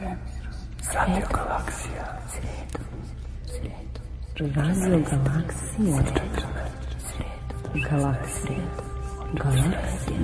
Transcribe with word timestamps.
Radio 0.00 1.26
Galaksija. 1.30 2.04
Radio 4.46 5.00
Galaksija. 5.10 6.02
Galaksija. 7.90 8.64
Galaksija. 9.34 10.20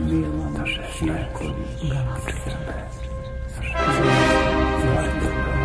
Galaksija. 1.91 2.57
Put 4.87 5.56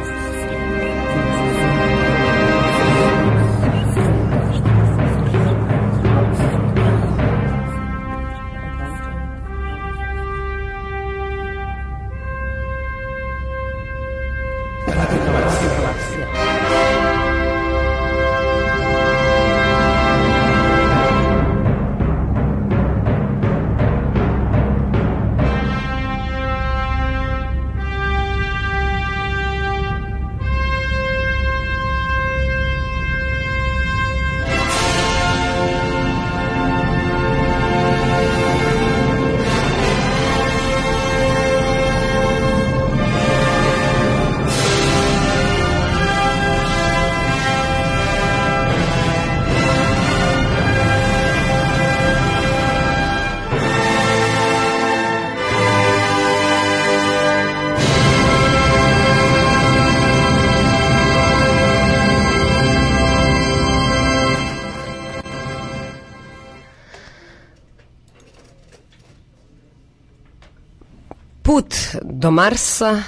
do 72.21 72.31
Marsa 72.31 73.03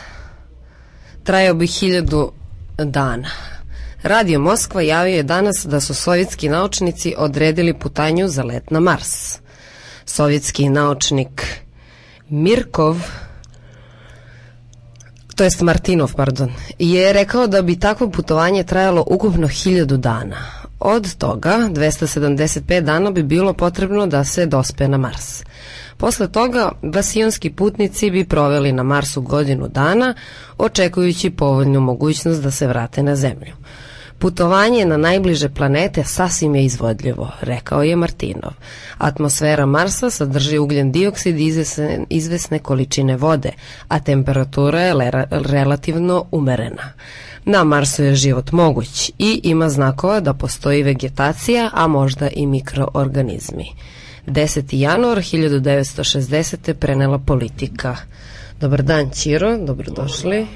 trajao 1.23 1.53
bi 1.53 1.67
hiljadu 1.67 2.31
dana. 2.77 3.29
Radio 4.03 4.39
Moskva 4.39 4.81
javio 4.81 5.15
je 5.15 5.23
danas 5.23 5.65
da 5.65 5.79
su 5.79 5.93
sovjetski 5.93 6.49
naučnici 6.49 7.15
odredili 7.17 7.73
putanju 7.73 8.27
za 8.27 8.43
let 8.43 8.71
na 8.71 8.79
Mars. 8.79 9.39
Sovjetski 10.05 10.69
naučnik 10.69 11.47
Mirkov 12.29 12.97
to 15.35 15.43
jest 15.43 15.61
Martinov, 15.61 16.13
pardon, 16.15 16.51
je 16.79 17.13
rekao 17.13 17.47
da 17.47 17.61
bi 17.61 17.79
takvo 17.79 18.09
putovanje 18.09 18.63
trajalo 18.63 19.05
ukupno 19.07 19.47
hiljadu 19.47 19.97
dana. 19.97 20.37
Od 20.79 21.15
toga 21.15 21.69
275 21.71 22.81
dana 22.81 23.11
bi 23.11 23.23
bilo 23.23 23.53
potrebno 23.53 24.07
da 24.07 24.23
se 24.23 24.45
dospe 24.45 24.87
na 24.87 24.97
Mars. 24.97 25.43
Posle 25.97 26.31
toga, 26.31 26.71
vasijonski 26.81 27.49
putnici 27.49 28.11
bi 28.11 28.25
proveli 28.25 28.71
na 28.71 28.83
Marsu 28.83 29.21
godinu 29.21 29.67
dana, 29.67 30.13
očekujući 30.57 31.29
povoljnu 31.29 31.79
mogućnost 31.79 32.43
da 32.43 32.51
se 32.51 32.67
vrate 32.67 33.03
na 33.03 33.15
Zemlju. 33.15 33.53
Putovanje 34.23 34.85
na 34.85 34.97
najbliže 34.97 35.49
planete 35.49 36.03
sasvim 36.03 36.55
je 36.55 36.65
izvodljivo, 36.65 37.31
rekao 37.41 37.83
je 37.83 37.95
Martinov. 37.95 38.51
Atmosfera 38.97 39.65
Marsa 39.65 40.09
sadrži 40.09 40.57
ugljen 40.57 40.91
dioksid 40.91 41.39
i 41.39 41.45
izvesne, 41.45 42.05
izvesne 42.09 42.59
količine 42.59 43.17
vode, 43.17 43.51
a 43.87 43.99
temperatura 43.99 44.81
je 44.81 44.93
relativno 45.31 46.25
umerena. 46.31 46.93
Na 47.45 47.63
Marsu 47.63 48.03
je 48.03 48.15
život 48.15 48.51
moguć 48.51 49.11
i 49.19 49.41
ima 49.43 49.69
znakova 49.69 50.19
da 50.19 50.33
postoji 50.33 50.83
vegetacija, 50.83 51.69
a 51.73 51.87
možda 51.87 52.29
i 52.29 52.45
mikroorganizmi. 52.45 53.65
10. 54.27 54.75
januar 54.75 55.17
1960. 55.17 56.73
prenela 56.73 57.19
politika. 57.19 57.97
Dobar 58.59 58.83
dan, 58.83 59.09
Ćiro, 59.09 59.57
dobrodošli 59.57 60.47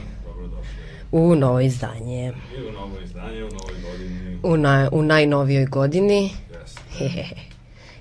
u 1.11 1.35
novo 1.35 1.59
izdanje. 1.59 2.33
U 2.69 2.72
novo 2.72 3.00
izdanje, 3.03 3.44
u 3.44 3.50
novoj 3.50 3.75
godini. 3.91 4.39
U, 4.44 4.57
na, 4.57 4.89
u 4.91 5.03
najnovijoj 5.03 5.66
godini. 5.66 6.29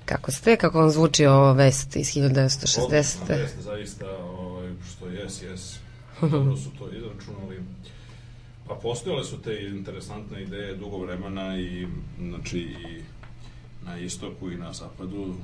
Kako 0.05 0.31
ste, 0.31 0.55
kako 0.55 0.79
vam 0.79 0.89
zvuči 0.89 1.25
ova 1.25 1.51
vest 1.51 1.95
iz 1.95 2.07
1960. 2.07 2.83
Odlična 2.83 2.97
vest, 2.97 3.59
zaista, 3.59 4.05
ovaj, 4.39 4.69
što 4.91 5.07
jes, 5.07 5.41
jes. 5.41 5.79
Dobro 6.21 6.57
su 6.57 6.69
to 6.79 6.89
izračunali. 6.97 7.63
Pa 8.67 8.75
postojale 8.75 9.23
su 9.23 9.41
te 9.41 9.63
interesantne 9.63 10.43
ideje 10.43 10.75
dugo 10.75 10.97
vremena 10.97 11.59
i, 11.59 11.87
znači, 12.19 12.59
i 12.59 13.01
na 13.85 13.97
istoku 13.97 14.51
i 14.51 14.57
na 14.57 14.73
zapadu 14.73 15.35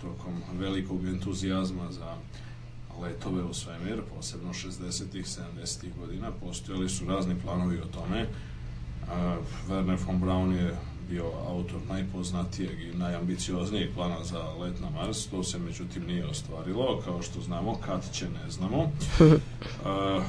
tokom 0.00 0.42
velikog 0.58 1.06
entuzijazma 1.06 1.92
za 1.92 2.16
letove 3.02 3.42
u 3.42 3.54
svemir, 3.54 4.02
posebno 4.16 4.52
60-ih, 4.52 5.26
70-ih 5.26 5.92
godina, 6.00 6.30
postojali 6.30 6.88
su 6.88 7.04
razni 7.04 7.34
planovi 7.44 7.78
o 7.78 7.84
tome. 7.84 8.26
Werner 9.68 9.98
von 10.06 10.20
Braun 10.20 10.54
je 10.54 10.76
bio 11.10 11.24
autor 11.48 11.80
najpoznatijeg 11.88 12.82
i 12.82 12.98
najambicioznijeg 12.98 13.94
plana 13.94 14.24
za 14.24 14.52
let 14.52 14.80
na 14.80 14.90
Mars, 14.90 15.26
to 15.26 15.42
se 15.42 15.58
međutim 15.58 16.06
nije 16.06 16.26
ostvarilo, 16.26 17.02
kao 17.04 17.22
što 17.22 17.40
znamo, 17.40 17.78
kad 17.86 18.12
će 18.12 18.28
ne 18.28 18.50
znamo. 18.50 18.92
A, 19.84 20.20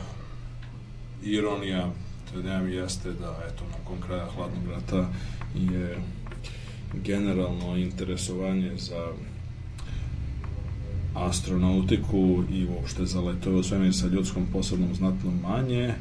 ironija 1.24 1.90
TDM 2.32 2.68
jeste 2.68 3.12
da, 3.12 3.40
eto, 3.48 3.64
nakon 3.80 4.02
kraja 4.08 4.28
hladnog 4.36 4.68
rata 4.68 5.10
je 5.56 5.98
generalno 6.94 7.78
interesovanje 7.78 8.78
za 8.78 9.14
astronautiku 11.16 12.44
i 12.52 12.68
uopšte 12.68 13.06
za 13.06 13.22
letove 13.22 13.56
u 13.56 13.64
svemir 13.64 13.96
sa 13.96 14.08
ljudskom 14.08 14.46
posebnom 14.54 14.96
znatno 14.96 15.32
manje, 15.32 15.94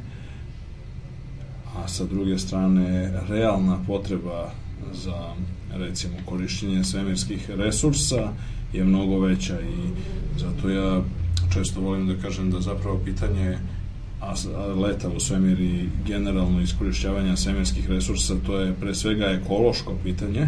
a 1.75 1.87
sa 1.87 2.05
druge 2.05 2.39
strane 2.39 3.11
realna 3.29 3.79
potreba 3.87 4.51
za 4.93 5.33
recimo 5.73 6.13
korišćenje 6.25 6.83
svemirskih 6.83 7.49
resursa 7.49 8.31
je 8.73 8.83
mnogo 8.83 9.19
veća 9.19 9.61
i 9.61 9.89
zato 10.39 10.69
ja 10.69 11.01
često 11.53 11.81
volim 11.81 12.07
da 12.07 12.21
kažem 12.21 12.51
da 12.51 12.61
zapravo 12.61 12.99
pitanje 13.05 13.57
leta 14.81 15.09
u 15.09 15.19
svemir 15.19 15.59
i 15.59 15.89
generalno 16.07 16.61
iskorišćavanja 16.61 17.35
svemirskih 17.35 17.89
resursa 17.89 18.35
to 18.45 18.59
je 18.59 18.73
pre 18.73 18.95
svega 18.95 19.25
ekološko 19.25 19.93
pitanje 20.03 20.47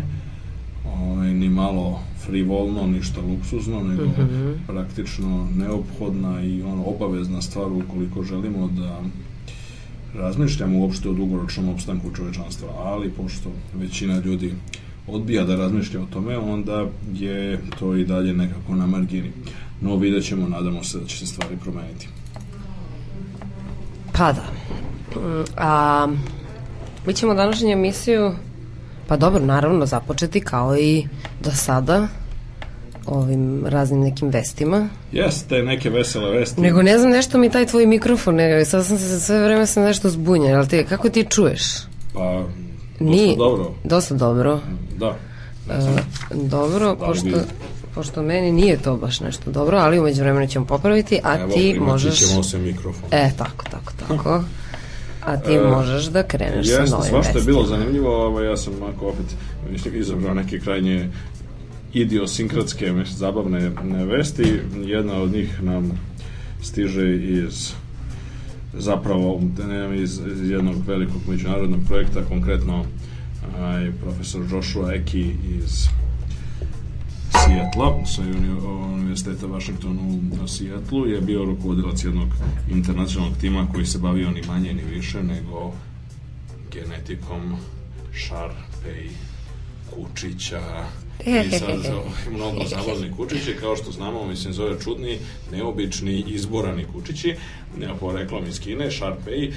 ovaj, 0.86 1.34
ni 1.34 1.50
malo 1.50 2.00
frivolno, 2.26 2.88
ništa 2.88 3.22
luksuzno, 3.22 3.84
nego 3.84 4.06
mm 4.06 4.14
-hmm. 4.18 4.56
praktično 4.68 5.48
neophodna 5.58 6.44
i 6.44 6.62
ono 6.62 6.84
obavezna 6.86 7.42
stvar 7.42 7.72
ukoliko 7.72 8.24
želimo 8.24 8.68
da 8.68 9.02
razmišljamo 10.16 10.80
uopšte 10.80 11.10
o 11.10 11.14
dugoročnom 11.14 11.70
opstanku 11.70 12.12
čovečanstva, 12.16 12.70
ali 12.78 13.10
pošto 13.10 13.50
većina 13.74 14.20
ljudi 14.20 14.54
odbija 15.08 15.44
da 15.44 15.56
razmišlja 15.56 16.02
o 16.02 16.06
tome, 16.06 16.38
onda 16.38 16.86
je 17.14 17.62
to 17.80 17.96
i 17.96 18.06
dalje 18.06 18.34
nekako 18.34 18.76
na 18.76 18.88
margini. 18.88 19.32
No, 19.82 19.96
vidjet 19.96 20.26
ćemo, 20.26 20.48
nadamo 20.48 20.84
se 20.84 21.00
da 21.00 21.06
će 21.06 21.18
se 21.18 21.26
stvari 21.26 21.58
promeniti. 21.58 22.08
Pa 24.14 24.34
da. 24.34 24.46
A, 25.58 26.08
mi 27.08 27.14
ćemo 27.14 27.34
današnju 27.34 27.70
emisiju 27.70 28.32
Pa 29.08 29.18
dobro, 29.18 29.46
naravno, 29.46 29.86
započeti 29.86 30.42
kao 30.42 30.78
i 30.78 31.08
do 31.42 31.52
sada 31.52 32.08
ovim 33.06 33.66
raznim 33.66 34.00
nekim 34.00 34.30
vestima. 34.30 34.90
Jeste, 35.12 35.64
neke 35.64 35.90
vesele 35.90 36.30
vesti. 36.32 36.62
Nego 36.62 36.82
ne 36.82 36.98
znam, 36.98 37.12
nešto 37.12 37.38
mi 37.38 37.50
taj 37.50 37.66
tvoj 37.66 37.86
mikrofon, 37.86 38.36
nego 38.36 38.66
sad 38.66 38.86
sam 38.86 38.98
se 38.98 39.20
sve 39.20 39.44
vreme 39.46 39.66
sam 39.66 39.84
nešto 39.84 40.10
zbunjen, 40.10 40.56
ali 40.56 40.68
ti, 40.68 40.86
kako 40.90 41.10
ti 41.10 41.26
čuješ? 41.30 41.62
Pa, 42.14 42.20
dosta 42.20 42.54
Ni, 43.00 43.36
dobro. 43.38 43.72
Dosta 43.84 44.16
dobro. 44.16 44.60
Da. 44.98 45.16
E, 45.70 46.04
dobro, 46.34 46.96
Da 46.96 47.06
pošto, 47.06 47.26
bi- 47.26 47.36
pošto 47.96 48.22
meni 48.22 48.52
nije 48.52 48.78
to 48.78 48.96
baš 48.98 49.20
nešto 49.20 49.52
dobro, 49.52 49.78
ali 49.78 50.00
umeđu 50.00 50.22
vremenu 50.22 50.48
ćemo 50.48 50.66
popraviti, 50.66 51.20
a 51.24 51.40
Evo, 51.40 51.54
ti 51.54 51.80
možeš... 51.80 52.20
ćemo 52.20 52.44
se 52.44 52.58
mikrofon. 52.58 53.04
E, 53.12 53.32
tako, 53.38 53.66
tako, 53.72 53.94
tako. 54.08 54.44
A 55.26 55.38
ti 55.38 55.54
E, 55.54 55.62
možeš 55.62 56.06
da 56.06 56.24
kreneš 56.24 56.68
sa 56.68 56.82
Jeste, 56.82 56.96
novim 56.96 57.10
svašta 57.10 57.40
je 57.40 57.46
bilo 57.46 57.66
zanimljivo, 57.66 58.26
ovo 58.26 58.42
ja 58.42 58.58
sam 58.58 58.74
ako 58.84 59.08
opet 59.08 59.26
izabrao 59.94 60.34
neke 60.34 60.60
krajnje 60.60 61.10
idiosinkratske, 61.94 62.94
zabavne 63.16 63.72
ne, 63.84 64.06
vesti. 64.06 64.60
Jedna 64.86 65.22
od 65.22 65.32
njih 65.32 65.64
nam 65.64 65.92
stiže 66.62 67.16
iz 67.16 67.74
zapravo 68.74 69.42
iz, 69.96 70.20
iz 70.34 70.50
jednog 70.50 70.76
velikog 70.88 71.22
međunarodnog 71.28 71.80
projekta, 71.88 72.22
konkretno 72.30 72.86
aj, 73.60 73.92
profesor 74.02 74.42
Joshua 74.52 74.94
Eki 74.94 75.36
iz 75.64 75.88
Sijetla, 77.46 78.06
sa 78.06 78.22
Univerziteta 78.94 79.48
Washington 79.48 80.00
u 80.44 80.48
Sijetlu, 80.48 81.08
je 81.08 81.22
bio 81.22 81.46
rukovodilac 81.46 82.04
jednog 82.04 82.28
internacionalnog 82.72 83.38
tima 83.38 83.68
koji 83.74 83.86
se 83.86 83.98
bavio 83.98 84.32
ni 84.32 84.42
manje 84.48 84.74
ni 84.74 84.84
više 84.84 85.24
nego 85.24 85.72
genetikom 86.72 87.56
Šarpej, 88.14 89.10
Kučića, 89.92 90.86
i 91.26 91.60
sad 91.60 91.80
mnogo 92.32 92.64
zabavni 92.66 93.12
kučići, 93.18 93.56
kao 93.60 93.76
što 93.76 93.92
znamo, 93.92 94.26
mislim, 94.26 94.54
zove 94.54 94.80
čudni, 94.80 95.20
neobični, 95.52 96.24
izborani 96.28 96.86
kučići, 96.94 97.36
poreklom 98.00 98.46
iz 98.46 98.60
Kine, 98.60 98.92
Sharpei, 98.92 99.54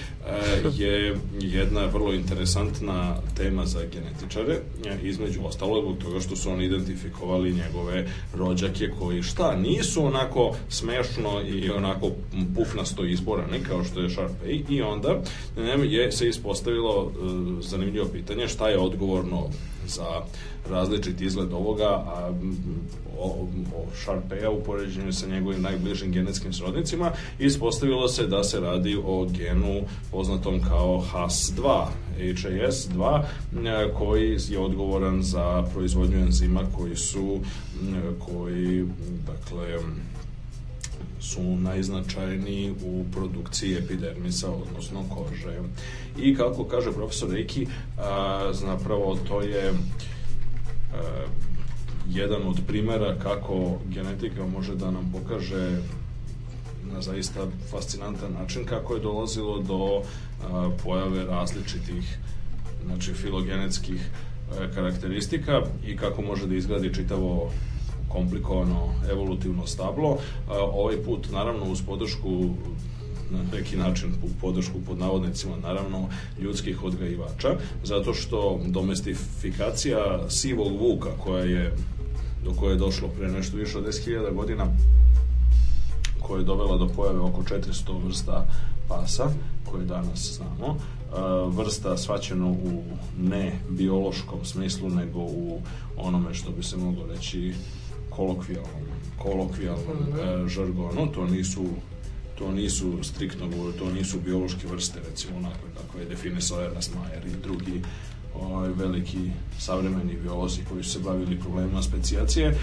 je 0.76 1.17
jedna 1.41 1.85
vrlo 1.85 2.12
interesantna 2.12 3.17
tema 3.37 3.67
za 3.67 3.81
genetičare, 3.93 4.58
između 5.03 5.41
ostalog, 5.44 5.85
zbog 5.85 5.99
toga 5.99 6.20
što 6.20 6.37
su 6.37 6.50
oni 6.50 6.64
identifikovali 6.64 7.53
njegove 7.55 8.06
rođake 8.35 8.91
koji 8.99 9.23
šta, 9.23 9.56
nisu 9.56 10.05
onako 10.05 10.56
smešno 10.69 11.43
i 11.49 11.70
onako 11.70 12.11
pufnasto 12.56 13.05
izborani 13.05 13.61
kao 13.69 13.85
što 13.85 14.00
je 14.00 14.11
Sharpei 14.11 14.64
i 14.69 14.82
onda 14.82 15.23
je 15.85 16.12
se 16.12 16.29
ispostavilo 16.29 17.11
e, 17.11 17.19
zanimljivo 17.62 18.06
pitanje 18.12 18.49
šta 18.49 18.69
je 18.69 18.79
odgovorno 18.79 19.50
za 19.87 20.23
različit 20.71 21.21
izgled 21.21 21.53
ovoga, 21.53 21.88
a 21.88 22.33
o, 23.19 23.49
o 23.77 23.87
Sharpeja 23.94 24.50
u 24.50 24.62
poređenju 24.62 25.12
sa 25.12 25.27
njegovim 25.27 25.62
najbližim 25.62 26.12
genetskim 26.12 26.53
srodnicima, 26.53 27.11
ispostavilo 27.38 28.09
se 28.09 28.27
da 28.27 28.44
se 28.44 28.61
radi 28.61 29.00
o 29.05 29.25
genu 29.25 29.81
poznatom 30.11 30.61
kao 30.69 31.05
HAS2, 31.12 31.87
HAS2, 32.19 33.23
koji 33.99 34.38
je 34.49 34.59
odgovoran 34.59 35.23
za 35.23 35.62
proizvodnju 35.75 36.19
enzima 36.19 36.61
koji 36.77 36.97
su, 36.97 37.41
koji, 38.19 38.85
dakle, 39.27 39.79
su 41.21 41.57
najznačajniji 41.57 42.75
u 42.85 43.05
produkciji 43.13 43.77
epidermisa, 43.77 44.51
odnosno 44.51 45.05
kože. 45.15 45.61
I 46.19 46.37
kako 46.37 46.65
kaže 46.65 46.93
profesor 46.93 47.31
Reiki, 47.31 47.67
a, 47.99 48.51
zapravo 48.53 49.19
to 49.29 49.41
je 49.41 49.71
a, 49.71 49.75
jedan 52.09 52.43
od 52.47 52.61
primera 52.67 53.19
kako 53.23 53.79
genetika 53.89 54.47
može 54.47 54.75
da 54.75 54.91
nam 54.91 55.13
pokaže 55.13 55.83
na 56.93 57.03
zaista 57.03 57.47
fascinantan 57.71 58.33
način 58.33 58.65
kako 58.65 58.95
je 58.95 59.01
dolazilo 59.01 59.59
do 59.59 60.03
a, 60.43 60.71
pojave 60.85 61.25
različitih 61.25 62.19
znači 62.85 63.13
filogenetskih 63.13 64.11
karakteristika 64.75 65.63
i 65.87 65.97
kako 65.97 66.23
može 66.23 66.47
da 66.47 66.55
izgradi 66.55 66.95
čitavo 66.95 67.51
komplikovano 68.17 68.95
evolutivno 69.11 69.67
stablo. 69.67 70.19
Ovaj 70.73 70.97
put, 70.97 71.29
naravno, 71.33 71.73
uz 71.73 71.83
podršku 71.83 72.31
na 73.31 73.39
neki 73.53 73.77
način 73.77 74.15
podršku 74.41 74.79
pod 74.87 74.99
navodnicima 74.99 75.57
naravno 75.63 76.09
ljudskih 76.41 76.85
odgajivača 76.85 77.57
zato 77.85 78.15
što 78.15 78.61
domestifikacija 78.67 80.31
sivog 80.31 80.73
vuka 80.81 81.11
koja 81.25 81.45
je 81.45 81.77
do 82.45 82.53
koje 82.53 82.73
je 82.73 82.79
došlo 82.79 83.09
pre 83.09 83.29
nešto 83.29 83.57
više 83.57 83.79
od 83.79 83.87
10.000 83.87 84.35
godina 84.35 84.67
koja 86.21 86.39
je 86.39 86.45
dovela 86.45 86.77
do 86.77 86.89
pojave 86.89 87.21
oko 87.21 87.43
400 87.43 88.05
vrsta 88.05 88.47
pasa 88.89 89.31
koje 89.65 89.85
danas 89.85 90.33
znamo 90.37 90.77
vrsta 91.49 91.97
svaćeno 91.97 92.51
u 92.51 92.83
ne 93.19 93.53
biološkom 93.71 94.45
smislu 94.45 94.91
nego 94.91 95.19
u 95.19 95.61
onome 95.97 96.35
što 96.35 96.51
bi 96.51 96.63
se 96.63 96.77
moglo 96.77 97.07
reći 97.07 97.55
kolokvijalnom, 98.17 98.83
kolokvijalnom 99.23 99.97
mm 99.97 100.13
-hmm. 100.13 100.45
e, 100.45 100.49
žargonu, 100.49 101.13
to 101.13 101.27
nisu 101.27 101.65
to 102.39 102.53
nisu 102.53 103.03
striktno 103.03 103.47
to 103.79 103.91
nisu 103.93 104.21
biološke 104.21 104.67
vrste, 104.67 105.01
recimo 105.11 105.37
onako 105.37 105.67
kako 105.77 105.99
je 105.99 106.05
definisao 106.05 106.63
Ernest 106.63 106.93
Mayer 106.95 107.27
i 107.27 107.43
drugi 107.43 107.83
ovaj, 108.35 108.71
veliki 108.77 109.31
savremeni 109.59 110.17
biolozi 110.23 110.61
koji 110.69 110.85
su 110.85 110.91
se 110.91 110.99
bavili 110.99 111.41
problemima 111.41 111.83
specijacije, 111.83 112.59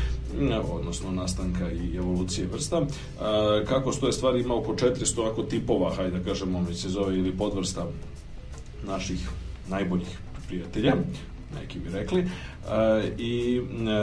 odnosno 0.72 1.12
nastanka 1.12 1.72
i 1.72 1.96
evolucije 1.96 2.48
vrsta. 2.48 2.78
E, 2.82 2.86
kako 3.66 3.92
stoje 3.92 4.14
stvari 4.14 4.42
ima 4.42 4.56
oko 4.56 4.74
400 4.74 5.32
ako 5.32 5.44
tipova, 5.44 5.96
hajde 5.96 6.20
da 6.20 6.24
kažemo, 6.24 6.62
mi 6.62 6.76
se 6.76 6.90
zove 6.90 7.18
ili 7.18 7.38
podvrsta 7.38 7.88
naših 8.88 9.30
najboljih 9.70 10.18
prijatelja, 10.48 10.96
neki 11.62 11.80
bi 11.80 11.90
rekli, 11.90 12.20
e, 12.20 12.28
i 13.18 13.62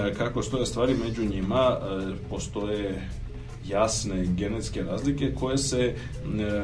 e, 0.08 0.14
kako 0.14 0.42
stoje 0.42 0.66
stvari 0.66 0.94
među 1.04 1.24
njima, 1.24 1.78
e, 1.80 2.12
postoje 2.30 3.02
jasne 3.68 4.26
genetske 4.26 4.82
razlike 4.82 5.34
koje 5.34 5.58
se 5.58 5.80
e, 5.80 5.94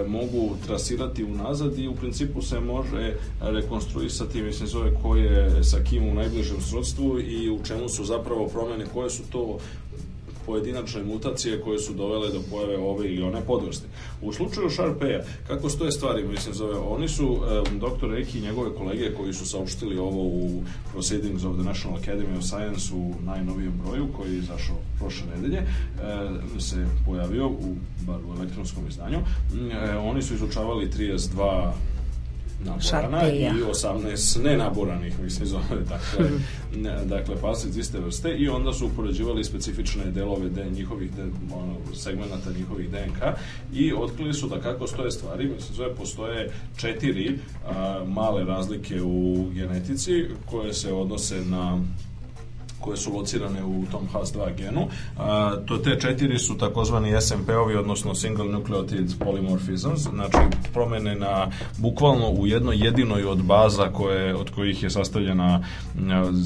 mogu 0.06 0.56
trasirati 0.66 1.24
unazad 1.24 1.78
i 1.78 1.88
u 1.88 1.94
principu 1.94 2.42
se 2.42 2.60
može 2.60 3.14
rekonstruisati, 3.40 4.42
mislim 4.42 4.68
zove 4.68 4.90
ko 5.02 5.16
je 5.16 5.64
sa 5.64 5.78
kim 5.90 6.08
u 6.08 6.14
najbližem 6.14 6.60
srodstvu 6.60 7.20
i 7.20 7.50
u 7.50 7.58
čemu 7.64 7.88
su 7.88 8.04
zapravo 8.04 8.46
promene, 8.46 8.84
koje 8.94 9.10
su 9.10 9.22
to 9.30 9.58
pojedinačne 10.46 11.04
mutacije 11.04 11.60
koje 11.60 11.78
su 11.78 11.94
dovele 11.94 12.28
do 12.32 12.40
pojave 12.50 12.78
ove 12.78 13.08
ili 13.08 13.22
one 13.22 13.40
podvrste. 13.46 13.86
U 14.22 14.32
slučaju 14.32 14.70
Sharpeja, 14.70 15.24
kako 15.46 15.68
stoje 15.68 15.92
stvari, 15.92 16.28
mislim, 16.28 16.54
zove, 16.54 16.78
oni 16.78 17.08
su, 17.08 17.26
um, 17.26 17.78
dr. 17.78 18.14
Eki 18.18 18.38
i 18.38 18.42
njegove 18.42 18.74
kolege 18.74 19.14
koji 19.14 19.32
su 19.32 19.46
saopštili 19.46 19.98
ovo 19.98 20.22
u 20.22 20.62
Proceedings 20.92 21.44
of 21.44 21.56
the 21.56 21.64
National 21.64 21.98
Academy 21.98 22.38
of 22.38 22.44
Science 22.44 22.94
u 22.94 23.14
najnovijem 23.24 23.72
broju, 23.84 24.08
koji 24.16 24.32
je 24.32 24.38
izašao 24.38 24.76
prošle 24.98 25.26
nedelje, 25.36 25.62
um, 26.54 26.60
se 26.60 26.86
pojavio 27.06 27.48
u, 27.48 27.76
bar 28.06 28.20
u 28.28 28.38
elektronskom 28.38 28.88
izdanju. 28.88 29.18
Um, 29.18 30.06
oni 30.06 30.22
su 30.22 30.34
izučavali 30.34 30.90
32 30.90 31.72
naborana 32.64 33.28
i 33.28 33.48
18 33.72 34.42
nenaboranih, 34.42 35.20
mislim, 35.20 35.48
zove, 35.48 35.62
dakle, 35.88 36.30
dakle 37.04 37.36
pasic 37.40 37.76
iste 37.76 37.98
vrste 37.98 38.30
i 38.30 38.48
onda 38.48 38.72
su 38.72 38.86
upoređivali 38.86 39.44
specifične 39.44 40.04
delove 40.04 40.48
de, 40.48 40.70
njihovih 40.70 41.12
de, 41.16 41.22
ono, 41.54 41.76
segmenata 41.94 42.50
njihovih 42.58 42.90
DNK 42.90 43.22
i 43.72 43.92
otkrili 43.92 44.34
su 44.34 44.48
da 44.48 44.60
kako 44.60 44.86
stoje 44.86 45.10
stvari, 45.10 45.44
mislim, 45.44 45.76
zove, 45.76 45.94
postoje 45.94 46.50
četiri 46.76 47.38
a, 47.66 48.04
male 48.06 48.44
razlike 48.44 49.02
u 49.02 49.46
genetici 49.54 50.24
koje 50.46 50.74
se 50.74 50.92
odnose 50.92 51.40
na 51.40 51.80
koje 52.80 52.96
su 52.96 53.16
locirane 53.16 53.64
u 53.64 53.84
tom 53.90 54.08
HAS2 54.12 54.56
genu. 54.56 54.88
A, 55.18 55.56
to 55.66 55.78
te 55.78 56.00
četiri 56.00 56.38
su 56.38 56.58
takozvani 56.58 57.20
SMP-ovi, 57.20 57.76
odnosno 57.76 58.14
single 58.14 58.44
nucleotide 58.44 59.14
polymorphisms, 59.20 59.96
znači 59.96 60.38
promene 60.72 61.14
na 61.14 61.50
bukvalno 61.78 62.30
u 62.30 62.46
jednoj 62.46 62.84
jedinoj 62.84 63.24
od 63.24 63.42
baza 63.42 63.88
koje, 63.92 64.34
od 64.34 64.50
kojih 64.50 64.82
je 64.82 64.90
sastavljena 64.90 65.64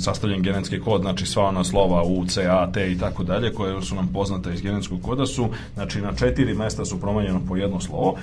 sastavljen 0.02 0.42
genetski 0.42 0.80
kod, 0.80 1.00
znači 1.00 1.26
sva 1.26 1.44
ona 1.44 1.64
slova 1.64 2.02
U, 2.02 2.26
C, 2.26 2.46
A, 2.50 2.72
T 2.72 2.92
i 2.92 2.99
tako 2.99 3.25
dalje, 3.25 3.54
koje 3.54 3.82
su 3.82 3.94
nam 3.94 4.08
poznate 4.12 4.54
iz 4.54 4.60
genetskog 4.60 5.02
koda 5.02 5.26
su, 5.26 5.49
znači 5.75 6.00
na 6.00 6.12
četiri 6.12 6.54
mesta 6.54 6.84
su 6.84 7.00
promenjeno 7.00 7.40
po 7.49 7.56
jedno 7.56 7.80
slovo 7.80 8.16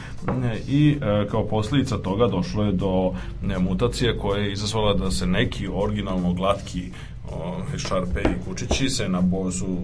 i 0.67 0.97
e, 1.01 1.27
kao 1.31 1.47
posljedica 1.47 1.97
toga 1.97 2.27
došlo 2.27 2.63
je 2.63 2.71
do 2.71 3.13
mutacije 3.59 4.17
koja 4.17 4.41
je 4.41 4.51
izazvala 4.51 4.93
da 4.93 5.11
se 5.11 5.27
neki 5.27 5.67
originalno 5.73 6.33
glatki 6.33 6.91
Šarpe 7.77 8.21
i 8.21 8.45
Kučići 8.45 8.89
se 8.89 9.09
na 9.09 9.21
bozu 9.21 9.77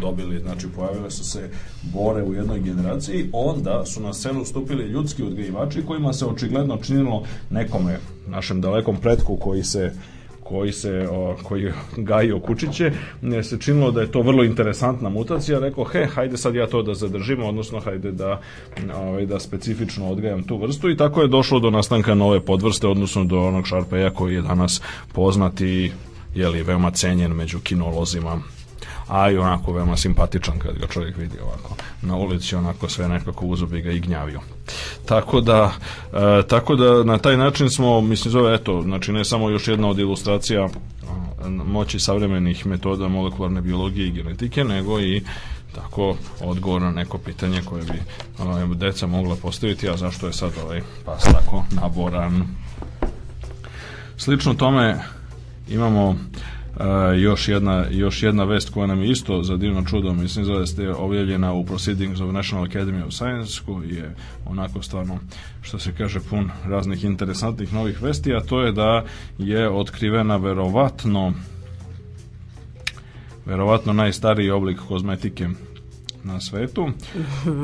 dobili, 0.00 0.38
znači 0.38 0.66
pojavile 0.76 1.10
su 1.10 1.24
se 1.24 1.50
bore 1.94 2.22
u 2.22 2.34
jednoj 2.34 2.60
generaciji, 2.60 3.30
onda 3.32 3.86
su 3.86 4.00
na 4.00 4.12
scenu 4.12 4.44
stupili 4.44 4.84
ljudski 4.84 5.22
odgajivači 5.22 5.86
kojima 5.86 6.12
se 6.12 6.26
očigledno 6.26 6.76
činilo 6.76 7.22
nekome, 7.50 7.98
našem 8.26 8.60
dalekom 8.60 8.96
pretku 8.96 9.36
koji 9.36 9.64
se 9.64 9.92
koji 10.50 10.72
se 10.72 11.08
o, 11.10 11.36
koji 11.42 11.72
gajio 12.10 12.40
kučiće, 12.40 12.92
se 13.42 13.58
činilo 13.58 13.90
da 13.90 14.00
je 14.00 14.12
to 14.12 14.22
vrlo 14.22 14.44
interesantna 14.44 15.08
mutacija, 15.08 15.58
rekao, 15.58 15.84
he, 15.84 16.06
hajde 16.06 16.36
sad 16.36 16.54
ja 16.54 16.66
to 16.66 16.82
da 16.82 16.94
zadržim, 16.94 17.42
odnosno 17.42 17.80
hajde 17.80 18.12
da, 18.12 18.40
ovaj, 18.96 19.26
da 19.26 19.40
specifično 19.40 20.10
odgajam 20.10 20.42
tu 20.42 20.56
vrstu. 20.56 20.90
I 20.90 20.96
tako 20.96 21.22
je 21.22 21.28
došlo 21.28 21.60
do 21.60 21.70
nastanka 21.70 22.14
nove 22.14 22.40
podvrste, 22.40 22.88
odnosno 22.88 23.24
do 23.24 23.40
onog 23.40 23.66
šarpeja 23.66 24.10
koji 24.10 24.34
je 24.34 24.42
danas 24.42 24.82
poznati 25.12 25.92
je 26.34 26.48
li 26.48 26.62
veoma 26.62 26.90
cenjen 26.90 27.32
među 27.32 27.60
kinolozima 27.60 28.40
a 29.10 29.30
i 29.30 29.38
onako 29.38 29.72
veoma 29.72 29.96
simpatičan 29.96 30.58
kad 30.58 30.78
ga 30.78 30.86
čovjek 30.86 31.16
vidi 31.16 31.38
ovako 31.38 31.74
na 32.02 32.16
ulici, 32.16 32.54
onako 32.54 32.88
sve 32.88 33.08
nekako 33.08 33.46
uzubi 33.46 33.80
ga 33.80 33.90
i 33.90 34.00
gnjavio. 34.00 34.40
Tako 35.06 35.40
da, 35.40 35.72
e, 36.12 36.46
tako 36.46 36.76
da 36.76 37.04
na 37.04 37.18
taj 37.18 37.36
način 37.36 37.70
smo, 37.70 38.00
mislim 38.00 38.32
zove, 38.32 38.54
eto, 38.54 38.82
znači 38.82 39.12
ne 39.12 39.24
samo 39.24 39.50
još 39.50 39.68
jedna 39.68 39.88
od 39.88 39.98
ilustracija 39.98 40.68
moći 41.48 41.98
savremenih 41.98 42.66
metoda 42.66 43.08
molekularne 43.08 43.60
biologije 43.60 44.08
i 44.08 44.12
genetike, 44.12 44.64
nego 44.64 45.00
i 45.00 45.22
tako 45.74 46.16
odgovor 46.40 46.82
na 46.82 46.90
neko 46.90 47.18
pitanje 47.18 47.62
koje 47.64 47.82
bi 47.82 48.02
ovaj, 48.38 48.66
deca 48.66 49.06
mogla 49.06 49.36
postaviti, 49.36 49.88
a 49.88 49.96
zašto 49.96 50.26
je 50.26 50.32
sad 50.32 50.52
ovaj 50.64 50.80
pas 51.04 51.22
tako 51.22 51.64
naboran. 51.70 52.46
Slično 54.16 54.54
tome 54.54 54.98
imamo 55.70 56.16
Uh, 56.70 57.20
još 57.20 57.48
jedna, 57.48 57.84
još 57.90 58.22
jedna 58.22 58.44
vest 58.44 58.70
koja 58.70 58.86
nam 58.86 59.02
je 59.02 59.10
isto 59.10 59.42
za 59.42 59.56
divno 59.56 59.84
čudo, 59.84 60.14
mislim 60.14 60.44
zove 60.44 60.66
ste 60.66 60.90
objavljena 60.90 61.52
u 61.52 61.64
Proceedings 61.64 62.20
of 62.20 62.32
National 62.32 62.66
Academy 62.66 63.06
of 63.06 63.12
Science, 63.12 63.60
koji 63.66 63.94
je 63.94 64.14
onako 64.46 64.82
stvarno, 64.82 65.18
što 65.62 65.78
se 65.78 65.92
kaže, 65.98 66.20
pun 66.20 66.50
raznih 66.64 67.04
interesantnih 67.04 67.72
novih 67.72 68.02
vesti, 68.02 68.34
a 68.34 68.40
to 68.40 68.60
je 68.60 68.72
da 68.72 69.04
je 69.38 69.68
otkrivena 69.68 70.36
verovatno 70.36 71.32
verovatno 73.46 73.92
najstariji 73.92 74.50
oblik 74.50 74.78
kozmetike 74.88 75.48
na 76.24 76.40
svetu. 76.40 76.90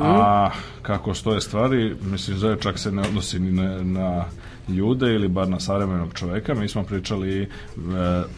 A 0.03 0.49
kako 0.81 1.13
stoje 1.13 1.41
stvari, 1.41 1.95
mislim 2.11 2.39
da 2.39 2.55
čak 2.55 2.79
se 2.79 2.91
ne 2.91 3.01
odnosi 3.01 3.39
ni 3.39 3.51
na, 3.51 3.83
na 3.83 4.25
ljude 4.67 5.13
ili 5.13 5.27
bar 5.27 5.49
na 5.49 5.59
savremenog 5.59 6.13
čoveka. 6.13 6.53
Mi 6.53 6.67
smo 6.67 6.83
pričali 6.83 7.41
e, 7.41 7.47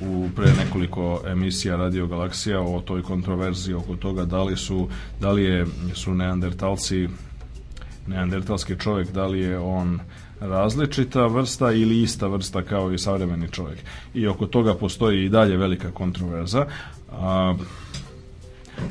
u 0.02 0.30
pre 0.36 0.46
nekoliko 0.66 1.22
emisija 1.28 1.76
Radio 1.76 2.08
Galaksija 2.08 2.62
o 2.62 2.82
toj 2.82 3.04
kontroverziji 3.04 3.74
oko 3.76 3.96
toga 3.96 4.26
da 4.26 4.44
li 4.44 4.58
su 4.58 4.88
da 5.22 5.32
li 5.32 5.44
je, 5.44 5.66
su 5.94 6.14
neandertalci 6.14 7.08
neandertalski 8.08 8.76
čovjek, 8.80 9.12
da 9.12 9.26
li 9.28 9.40
je 9.40 9.60
on 9.60 10.00
različita 10.40 11.28
vrsta 11.28 11.72
ili 11.72 12.02
ista 12.02 12.28
vrsta 12.28 12.62
kao 12.62 12.94
i 12.94 12.98
savremeni 12.98 13.48
čovjek. 13.52 13.80
I 14.14 14.28
oko 14.28 14.46
toga 14.46 14.74
postoji 14.74 15.26
i 15.26 15.30
dalje 15.30 15.58
velika 15.58 15.92
kontroverza. 15.92 16.66
A, 17.12 17.56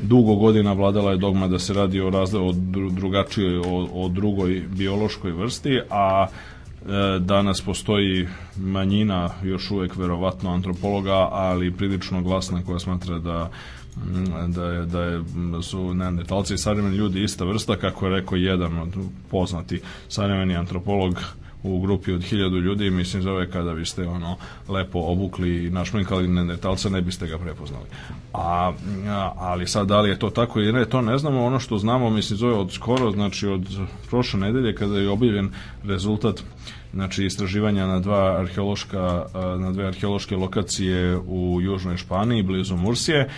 dugo 0.01 0.35
godina 0.35 0.73
vladala 0.73 1.11
je 1.11 1.17
dogma 1.17 1.47
da 1.47 1.59
se 1.59 1.73
radi 1.73 2.01
o 2.01 2.09
razle 2.09 2.39
o 2.39 2.53
drugačijoj 2.91 3.57
o, 3.57 3.87
o 3.93 4.09
drugoj 4.09 4.63
biološkoj 4.69 5.31
vrsti, 5.31 5.79
a 5.89 6.27
danas 7.19 7.61
postoji 7.61 8.27
manjina 8.57 9.29
još 9.43 9.71
uvek 9.71 9.95
verovatno 9.95 10.49
antropologa, 10.53 11.27
ali 11.31 11.71
prilično 11.71 12.21
glasna 12.21 12.63
koja 12.65 12.79
smatra 12.79 13.19
da 13.19 13.49
da 14.47 14.65
je, 14.65 14.85
da 14.85 15.03
je, 15.03 15.21
su 15.61 15.93
neandertalci 15.93 16.53
i 16.53 16.57
savremeni 16.57 16.95
ljudi 16.95 17.23
ista 17.23 17.45
vrsta, 17.45 17.75
kako 17.75 18.05
je 18.05 18.15
rekao 18.15 18.35
jedan 18.35 18.79
od 18.79 18.95
poznati 19.31 19.81
savremeni 20.07 20.55
antropolog 20.55 21.19
u 21.63 21.79
grupi 21.81 22.13
od 22.13 22.23
hiljadu 22.23 22.57
ljudi, 22.57 22.89
mislim 22.89 23.21
zove 23.21 23.51
kada 23.51 23.73
biste 23.73 24.07
ono 24.07 24.37
lepo 24.69 24.99
obukli 24.99 25.65
i 25.65 25.69
našminkali 25.69 26.27
neandertalca, 26.27 26.89
ne 26.89 27.01
biste 27.01 27.27
ga 27.27 27.37
prepoznali. 27.37 27.85
A, 28.33 28.71
ali 29.37 29.67
sad 29.67 29.87
da 29.87 30.01
li 30.01 30.09
je 30.09 30.19
to 30.19 30.29
tako 30.29 30.59
ili 30.59 30.73
ne, 30.73 30.85
to 30.85 31.01
ne 31.01 31.17
znamo. 31.17 31.45
Ono 31.45 31.59
što 31.59 31.77
znamo, 31.77 32.09
mislim 32.09 32.37
zove 32.37 32.53
od 32.53 32.71
skoro, 32.71 33.11
znači 33.11 33.47
od 33.47 33.67
prošle 34.09 34.39
nedelje 34.39 34.75
kada 34.75 34.99
je 34.99 35.09
objavljen 35.09 35.51
rezultat 35.83 36.43
znači 36.93 37.25
istraživanja 37.25 37.87
na 37.87 37.99
dva 37.99 38.39
arheološka 38.39 39.25
na 39.59 39.71
dve 39.71 39.87
arheološke 39.87 40.35
lokacije 40.35 41.17
u 41.17 41.61
južnoj 41.61 41.97
Španiji 41.97 42.43
blizu 42.43 42.75
Mursije 42.75 43.19
e, 43.19 43.29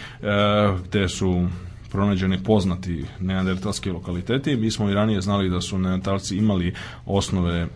gde 0.87 1.09
su 1.09 1.47
pronađeni 1.91 2.43
poznati 2.43 3.05
neandertalski 3.19 3.89
lokaliteti. 3.89 4.55
Mi 4.55 4.71
smo 4.71 4.89
i 4.89 4.93
ranije 4.93 5.21
znali 5.21 5.49
da 5.49 5.61
su 5.61 5.77
neandertalci 5.77 6.37
imali 6.37 6.73
osnove 7.05 7.67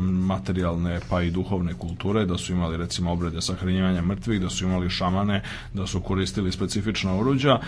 materijalne 0.00 1.00
pa 1.10 1.22
i 1.22 1.30
duhovne 1.30 1.74
kulture, 1.74 2.26
da 2.26 2.38
su 2.38 2.52
imali 2.52 2.76
recimo 2.76 3.12
obrede 3.12 3.40
sahranjivanja 3.40 4.02
mrtvih, 4.02 4.40
da 4.40 4.50
su 4.50 4.64
imali 4.64 4.90
šamane, 4.90 5.42
da 5.74 5.86
su 5.86 6.00
koristili 6.00 6.52
specifična 6.52 7.14
oruđa. 7.14 7.58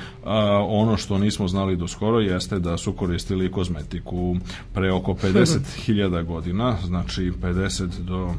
ono 0.68 0.96
što 0.96 1.18
nismo 1.18 1.48
znali 1.48 1.76
do 1.76 1.88
skoro 1.88 2.20
jeste 2.20 2.58
da 2.58 2.76
su 2.76 2.92
koristili 2.92 3.50
kozmetiku 3.50 4.36
pre 4.74 4.92
oko 4.92 5.12
50.000 5.12 6.24
godina, 6.24 6.76
znači 6.84 7.32
50 7.42 7.86
do 8.00 8.34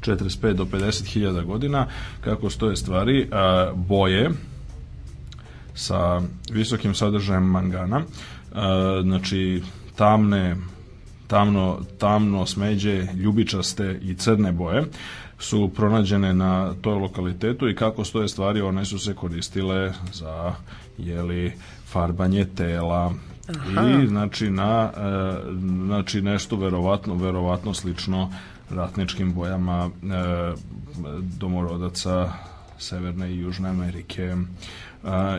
45 0.00 0.52
do 0.52 0.64
50.000 0.64 1.44
godina 1.44 1.86
kako 2.20 2.50
stoje 2.50 2.76
stvari 2.76 3.30
boje 3.74 4.30
sa 5.74 6.20
visokim 6.52 6.94
sadržajem 6.94 7.44
mangana 7.44 8.02
znači 9.02 9.62
tamne 9.96 10.56
tamno, 11.28 11.78
tamno 11.98 12.46
smeđe, 12.46 13.06
ljubičaste 13.14 13.98
i 14.02 14.14
crne 14.14 14.52
boje 14.52 14.84
su 15.38 15.70
pronađene 15.76 16.34
na 16.34 16.74
toj 16.80 16.94
lokalitetu 16.94 17.68
i 17.68 17.74
kako 17.74 18.04
stoje 18.04 18.28
stvari, 18.28 18.60
one 18.60 18.84
su 18.84 18.98
se 18.98 19.14
koristile 19.14 19.92
za 20.12 20.52
jeli, 20.98 21.52
farbanje 21.86 22.46
tela 22.56 23.12
Aha. 23.48 23.88
i 23.90 24.06
znači 24.06 24.50
na 24.50 24.90
e, 24.96 25.00
znači 25.86 26.22
nešto 26.22 26.56
verovatno 26.56 27.14
verovatno 27.14 27.74
slično 27.74 28.32
ratničkim 28.70 29.34
bojama 29.34 29.88
e, 29.88 30.52
domorodaca 31.38 32.32
Severne 32.78 33.30
i 33.32 33.38
Južne 33.38 33.68
Amerike 33.68 34.36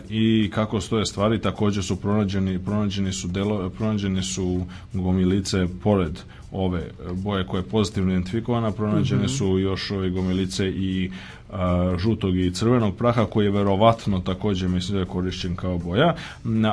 i 0.09 0.49
kako 0.53 0.81
stoje 0.81 1.05
stvari 1.05 1.41
takođe 1.41 1.81
su 1.81 1.95
pronađeni 1.95 2.59
pronađeni 2.59 3.13
su 3.13 3.27
delo 3.27 3.69
pronađeni 3.69 4.23
su 4.23 4.65
gomilice 4.93 5.67
pored 5.83 6.19
ove 6.51 6.91
boje 7.13 7.45
koje 7.45 7.59
je 7.59 7.69
pozitivno 7.69 8.11
identifikovana 8.11 8.71
pronađene 8.71 9.21
mm 9.21 9.25
-hmm. 9.25 9.37
su 9.37 9.59
još 9.59 9.91
ove 9.91 10.09
gomilice 10.09 10.69
i 10.69 11.11
a, 11.51 11.95
žutog 11.97 12.37
i 12.37 12.53
crvenog 12.53 12.95
praha 12.95 13.25
koji 13.25 13.45
je 13.45 13.51
verovatno 13.51 14.19
takođe 14.19 14.67
mislim 14.67 14.93
da 14.93 14.99
je 14.99 15.05
korišćen 15.05 15.55
kao 15.55 15.77
boja 15.77 16.15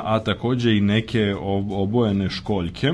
a 0.03 0.19
takođe 0.19 0.77
i 0.77 0.81
neke 0.81 1.35
obojene 1.71 2.29
školjke 2.29 2.93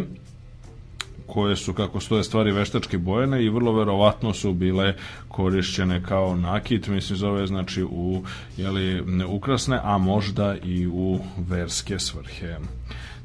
koje 1.33 1.55
su, 1.55 1.73
kako 1.73 1.99
stoje 1.99 2.23
stvari, 2.23 2.51
veštački 2.51 2.97
bojene 2.97 3.43
i 3.43 3.49
vrlo 3.49 3.73
verovatno 3.73 4.33
su 4.33 4.53
bile 4.53 4.95
korišćene 5.27 6.03
kao 6.03 6.35
nakit, 6.35 6.87
mislim 6.87 7.17
zove, 7.17 7.47
znači 7.47 7.83
u 7.83 8.23
jeli, 8.57 9.03
ukrasne, 9.27 9.79
a 9.83 9.97
možda 9.97 10.55
i 10.63 10.87
u 10.87 11.19
verske 11.37 11.99
svrhe. 11.99 12.57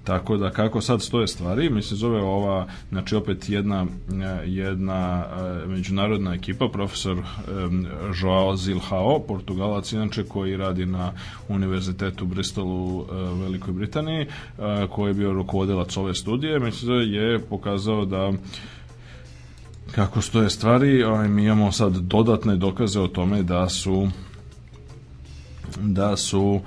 Tako 0.08 0.36
da 0.36 0.50
kako 0.50 0.80
sad 0.80 1.02
stoje 1.02 1.26
stvari, 1.26 1.70
mi 1.70 1.82
se 1.82 1.94
zove 1.94 2.22
ova, 2.22 2.66
znači 2.90 3.16
opet 3.16 3.48
jedna, 3.48 3.86
jedna 4.46 5.24
e, 5.24 5.66
međunarodna 5.66 6.34
ekipa, 6.34 6.68
profesor 6.68 7.16
Joao 8.22 8.56
Zilhao, 8.56 9.20
portugalac 9.28 9.92
inače 9.92 10.24
koji 10.24 10.56
radi 10.56 10.86
na 10.86 11.12
Univerzitetu 11.48 12.26
Bristolu 12.26 12.98
u 12.98 13.04
e, 13.10 13.14
Velikoj 13.42 13.72
Britaniji, 13.72 14.26
koji 14.90 15.10
je 15.10 15.14
bio 15.14 15.32
rukovodilac 15.32 15.96
ove 15.96 16.14
studije, 16.14 16.60
mi 16.60 16.72
se 16.72 16.86
zove, 16.86 17.04
je 17.04 17.38
pokazao 17.38 18.04
da 18.04 18.32
kako 19.94 20.20
stoje 20.20 20.50
stvari, 20.50 21.04
mi 21.28 21.44
imamo 21.44 21.72
sad 21.72 21.96
dodatne 21.96 22.56
dokaze 22.56 23.00
o 23.00 23.08
tome 23.08 23.42
da 23.42 23.68
su 23.68 24.08
da 25.80 26.16
su 26.16 26.60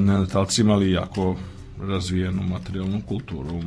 neandertalci 0.00 0.60
imali 0.60 0.92
jako 0.92 1.36
razvijenu 1.80 2.42
materijalnu 2.42 3.02
kulturu. 3.08 3.62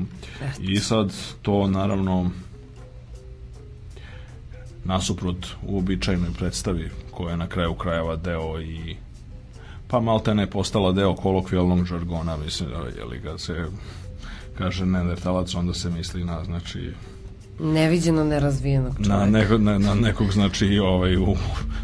I 0.59 0.79
sad 0.79 1.13
to 1.41 1.67
naravno 1.67 2.31
nasuprot 4.83 5.47
uobičajenoj 5.63 6.31
predstavi 6.37 6.89
koja 7.11 7.31
je 7.31 7.37
na 7.37 7.47
kraju 7.47 7.73
krajeva 7.73 8.15
deo 8.15 8.61
i 8.61 8.95
pa 9.87 9.99
malte 9.99 10.35
ne 10.35 10.49
postala 10.49 10.91
deo 10.91 11.15
kolokvijalnog 11.15 11.85
žargona, 11.85 12.37
mislim, 12.37 12.69
je 12.97 13.05
li 13.05 13.19
ga 13.19 13.37
se 13.37 13.65
kaže 14.57 14.85
neandertalac, 14.85 15.55
onda 15.55 15.73
se 15.73 15.89
misli 15.89 16.23
na, 16.23 16.43
znači, 16.43 16.91
Neviđeno 17.59 18.23
nerazvijenog 18.23 18.93
čovjeka. 18.95 19.17
Na, 19.17 19.25
neko, 19.25 19.57
na, 19.57 19.77
na 19.77 19.93
nekog, 19.93 20.31
znači, 20.31 20.79
ovaj, 20.79 21.17
u 21.17 21.35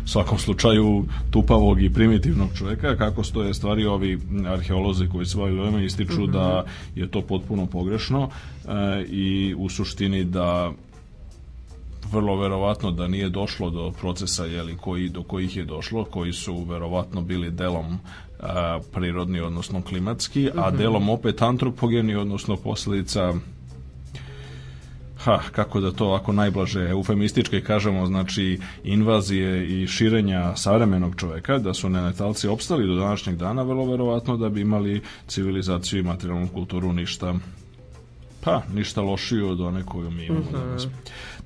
svakom 0.06 0.38
slučaju 0.38 1.06
tupavog 1.32 1.84
i 1.84 1.94
primitivnog 1.94 2.50
čovjeka, 2.58 2.96
kako 2.96 3.24
stoje 3.24 3.54
stvari 3.54 3.86
ovi 3.86 4.20
arheolozi 4.48 5.08
koji 5.08 5.26
se 5.26 5.38
bavili 5.38 5.60
ovima 5.60 5.82
ističu 5.82 6.22
mm 6.22 6.26
-hmm. 6.26 6.32
da 6.32 6.66
je 6.96 7.12
to 7.12 7.22
potpuno 7.22 7.66
pogrešno 7.66 8.30
e, 8.30 9.04
i 9.04 9.56
u 9.58 9.70
suštini 9.70 10.24
da 10.24 10.72
vrlo 12.12 12.36
verovatno 12.36 12.92
da 12.92 13.08
nije 13.08 13.30
došlo 13.30 13.70
do 13.70 13.92
procesa 13.92 14.46
jeli, 14.46 14.78
koji, 14.78 15.10
do 15.10 15.24
kojih 15.24 15.58
je 15.58 15.66
došlo, 15.66 16.04
koji 16.06 16.34
su 16.34 16.64
verovatno 16.64 17.22
bili 17.22 17.52
delom 17.52 18.00
a, 18.40 18.80
prirodni, 18.92 19.40
odnosno 19.40 19.82
klimatski, 19.82 20.50
a 20.56 20.70
mhm. 20.70 20.78
delom 20.78 21.10
opet 21.10 21.42
antropogeni, 21.42 22.16
odnosno 22.16 22.56
posljedica 22.56 23.34
ha, 25.24 25.40
kako 25.52 25.80
da 25.80 25.92
to 25.92 26.06
ovako 26.06 26.32
najblaže 26.32 26.90
eufemistički 26.90 27.62
kažemo, 27.62 28.06
znači 28.06 28.60
invazije 28.84 29.82
i 29.82 29.88
širenja 29.88 30.56
savremenog 30.56 31.16
čoveka, 31.16 31.58
da 31.58 31.74
su 31.74 31.90
nenetalci 31.90 32.48
opstali 32.48 32.88
do 32.88 32.96
današnjeg 32.96 33.36
dana, 33.36 33.64
vrlo 33.64 33.86
verovatno 33.86 34.38
da 34.38 34.50
bi 34.50 34.62
imali 34.62 35.02
civilizaciju 35.28 36.00
i 36.00 36.04
materijalnu 36.04 36.48
kulturu 36.48 36.94
ništa 36.94 37.36
pa, 38.44 38.62
ništa 38.74 39.02
lošiju 39.02 39.50
od 39.50 39.62
one 39.62 39.84
koju 39.86 40.12
mi 40.12 40.26
imamo 40.26 40.40
uh 40.40 40.46
mhm. 40.46 40.56
-huh. 40.56 40.60
danas. 40.60 40.88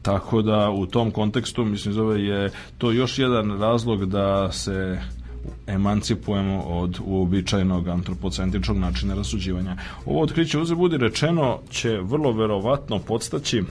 Tako 0.01 0.41
da 0.41 0.69
u 0.69 0.85
tom 0.85 1.11
kontekstu, 1.11 1.65
mislim, 1.65 1.93
zove 1.93 2.23
je 2.23 2.51
to 2.77 2.91
još 2.91 3.19
jedan 3.19 3.59
razlog 3.59 4.05
da 4.05 4.51
se 4.51 4.99
emancipujemo 5.67 6.61
od 6.61 6.99
uobičajenog 7.05 7.87
antropocentričnog 7.87 8.77
načina 8.77 9.15
rasuđivanja. 9.15 9.77
Ovo 10.05 10.21
otkriće 10.21 10.59
uze 10.59 10.75
budi 10.75 10.97
rečeno 10.97 11.59
će 11.69 11.89
vrlo 12.01 12.31
verovatno 12.31 12.99
podstaći 12.99 13.63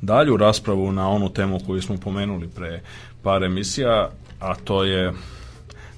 dalju 0.00 0.36
raspravu 0.36 0.92
na 0.92 1.08
onu 1.08 1.28
temu 1.28 1.58
koju 1.66 1.82
smo 1.82 1.96
pomenuli 1.96 2.48
pre 2.48 2.80
par 3.22 3.42
emisija, 3.44 4.10
a 4.40 4.54
to 4.54 4.84
je 4.84 5.12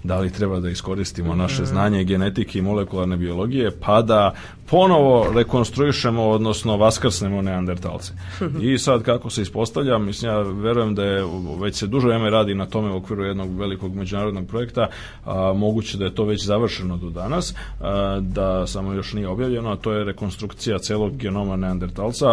da 0.02 0.18
li 0.18 0.32
treba 0.32 0.60
da 0.60 0.70
iskoristimo 0.70 1.34
naše 1.34 1.64
znanje 1.64 2.04
genetike 2.04 2.58
i 2.58 2.62
molekularne 2.62 3.16
biologije, 3.16 3.70
pa 3.80 4.02
da 4.02 4.34
ponovo 4.66 5.32
rekonstruišemo, 5.34 6.28
odnosno 6.28 6.76
vaskrsnemo 6.76 7.42
neandertalce. 7.42 8.12
I 8.60 8.78
sad 8.78 9.02
kako 9.02 9.30
se 9.30 9.42
ispostavlja, 9.42 9.98
mislim 9.98 10.32
ja 10.32 10.38
verujem 10.38 10.94
da 10.94 11.04
je 11.04 11.24
već 11.60 11.76
se 11.76 11.86
duže 11.86 12.06
vreme 12.06 12.30
radi 12.30 12.54
na 12.54 12.66
tome 12.66 12.92
u 12.92 12.96
okviru 12.96 13.24
jednog 13.24 13.58
velikog 13.58 13.94
međunarodnog 13.94 14.46
projekta, 14.46 14.88
a, 15.24 15.52
moguće 15.56 15.98
da 15.98 16.04
je 16.04 16.14
to 16.14 16.24
već 16.24 16.46
završeno 16.46 16.96
do 16.96 17.10
danas, 17.10 17.54
a, 17.80 18.18
da 18.22 18.66
samo 18.66 18.92
još 18.92 19.12
nije 19.12 19.28
objavljeno, 19.28 19.70
a 19.70 19.76
to 19.76 19.92
je 19.92 20.04
rekonstrukcija 20.04 20.78
celog 20.78 21.16
genoma 21.16 21.56
neandertalca, 21.56 22.26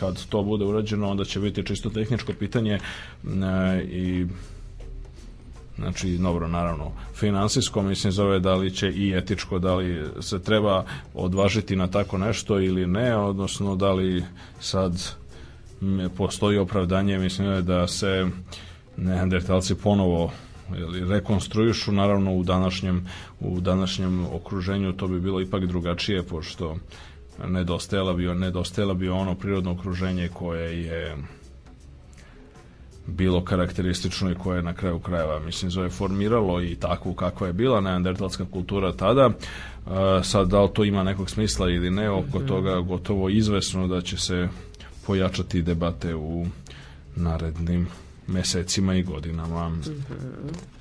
kad 0.00 0.26
to 0.26 0.42
bude 0.42 0.64
urađeno, 0.64 1.10
onda 1.10 1.24
će 1.24 1.40
biti 1.40 1.66
čisto 1.66 1.90
tehničko 1.90 2.32
pitanje 2.38 2.78
a, 3.24 3.80
i 3.82 4.26
znači 5.76 6.18
dobro 6.18 6.48
naravno 6.48 6.92
finansijsko 7.14 7.82
mislim 7.82 8.12
zove 8.12 8.40
da 8.40 8.54
li 8.54 8.70
će 8.70 8.90
i 8.90 9.12
etičko 9.16 9.58
da 9.58 9.74
li 9.74 10.04
se 10.20 10.42
treba 10.42 10.84
odvažiti 11.14 11.76
na 11.76 11.86
tako 11.86 12.18
nešto 12.18 12.60
ili 12.60 12.86
ne 12.86 13.16
odnosno 13.16 13.76
da 13.76 13.92
li 13.92 14.24
sad 14.60 15.14
postoji 16.16 16.58
opravdanje 16.58 17.18
mislim 17.18 17.64
da 17.64 17.88
se 17.88 18.26
neandertalci 18.96 19.74
ponovo 19.74 20.32
ili 20.76 21.08
rekonstruišu 21.08 21.92
naravno 21.92 22.34
u 22.34 22.42
današnjem 22.42 23.06
u 23.40 23.60
današnjem 23.60 24.26
okruženju 24.32 24.92
to 24.92 25.08
bi 25.08 25.20
bilo 25.20 25.40
ipak 25.40 25.66
drugačije 25.66 26.22
pošto 26.22 26.76
nedostajala 27.48 28.12
bi 28.12 28.34
nedostajala 28.34 28.94
bi 28.94 29.08
ono 29.08 29.34
prirodno 29.34 29.72
okruženje 29.72 30.28
koje 30.28 30.84
je 30.84 31.16
bilo 33.06 33.44
karakteristično 33.44 34.30
i 34.30 34.34
koje 34.34 34.56
je 34.56 34.62
na 34.62 34.74
kraju 34.74 34.98
krajeva 34.98 35.38
mislim 35.40 35.70
zove 35.70 35.88
formiralo 35.90 36.62
i 36.62 36.74
takvu 36.74 37.14
kakva 37.14 37.46
je 37.46 37.52
bila 37.52 37.80
neandertalska 37.80 38.44
kultura 38.52 38.92
tada 38.92 39.26
uh, 39.26 39.92
sad 40.22 40.48
da 40.48 40.62
li 40.62 40.70
to 40.74 40.84
ima 40.84 41.02
nekog 41.02 41.30
smisla 41.30 41.70
ili 41.70 41.90
ne 41.90 42.10
oko 42.10 42.38
mm 42.38 42.42
-hmm. 42.42 42.48
toga 42.48 42.80
gotovo 42.80 43.28
izvesno 43.28 43.88
da 43.88 44.00
će 44.00 44.18
se 44.18 44.48
pojačati 45.06 45.62
debate 45.62 46.14
u 46.14 46.46
narednim 47.16 47.88
mesecima 48.26 48.94
i 48.94 49.02
godinama 49.02 49.68
mm 49.68 49.82
-hmm. 49.82 50.74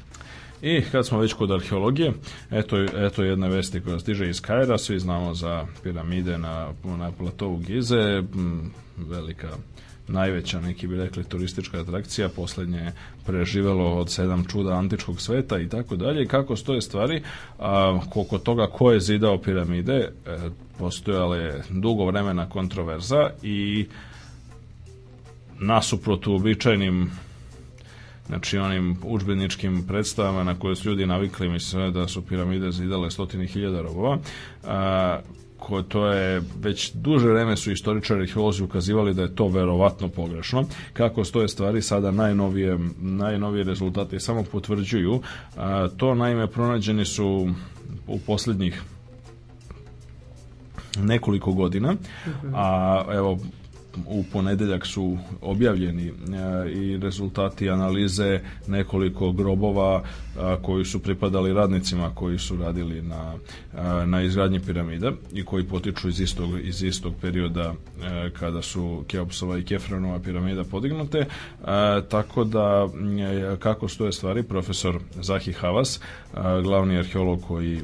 I 0.64 0.82
kad 0.92 1.08
smo 1.08 1.20
već 1.20 1.34
kod 1.34 1.52
arheologije, 1.52 2.14
eto, 2.52 2.78
eto 2.82 3.24
jedne 3.24 3.50
vesti 3.50 3.82
koja 3.82 4.00
stiže 4.00 4.30
iz 4.30 4.42
Kajra, 4.42 4.78
svi 4.78 5.00
znamo 5.00 5.34
za 5.34 5.66
piramide 5.84 6.38
na, 6.38 6.72
na 6.84 7.12
platovu 7.12 7.58
Gize, 7.58 8.24
velika 8.98 9.50
najveća, 10.08 10.62
neki 10.62 10.88
bi 10.88 10.98
rekli, 10.98 11.24
turistička 11.24 11.80
atrakcija, 11.80 12.30
poslednje 12.30 12.92
preživelo 13.26 13.94
od 13.94 14.12
sedam 14.12 14.46
čuda 14.46 14.74
antičkog 14.74 15.22
sveta 15.22 15.60
i 15.60 15.70
tako 15.70 15.96
dalje. 15.96 16.28
Kako 16.28 16.56
stoje 16.56 16.82
stvari, 16.82 17.24
a, 17.60 18.00
koliko 18.10 18.38
toga 18.38 18.68
ko 18.68 18.92
je 18.92 19.00
zidao 19.00 19.38
piramide, 19.38 19.94
e, 19.94 20.10
postojala 20.80 21.38
je 21.38 21.64
dugo 21.70 22.06
vremena 22.06 22.50
kontroverza 22.50 23.30
i 23.44 23.88
nasuprot 25.60 26.28
uobičajnim 26.28 27.12
znači 28.28 28.58
onim 28.58 28.98
učbeničkim 29.04 29.84
predstavama 29.88 30.44
na 30.44 30.60
koje 30.60 30.76
su 30.76 30.90
ljudi 30.90 31.06
navikli, 31.06 31.50
mislim 31.50 31.94
da 31.94 32.08
su 32.08 32.26
piramide 32.26 32.72
zidale 32.72 33.12
stotini 33.12 33.48
hiljada 33.48 33.82
robova, 33.82 34.18
a, 34.64 35.20
ko 35.68 35.82
to 35.82 36.08
je 36.08 36.42
već 36.62 36.92
duže 36.94 37.28
vreme 37.28 37.58
su 37.58 37.72
istoričari 37.72 38.22
arheolozi 38.22 38.64
ukazivali 38.64 39.14
da 39.14 39.22
je 39.22 39.36
to 39.36 39.48
verovatno 39.48 40.08
pogrešno. 40.10 40.64
Kako 40.94 41.24
stoje 41.24 41.48
stvari 41.48 41.82
sada 41.82 42.12
najnovije 42.12 42.78
najnovije 43.02 43.64
rezultate 43.64 44.20
samo 44.20 44.44
potvrđuju. 44.52 45.22
A, 45.58 45.88
to 45.98 46.16
naime 46.16 46.48
pronađeni 46.48 47.06
su 47.06 47.50
u 48.08 48.20
poslednjih 48.20 48.82
nekoliko 50.98 51.52
godina, 51.54 51.96
a 52.54 53.04
evo 53.14 53.40
u 54.08 54.24
ponedeljak 54.32 54.86
su 54.86 55.18
objavljeni 55.42 56.08
e, 56.08 56.12
i 56.72 56.98
rezultati 56.98 57.70
analize 57.70 58.40
nekoliko 58.68 59.32
grobova 59.32 60.04
e, 60.04 60.40
koji 60.62 60.86
su 60.86 61.00
pripadali 61.00 61.54
radnicima 61.54 62.12
koji 62.16 62.40
su 62.40 62.58
radili 62.58 63.02
na, 63.02 63.34
e, 63.78 64.06
na 64.06 64.22
izgradnji 64.22 64.60
piramida 64.60 65.12
i 65.34 65.46
koji 65.46 65.64
potiču 65.64 66.10
iz 66.10 66.20
istog, 66.20 66.50
iz 66.64 66.84
istog 66.84 67.14
perioda 67.22 67.74
kada 68.40 68.62
su 68.62 69.04
Keopsova 69.08 69.58
i 69.58 69.64
Kefrenova 69.64 70.20
piramida 70.20 70.64
podignute. 70.64 71.26
Tako 72.10 72.44
da 72.44 72.88
kako 73.60 73.88
stoje 73.88 74.12
stvari 74.12 74.44
profesor 74.44 75.00
Zahi 75.22 75.54
Havas 75.54 76.00
glavni 76.64 76.98
arheolog 76.98 77.42
koji 77.48 77.82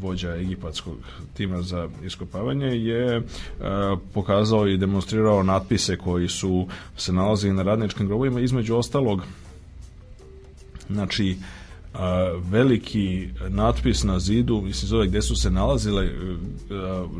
vođa 0.00 0.34
egipatskog 0.36 0.96
tima 1.34 1.62
za 1.62 1.88
iskopavanje 2.04 2.66
je 2.66 3.22
pokazao 4.14 4.68
i 4.68 4.76
demonstrirao 4.76 5.01
demonstrirao 5.02 5.42
natpise 5.42 5.96
koji 5.96 6.28
su 6.28 6.66
se 6.96 7.12
nalazili 7.12 7.54
na 7.54 7.62
radničkim 7.62 8.06
grobovima, 8.06 8.40
između 8.40 8.76
ostalog 8.76 9.22
znači 10.90 11.36
veliki 12.50 13.28
natpis 13.48 14.04
na 14.04 14.18
zidu, 14.18 14.60
mislim 14.62 14.88
zove 14.88 15.06
gde 15.06 15.22
su 15.22 15.36
se 15.36 15.50
nalazile 15.50 16.08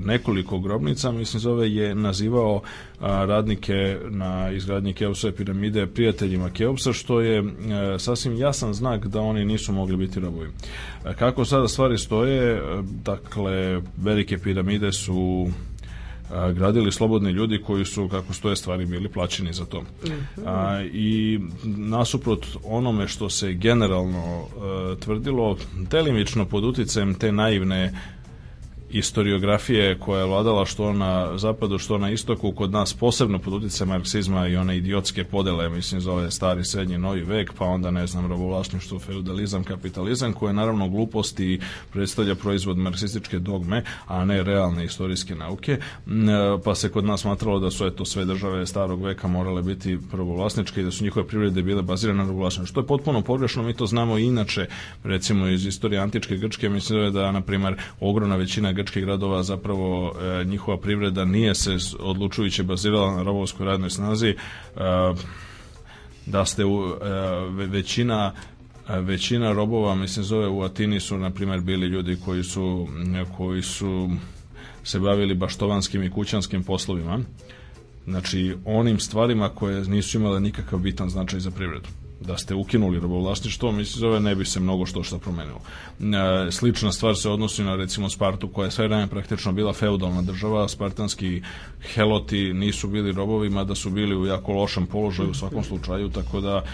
nekoliko 0.05 0.59
grobnica, 0.59 1.12
mislim 1.12 1.40
zove 1.40 1.75
je 1.75 1.95
nazivao 1.95 2.62
radnike 3.01 3.99
na 4.11 4.51
izgradnji 4.51 4.95
Keopsove 4.95 5.37
piramide 5.37 5.87
prijateljima 5.87 6.51
Keopsa, 6.51 6.92
što 6.92 7.21
je 7.21 7.45
sasvim 7.99 8.37
jasan 8.37 8.75
znak 8.75 9.07
da 9.07 9.21
oni 9.21 9.45
nisu 9.45 9.73
mogli 9.73 9.97
biti 9.97 10.21
robovi. 10.21 10.49
Kako 11.18 11.45
sada 11.45 11.68
stvari 11.68 11.99
stoje, 11.99 12.62
dakle, 12.83 13.81
velike 13.97 14.38
piramide 14.38 14.92
su 14.92 15.49
gradili 16.55 16.92
slobodni 16.92 17.31
ljudi 17.31 17.62
koji 17.66 17.85
su, 17.85 18.09
kako 18.09 18.35
stoje 18.35 18.57
stvari, 18.57 18.87
bili 18.87 19.09
plaćeni 19.09 19.53
za 19.53 19.64
to. 19.64 19.83
-hmm. 20.05 20.42
a, 20.47 20.83
I 20.92 21.40
nasuprot 21.64 22.47
onome 22.64 23.09
što 23.09 23.31
se 23.31 23.53
generalno 23.53 24.47
a, 24.62 24.95
tvrdilo, 25.01 25.57
delimično 25.90 26.45
pod 26.45 26.64
uticajem 26.64 27.14
te 27.14 27.33
naivne 27.33 27.92
istoriografije 28.92 29.98
koja 29.98 30.20
je 30.20 30.26
vladala 30.26 30.66
što 30.66 30.92
na 30.92 31.38
zapadu, 31.38 31.78
što 31.78 31.98
na 31.98 32.11
istoku, 32.11 32.52
kod 32.52 32.72
nas 32.72 32.94
posebno 32.94 33.38
pod 33.38 33.52
utjecajem 33.52 33.88
marksizma 33.88 34.48
i 34.48 34.57
one 34.57 34.76
idiotske 34.76 35.24
podele, 35.24 35.68
mislim, 35.68 36.00
zove 36.00 36.31
stari, 36.31 36.64
srednji, 36.64 36.98
novi 36.98 37.22
vek, 37.22 37.52
pa 37.59 37.64
onda, 37.64 37.90
ne 37.90 38.07
znam, 38.07 38.26
robovlasništvo, 38.26 38.98
feudalizam, 38.98 39.64
kapitalizam, 39.64 40.33
koje 40.33 40.52
naravno 40.52 40.88
gluposti 40.88 41.61
predstavlja 41.92 42.35
proizvod 42.35 42.78
marksističke 42.78 43.38
dogme, 43.38 43.85
a 44.07 44.24
ne 44.24 44.42
realne 44.42 44.85
istorijske 44.85 45.35
nauke, 45.35 45.78
pa 46.64 46.74
se 46.74 46.88
kod 46.88 47.05
nas 47.05 47.20
smatralo 47.20 47.61
da 47.61 47.70
su 47.70 47.87
eto 47.87 48.05
sve 48.05 48.24
države 48.24 48.66
starog 48.66 49.02
veka 49.02 49.28
morale 49.28 49.62
biti 49.62 49.98
robovlasničke 50.12 50.81
i 50.81 50.85
da 50.85 50.90
su 50.90 51.05
njihove 51.05 51.26
privrede 51.26 51.62
bile 51.62 51.83
bazirane 51.83 52.18
na 52.18 52.28
robovlasništvu. 52.28 52.66
Što 52.66 52.81
je 52.81 52.87
potpuno 52.87 53.22
pogrešno, 53.22 53.62
mi 53.62 53.74
to 53.74 53.87
znamo 53.87 54.18
i 54.18 54.24
inače, 54.24 54.66
recimo 55.05 55.46
iz 55.46 55.66
istorije 55.66 56.00
antičke 56.00 56.37
Grčke, 56.37 56.68
mislim 56.68 57.12
da, 57.12 57.33
na 57.33 57.40
primer, 57.40 57.76
ogromna 58.00 58.37
većina 58.37 58.72
grčkih 58.83 59.05
gradova 59.05 59.42
zapravo 59.42 60.14
e, 60.40 60.45
njihova 60.45 60.77
privreda 60.77 61.25
nije 61.25 61.55
se 61.55 61.77
odlučujuće 62.01 62.62
bazirala 62.62 63.16
na 63.16 63.23
robovskoj 63.23 63.66
radnoj 63.66 63.90
snazi. 63.90 64.29
E, 64.29 64.37
da 66.27 66.45
ste 66.45 66.64
u, 66.64 66.87
e, 66.87 67.66
većina 67.66 68.33
većina 68.88 69.53
robova 69.53 69.95
mislim 69.95 70.25
zove 70.25 70.49
u 70.49 70.62
Atini 70.62 71.01
su 71.01 71.18
na 71.18 71.31
primjer 71.31 71.61
bili 71.61 71.87
ljudi 71.87 72.18
koji 72.25 72.45
su 72.45 72.88
koji 73.37 73.62
su 73.62 74.11
se 74.85 74.99
bavili 75.01 75.35
baštovanskim 75.35 76.03
i 76.03 76.11
kućanskim 76.11 76.64
poslovima. 76.64 77.18
Znači 78.07 78.57
onim 78.64 78.99
stvarima 78.99 79.49
koje 79.49 79.85
nisu 79.85 80.18
imale 80.18 80.40
nikakav 80.40 80.79
bitan 80.79 81.11
značaj 81.11 81.40
za 81.40 81.51
privredu 81.51 82.02
da 82.26 82.38
ste 82.38 82.54
ukinuli 82.54 83.00
robovlasništvo, 83.00 83.72
mislim 83.72 84.00
zove 84.00 84.20
ne 84.20 84.35
bi 84.35 84.44
se 84.44 84.61
mnogo 84.61 84.87
što 84.87 85.02
šta 85.02 85.18
promenilo. 85.18 85.61
E, 86.00 86.50
slična 86.52 86.92
stvar 86.92 87.16
se 87.16 87.30
odnosi 87.30 87.62
na 87.62 87.76
recimo 87.76 88.11
Spartu 88.11 88.48
koja 88.48 88.64
je 88.64 88.70
sve 88.70 88.88
vreme 88.88 89.06
praktično 89.06 89.52
bila 89.52 89.72
feudalna 89.72 90.22
država, 90.22 90.68
spartanski 90.68 91.42
heloti 91.94 92.52
nisu 92.52 92.88
bili 92.88 93.12
robovi, 93.12 93.50
mada 93.50 93.74
su 93.74 93.90
bili 93.90 94.16
u 94.16 94.26
jako 94.26 94.52
lošem 94.52 94.87
položaju 94.87 95.30
u 95.30 95.35
svakom 95.35 95.64
slučaju, 95.64 96.08
tako 96.08 96.40
da, 96.40 96.64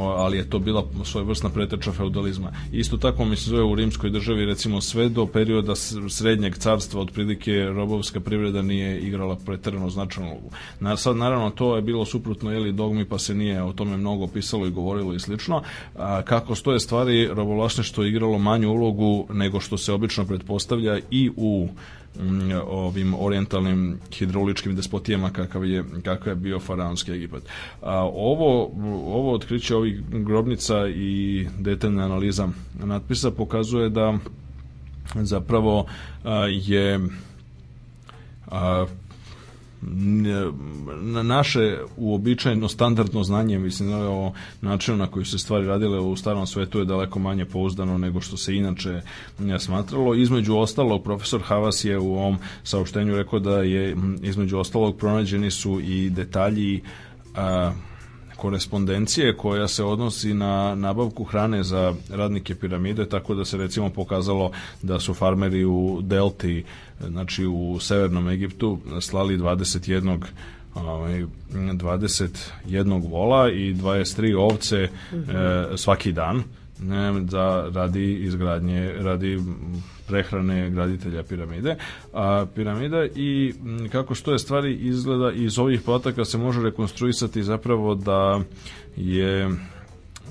ali 0.00 0.36
je 0.36 0.50
to 0.50 0.58
bila 0.58 0.84
svojevrsna 1.04 1.50
preteča 1.50 1.92
feudalizma. 1.92 2.52
Isto 2.72 2.96
tako 2.96 3.24
mislim 3.24 3.56
zove 3.56 3.62
u 3.62 3.74
rimskoj 3.74 4.10
državi 4.10 4.46
recimo 4.46 4.80
sve 4.80 5.08
do 5.08 5.26
perioda 5.26 5.74
srednjeg 6.08 6.58
carstva 6.58 7.00
otprilike 7.00 7.52
robovska 7.52 8.20
privreda 8.20 8.62
nije 8.62 9.00
igrala 9.00 9.36
preterano 9.46 9.90
značajnu 9.90 10.30
ulogu. 10.30 10.50
Na, 10.80 10.96
sad 10.96 11.16
naravno 11.16 11.50
to 11.50 11.76
je 11.76 11.82
bilo 11.82 12.04
suprotno 12.04 12.52
jeli 12.52 12.72
dogmi 12.72 13.04
pa 13.04 13.18
se 13.18 13.34
nije 13.34 13.62
o 13.62 13.72
tome 13.72 13.96
mnogo 13.96 14.26
pisalo 14.26 14.66
i 14.66 14.70
govorilo 14.70 14.87
govorilo 14.88 15.14
i 15.14 15.20
slično, 15.20 15.62
a, 15.96 16.22
kako 16.22 16.54
stoje 16.54 16.80
stvari, 16.80 17.26
robovlasništvo 17.26 18.04
je 18.04 18.10
igralo 18.10 18.38
manju 18.38 18.70
ulogu 18.70 19.26
nego 19.32 19.60
što 19.60 19.78
se 19.78 19.92
obično 19.92 20.24
pretpostavlja 20.24 20.98
i 21.10 21.30
u 21.36 21.68
mm, 22.16 22.50
ovim 22.68 23.14
orijentalnim 23.18 23.98
hidrauličkim 24.12 24.76
despotijama 24.76 25.30
kakav 25.30 25.64
je, 25.64 25.84
kakav 26.04 26.28
je 26.28 26.34
bio 26.34 26.58
faraonski 26.58 27.12
Egipat. 27.12 27.42
A, 27.82 28.04
ovo, 28.14 28.70
ovo 29.16 29.34
otkriće 29.34 29.76
ovih 29.76 30.00
grobnica 30.10 30.88
i 30.88 31.46
detaljna 31.58 32.04
analiza 32.04 32.48
natpisa 32.84 33.30
pokazuje 33.30 33.88
da 33.88 34.18
zapravo 35.14 35.86
a, 36.24 36.46
je 36.50 37.00
a, 38.46 38.86
naše 41.22 41.78
uobičajeno 41.96 42.68
standardno 42.68 43.24
znanje, 43.24 43.58
mislim 43.58 43.90
da 43.90 44.10
o 44.10 44.32
načinu 44.60 44.96
na 44.96 45.06
koji 45.06 45.24
se 45.24 45.38
stvari 45.38 45.66
radile 45.66 46.00
u 46.00 46.16
starom 46.16 46.46
svetu 46.46 46.78
je 46.78 46.84
daleko 46.84 47.18
manje 47.18 47.44
pouzdano 47.44 47.98
nego 47.98 48.20
što 48.20 48.36
se 48.36 48.56
inače 48.56 49.00
smatralo. 49.58 50.14
Između 50.14 50.56
ostalog, 50.56 51.02
profesor 51.02 51.40
Havas 51.42 51.84
je 51.84 51.98
u 51.98 52.14
ovom 52.14 52.38
saopštenju 52.64 53.16
rekao 53.16 53.38
da 53.38 53.62
je 53.62 53.96
između 54.22 54.58
ostalog 54.58 54.96
pronađeni 54.96 55.50
su 55.50 55.80
i 55.80 56.10
detalji 56.10 56.80
a, 57.36 57.72
korespondencije 58.38 59.36
koja 59.36 59.68
se 59.68 59.84
odnosi 59.84 60.34
na 60.34 60.74
nabavku 60.74 61.24
hrane 61.24 61.62
za 61.62 61.94
radnike 62.10 62.54
piramide, 62.54 63.08
tako 63.08 63.34
da 63.34 63.44
se 63.44 63.56
recimo 63.56 63.90
pokazalo 63.90 64.50
da 64.82 65.00
su 65.00 65.14
farmeri 65.14 65.64
u 65.64 65.98
Delti, 66.02 66.64
znači 67.08 67.46
u 67.46 67.78
severnom 67.80 68.28
Egiptu, 68.28 68.78
slali 69.00 69.38
21 69.38 70.18
ovaj, 70.74 71.24
21 71.52 73.10
vola 73.10 73.50
i 73.50 73.74
23 73.74 74.38
ovce 74.38 74.88
mm 75.12 75.16
-hmm. 75.16 75.74
e, 75.74 75.76
svaki 75.76 76.12
dan 76.12 76.42
da 77.22 77.68
radi 77.70 78.14
izgradnje, 78.14 78.92
radi 78.92 79.38
prehrane 80.06 80.70
graditelja 80.70 81.22
piramide. 81.22 81.76
A 82.12 82.46
piramida 82.54 83.04
i 83.06 83.54
kako 83.92 84.14
stoje 84.14 84.38
stvari 84.38 84.74
izgleda 84.74 85.32
iz 85.32 85.58
ovih 85.58 85.80
podataka 85.80 86.24
se 86.24 86.38
može 86.38 86.62
rekonstruisati 86.62 87.42
zapravo 87.42 87.94
da 87.94 88.40
je 88.96 89.48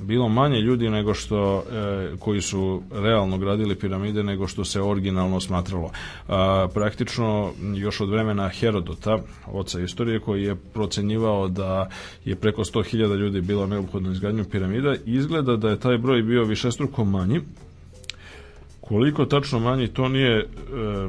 bilo 0.02 0.30
manje 0.30 0.62
ljudi 0.62 0.90
nego 0.90 1.14
što 1.14 1.64
e, 1.72 2.18
koji 2.20 2.42
su 2.42 2.82
realno 2.92 3.38
gradili 3.38 3.76
piramide 3.76 4.24
nego 4.24 4.48
što 4.48 4.66
se 4.66 4.82
originalno 4.82 5.40
smatralo. 5.40 5.92
A, 6.28 6.68
praktično 6.74 7.52
još 7.76 8.02
od 8.02 8.10
vremena 8.10 8.50
Herodota, 8.50 9.18
oca 9.46 9.80
istorije, 9.82 10.20
koji 10.20 10.44
je 10.44 10.56
procenjivao 10.56 11.48
da 11.48 11.90
je 12.26 12.36
preko 12.36 12.64
100.000 12.64 13.16
ljudi 13.16 13.42
bilo 13.42 13.68
neophodno 13.68 14.12
izgradnju 14.12 14.46
piramida, 14.52 14.96
izgleda 15.06 15.56
da 15.56 15.70
je 15.70 15.80
taj 15.80 15.98
broj 15.98 16.22
bio 16.22 16.44
višestruko 16.44 17.06
manji, 17.06 17.42
Koliko 18.88 19.26
tačno 19.26 19.60
manji, 19.60 19.88
to 19.88 20.10
nije 20.10 20.38
e, 20.38 20.46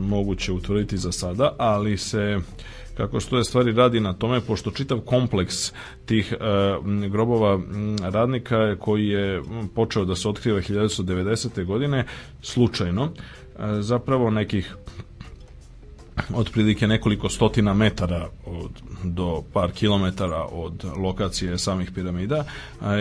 moguće 0.01 0.53
utvrditi 0.53 0.96
za 0.96 1.12
sada, 1.12 1.55
ali 1.59 1.96
se 1.96 2.38
kako 2.98 3.20
što 3.20 3.37
je 3.38 3.44
stvari 3.44 3.72
radi 3.72 4.00
na 4.00 4.12
tome, 4.12 4.40
pošto 4.40 4.70
čitav 4.70 5.00
kompleks 5.00 5.72
tih 6.06 6.32
e, 6.32 6.37
grobova 7.08 7.61
radnika 8.02 8.76
koji 8.76 9.08
je 9.08 9.42
počeo 9.74 10.04
da 10.04 10.16
se 10.16 10.28
otkriva 10.28 10.61
1990. 10.61 11.64
godine, 11.64 12.04
slučajno, 12.42 13.04
e, 13.04 13.12
zapravo 13.80 14.30
nekih 14.30 14.74
otprilike 16.35 16.87
nekoliko 16.87 17.28
stotina 17.28 17.74
metara 17.74 18.28
od, 18.46 18.70
do 19.04 19.42
par 19.52 19.72
kilometara 19.72 20.44
od 20.52 20.85
lokacije 20.96 21.59
samih 21.59 21.90
piramida 21.90 22.44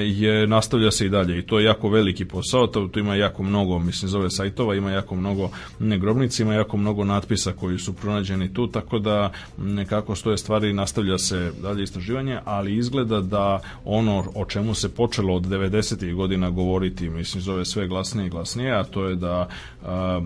je 0.05 0.47
nastavlja 0.47 0.91
se 0.91 1.05
i 1.05 1.09
dalje 1.09 1.39
i 1.39 1.41
to 1.41 1.59
je 1.59 1.65
jako 1.65 1.89
veliki 1.89 2.25
posao, 2.25 2.67
to, 2.67 2.87
to 2.87 2.99
ima 2.99 3.15
jako 3.15 3.43
mnogo, 3.43 3.79
mislim 3.79 4.09
zove 4.09 4.29
sajtova, 4.29 4.75
ima 4.75 4.91
jako 4.91 5.15
mnogo 5.15 5.49
grobnica, 5.79 6.43
ima 6.43 6.53
jako 6.53 6.77
mnogo 6.77 7.03
natpisa 7.03 7.51
koji 7.51 7.79
su 7.79 7.93
pronađeni 7.93 8.53
tu, 8.53 8.67
tako 8.67 8.99
da 8.99 9.31
nekako 9.57 10.15
stoje 10.15 10.37
stvari 10.37 10.73
nastavlja 10.73 11.17
se 11.17 11.51
dalje 11.61 11.83
istraživanje, 11.83 12.39
ali 12.45 12.77
izgleda 12.77 13.21
da 13.21 13.59
ono 13.85 14.25
o 14.35 14.45
čemu 14.45 14.73
se 14.73 14.89
počelo 14.89 15.35
od 15.35 15.45
90. 15.45 16.13
godina 16.13 16.49
govoriti, 16.49 17.09
mislim 17.09 17.41
zove 17.41 17.65
sve 17.65 17.87
glasnije 17.87 18.27
i 18.27 18.29
glasnije, 18.29 18.71
a 18.71 18.83
to 18.83 19.05
je 19.05 19.15
da, 19.15 19.47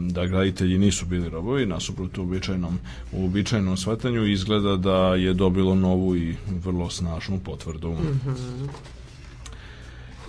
da 0.10 0.26
graditelji 0.26 0.78
nisu 0.78 1.06
bili 1.06 1.30
robovi, 1.30 1.66
nasuprot 1.66 2.18
uobičajenom 2.18 2.80
uobičajenom 3.12 3.78
shvatanju 3.78 4.26
izgleda 4.26 4.76
da 4.76 5.16
je 5.16 5.34
dobilo 5.34 5.76
novu 5.76 6.16
i 6.16 6.36
vrlo 6.64 6.90
snažnu 6.90 7.40
potvrdu. 7.40 7.92
Mm 7.92 8.20
-hmm. 8.26 8.68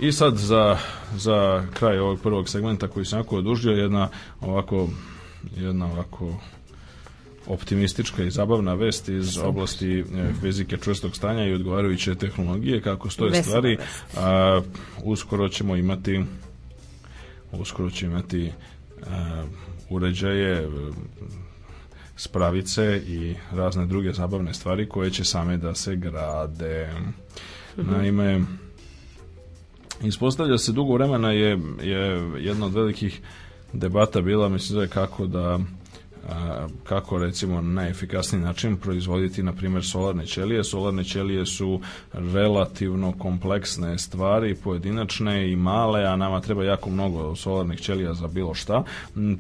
I 0.01 0.13
sad 0.13 0.37
za, 0.37 0.79
za 1.17 1.67
kraj 1.75 1.99
ovog 1.99 2.21
prvog 2.21 2.49
segmenta 2.49 2.89
koji 2.89 3.07
sam 3.07 3.19
jako 3.19 3.37
odužio 3.37 3.73
jedna 3.73 4.09
ovako 4.41 4.89
jedna 5.57 5.87
ovako 5.87 6.35
optimistička 7.47 8.23
i 8.25 8.31
zabavna 8.31 8.75
vest 8.75 9.09
iz 9.09 9.39
oblasti 9.39 9.99
e, 9.99 10.05
fizike 10.41 10.77
čvrstog 10.77 11.17
stanja 11.17 11.45
i 11.47 11.55
odgovarajuće 11.55 12.15
tehnologije 12.15 12.81
kako 12.81 13.11
stoje 13.11 13.31
Vesela 13.31 13.45
stvari 13.45 13.77
a, 14.17 14.61
uskoro 15.05 15.49
ćemo 15.49 15.77
imati 15.77 16.25
uskoro 17.53 17.91
ćemo 17.91 18.13
imati 18.13 18.53
a, 19.07 19.45
uređaje 19.91 20.69
spravice 22.23 23.03
i 23.07 23.35
razne 23.53 23.87
druge 23.87 24.13
zabavne 24.13 24.55
stvari 24.55 24.89
koje 24.89 25.11
će 25.11 25.25
same 25.25 25.57
da 25.57 25.75
se 25.75 25.97
grade. 25.97 26.91
Mhm. 27.79 27.91
Naime, 27.91 28.41
ispostavlja 30.03 30.59
se 30.59 30.73
dugo 30.73 30.95
vremena 30.95 31.33
je, 31.33 31.59
je 31.83 32.31
jedna 32.39 32.67
od 32.67 32.75
velikih 32.75 33.21
debata 33.73 34.21
bila, 34.21 34.49
mislim 34.49 34.77
da 34.77 34.83
je 34.83 34.89
kako 34.89 35.27
da 35.27 35.59
kako 36.85 37.19
recimo 37.19 37.61
na 37.61 37.83
najefikasniji 37.83 38.43
način 38.43 38.77
proizvoditi 38.77 39.43
na 39.43 39.53
primjer 39.53 39.85
solarne 39.85 40.27
ćelije. 40.27 40.65
Solarne 40.65 41.05
ćelije 41.05 41.47
su 41.47 41.81
relativno 42.13 43.13
kompleksne 43.19 43.99
stvari, 43.99 44.55
pojedinačne 44.55 45.53
i 45.53 45.57
male, 45.57 46.05
a 46.05 46.17
nama 46.17 46.41
treba 46.41 46.65
jako 46.65 46.91
mnogo 46.91 47.37
solarnih 47.37 47.81
ćelija 47.81 48.15
za 48.15 48.27
bilo 48.27 48.55
šta. 48.55 48.85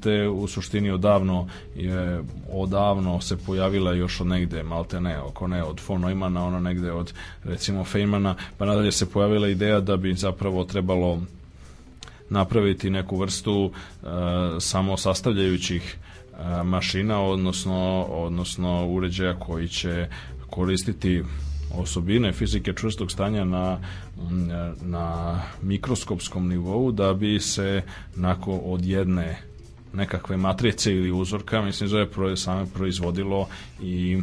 Te 0.02 0.28
u 0.28 0.46
suštini 0.46 0.90
odavno 0.90 1.48
je 1.76 2.22
odavno 2.52 3.20
se 3.20 3.36
pojavila 3.36 3.94
još 3.94 4.20
od 4.20 4.26
negde 4.26 4.62
malte 4.62 5.00
ne, 5.00 5.18
oko 5.20 5.46
ne 5.46 5.62
od 5.62 5.80
von 5.88 6.00
Neumana, 6.00 6.44
ono 6.46 6.60
negde 6.60 6.92
od 6.92 7.12
recimo 7.44 7.84
Feynmana, 7.84 8.34
pa 8.58 8.66
nadalje 8.66 8.92
se 8.92 9.10
pojavila 9.10 9.48
ideja 9.48 9.80
da 9.80 9.96
bi 9.96 10.14
zapravo 10.14 10.64
trebalo 10.64 11.20
napraviti 12.30 12.90
neku 12.90 13.16
vrstu 13.16 13.64
uh, 13.64 14.08
samo 14.60 14.96
sastavljajućih 14.96 15.98
mašina, 16.64 17.20
odnosno, 17.20 18.02
odnosno 18.02 18.86
uređaja 18.86 19.38
koji 19.38 19.68
će 19.68 20.08
koristiti 20.50 21.22
osobine 21.74 22.32
fizike 22.32 22.72
čvrstog 22.72 23.10
stanja 23.10 23.44
na, 23.44 23.78
na 24.80 25.38
mikroskopskom 25.62 26.48
nivou 26.48 26.92
da 26.92 27.14
bi 27.14 27.40
se 27.40 27.82
nako 28.16 28.56
od 28.56 28.84
jedne 28.84 29.38
nekakve 29.92 30.36
matrice 30.36 30.92
ili 30.92 31.12
uzorka, 31.12 31.62
mislim 31.62 31.88
zove 31.88 32.36
same 32.36 32.66
proizvodilo 32.74 33.48
i 33.82 34.18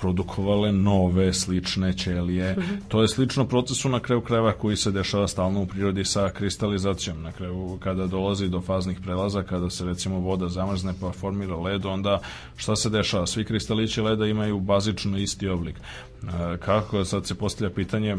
produkovale 0.00 0.72
nove 0.72 1.32
slične 1.34 1.92
ćelije. 1.92 2.52
Mm 2.52 2.60
-hmm. 2.60 2.78
To 2.88 3.02
je 3.02 3.08
slično 3.08 3.44
procesu 3.44 3.88
na 3.88 4.00
kraju 4.00 4.20
krajeva 4.20 4.52
koji 4.52 4.76
se 4.76 4.90
dešava 4.90 5.28
stalno 5.28 5.62
u 5.62 5.66
prirodi 5.66 6.04
sa 6.04 6.30
kristalizacijom. 6.30 7.22
Na 7.22 7.32
kraju 7.32 7.78
kada 7.82 8.06
dolazi 8.06 8.48
do 8.48 8.60
faznih 8.60 9.00
prelaza, 9.00 9.42
kada 9.42 9.70
se 9.70 9.84
recimo 9.84 10.18
voda 10.18 10.48
zamrzne 10.48 10.94
pa 11.00 11.12
formira 11.12 11.56
led, 11.56 11.86
onda 11.86 12.20
šta 12.56 12.76
se 12.76 12.90
dešava? 12.90 13.26
Svi 13.26 13.44
kristalići 13.44 14.00
leda 14.00 14.26
imaju 14.26 14.60
bazično 14.60 15.18
isti 15.18 15.48
oblik. 15.48 15.76
E, 15.76 16.56
kako 16.56 17.04
sad 17.04 17.26
se 17.26 17.34
postavlja 17.34 17.74
pitanje 17.74 18.16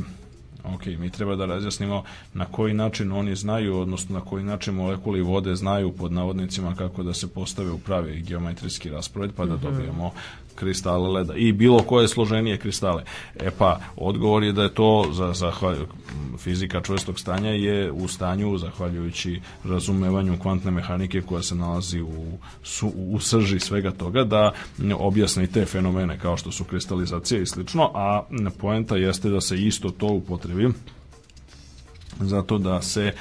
Ok, 0.63 0.85
mi 0.85 1.09
treba 1.09 1.35
da 1.35 1.45
razjasnimo 1.45 2.03
na 2.33 2.45
koji 2.45 2.73
način 2.73 3.11
oni 3.11 3.35
znaju, 3.35 3.77
odnosno 3.77 4.19
na 4.19 4.25
koji 4.25 4.43
način 4.43 4.73
molekuli 4.73 5.21
vode 5.21 5.55
znaju 5.55 5.91
pod 5.91 6.11
navodnicima 6.11 6.75
kako 6.75 7.03
da 7.03 7.13
se 7.13 7.27
postave 7.27 7.71
u 7.71 7.77
pravi 7.77 8.21
geometrijski 8.21 8.89
raspored, 8.89 9.31
pa 9.35 9.45
da 9.45 9.55
mhm. 9.55 9.63
dobijemo 9.63 10.11
kristale 10.55 11.09
leda 11.09 11.35
i 11.35 11.51
bilo 11.51 11.79
koje 11.79 12.07
složenije 12.07 12.57
kristale. 12.57 13.03
E 13.39 13.51
pa, 13.57 13.79
odgovor 13.95 14.43
je 14.43 14.51
da 14.51 14.63
je 14.63 14.73
to 14.73 15.05
za, 15.11 15.33
za 15.33 15.51
fizika 16.37 16.81
čvrstog 16.81 17.19
stanja 17.19 17.49
je 17.49 17.91
u 17.91 18.07
stanju, 18.07 18.57
zahvaljujući 18.57 19.41
razumevanju 19.63 20.37
kvantne 20.39 20.71
mehanike 20.71 21.21
koja 21.21 21.41
se 21.43 21.55
nalazi 21.55 22.01
u, 22.01 22.37
su, 22.63 22.91
u 22.95 23.19
srži 23.19 23.59
svega 23.59 23.91
toga, 23.91 24.23
da 24.23 24.51
objasni 24.97 25.47
te 25.47 25.65
fenomene 25.65 26.19
kao 26.19 26.37
što 26.37 26.51
su 26.51 26.63
kristalizacija 26.63 27.41
i 27.41 27.45
slično, 27.45 27.91
a 27.93 28.23
poenta 28.57 28.97
jeste 28.97 29.29
da 29.29 29.41
se 29.41 29.57
isto 29.57 29.89
to 29.89 30.07
upotrebi 30.07 30.69
zato 32.19 32.57
da 32.57 32.81
se 32.81 33.07
E, 33.07 33.13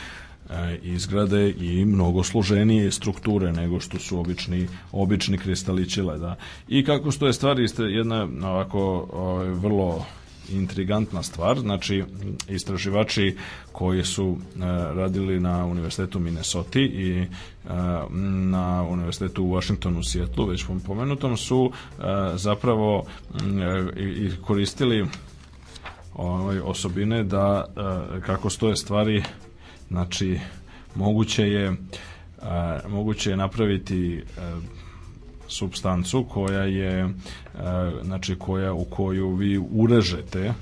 izgrade 0.82 1.50
i 1.50 1.84
mnogo 1.84 2.22
složenije 2.22 2.92
strukture 2.92 3.52
nego 3.52 3.80
što 3.80 3.98
su 3.98 4.18
obični, 4.20 4.68
obični 4.92 5.38
kristalići 5.38 6.02
leda. 6.02 6.36
I 6.68 6.84
kako 6.84 7.12
stoje 7.12 7.32
stvari, 7.32 7.68
ste 7.68 7.82
jedna 7.82 8.28
ovako 8.42 9.08
ovaj, 9.12 9.48
vrlo 9.48 10.04
intrigantna 10.52 11.22
stvar, 11.22 11.60
znači 11.60 12.04
istraživači 12.48 13.36
koji 13.72 14.04
su 14.04 14.36
e, 14.38 14.60
radili 14.94 15.40
na 15.40 15.66
Univerzitetu 15.66 16.18
Minnesota 16.18 16.78
i 16.80 17.20
e, 17.20 17.26
na 18.50 18.82
Univerzitetu 18.82 19.44
u 19.44 19.52
Washingtonu 19.52 19.98
u 19.98 20.02
Sijetlu, 20.02 20.46
već 20.46 20.64
pomenutom, 20.86 21.36
su 21.36 21.72
e, 21.72 22.02
zapravo 22.34 23.04
e, 23.34 24.30
koristili 24.42 25.06
ovaj, 26.14 26.58
osobine 26.60 27.24
da 27.24 27.64
e, 28.16 28.20
kako 28.20 28.50
stoje 28.50 28.76
stvari 28.76 29.22
znači 29.90 30.40
moguće 30.94 31.42
je 31.50 31.76
a, 32.42 32.78
moguće 32.88 33.30
je 33.30 33.36
napraviti 33.36 34.22
a, 34.38 34.60
substancu 35.48 36.24
koja 36.24 36.62
je 36.62 37.08
a, 37.58 37.92
znači 38.04 38.36
koja 38.38 38.72
u 38.72 38.84
koju 38.84 39.34
vi 39.34 39.58
urežete 39.72 40.52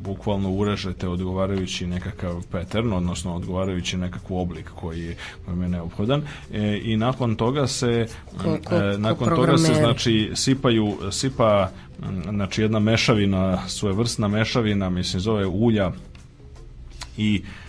bukvalno 0.00 0.50
urežete 0.50 1.08
odgovarajući 1.08 1.86
nekakav 1.86 2.42
pattern, 2.50 2.92
odnosno 2.92 3.34
odgovarajući 3.36 3.96
nekakav 3.96 4.36
oblik 4.36 4.70
koji 4.74 5.16
vam 5.46 5.62
je 5.62 5.68
neophodan 5.68 6.22
e, 6.52 6.80
i 6.82 6.96
nakon 6.96 7.36
toga 7.36 7.66
se 7.66 8.06
Ko- 8.42 8.58
ko- 8.64 8.76
e, 8.76 8.92
ko 8.92 8.98
nakon 8.98 9.28
toga 9.28 9.58
se 9.58 9.74
znači 9.74 10.30
sipaju 10.34 10.96
sipa 11.10 11.70
znači 12.28 12.62
jedna 12.62 12.78
mešavina 12.78 13.68
svojevrsna 13.68 14.28
mešavina 14.28 14.90
mislim 14.90 15.20
zove 15.20 15.46
ulja 15.46 15.92
i 17.16 17.42
a, 17.44 17.63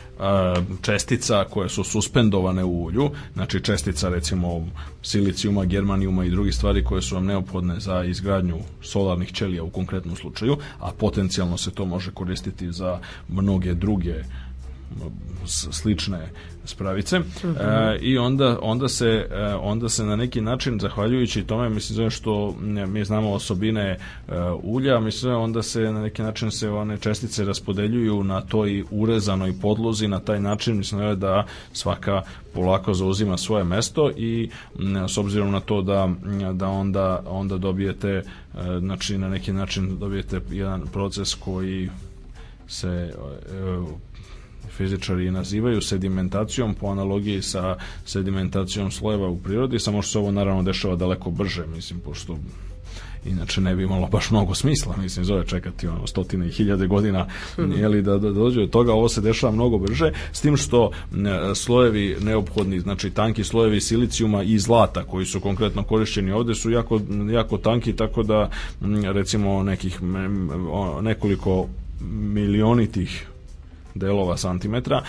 čestica 0.82 1.46
koje 1.50 1.70
su 1.70 1.84
suspendovane 1.84 2.64
u 2.64 2.84
ulju, 2.84 3.10
znači 3.34 3.64
čestica 3.64 4.10
recimo 4.10 4.68
silicijuma, 5.02 5.66
germanijuma 5.66 6.26
i 6.26 6.30
drugih 6.30 6.56
stvari 6.56 6.84
koje 6.84 7.02
su 7.02 7.16
vam 7.16 7.26
neophodne 7.26 7.80
za 7.80 8.04
izgradnju 8.04 8.58
solarnih 8.82 9.32
ćelija 9.34 9.64
u 9.64 9.70
konkretnom 9.70 10.16
slučaju, 10.16 10.58
a 10.80 10.92
potencijalno 10.98 11.58
se 11.58 11.72
to 11.72 11.86
može 11.86 12.12
koristiti 12.12 12.72
za 12.72 13.00
mnoge 13.30 13.74
druge 13.74 14.14
slične 15.48 16.30
spravice 16.66 17.16
e, 17.16 17.22
i 18.02 18.18
onda 18.18 18.60
onda 18.62 18.88
se 18.88 19.28
e, 19.32 19.56
onda 19.56 19.90
se 19.90 20.06
na 20.06 20.16
neki 20.16 20.42
način 20.42 20.80
zahvaljujući 20.80 21.44
tome 21.44 21.70
mislim 21.70 21.96
zove 21.96 22.10
što 22.10 22.56
mi 22.88 23.06
znamo 23.06 23.32
osobine 23.32 23.82
e, 23.92 23.98
ulja 24.64 25.00
mislim 25.00 25.36
onda 25.36 25.64
se 25.64 25.82
na 25.82 26.02
neki 26.02 26.22
način 26.22 26.52
se 26.52 26.70
one 26.70 26.98
čestice 26.98 27.46
raspodeljuju 27.46 28.24
na 28.24 28.42
toj 28.42 28.84
urezanoj 28.92 29.54
podlozi 29.62 30.08
na 30.08 30.20
taj 30.20 30.40
način 30.40 30.78
mislim 30.78 31.02
zove 31.02 31.16
da 31.16 31.46
svaka 31.74 32.22
polako 32.54 32.94
zauzima 32.94 33.38
svoje 33.38 33.64
mesto 33.64 34.12
i 34.18 34.50
s 35.08 35.18
obzirom 35.18 35.52
na 35.52 35.60
to 35.60 35.82
da 35.82 36.10
da 36.54 36.68
onda 36.68 37.24
onda 37.28 37.58
dobijete 37.58 38.10
e, 38.10 38.24
znači 38.80 39.18
na 39.18 39.30
neki 39.30 39.54
način 39.54 40.00
dobijete 40.00 40.42
jedan 40.52 40.82
proces 40.94 41.34
koji 41.34 41.90
se 42.68 43.14
fizičari 44.78 45.32
nazivaju 45.32 45.82
sedimentacijom 45.82 46.74
po 46.74 46.88
analogiji 46.88 47.42
sa 47.42 47.78
sedimentacijom 48.06 48.92
slojeva 48.92 49.28
u 49.28 49.40
prirodi, 49.40 49.80
samo 49.80 50.02
što 50.02 50.12
se 50.12 50.20
ovo 50.20 50.32
naravno 50.32 50.64
dešava 50.64 50.96
daleko 50.96 51.32
brže, 51.32 51.66
mislim, 51.76 52.00
pošto 52.00 52.38
inače 53.26 53.62
ne 53.62 53.76
bi 53.76 53.84
imalo 53.84 54.08
baš 54.08 54.32
mnogo 54.32 54.56
smisla, 54.56 54.96
mislim, 54.98 55.26
zove 55.26 55.46
čekati 55.46 55.88
ono 55.88 56.08
stotine 56.08 56.48
i 56.48 56.52
hiljade 56.52 56.88
godina, 56.88 57.28
jeli, 57.78 58.02
da, 58.02 58.18
da 58.18 58.32
dođe 58.32 58.62
do 58.62 58.68
toga, 58.68 58.94
ovo 58.94 59.10
se 59.10 59.22
dešava 59.22 59.54
mnogo 59.54 59.78
brže, 59.78 60.12
s 60.32 60.42
tim 60.42 60.58
što 60.58 60.92
m, 61.14 61.56
slojevi 61.56 62.18
neophodni, 62.22 62.80
znači 62.80 63.10
tanki 63.10 63.44
slojevi 63.44 63.82
silicijuma 63.82 64.44
i 64.44 64.60
zlata 64.60 65.04
koji 65.04 65.26
su 65.26 65.40
konkretno 65.40 65.84
korišćeni 65.84 66.32
ovde 66.32 66.56
su 66.56 66.72
jako, 66.72 67.00
jako 67.32 67.58
tanki, 67.58 67.94
tako 67.94 68.24
da 68.24 68.50
recimo 69.14 69.64
nekih 69.64 70.00
nekoliko 71.02 71.68
milionitih 72.34 73.28
delova 73.96 74.38
santimetra, 74.38 75.04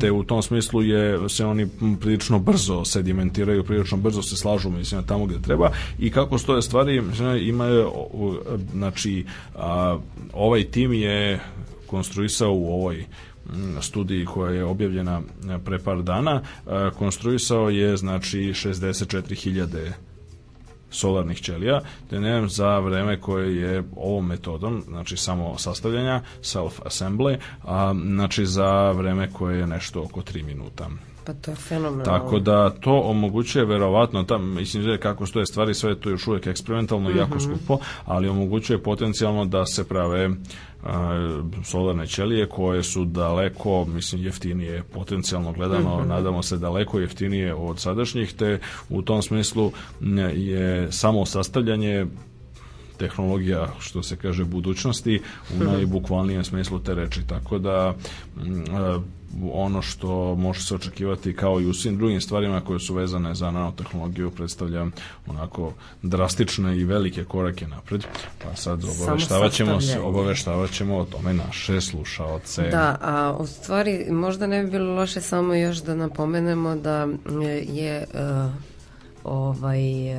te 0.00 0.12
u 0.12 0.24
tom 0.24 0.42
smislu 0.42 0.82
je 0.82 1.28
se 1.28 1.46
oni 1.46 1.68
prilično 2.00 2.38
brzo 2.38 2.84
sedimentiraju, 2.84 3.64
prilično 3.64 3.96
brzo 3.98 4.22
se 4.22 4.36
slažu 4.36 4.70
mislim 4.70 5.04
tamo 5.04 5.26
gde 5.26 5.42
treba. 5.42 5.70
I 5.98 6.10
kako 6.10 6.38
stoje 6.38 6.62
stvari 6.62 7.02
ima 7.40 7.64
o, 7.94 8.36
znači 8.72 9.24
a, 9.54 9.98
ovaj 10.32 10.64
tim 10.64 10.92
je 10.92 11.40
konstruisao 11.86 12.52
u 12.52 12.74
ovoj 12.74 13.04
studiji 13.80 14.24
koja 14.24 14.52
je 14.52 14.64
objavljena 14.64 15.20
e, 15.50 15.58
pre 15.64 15.78
par 15.78 16.02
dana, 16.02 16.42
a, 16.66 16.90
konstruisao 16.98 17.70
je 17.70 17.96
znači 17.96 18.38
64.000 18.38 19.92
solarnih 20.90 21.42
ćelija, 21.42 21.80
te 22.10 22.20
ne 22.20 22.48
za 22.48 22.78
vreme 22.78 23.20
koje 23.20 23.56
je 23.56 23.84
ovom 23.96 24.26
metodom, 24.26 24.82
znači 24.88 25.16
samo 25.16 25.58
sastavljanja, 25.58 26.22
self-assembly, 26.42 27.36
a 27.64 27.94
znači 27.94 28.46
za 28.46 28.90
vreme 28.90 29.32
koje 29.32 29.58
je 29.58 29.66
nešto 29.66 30.02
oko 30.02 30.20
3 30.20 30.44
minuta. 30.44 30.88
Pa 31.24 31.32
to 31.32 31.50
je 31.50 31.56
fenomenalno. 31.56 32.04
Tako 32.04 32.38
da 32.38 32.70
to 32.70 33.00
omogućuje 33.00 33.64
verovatno, 33.64 34.22
tam, 34.22 34.54
mislim 34.54 34.84
da 34.84 34.98
kako 34.98 35.26
stoje 35.26 35.46
stvari, 35.46 35.74
sve 35.74 35.90
je 35.90 36.00
to 36.00 36.10
još 36.10 36.26
uvijek 36.26 36.46
eksperimentalno 36.46 37.10
i 37.10 37.16
jako 37.16 37.40
skupo, 37.40 37.78
ali 38.04 38.28
omogućuje 38.28 38.82
potencijalno 38.82 39.44
da 39.44 39.66
se 39.66 39.88
prave 39.88 40.30
solarne 41.64 42.06
ćelije 42.06 42.48
koje 42.48 42.82
su 42.82 43.04
daleko, 43.04 43.84
mislim, 43.84 44.24
jeftinije 44.24 44.82
potencijalno 44.82 45.52
gledano, 45.52 46.04
nadamo 46.04 46.42
se 46.42 46.56
daleko 46.56 46.98
jeftinije 46.98 47.54
od 47.54 47.80
sadašnjih, 47.80 48.32
te 48.32 48.58
u 48.88 49.02
tom 49.02 49.22
smislu 49.22 49.72
je 50.34 50.92
samo 50.92 51.26
sastavljanje 51.26 52.06
tehnologija, 52.98 53.68
što 53.78 54.02
se 54.02 54.16
kaže, 54.16 54.44
budućnosti 54.44 55.20
u 55.60 55.64
najbukvalnijem 55.64 56.44
smislu 56.44 56.78
te 56.78 56.94
reči. 56.94 57.26
Tako 57.26 57.58
da 57.58 57.94
ono 59.52 59.82
što 59.82 60.34
može 60.34 60.62
se 60.62 60.74
očekivati 60.74 61.36
kao 61.36 61.60
i 61.60 61.66
u 61.66 61.74
svim 61.74 61.96
drugim 61.96 62.20
stvarima 62.20 62.60
koje 62.60 62.80
su 62.80 62.94
vezane 62.94 63.34
za 63.34 63.50
nanotehnologiju 63.50 64.30
predstavlja 64.30 64.86
onako 65.26 65.72
drastične 66.02 66.78
i 66.78 66.84
velike 66.84 67.24
korake 67.24 67.66
napred. 67.66 68.04
Pa 68.44 68.56
sad 68.56 68.84
obaveštavat 68.84 69.52
ćemo, 69.52 69.80
se, 69.80 69.86
sastavljanje. 69.86 70.08
obaveštavat 70.08 70.70
ćemo 70.70 70.96
o 70.96 71.04
tome 71.04 71.34
naše 71.34 71.80
slušaoce. 71.80 72.62
Da, 72.62 72.96
a 73.00 73.36
u 73.38 73.46
stvari 73.46 74.06
možda 74.10 74.46
ne 74.46 74.64
bi 74.64 74.70
bilo 74.70 74.94
loše 74.94 75.20
samo 75.20 75.54
još 75.54 75.76
da 75.76 75.94
napomenemo 75.94 76.76
da 76.76 77.08
je 77.68 77.96
e, 77.96 78.06
ovaj 79.24 80.10
e, 80.12 80.16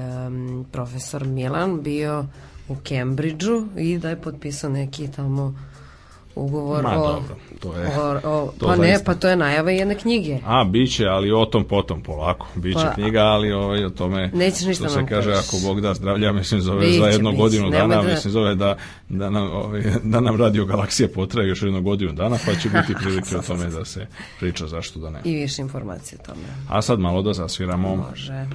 profesor 0.72 1.26
Milan 1.26 1.82
bio 1.84 2.26
u 2.70 2.76
Cambridgeu 2.76 3.68
i 3.78 3.98
da 3.98 4.10
je 4.10 4.22
potpisao 4.22 4.70
neki 4.70 5.08
tamo 5.12 5.56
ugovor 6.38 6.84
Ma, 6.84 6.90
o, 6.94 7.08
dobro, 7.08 7.36
to 7.60 7.74
je- 7.74 7.88
o, 7.98 8.20
o- 8.26 8.52
to 8.52 8.66
pa 8.68 8.76
ne, 8.76 8.88
zaista. 8.88 9.06
pa 9.06 9.16
to 9.16 9.30
je 9.30 9.36
najava 9.36 9.72
jedne 9.72 9.96
knjige. 9.96 10.40
A, 10.46 10.64
biće, 10.64 11.06
ali 11.06 11.32
o 11.32 11.46
tom 11.46 11.64
potom 11.66 12.02
polako. 12.02 12.48
Biće 12.56 12.80
Pa, 12.80 12.94
knjiga, 12.94 13.20
ali 13.22 13.52
ovaj, 13.52 13.86
o 13.86 13.90
tome, 13.90 14.32
Nećeš 14.34 14.66
ništa 14.66 14.84
što 14.84 14.94
se 14.94 15.06
kaže, 15.06 15.32
kažeš. 15.32 15.48
ako 15.48 15.58
Bog 15.64 15.82
da 15.82 15.94
zdravlja, 15.94 16.32
mislim, 16.32 16.62
zove 16.62 16.80
Biće, 16.80 17.00
za 17.00 17.08
jednu 17.08 17.30
biće, 17.32 17.42
godinu 17.42 17.70
dana, 17.70 17.96
da- 17.96 18.02
mislim, 18.04 18.32
zove 18.32 18.56
da, 18.56 18.78
da, 19.10 19.30
nam, 19.30 19.44
ovaj, 19.46 19.82
da 20.04 20.20
nam 20.20 20.36
radio 20.36 20.66
galaksija 20.66 21.10
potraje 21.10 21.50
još 21.50 21.62
jednu 21.62 21.82
godinu 21.82 22.14
dana, 22.14 22.38
pa 22.46 22.52
će 22.54 22.70
biti 22.70 22.94
prilike 23.02 23.38
o 23.38 23.42
tome 23.42 23.66
da 23.68 23.86
se 23.86 24.08
priča 24.40 24.68
zašto 24.68 25.00
da 25.00 25.10
ne. 25.10 25.20
I 25.24 25.36
više 25.36 25.62
informacije 25.62 26.20
o 26.22 26.26
tome. 26.26 26.46
A 26.70 26.82
sad 26.82 27.00
malo 27.00 27.22
da 27.22 27.34
zasviramo. 27.34 27.96
Može. 28.10 28.46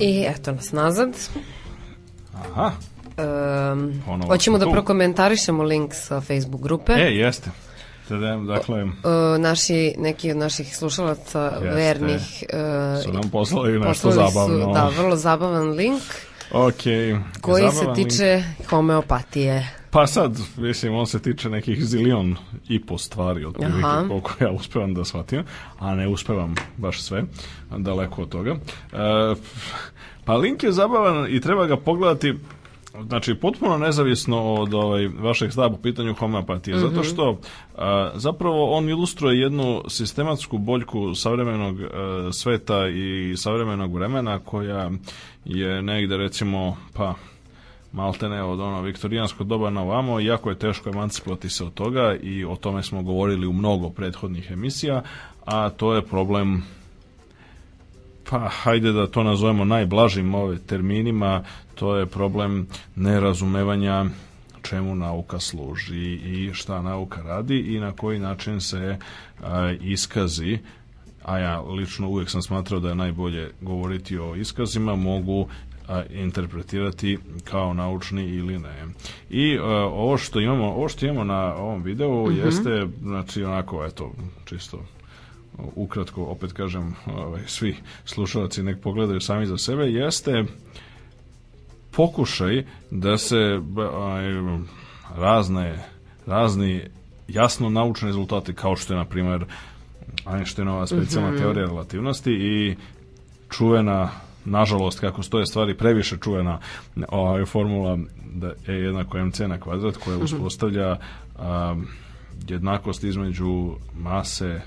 I 0.00 0.26
eto 0.28 0.52
nas 0.52 0.72
nazad. 0.72 1.16
Aha. 2.34 2.72
Um, 3.72 4.02
Ponovo 4.06 4.26
hoćemo 4.26 4.58
da 4.58 4.70
prokomentarišemo 4.70 5.62
link 5.62 5.94
sa 5.94 6.20
Facebook 6.20 6.62
grupe. 6.62 6.92
E, 6.92 7.14
jeste. 7.14 7.50
Tada, 8.08 8.36
dakle, 8.36 8.82
Uh, 8.84 8.90
naši, 9.38 9.94
neki 9.98 10.30
od 10.30 10.36
naših 10.36 10.76
slušalaca 10.76 11.40
Jeste. 11.42 11.68
vernih 11.68 12.44
uh, 12.52 13.02
su 13.02 13.12
nam 13.12 13.30
poslali 13.30 13.78
nešto 13.78 14.08
poslali 14.08 14.30
zabavno. 14.32 14.64
Su, 14.64 14.72
da, 14.72 14.90
vrlo 14.98 15.16
zabavan 15.16 15.70
link 15.70 16.02
Ok. 16.52 16.74
koji 17.40 17.62
zabavan 17.62 17.72
se 17.94 18.00
link. 18.00 18.10
tiče 18.10 18.42
homeopatije. 18.70 19.68
Pa 19.90 20.06
sad, 20.06 20.38
mislim, 20.56 20.94
on 20.94 21.06
se 21.06 21.22
tiče 21.22 21.50
nekih 21.50 21.84
zilion 21.84 22.36
i 22.68 22.80
po 22.80 22.98
stvari, 22.98 23.44
otprilike, 23.44 23.86
Aha. 23.86 24.04
koliko 24.08 24.30
ja 24.40 24.50
uspevam 24.50 24.94
da 24.94 25.04
shvatim, 25.04 25.42
a 25.78 25.94
ne 25.94 26.08
uspevam 26.08 26.54
baš 26.76 27.02
sve, 27.02 27.24
daleko 27.76 28.22
od 28.22 28.28
toga. 28.28 28.50
E, 28.50 28.56
pa 30.24 30.36
link 30.36 30.62
je 30.62 30.72
zabavan 30.72 31.26
i 31.30 31.40
treba 31.40 31.66
ga 31.66 31.76
pogledati 31.76 32.34
Znači, 33.08 33.34
potpuno 33.34 33.78
nezavisno 33.78 34.54
od 34.54 34.74
ovaj, 34.74 35.08
vašeg 35.08 35.52
stava 35.52 35.70
po 35.70 35.76
pitanju 35.76 36.14
homeopatije, 36.14 36.78
zato 36.78 37.02
što 37.02 37.40
a, 37.76 38.10
zapravo 38.14 38.70
on 38.70 38.88
ilustruje 38.88 39.40
jednu 39.40 39.82
sistematsku 39.88 40.58
boljku 40.58 41.14
savremenog 41.14 41.80
e, 41.80 41.86
sveta 42.32 42.88
i 42.88 43.34
savremenog 43.36 43.94
vremena 43.94 44.38
koja 44.38 44.90
je 45.44 45.82
negde 45.82 46.16
recimo, 46.16 46.76
pa 46.94 47.14
maltene 47.92 48.42
od 48.42 48.60
ono 48.60 48.82
viktorijanskog 48.82 49.46
doba 49.46 49.70
na 49.70 49.82
ovamo, 49.82 50.20
jako 50.20 50.50
je 50.50 50.58
teško 50.58 50.90
emancipovati 50.90 51.48
se 51.48 51.64
od 51.64 51.74
toga 51.74 52.16
i 52.22 52.44
o 52.44 52.56
tome 52.56 52.82
smo 52.82 53.02
govorili 53.02 53.46
u 53.46 53.52
mnogo 53.52 53.90
prethodnih 53.90 54.50
emisija, 54.50 55.02
a 55.46 55.70
to 55.70 55.94
je 55.94 56.02
problem 56.02 56.62
pa 58.30 58.48
hajde 58.48 58.92
da 58.92 59.06
to 59.06 59.22
nazovemo 59.22 59.64
najblažim 59.64 60.34
ove 60.34 60.58
terminima, 60.58 61.44
to 61.74 61.96
je 61.96 62.06
problem 62.06 62.66
nerazumevanja 62.96 64.04
čemu 64.62 64.94
nauka 64.94 65.40
služi 65.40 66.14
i 66.14 66.50
šta 66.54 66.82
nauka 66.82 67.22
radi 67.22 67.58
i 67.58 67.80
na 67.80 67.92
koji 67.92 68.18
način 68.18 68.60
se 68.60 68.98
a, 69.42 69.74
iskazi 69.80 70.58
a 71.24 71.38
ja 71.38 71.60
lično 71.60 72.08
uvijek 72.08 72.30
sam 72.30 72.42
smatrao 72.42 72.80
da 72.80 72.88
je 72.88 72.94
najbolje 72.94 73.50
govoriti 73.60 74.18
o 74.18 74.34
iskazima, 74.34 74.96
mogu 74.96 75.48
a, 75.90 76.02
interpretirati 76.10 77.18
kao 77.44 77.74
naučni 77.74 78.24
ili 78.24 78.58
ne. 78.58 78.86
I 79.30 79.58
a, 79.58 79.64
ovo 79.84 80.18
što 80.18 80.40
imamo, 80.40 80.64
ovo 80.64 80.88
što 80.88 81.06
imamo 81.06 81.24
na 81.24 81.54
ovom 81.54 81.82
videu 81.82 82.30
jeste 82.30 82.86
znači 83.02 83.44
onako 83.44 83.84
eto 83.84 84.12
čisto 84.44 84.84
ukratko 85.74 86.22
opet 86.22 86.52
kažem 86.52 86.94
ovaj, 87.06 87.42
svi 87.46 87.76
slušalci 88.04 88.62
nek 88.62 88.80
pogledaju 88.80 89.20
sami 89.20 89.46
za 89.46 89.58
sebe 89.58 89.82
jeste 89.82 90.44
pokušaj 91.90 92.64
da 92.90 93.18
se 93.18 93.58
ba, 93.62 93.90
ovaj, 93.90 94.24
razne 95.16 95.84
razni 96.26 96.82
jasno 97.28 97.70
naučni 97.70 98.06
rezultati 98.06 98.54
kao 98.54 98.76
što 98.76 98.94
je 98.94 98.98
na 98.98 99.04
primjer 99.04 99.44
Einsteinova 100.34 100.86
specijalna 100.86 101.38
teorija 101.38 101.66
relativnosti 101.66 102.30
i 102.32 102.76
čuvena 103.50 104.10
nažalost 104.44 105.00
kako 105.00 105.22
stoje 105.22 105.46
stvari 105.46 105.76
previše 105.76 106.16
čuvena 106.16 106.58
ovaj, 107.08 107.44
formula 107.44 107.98
da 108.34 108.52
je 108.72 108.80
jednako 108.80 109.18
mc 109.18 109.38
na 109.38 109.60
kvadrat 109.60 109.96
koja 109.96 110.18
uspostavlja 110.18 110.96
a, 111.38 111.76
jednakost 112.48 113.04
između 113.04 113.72
mase 113.98 114.60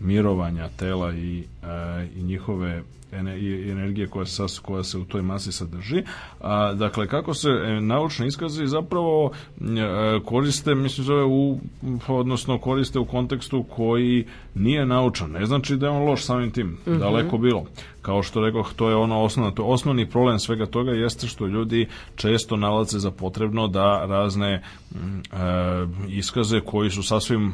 mirovanja 0.00 0.68
tela 0.76 1.14
i, 1.14 1.44
e, 1.62 2.08
i 2.16 2.22
njihove 2.22 2.82
i 3.12 3.70
energije 3.70 4.06
koja 4.06 4.26
se, 4.26 4.42
koja 4.62 4.84
se 4.84 4.98
u 4.98 5.04
toj 5.04 5.22
masi 5.22 5.52
sadrži. 5.52 6.02
A, 6.40 6.72
dakle, 6.72 7.06
kako 7.06 7.34
se 7.34 7.48
e, 7.48 7.80
naučni 7.80 8.26
iskazi 8.26 8.66
zapravo 8.66 9.30
e, 9.60 9.64
koriste, 10.24 10.74
mislim, 10.74 11.04
zove 11.04 11.24
u, 11.24 11.58
odnosno 12.08 12.58
koriste 12.58 12.98
u 12.98 13.04
kontekstu 13.04 13.62
koji 13.62 14.26
nije 14.54 14.86
naučan. 14.86 15.30
Ne 15.30 15.46
znači 15.46 15.76
da 15.76 15.86
je 15.86 15.92
on 15.92 16.04
loš 16.04 16.24
samim 16.24 16.50
tim, 16.50 16.66
mm 16.66 16.78
-hmm. 16.86 16.98
daleko 16.98 17.38
bilo. 17.38 17.64
Kao 18.02 18.22
što 18.22 18.40
rekoh, 18.40 18.72
to 18.76 18.90
je 18.90 18.96
ono 18.96 19.22
osnovno, 19.22 19.50
to 19.50 19.64
osnovni 19.64 20.10
problem 20.10 20.38
svega 20.38 20.66
toga 20.66 20.90
jeste 20.90 21.26
što 21.26 21.46
ljudi 21.46 21.88
često 22.16 22.56
nalaze 22.56 22.98
za 22.98 23.10
potrebno 23.10 23.68
da 23.68 24.06
razne 24.06 24.52
e, 24.52 24.62
iskaze 26.08 26.60
koji 26.60 26.90
su 26.90 27.02
sasvim 27.02 27.52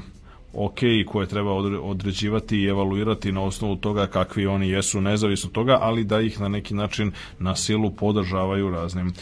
ok 0.52 0.78
koje 1.06 1.26
treba 1.26 1.52
određivati 1.82 2.58
i 2.58 2.66
evaluirati 2.66 3.32
na 3.32 3.42
osnovu 3.42 3.76
toga 3.76 4.06
kakvi 4.06 4.46
oni 4.46 4.68
jesu 4.68 5.00
nezavisno 5.00 5.50
toga, 5.50 5.78
ali 5.80 6.04
da 6.04 6.20
ih 6.20 6.40
na 6.40 6.48
neki 6.48 6.74
način 6.74 7.12
na 7.38 7.56
silu 7.56 7.90
podržavaju 7.90 8.70
raznim 8.70 9.12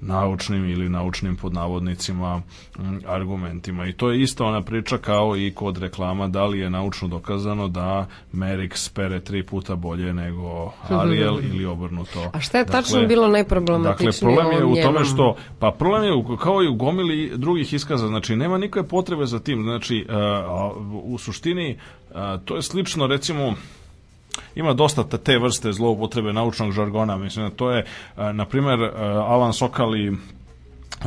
naučnim 0.00 0.70
ili 0.70 0.88
naučnim 0.88 1.36
podnavodnicima 1.36 2.42
argumentima. 3.06 3.86
I 3.86 3.92
to 3.92 4.10
je 4.10 4.20
isto 4.20 4.46
ona 4.46 4.62
priča 4.62 4.98
kao 4.98 5.36
i 5.36 5.52
kod 5.54 5.78
reklama 5.78 6.28
da 6.28 6.44
li 6.44 6.58
je 6.58 6.70
naučno 6.70 7.08
dokazano 7.08 7.68
da 7.68 8.06
Merix 8.32 8.94
pere 8.94 9.20
tri 9.20 9.42
puta 9.42 9.76
bolje 9.76 10.12
nego 10.12 10.72
Ariel 11.00 11.38
ili 11.52 11.64
obrnuto. 11.64 12.30
A 12.32 12.40
šta 12.40 12.58
je 12.58 12.66
tačno 12.66 12.94
dakle, 12.94 13.06
bilo 13.06 13.28
najproblematičnije 13.28 14.10
Dakle, 14.10 14.20
problem 14.20 14.52
je 14.52 14.64
u 14.64 14.84
tome 14.84 15.04
što, 15.04 15.36
pa 15.58 15.70
problem 15.70 16.04
je 16.04 16.24
kao 16.42 16.62
i 16.62 16.68
u 16.68 16.74
gomili 16.74 17.32
drugih 17.36 17.72
iskaza, 17.72 18.08
znači 18.08 18.36
nema 18.36 18.58
nikakve 18.58 18.88
potrebe 18.88 19.26
za 19.26 19.40
tim, 19.40 19.62
znači 19.62 20.06
uh, 20.08 21.02
u 21.04 21.18
suštini 21.18 21.78
uh, 22.10 22.16
to 22.44 22.56
je 22.56 22.62
slično 22.62 23.06
recimo 23.06 23.54
ima 24.54 24.72
dosta 24.72 25.04
te 25.04 25.38
vrste 25.38 25.72
zloupotrebe 25.72 26.32
naučnog 26.32 26.72
žargona. 26.72 27.16
Mislim, 27.16 27.50
to 27.50 27.70
je, 27.70 27.84
na 28.16 28.44
primjer, 28.44 28.80
Alan 29.26 29.52
Sokal 29.52 29.96
i 29.96 30.12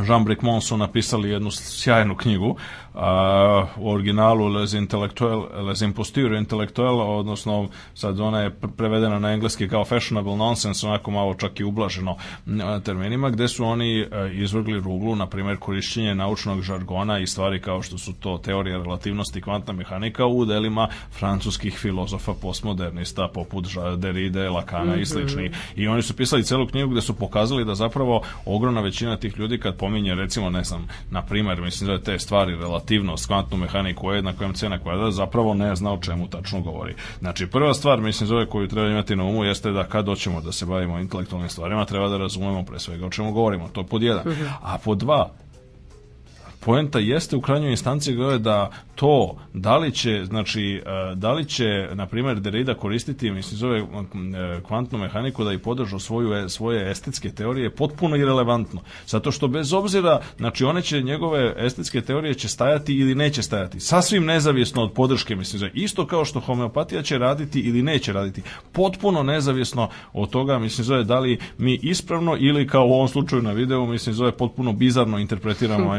Jean 0.07 0.23
Bricmont 0.23 0.63
su 0.63 0.77
napisali 0.77 1.29
jednu 1.29 1.51
sjajnu 1.51 2.15
knjigu 2.15 2.55
a, 2.93 3.65
u 3.77 3.89
originalu 3.89 4.47
Les 4.47 4.73
Intellectuel, 4.73 5.43
Les 5.67 5.81
Impostures 5.81 6.39
Intellectuel, 6.39 6.99
odnosno 6.99 7.69
sad 7.93 8.19
ona 8.19 8.39
je 8.39 8.55
prevedena 8.77 9.19
na 9.19 9.31
engleski 9.31 9.69
kao 9.69 9.85
fashionable 9.85 10.35
nonsense, 10.35 10.87
onako 10.87 11.11
malo 11.11 11.33
čak 11.33 11.59
i 11.59 11.63
ublaženo 11.63 12.15
terminima, 12.83 13.29
gde 13.29 13.47
su 13.47 13.65
oni 13.65 14.07
izvrgli 14.33 14.79
ruglu, 14.79 15.15
na 15.15 15.27
primjer, 15.27 15.57
korišćenje 15.57 16.15
naučnog 16.15 16.61
žargona 16.61 17.19
i 17.19 17.27
stvari 17.27 17.61
kao 17.61 17.81
što 17.81 17.97
su 17.97 18.13
to 18.13 18.37
teorija 18.37 18.77
relativnosti 18.77 19.39
i 19.39 19.41
kvantna 19.41 19.73
mehanika 19.73 20.25
u 20.25 20.45
delima 20.45 20.87
francuskih 21.11 21.77
filozofa 21.77 22.33
postmodernista 22.41 23.27
poput 23.33 23.65
Derride, 23.97 24.49
Lacana 24.49 24.95
-hmm. 24.95 25.01
i 25.01 25.05
slični. 25.05 25.51
I 25.75 25.87
oni 25.87 26.01
su 26.01 26.15
pisali 26.15 26.43
celu 26.43 26.67
knjigu 26.67 26.89
gde 26.89 27.01
su 27.01 27.13
pokazali 27.13 27.65
da 27.65 27.75
zapravo 27.75 28.21
ogromna 28.45 28.81
većina 28.81 29.17
tih 29.17 29.39
ljudi 29.39 29.59
kad 29.59 29.77
pominje 29.77 30.15
recimo, 30.15 30.49
ne 30.49 30.63
znam, 30.63 30.87
na 31.11 31.21
primjer, 31.21 31.61
mislim 31.61 31.89
da 31.89 32.03
te 32.03 32.19
stvari 32.19 32.55
relativnost, 32.81 33.27
kvantnu 33.27 33.57
mehaniku, 33.57 34.11
jednako 34.11 34.47
mc 34.47 34.61
na 34.61 34.79
kvadrat, 34.79 35.13
zapravo 35.13 35.53
ne 35.53 35.75
zna 35.75 35.93
o 35.93 35.97
čemu 35.97 36.27
tačno 36.27 36.61
govori. 36.61 36.95
Znači, 37.19 37.47
prva 37.47 37.73
stvar, 37.73 38.01
mislim, 38.01 38.27
zove 38.27 38.45
koju 38.45 38.67
treba 38.67 38.87
imati 38.87 39.15
na 39.15 39.23
umu 39.23 39.43
jeste 39.43 39.71
da 39.71 39.83
kad 39.83 40.05
doćemo 40.05 40.41
da 40.41 40.51
se 40.51 40.65
bavimo 40.65 40.99
intelektualnim 40.99 41.49
stvarima, 41.49 41.85
treba 41.85 42.07
da 42.07 42.17
razumemo 42.17 42.63
pre 42.63 42.79
svega 42.79 43.05
o 43.05 43.09
čemu 43.09 43.31
govorimo. 43.31 43.69
To 43.73 43.81
je 43.81 43.87
pod 43.87 44.03
jedan. 44.03 44.23
Mhm. 44.27 44.45
A 44.61 44.77
pod 44.77 44.97
dva, 44.97 45.29
poenta 46.65 46.99
jeste 46.99 47.35
u 47.35 47.41
krajnjoj 47.41 47.71
instanciji 47.71 48.15
da 48.39 48.71
to 48.95 49.37
da 49.53 49.77
li 49.77 49.91
će 49.91 50.25
znači 50.25 50.81
e, 50.85 51.15
da 51.15 51.33
li 51.33 51.45
će 51.45 51.87
na 51.93 52.05
primjer 52.05 52.39
Derrida 52.39 52.73
koristiti 52.73 53.31
mislim 53.31 53.57
zove 53.57 53.79
e, 53.79 53.83
kvantnu 54.67 54.97
mehaniku 54.97 55.43
da 55.43 55.53
i 55.53 55.57
podržu 55.57 55.99
svoju 55.99 56.33
e, 56.33 56.49
svoje 56.49 56.91
estetske 56.91 57.31
teorije 57.31 57.69
potpuno 57.69 58.15
irelevantno. 58.15 58.81
Zato 59.07 59.31
što 59.31 59.47
bez 59.47 59.73
obzira 59.73 60.19
znači 60.37 60.65
one 60.65 60.81
će 60.81 61.01
njegove 61.01 61.53
estetske 61.57 62.01
teorije 62.01 62.33
će 62.33 62.47
stajati 62.47 62.93
ili 62.93 63.15
neće 63.15 63.41
stajati. 63.41 63.79
Sasvim 63.79 64.25
nezavisno 64.25 64.83
od 64.83 64.91
podrške 64.91 65.35
mislim 65.35 65.59
zove. 65.59 65.71
Isto 65.73 66.07
kao 66.07 66.25
što 66.25 66.39
homeopatija 66.39 67.01
će 67.01 67.17
raditi 67.17 67.59
ili 67.59 67.81
neće 67.81 68.13
raditi. 68.13 68.41
Potpuno 68.71 69.23
nezavisno 69.23 69.89
od 70.13 70.29
toga 70.29 70.59
mislim 70.59 70.85
zove 70.85 71.03
da 71.03 71.19
li 71.19 71.39
mi 71.57 71.79
ispravno 71.81 72.37
ili 72.39 72.67
kao 72.67 72.85
u 72.85 72.93
ovom 72.93 73.07
slučaju 73.07 73.41
na 73.41 73.51
videu 73.51 73.85
mislim 73.85 74.15
zove 74.15 74.31
potpuno 74.31 74.73
bizarno 74.73 75.19
interpretiramo 75.19 75.89
hm. 75.93 75.95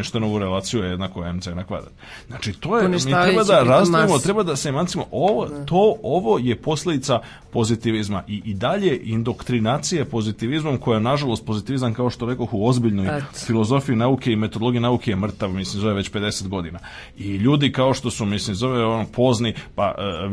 Relaciju 0.53 0.83
jednako 0.83 1.33
mc 1.33 1.47
na 1.47 1.65
kvadrat 1.65 1.93
znači 2.29 2.53
to 2.53 2.79
je 2.79 2.89
mi 2.89 2.99
treba 2.99 3.45
da 3.45 3.63
razdvojimo, 3.63 4.19
treba 4.19 4.43
da 4.43 4.57
se 4.57 4.69
emancimo. 4.69 5.05
Ovo, 5.11 5.47
da. 5.47 5.65
to, 5.65 5.97
ovo 6.03 6.39
je 6.39 6.57
posledica 6.57 7.21
pozitivizma 7.53 8.23
i, 8.29 8.43
i 8.45 8.55
dalje 8.55 9.01
indoktrinacije 9.03 10.05
pozitivizmom 10.05 10.79
koja 10.79 11.01
nažalost 11.01 11.47
pozitivizam 11.47 11.95
kao 11.95 12.11
što 12.11 12.27
rekoh 12.27 12.55
u 12.55 12.67
ozbiljnoj 12.67 13.19
Et. 13.19 13.25
filozofiji 13.47 13.97
nauke 13.97 14.33
i 14.33 14.37
metodologiji 14.37 14.81
nauke 14.81 15.11
je 15.11 15.17
mrtav, 15.17 15.51
mislim 15.51 15.81
zove 15.81 15.95
već 15.95 16.13
50 16.13 16.49
godina. 16.49 16.79
I 17.19 17.37
ljudi 17.37 17.73
kao 17.73 17.95
što 17.95 18.11
su 18.11 18.25
mislim 18.25 18.57
zove 18.57 18.85
ono 18.85 19.07
pozni, 19.13 19.55
pa 19.75 19.95
uh, 19.99 20.31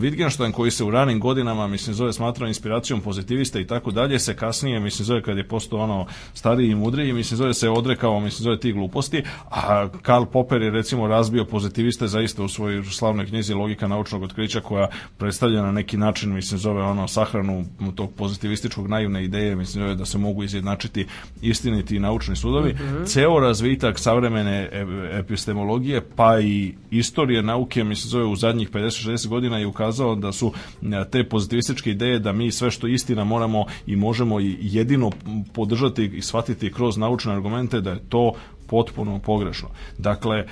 Wittgenstein 0.00 0.52
koji 0.52 0.70
se 0.70 0.84
u 0.84 0.90
ranim 0.90 1.20
godinama 1.20 1.66
mislim 1.66 1.94
zove 1.94 2.12
smatrao 2.12 2.48
inspiracijom 2.48 3.00
pozitivista 3.00 3.60
i 3.60 3.66
tako 3.66 3.90
dalje 3.90 4.18
se 4.18 4.36
kasnije 4.36 4.80
mislim 4.80 5.06
zove 5.06 5.22
kad 5.22 5.36
je 5.36 5.48
postao 5.48 5.78
ono 5.78 6.06
stariji 6.34 6.70
i 6.70 6.74
mudriji 6.74 7.12
mislim 7.12 7.38
zove 7.38 7.54
se 7.54 7.68
odrekao 7.68 8.20
mislim 8.20 8.44
zove 8.44 8.60
tih 8.60 8.74
gluposti, 8.74 9.22
a 9.50 9.88
Karl 10.02 10.24
Popper 10.24 10.62
je 10.62 10.70
recimo 10.70 11.06
razbio 11.06 11.44
pozitiviste 11.44 12.06
zaista 12.06 12.42
u 12.42 12.48
svojoj 12.48 12.84
slavnoj 12.84 13.26
knjizi 13.26 13.54
Logika 13.54 13.88
naučnog 13.88 14.22
otkrića 14.22 14.60
koja 14.60 14.88
predstavlja 15.18 15.62
na 15.62 15.72
neki 15.72 15.96
način 15.96 16.34
mislim 16.34 16.58
zove 16.58 16.82
ono 16.82 17.08
sahranu 17.08 17.64
tog 17.94 18.12
pozitivističkog 18.12 18.88
naivne 18.88 19.24
ideje 19.24 19.56
mislim 19.56 19.82
zove 19.82 19.94
da 19.94 20.04
se 20.04 20.18
mogu 20.18 20.44
izjednačiti 20.44 21.06
istiniti 21.42 21.98
naučni 21.98 22.36
sudovi. 22.36 22.72
Mm 22.72 22.76
-hmm. 22.76 23.06
Ceo 23.06 23.40
razvitak 23.40 23.98
savremene 23.98 24.68
epistemologije 25.12 26.00
pa 26.16 26.40
i 26.40 26.74
istorije 26.90 27.42
nauke 27.42 27.84
mislim 27.84 28.10
zove 28.10 28.24
u 28.24 28.36
zadnjih 28.36 28.70
50-60 28.70 29.28
godina 29.28 29.58
je 29.58 29.66
ukazao 29.66 30.14
da 30.14 30.32
su 30.32 30.52
e, 30.82 31.10
te 31.10 31.24
pozitivističke 31.24 31.90
ideje 31.90 32.18
da 32.18 32.32
mi 32.32 32.52
sve 32.52 32.70
što 32.70 32.86
istina 32.86 33.24
moramo 33.24 33.64
i 33.86 33.96
možemo 33.96 34.40
i 34.40 34.56
jedino 34.60 35.10
podržati 35.54 36.04
i 36.04 36.22
shvatiti 36.22 36.72
kroz 36.72 36.96
naučne 36.96 37.32
argumente 37.32 37.80
da 37.80 37.90
je 37.90 38.08
to 38.08 38.32
potpuno 38.70 39.18
pogrešno. 39.18 39.68
Dakle, 39.98 40.46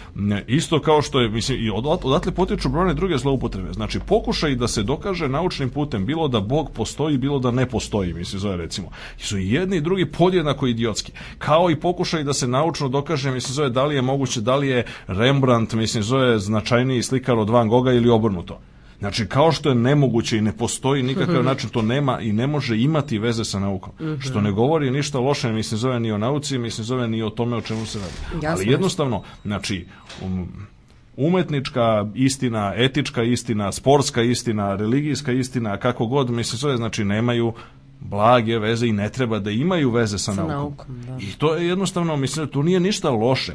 isto 0.46 0.80
kao 0.80 1.02
što 1.02 1.20
je, 1.20 1.28
mislim, 1.28 1.58
i 1.60 1.70
odatle 1.70 2.32
potiču 2.34 2.68
brojne 2.68 2.94
druge 2.94 3.18
zloupotrebe. 3.18 3.72
Znači, 3.72 4.00
pokušaj 4.06 4.54
da 4.54 4.68
se 4.68 4.82
dokaže 4.82 5.28
naučnim 5.28 5.70
putem, 5.70 6.06
bilo 6.06 6.28
da 6.28 6.40
Bog 6.40 6.70
postoji, 6.74 7.18
bilo 7.18 7.38
da 7.38 7.50
ne 7.50 7.66
postoji, 7.66 8.14
mislim, 8.14 8.40
zove 8.40 8.56
recimo. 8.56 8.90
I 9.18 9.22
su 9.22 9.38
jedni 9.38 9.76
i 9.76 9.80
drugi 9.80 10.06
podjednako 10.06 10.66
idiotski. 10.66 11.12
Kao 11.38 11.70
i 11.70 11.80
pokušaj 11.80 12.24
da 12.24 12.32
se 12.32 12.48
naučno 12.48 12.88
dokaže, 12.88 13.30
mislim, 13.30 13.54
zove 13.54 13.70
da 13.70 13.84
li 13.84 13.94
je 13.94 14.02
moguće, 14.02 14.40
da 14.40 14.56
li 14.56 14.68
je 14.68 14.84
Rembrandt, 15.06 15.72
mislim, 15.74 16.02
zove 16.02 16.38
značajniji 16.38 17.02
slikar 17.02 17.38
od 17.38 17.50
Van 17.50 17.68
Gogha 17.68 17.92
ili 17.92 18.10
obrnuto. 18.10 18.60
Znači, 18.98 19.26
kao 19.26 19.52
što 19.52 19.68
je 19.68 19.74
nemoguće 19.74 20.38
i 20.38 20.40
ne 20.40 20.52
postoji 20.52 21.02
nikakav 21.02 21.44
način, 21.50 21.70
to 21.70 21.82
nema 21.82 22.20
i 22.20 22.32
ne 22.32 22.46
može 22.46 22.78
imati 22.78 23.18
veze 23.18 23.44
sa 23.44 23.58
naukom. 23.58 23.92
Mhm. 24.00 24.20
Što 24.20 24.40
ne 24.40 24.52
govori 24.52 24.90
ništa 24.90 25.18
loše, 25.18 25.52
mislim, 25.52 25.78
zove 25.78 26.00
ni 26.00 26.12
o 26.12 26.18
nauci, 26.18 26.58
mislim, 26.58 26.84
zove 26.84 27.08
ni 27.08 27.22
o 27.22 27.30
tome 27.30 27.56
o 27.56 27.60
čemu 27.60 27.86
se 27.86 27.98
radi. 27.98 28.46
Ali 28.46 28.70
jednostavno, 28.70 29.22
znači, 29.44 29.86
um, 30.24 30.48
umetnička 31.16 32.06
istina, 32.14 32.72
etička 32.76 33.22
istina, 33.22 33.72
sportska 33.72 34.22
istina, 34.22 34.76
religijska 34.76 35.32
istina, 35.32 35.76
kako 35.76 36.06
god, 36.06 36.30
mislim, 36.30 36.58
zove, 36.58 36.76
znači, 36.76 37.04
nemaju 37.04 37.52
blage 38.00 38.58
veze 38.58 38.86
i 38.86 38.92
ne 38.92 39.08
treba 39.10 39.38
da 39.38 39.50
imaju 39.50 39.90
veze 39.90 40.18
sa, 40.18 40.32
sa 40.32 40.44
naukom. 40.44 40.56
naukom 40.56 41.02
da. 41.06 41.24
I 41.24 41.32
to 41.38 41.54
je 41.54 41.68
jednostavno, 41.68 42.16
mislim, 42.16 42.48
tu 42.48 42.62
nije 42.62 42.80
ništa 42.80 43.10
loše. 43.10 43.54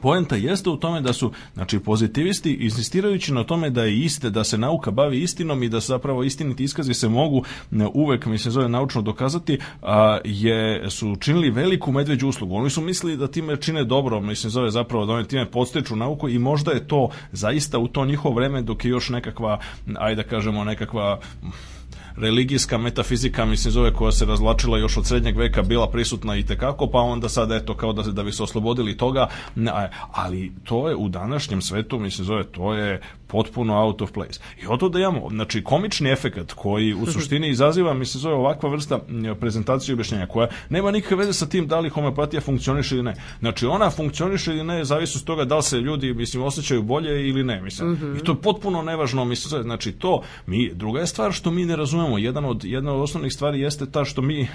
Poenta 0.00 0.36
jeste 0.36 0.70
u 0.70 0.76
tome 0.76 1.00
da 1.00 1.12
su 1.12 1.32
znači 1.54 1.78
pozitivisti 1.78 2.52
insistirajući 2.52 3.32
na 3.32 3.44
tome 3.44 3.70
da 3.70 3.84
je 3.84 3.98
iste 3.98 4.30
da 4.30 4.44
se 4.44 4.58
nauka 4.58 4.90
bavi 4.90 5.22
istinom 5.22 5.62
i 5.62 5.68
da 5.68 5.80
zapravo 5.80 6.24
istiniti 6.24 6.64
iskazi 6.64 6.94
se 6.94 7.08
mogu 7.08 7.42
uvek 7.94 8.26
mi 8.26 8.38
se 8.38 8.50
zove 8.50 8.68
naučno 8.68 9.02
dokazati 9.02 9.58
a, 9.82 10.18
je 10.24 10.90
su 10.90 11.16
činili 11.20 11.50
veliku 11.50 11.92
medveđu 11.92 12.28
uslugu. 12.28 12.54
Oni 12.54 12.70
su 12.70 12.80
mislili 12.80 13.16
da 13.16 13.28
time 13.28 13.56
čine 13.56 13.84
dobro, 13.84 14.20
mislim 14.20 14.50
zove 14.50 14.70
zapravo 14.70 15.06
da 15.06 15.12
oni 15.12 15.28
time 15.28 15.50
podstiču 15.50 15.96
nauku 15.96 16.28
i 16.28 16.38
možda 16.38 16.72
je 16.72 16.88
to 16.88 17.08
zaista 17.32 17.78
u 17.78 17.88
to 17.88 18.04
njihovo 18.04 18.34
vreme 18.34 18.62
dok 18.62 18.84
je 18.84 18.88
još 18.88 19.08
nekakva 19.08 19.60
ajde 19.98 20.22
da 20.22 20.28
kažemo 20.28 20.64
nekakva 20.64 21.20
religijska 22.20 22.78
metafizika, 22.78 23.44
mislim 23.44 23.72
zove 23.72 23.92
koja 23.92 24.12
se 24.12 24.24
razvlačila 24.24 24.78
još 24.78 24.96
od 24.96 25.06
srednjeg 25.06 25.36
veka 25.36 25.62
bila 25.62 25.90
prisutna 25.90 26.36
i 26.36 26.46
tekako, 26.46 26.86
pa 26.86 26.98
onda 26.98 27.28
sad 27.28 27.52
eto 27.52 27.74
kao 27.74 27.92
da, 27.92 28.02
da 28.02 28.22
bi 28.22 28.32
se 28.32 28.42
oslobodili 28.42 28.96
toga, 28.96 29.28
ali 30.12 30.52
to 30.64 30.88
je 30.88 30.96
u 30.96 31.08
današnjem 31.08 31.62
svetu, 31.62 31.98
mislim 31.98 32.24
zove, 32.24 32.44
to 32.44 32.74
je 32.74 33.00
potpuno 33.28 33.84
out 33.84 34.02
of 34.02 34.12
place. 34.12 34.40
I 34.62 34.66
o 34.66 34.76
to 34.76 34.88
da 34.88 34.98
imamo, 34.98 35.28
znači 35.30 35.64
komični 35.64 36.10
efekat 36.10 36.52
koji 36.52 36.94
u 36.94 37.06
suštini 37.06 37.48
izaziva, 37.48 37.94
mi 37.94 38.06
se 38.06 38.18
zove 38.18 38.34
ovakva 38.34 38.70
vrsta 38.70 39.00
prezentacije 39.40 39.92
i 39.92 39.94
objašnjenja 39.94 40.26
koja 40.26 40.48
nema 40.68 40.90
nikakve 40.90 41.16
veze 41.16 41.32
sa 41.32 41.46
tim 41.46 41.66
da 41.66 41.80
li 41.80 41.88
homeopatija 41.88 42.40
funkcioniše 42.40 42.94
ili 42.94 43.04
ne. 43.04 43.14
Znači 43.40 43.66
ona 43.66 43.90
funkcioniše 43.90 44.52
ili 44.52 44.64
ne, 44.64 44.84
zavisi 44.84 45.18
od 45.18 45.24
toga 45.24 45.44
da 45.44 45.56
li 45.56 45.62
se 45.62 45.76
ljudi 45.76 46.14
mislim 46.14 46.42
osjećaju 46.42 46.82
bolje 46.82 47.28
ili 47.28 47.44
ne, 47.44 47.60
mislim. 47.62 47.90
Mm 47.90 47.96
-hmm. 47.96 48.20
I 48.20 48.24
to 48.24 48.32
je 48.32 48.42
potpuno 48.42 48.82
nevažno, 48.82 49.24
mislim, 49.24 49.62
znači 49.62 49.92
to 49.92 50.22
mi 50.46 50.70
druga 50.74 51.00
je 51.00 51.06
stvar 51.06 51.32
što 51.32 51.50
mi 51.50 51.64
ne 51.64 51.76
razumemo. 51.76 52.18
Jedan 52.18 52.44
od 52.44 52.64
jedna 52.64 52.94
od 52.94 53.00
osnovnih 53.00 53.32
stvari 53.32 53.60
jeste 53.60 53.90
ta 53.90 54.04
što 54.04 54.22
mi 54.22 54.48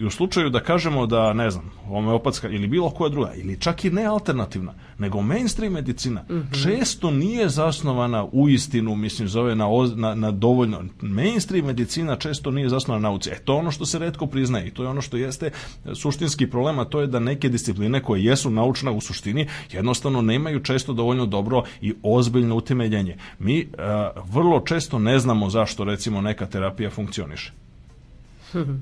I 0.00 0.04
u 0.04 0.10
slučaju 0.10 0.50
da 0.50 0.60
kažemo 0.60 1.06
da, 1.06 1.32
ne 1.32 1.50
znam, 1.50 1.70
homeopatska 1.88 2.48
ili 2.48 2.68
bilo 2.68 2.90
koja 2.90 3.08
druga, 3.08 3.32
ili 3.34 3.60
čak 3.60 3.84
i 3.84 3.90
ne 3.90 4.04
alternativna, 4.04 4.74
nego 4.98 5.22
mainstream 5.22 5.72
medicina, 5.72 6.22
mm 6.22 6.34
-hmm. 6.34 6.62
često 6.62 7.10
nije 7.10 7.48
zasnovana 7.48 8.26
u 8.32 8.48
istinu, 8.48 8.96
mislim, 8.96 9.28
zove 9.28 9.54
na, 9.54 9.66
na, 9.96 10.14
na 10.14 10.30
dovoljno. 10.30 10.84
Mainstream 11.00 11.66
medicina 11.66 12.16
često 12.16 12.50
nije 12.50 12.68
zasnovana 12.68 13.02
na 13.02 13.08
nauci. 13.08 13.30
E, 13.30 13.38
to 13.44 13.52
je 13.52 13.58
ono 13.58 13.70
što 13.70 13.86
se 13.86 13.98
redko 13.98 14.26
priznaje 14.26 14.66
i 14.66 14.70
to 14.70 14.82
je 14.82 14.88
ono 14.88 15.00
što 15.00 15.16
jeste 15.16 15.50
suštinski 15.94 16.50
problem, 16.50 16.78
a 16.78 16.84
to 16.84 17.00
je 17.00 17.06
da 17.06 17.18
neke 17.18 17.48
discipline 17.48 18.02
koje 18.02 18.24
jesu 18.24 18.50
naučne 18.50 18.90
u 18.90 19.00
suštini, 19.00 19.46
jednostavno 19.72 20.22
nemaju 20.22 20.60
često 20.60 20.92
dovoljno 20.92 21.26
dobro 21.26 21.62
i 21.80 21.94
ozbiljno 22.02 22.56
utemeljenje. 22.56 23.16
Mi 23.38 23.62
uh, 23.62 24.34
vrlo 24.34 24.60
često 24.60 24.98
ne 24.98 25.18
znamo 25.18 25.50
zašto, 25.50 25.84
recimo, 25.84 26.20
neka 26.20 26.46
terapija 26.46 26.90
funkcioniše. 26.90 27.52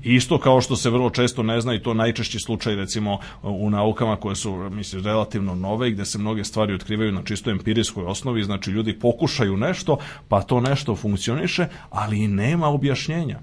Isto 0.03 0.39
kao 0.39 0.61
što 0.61 0.75
se 0.75 0.89
vrlo 0.89 1.09
često 1.09 1.43
ne 1.43 1.61
zna 1.61 1.73
i 1.73 1.83
to 1.83 1.93
najčešći 1.93 2.39
slučaj 2.39 2.75
recimo 2.75 3.19
u 3.43 3.69
naukama 3.69 4.15
koje 4.15 4.35
su 4.35 4.69
mislim 4.69 5.03
relativno 5.03 5.55
nove 5.55 5.89
i 5.89 5.91
gde 5.91 6.05
se 6.05 6.17
mnoge 6.17 6.43
stvari 6.43 6.73
otkrivaju 6.73 7.11
na 7.11 7.23
čisto 7.23 7.51
empirijskoj 7.51 8.05
osnovi, 8.05 8.43
znači 8.43 8.71
ljudi 8.71 8.99
pokušaju 8.99 9.57
nešto, 9.57 9.97
pa 10.27 10.41
to 10.41 10.61
nešto 10.61 10.95
funkcioniše, 10.95 11.67
ali 11.89 12.27
nema 12.27 12.67
objašnjenja. 12.67 13.39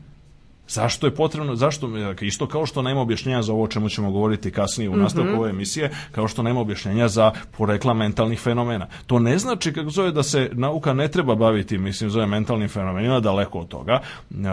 Zašto 0.68 1.06
je 1.06 1.14
potrebno, 1.14 1.56
zašto, 1.56 1.90
isto 2.20 2.46
kao 2.46 2.66
što 2.66 2.82
nema 2.82 3.00
objašnjenja 3.00 3.42
za 3.42 3.52
ovo 3.52 3.62
o 3.62 3.68
čemu 3.68 3.88
ćemo 3.88 4.10
govoriti 4.10 4.50
kasnije 4.50 4.90
u 4.90 4.96
nastavku 4.96 5.30
mm 5.30 5.34
-hmm. 5.34 5.38
ove 5.38 5.50
emisije, 5.50 5.90
kao 6.12 6.28
što 6.28 6.42
nema 6.42 6.60
objašnjenja 6.60 7.08
za 7.08 7.32
porekla 7.56 7.94
mentalnih 7.94 8.40
fenomena. 8.40 8.86
To 9.06 9.18
ne 9.18 9.38
znači, 9.38 9.72
kako 9.72 9.90
zove, 9.90 10.10
da 10.12 10.22
se 10.22 10.50
nauka 10.52 10.92
ne 10.92 11.08
treba 11.08 11.34
baviti, 11.34 11.78
mislim, 11.78 12.10
zove 12.10 12.26
mentalnim 12.26 12.68
fenomenima, 12.68 13.20
daleko 13.20 13.58
od 13.58 13.68
toga, 13.68 14.00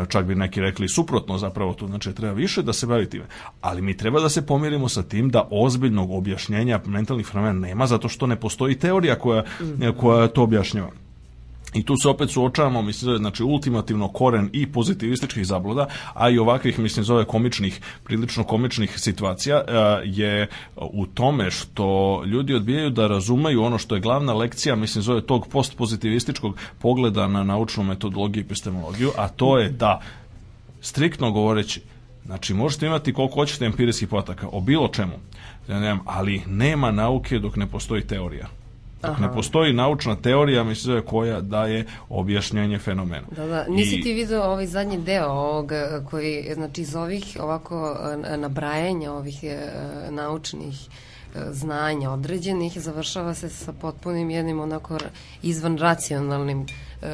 čak 0.10 0.26
bi 0.26 0.36
neki 0.36 0.62
rekli 0.62 0.90
suprotno 0.90 1.38
zapravo 1.38 1.74
to, 1.74 1.88
znači 1.88 2.14
treba 2.14 2.34
više 2.34 2.62
da 2.62 2.74
se 2.74 2.88
bavi 2.88 3.10
time. 3.10 3.26
Ali 3.62 3.82
mi 3.82 3.98
treba 3.98 4.20
da 4.20 4.30
se 4.30 4.46
pomirimo 4.46 4.90
sa 4.90 5.04
tim 5.04 5.30
da 5.30 5.48
ozbiljnog 5.52 6.12
objašnjenja 6.12 6.80
mentalnih 6.86 7.28
fenomena 7.28 7.60
nema, 7.68 7.88
zato 7.88 8.10
što 8.10 8.28
ne 8.28 8.36
postoji 8.36 8.76
teorija 8.76 9.16
koja, 9.16 9.42
mm 9.42 9.64
-hmm. 9.64 9.98
koja 9.98 10.28
to 10.28 10.44
objašnjava. 10.44 11.01
I 11.74 11.84
tu 11.84 11.98
se 11.98 12.10
opet 12.10 12.30
suočavamo, 12.30 12.82
mislim, 12.82 13.18
znači 13.18 13.44
ultimativno 13.44 14.08
koren 14.08 14.50
i 14.54 14.72
pozitivističkih 14.72 15.46
zabluda, 15.46 15.88
a 16.14 16.30
i 16.30 16.38
ovakvih, 16.38 16.80
mislim, 16.80 17.06
zove 17.06 17.26
komičnih, 17.26 17.82
prilično 18.04 18.44
komičnih 18.44 19.00
situacija 19.00 19.58
e, 19.58 19.74
je 20.06 20.48
u 20.76 21.06
tome 21.06 21.52
što 21.52 22.22
ljudi 22.26 22.54
odbijaju 22.54 22.90
da 22.90 23.08
razumeju 23.08 23.64
ono 23.64 23.78
što 23.78 23.96
je 23.96 24.02
glavna 24.02 24.34
lekcija, 24.34 24.76
mislim, 24.76 25.02
zove 25.02 25.22
tog 25.22 25.48
postpozitivističkog 25.48 26.58
pogleda 26.80 27.28
na 27.28 27.44
naučnu 27.44 27.84
metodologiju 27.84 28.44
i 28.44 28.46
epistemologiju, 28.46 29.12
a 29.18 29.28
to 29.28 29.58
je 29.58 29.70
da, 29.70 30.02
striktno 30.82 31.32
govoreći, 31.32 31.82
Znači, 32.26 32.54
možete 32.54 32.86
imati 32.86 33.14
koliko 33.14 33.34
hoćete 33.34 33.66
empirijskih 33.66 34.08
potaka 34.08 34.48
o 34.52 34.62
bilo 34.62 34.88
čemu, 34.88 35.14
ali 36.06 36.42
nema 36.48 36.92
nauke 36.92 37.40
dok 37.40 37.56
ne 37.56 37.68
postoji 37.68 38.08
teorija. 38.08 38.48
Dok 39.02 39.20
ne 39.20 39.34
postoji 39.34 39.74
naučna 39.74 40.16
teorija, 40.16 40.64
mislim 40.64 41.02
koja 41.06 41.42
daje 41.42 41.86
objašnjenje 42.10 42.80
fenomena. 42.80 43.28
Da, 43.36 43.46
da. 43.46 43.66
Nisi 43.70 43.96
I... 43.96 44.02
ti 44.02 44.14
vidio 44.14 44.44
ovaj 44.44 44.66
zadnji 44.66 44.98
deo 44.98 45.28
ovog, 45.28 45.72
koji, 46.10 46.54
znači 46.54 46.82
iz 46.82 46.96
ovih 46.96 47.38
ovako 47.40 47.98
nabrajanja 48.38 49.12
ovih 49.12 49.44
e, 49.44 49.72
naučnih 50.10 50.76
e, 51.36 51.40
znanja 51.52 52.12
određenih 52.12 52.82
završava 52.82 53.34
se 53.34 53.50
sa 53.50 53.74
potpunim 53.74 54.30
jednim 54.30 54.60
onako 54.60 54.98
izvan 55.44 55.78
racionalnim 55.78 56.62
e, 56.62 57.06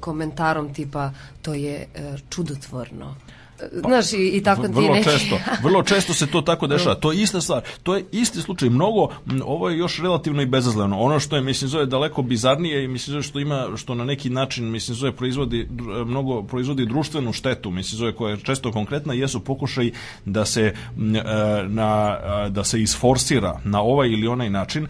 komentarom 0.00 0.74
tipa 0.74 1.10
to 1.42 1.54
je 1.54 1.86
čudotvorno 2.28 3.14
Pa, 3.82 3.88
znaš, 3.88 4.12
i, 4.12 4.30
i 4.34 4.42
tako 4.42 4.62
ti 4.62 4.72
vrlo 4.72 4.94
neki... 4.94 5.10
često, 5.10 5.38
vrlo 5.64 5.82
često 5.82 6.14
se 6.14 6.26
to 6.26 6.40
tako 6.40 6.66
dešava. 6.66 6.94
To 6.94 7.12
je 7.12 7.22
ista 7.22 7.40
stvar. 7.40 7.62
To 7.82 7.96
je 7.96 8.04
isti 8.12 8.40
slučaj. 8.40 8.68
Mnogo, 8.68 9.08
ovo 9.44 9.68
je 9.68 9.78
još 9.78 9.98
relativno 9.98 10.42
i 10.42 10.46
bezazleno. 10.46 11.00
Ono 11.00 11.20
što 11.20 11.36
je, 11.36 11.42
mislim, 11.42 11.68
zove 11.68 11.86
daleko 11.86 12.22
bizarnije 12.22 12.84
i 12.84 12.88
mislim 12.88 13.12
zove 13.12 13.22
što 13.22 13.38
ima, 13.38 13.66
što 13.76 13.94
na 13.94 14.04
neki 14.04 14.30
način, 14.30 14.70
mislim, 14.70 14.94
zove 14.94 15.12
proizvodi, 15.12 15.68
mnogo 16.06 16.42
proizvodi 16.42 16.86
društvenu 16.86 17.32
štetu, 17.32 17.70
mislim, 17.70 17.98
zove 17.98 18.12
koja 18.14 18.30
je 18.30 18.40
često 18.40 18.72
konkretna, 18.72 19.14
jesu 19.14 19.40
pokušaj 19.40 19.90
da 20.24 20.44
se, 20.44 20.62
e, 20.62 20.74
na, 21.68 22.18
da 22.48 22.64
se 22.64 22.82
isforsira 22.82 23.60
na 23.64 23.82
ovaj 23.82 24.08
ili 24.08 24.26
onaj 24.26 24.50
način 24.50 24.86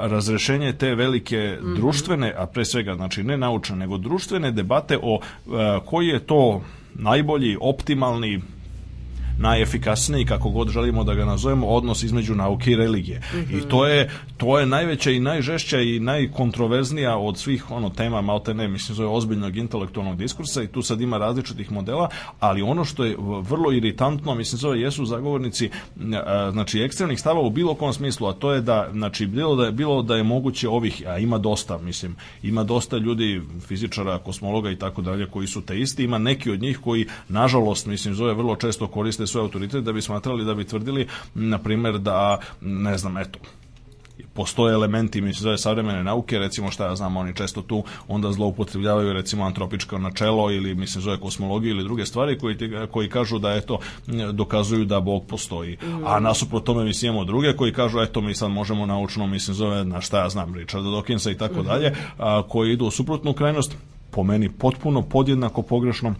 razrešenje 0.00 0.72
te 0.72 0.94
velike 0.94 1.58
mm 1.60 1.66
-hmm. 1.66 1.76
društvene, 1.76 2.34
a 2.36 2.46
pre 2.46 2.64
svega, 2.64 2.94
znači 2.94 3.22
ne 3.22 3.36
naučne, 3.36 3.76
nego 3.76 3.98
društvene 3.98 4.50
debate 4.52 4.98
o 5.02 5.20
koji 5.84 6.06
je 6.06 6.18
to 6.18 6.62
najbolji, 7.00 7.56
optimalni 7.60 8.40
najefikasniji, 9.38 10.24
kako 10.24 10.50
god 10.50 10.70
želimo 10.70 11.04
da 11.04 11.14
ga 11.14 11.24
nazovemo, 11.24 11.66
odnos 11.66 12.02
između 12.02 12.34
nauke 12.34 12.70
i 12.70 12.76
religije. 12.76 13.18
Mm 13.18 13.38
-hmm. 13.38 13.58
I 13.58 13.68
to 13.68 13.86
je, 13.86 14.10
to 14.40 14.58
je 14.58 14.66
najveća 14.66 15.10
i 15.10 15.20
najžešća 15.20 15.80
i 15.80 16.00
najkontroverznija 16.00 17.16
od 17.16 17.38
svih 17.38 17.70
ono 17.70 17.90
tema, 17.90 18.20
malte 18.20 18.54
ne, 18.54 18.68
mislim, 18.68 18.96
zove 18.96 19.08
ozbiljnog 19.08 19.56
intelektualnog 19.56 20.16
diskursa 20.16 20.62
i 20.62 20.66
tu 20.66 20.82
sad 20.82 21.00
ima 21.00 21.18
različitih 21.18 21.72
modela, 21.72 22.08
ali 22.40 22.62
ono 22.62 22.84
što 22.84 23.04
je 23.04 23.16
vrlo 23.42 23.72
iritantno, 23.72 24.34
mislim, 24.34 24.58
zove, 24.58 24.80
jesu 24.80 25.04
zagovornici 25.04 25.70
znači, 26.52 26.80
ekstremnih 26.80 27.20
stava 27.20 27.40
u 27.40 27.50
bilo 27.50 27.74
kom 27.74 27.92
smislu, 27.92 28.28
a 28.28 28.32
to 28.32 28.52
je 28.52 28.60
da, 28.60 28.88
znači, 28.92 29.26
bilo 29.26 29.56
da 29.56 29.64
je, 29.64 29.72
bilo 29.72 30.02
da 30.02 30.16
je 30.16 30.22
moguće 30.22 30.68
ovih, 30.68 31.02
a 31.06 31.18
ima 31.18 31.38
dosta, 31.38 31.78
mislim, 31.78 32.16
ima 32.42 32.64
dosta 32.64 32.96
ljudi, 32.96 33.42
fizičara, 33.66 34.18
kosmologa 34.18 34.70
i 34.70 34.76
tako 34.76 35.02
dalje, 35.02 35.26
koji 35.26 35.46
su 35.46 35.60
te 35.60 35.80
isti, 35.80 36.04
ima 36.04 36.18
neki 36.18 36.50
od 36.50 36.60
njih 36.60 36.78
koji, 36.78 37.06
nažalost, 37.28 37.86
mislim, 37.86 38.14
zove, 38.14 38.34
vrlo 38.34 38.56
često 38.56 38.86
koriste 38.86 39.26
svoj 39.26 39.42
autoritet 39.42 39.84
da 39.84 39.92
bi 39.92 40.02
smatrali 40.02 40.44
da 40.44 40.54
bi 40.54 40.64
tvrdili, 40.64 41.06
na 41.34 41.58
primer, 41.58 41.98
da, 41.98 42.38
ne 42.60 42.98
znam, 42.98 43.16
eto, 43.16 43.38
postoje 44.34 44.74
elementi 44.74 45.20
mi 45.20 45.34
se 45.34 45.42
zove 45.42 45.58
savremene 45.58 46.04
nauke, 46.04 46.38
recimo 46.38 46.70
šta 46.70 46.86
ja 46.86 46.96
znam, 46.96 47.16
oni 47.16 47.34
često 47.34 47.62
tu 47.62 47.84
onda 48.08 48.32
zloupotrebljavaju 48.32 49.12
recimo 49.12 49.44
antropičko 49.44 49.98
načelo 49.98 50.50
ili 50.50 50.74
mislim 50.74 51.02
zove 51.02 51.20
kosmologiju 51.20 51.70
ili 51.70 51.84
druge 51.84 52.06
stvari 52.06 52.38
koji, 52.38 52.56
koji 52.90 53.08
kažu 53.08 53.38
da 53.38 53.54
eto 53.54 53.78
dokazuju 54.32 54.84
da 54.84 55.00
Bog 55.00 55.24
postoji. 55.26 55.78
Mm. 55.82 56.06
A 56.06 56.20
nasuprot 56.20 56.64
tome 56.64 56.84
mi 56.84 56.92
imamo 57.02 57.24
druge 57.24 57.56
koji 57.56 57.72
kažu 57.72 58.00
eto 58.00 58.20
mi 58.20 58.34
sad 58.34 58.50
možemo 58.50 58.86
naučno 58.86 59.26
mislim 59.26 59.54
zove 59.54 59.84
na 59.84 60.00
šta 60.00 60.18
ja 60.18 60.28
znam 60.28 60.54
Richarda 60.54 60.88
Dawkinsa 60.88 61.32
i 61.32 61.38
tako 61.38 61.62
dalje, 61.62 61.94
koji 62.48 62.72
idu 62.72 62.86
u 62.86 62.90
suprotnu 62.90 63.32
krajnost 63.32 63.76
po 64.10 64.22
meni 64.22 64.48
potpuno 64.48 65.02
podjednako 65.02 65.62
pogrešno 65.62 66.14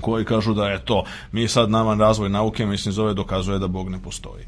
koji 0.00 0.24
kažu 0.24 0.54
da 0.54 0.68
je 0.68 0.84
to, 0.84 1.04
mi 1.32 1.48
sad 1.48 1.70
nama 1.70 1.94
razvoj 1.94 2.28
nauke, 2.28 2.66
mislim, 2.66 2.92
zove 2.92 3.14
dokazuje 3.14 3.58
da 3.58 3.66
Bog 3.66 3.88
ne 3.88 3.98
postoji. 4.02 4.44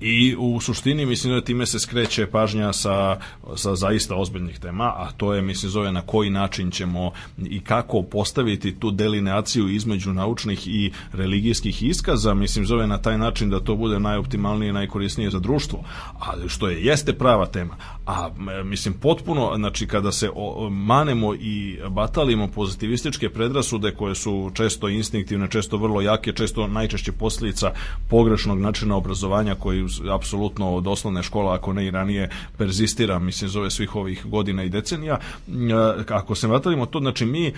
I 0.00 0.36
u 0.38 0.60
suštini 0.60 1.06
mislim 1.06 1.32
da 1.32 1.40
time 1.40 1.66
se 1.66 1.78
skreće 1.78 2.26
pažnja 2.26 2.72
sa, 2.72 3.16
sa 3.56 3.74
zaista 3.74 4.14
ozbiljnih 4.14 4.58
tema, 4.58 4.84
a 4.84 5.10
to 5.16 5.34
je 5.34 5.42
mislim 5.42 5.70
zove 5.70 5.92
na 5.92 6.02
koji 6.02 6.30
način 6.30 6.70
ćemo 6.70 7.10
i 7.38 7.60
kako 7.60 8.02
postaviti 8.02 8.74
tu 8.80 8.90
delineaciju 8.90 9.68
između 9.68 10.12
naučnih 10.12 10.68
i 10.68 10.92
religijskih 11.12 11.82
iskaza, 11.82 12.34
mislim 12.34 12.66
zove 12.66 12.86
na 12.86 12.98
taj 12.98 13.18
način 13.18 13.50
da 13.50 13.60
to 13.60 13.76
bude 13.76 14.00
najoptimalnije 14.00 14.70
i 14.70 14.72
najkorisnije 14.72 15.30
za 15.30 15.38
društvo, 15.38 15.84
ali 16.18 16.48
što 16.48 16.68
je 16.68 16.84
jeste 16.84 17.12
prava 17.12 17.46
tema, 17.46 17.76
a 18.06 18.30
mislim 18.64 18.94
potpuno, 18.94 19.52
znači 19.56 19.86
kada 19.86 20.12
se 20.12 20.30
o, 20.34 20.70
manemo 20.70 21.34
i 21.34 21.78
batalimo 21.90 22.48
pozitivističke 22.48 23.28
predrasude 23.28 23.94
koje 23.94 24.14
su 24.14 24.50
često 24.54 24.88
instinktivne, 24.88 25.50
često 25.50 25.76
vrlo 25.76 26.00
jake, 26.00 26.32
često 26.32 26.66
najčešće 26.66 27.12
posljedica 27.12 27.72
pogrešnog 28.08 28.60
načina 28.60 28.96
obrazovanja 28.96 29.54
koji 29.54 29.87
apsolutno 30.14 30.74
od 30.74 30.86
osnovne 30.86 31.22
škole, 31.22 31.54
ako 31.54 31.72
ne 31.72 31.86
i 31.86 31.90
ranije, 31.90 32.30
perzistira, 32.58 33.18
mislim, 33.18 33.50
zove 33.50 33.70
svih 33.70 33.96
ovih 33.96 34.26
godina 34.26 34.64
i 34.64 34.68
decenija. 34.68 35.18
E, 35.48 36.04
ako 36.08 36.34
se 36.34 36.46
vatalimo 36.46 36.86
to, 36.86 37.00
znači 37.00 37.26
mi 37.26 37.46
e, 37.46 37.52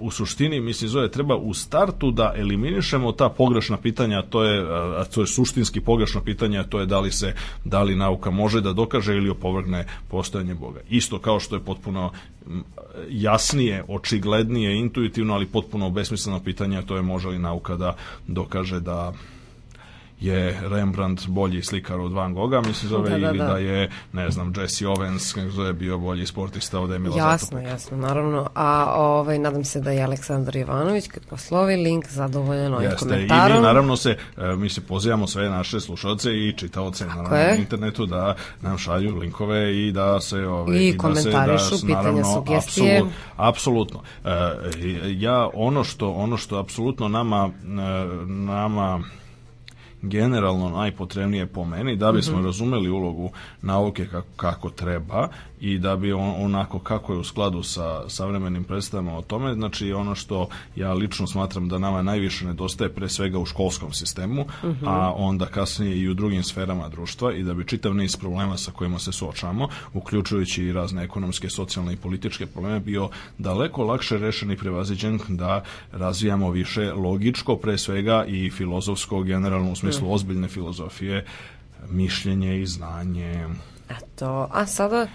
u 0.00 0.10
suštini, 0.10 0.60
mislim, 0.60 0.88
zove, 0.88 1.10
treba 1.10 1.36
u 1.36 1.54
startu 1.54 2.10
da 2.10 2.32
eliminišemo 2.36 3.12
ta 3.12 3.28
pogrešna 3.28 3.76
pitanja, 3.76 4.22
to 4.22 4.44
je, 4.44 4.66
a 5.00 5.04
to 5.04 5.20
je 5.20 5.26
suštinski 5.26 5.80
pogrešno 5.80 6.20
pitanje, 6.20 6.64
to 6.68 6.80
je 6.80 6.86
da 6.86 7.00
li 7.00 7.10
se, 7.10 7.34
da 7.64 7.82
li 7.82 7.96
nauka 7.96 8.30
može 8.30 8.60
da 8.60 8.72
dokaže 8.72 9.16
ili 9.16 9.30
opovrgne 9.30 9.86
postojanje 10.08 10.54
Boga. 10.54 10.80
Isto 10.88 11.18
kao 11.18 11.40
što 11.40 11.56
je 11.56 11.60
potpuno 11.60 12.10
jasnije, 13.08 13.84
očiglednije, 13.88 14.76
intuitivno, 14.76 15.34
ali 15.34 15.46
potpuno 15.46 15.90
besmisleno 15.90 16.40
pitanje 16.40 16.82
to 16.82 16.96
je 16.96 17.02
može 17.02 17.28
li 17.28 17.38
nauka 17.38 17.76
da 17.76 17.96
dokaže 18.26 18.80
da 18.80 19.12
je 20.26 20.60
Rembrandt 20.70 21.26
bolji 21.28 21.62
slikar 21.62 22.00
od 22.00 22.12
Van 22.12 22.34
Gogha, 22.34 22.60
mislim 22.60 22.88
zove, 22.88 23.10
da, 23.10 23.18
da, 23.18 23.28
ili 23.28 23.38
da. 23.38 23.44
da 23.44 23.58
je, 23.58 23.90
ne 24.12 24.30
znam, 24.30 24.52
Jesse 24.56 24.84
Owens, 24.86 25.34
kako 25.34 25.50
zove, 25.50 25.72
bio 25.72 25.98
bolji 25.98 26.26
sportista 26.26 26.80
od 26.80 26.92
Emila 26.92 27.16
Jasno, 27.16 27.46
Zatopića. 27.46 27.70
jasno, 27.70 27.96
naravno. 27.96 28.48
A 28.54 28.94
ovaj, 28.96 29.38
nadam 29.38 29.64
se 29.64 29.80
da 29.80 29.90
je 29.90 30.02
Aleksandar 30.02 30.56
Ivanović, 30.56 31.08
kad 31.08 31.24
poslovi 31.26 31.76
link, 31.76 32.08
zadovoljan 32.08 32.74
ovim 32.74 32.90
Jeste, 32.90 33.08
komentarom. 33.08 33.56
i 33.56 33.60
mi 33.60 33.62
naravno 33.62 33.96
se, 33.96 34.16
e, 34.36 34.56
mi 34.56 34.68
se 34.68 34.80
pozivamo 34.80 35.26
sve 35.26 35.48
naše 35.48 35.80
slušalce 35.80 36.30
i 36.32 36.52
čitaoce 36.56 37.06
na, 37.06 37.54
internetu 37.58 38.06
da 38.06 38.36
nam 38.62 38.78
šalju 38.78 39.16
linkove 39.18 39.86
i 39.86 39.92
da 39.92 40.20
se 40.20 40.46
ove, 40.46 40.84
I 40.84 40.92
da 40.92 40.98
komentarišu, 40.98 41.78
se, 41.78 41.86
da, 41.86 41.86
pitanja, 41.86 42.02
naravno, 42.02 42.24
sugestije. 42.34 42.98
Apsolut, 42.98 43.12
apsolutno. 43.36 44.02
E, 44.24 44.30
ja 45.16 45.48
ono 45.54 45.84
što 45.84 46.10
ono 46.10 46.36
što 46.36 46.58
apsolutno 46.58 47.08
nama 47.08 47.50
e, 47.62 48.26
nama 48.26 49.02
generalno 50.08 50.68
najpotrebnije 50.68 51.46
po 51.46 51.64
meni 51.64 51.96
da 51.96 52.12
bismo 52.12 52.36
mm 52.36 52.40
-hmm. 52.40 52.44
razumeli 52.44 52.90
ulogu 52.90 53.30
nauke 53.62 54.06
kako, 54.06 54.28
kako 54.36 54.70
treba 54.70 55.28
i 55.64 55.78
da 55.78 55.96
bi 55.96 56.12
on, 56.12 56.34
onako 56.38 56.78
kako 56.78 57.12
je 57.12 57.18
u 57.18 57.24
skladu 57.24 57.62
sa 57.62 58.08
savremenim 58.08 58.64
predstavama 58.64 59.16
o 59.16 59.22
tome, 59.22 59.54
znači 59.54 59.92
ono 59.92 60.14
što 60.14 60.48
ja 60.76 60.92
lično 60.92 61.26
smatram 61.26 61.68
da 61.68 61.78
nama 61.78 62.02
najviše 62.02 62.46
nedostaje 62.46 62.90
pre 62.90 63.08
svega 63.08 63.38
u 63.38 63.46
školskom 63.46 63.92
sistemu, 63.92 64.42
mm 64.42 64.66
-hmm. 64.66 64.86
a 64.86 65.12
onda 65.16 65.46
kasnije 65.46 65.98
i 65.98 66.08
u 66.08 66.14
drugim 66.14 66.42
sferama 66.42 66.88
društva 66.88 67.32
i 67.32 67.42
da 67.42 67.54
bi 67.54 67.66
čitav 67.66 67.94
niz 67.94 68.16
problema 68.16 68.56
sa 68.56 68.72
kojima 68.72 68.98
se 68.98 69.12
suočavamo, 69.12 69.68
uključujući 69.94 70.64
i 70.64 70.72
razne 70.72 71.04
ekonomske, 71.04 71.50
socijalne 71.50 71.92
i 71.92 71.96
političke 71.96 72.46
probleme, 72.46 72.80
bio 72.80 73.08
daleko 73.38 73.84
lakše 73.84 74.18
rešen 74.18 74.50
i 74.50 74.56
prevaziđen 74.56 75.20
da 75.28 75.64
razvijamo 75.92 76.50
više 76.50 76.92
logičko 76.92 77.56
pre 77.56 77.78
svega 77.78 78.24
i 78.24 78.50
filozofsko 78.50 79.22
generalno 79.22 79.72
u 79.72 79.76
smislu 79.76 80.08
mm. 80.08 80.10
ozbiljne 80.10 80.48
filozofije, 80.48 81.24
mišljenje 81.90 82.60
i 82.60 82.66
znanje. 82.66 83.48
Eto, 83.88 84.48
a 84.50 84.66
sada 84.66 85.06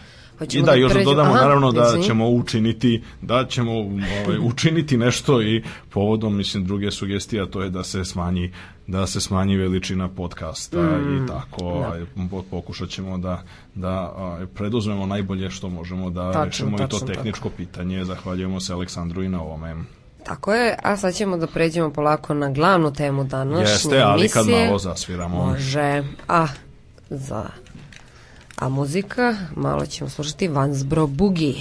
I 0.51 0.61
da, 0.61 0.65
da 0.65 0.73
još 0.73 0.93
da 0.93 1.03
dodamo 1.03 1.31
Aha, 1.31 1.41
naravno 1.41 1.71
da 1.71 1.85
izvini. 1.87 2.05
ćemo 2.05 2.29
učiniti 2.29 3.03
da 3.21 3.45
ćemo 3.45 3.71
ovaj, 3.71 4.37
učiniti 4.51 4.97
nešto 4.97 5.41
i 5.41 5.63
povodom 5.89 6.35
mislim 6.35 6.65
druge 6.65 6.91
sugestije, 6.91 7.41
a 7.41 7.45
to 7.45 7.61
je 7.61 7.69
da 7.69 7.83
se 7.83 8.05
smanji 8.05 8.51
da 8.87 9.07
se 9.07 9.21
smanji 9.21 9.57
veličina 9.57 10.09
podcasta 10.09 10.81
mm, 10.81 11.23
i 11.23 11.27
tako 11.27 11.85
da. 12.15 12.41
Pokušat 12.51 12.89
ćemo 12.89 13.17
da, 13.17 13.43
da 13.75 14.13
preduzmemo 14.55 15.05
najbolje 15.05 15.49
što 15.49 15.69
možemo 15.69 16.09
da 16.09 16.31
tačno, 16.31 16.45
rešimo 16.45 16.77
tačno, 16.77 16.97
i 16.97 16.99
to 16.99 17.05
tehničko 17.05 17.49
tako. 17.49 17.57
pitanje. 17.57 18.05
Zahvaljujemo 18.05 18.59
se 18.59 18.73
Aleksandru 18.73 19.23
i 19.23 19.29
na 19.29 19.41
ovome. 19.41 19.75
Tako 20.23 20.53
je, 20.53 20.75
a 20.83 20.97
sad 20.97 21.13
ćemo 21.13 21.37
da 21.37 21.47
pređemo 21.47 21.89
polako 21.89 22.33
na 22.33 22.51
glavnu 22.51 22.93
temu 22.93 23.23
današnje 23.23 23.71
Jeste, 23.71 24.01
ali 24.01 24.21
emisije. 24.21 24.43
kad 24.43 24.47
malo 24.65 24.77
zasviramo. 24.79 25.45
Može, 25.45 26.03
a 26.27 26.47
za 27.09 27.45
a 28.59 28.69
muzika, 28.69 29.37
malo 29.55 29.85
ćemo 29.85 30.09
slušati 30.09 30.47
Vansbro 30.47 31.07
Boogie. 31.07 31.55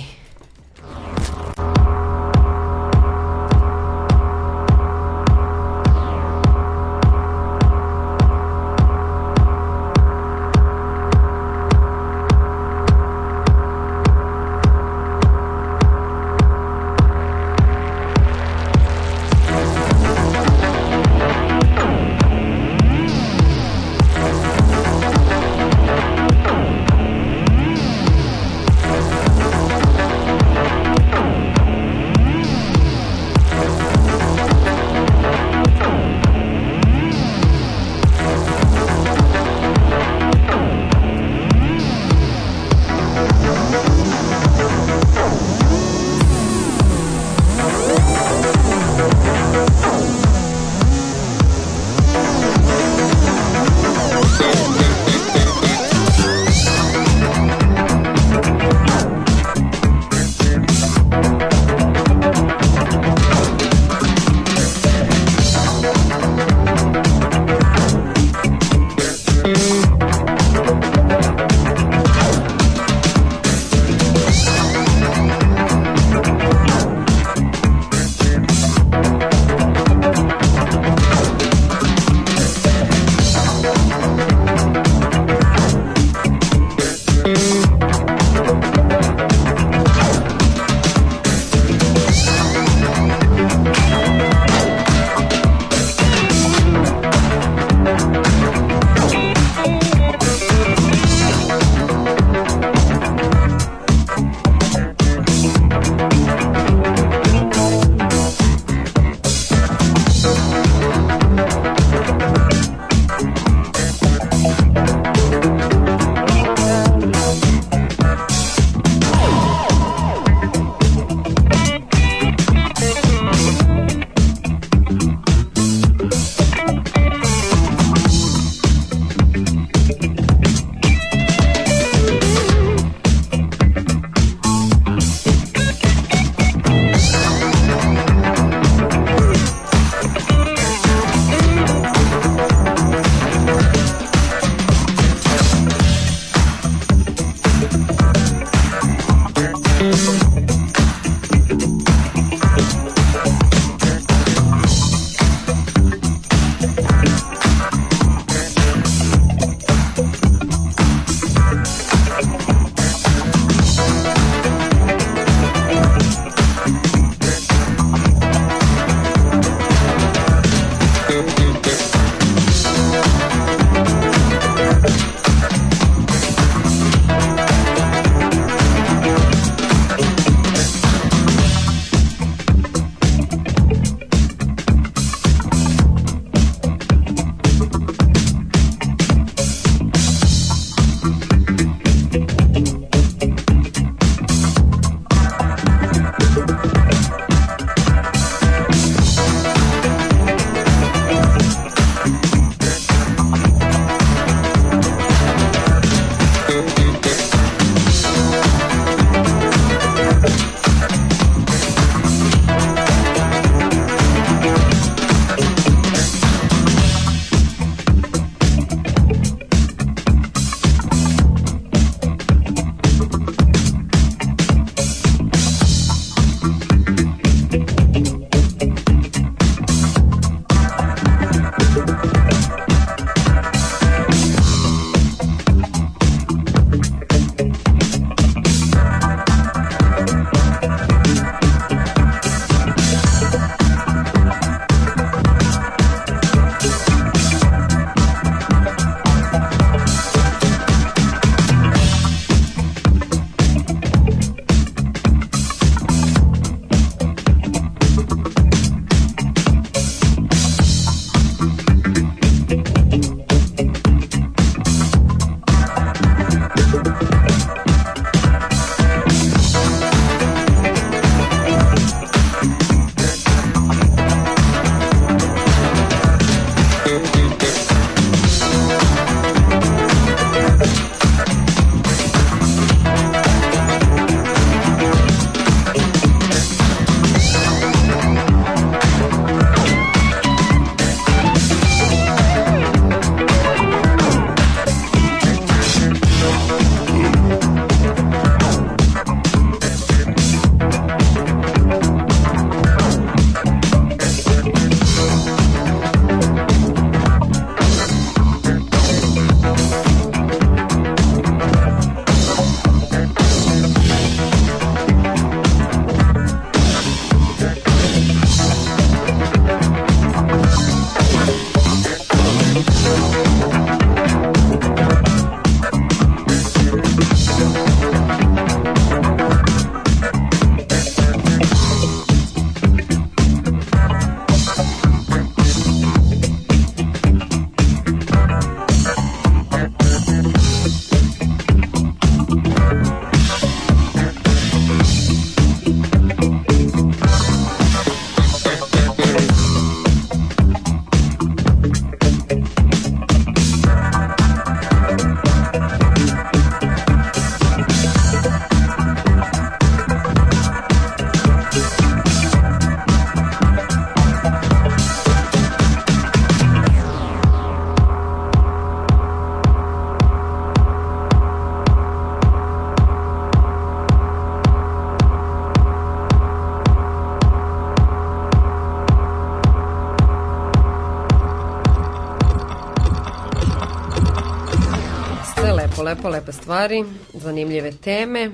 Lepo, 385.88 386.08
lepe 386.08 386.32
stvari, 386.32 386.84
zanimljive 387.14 387.72
teme. 387.72 388.30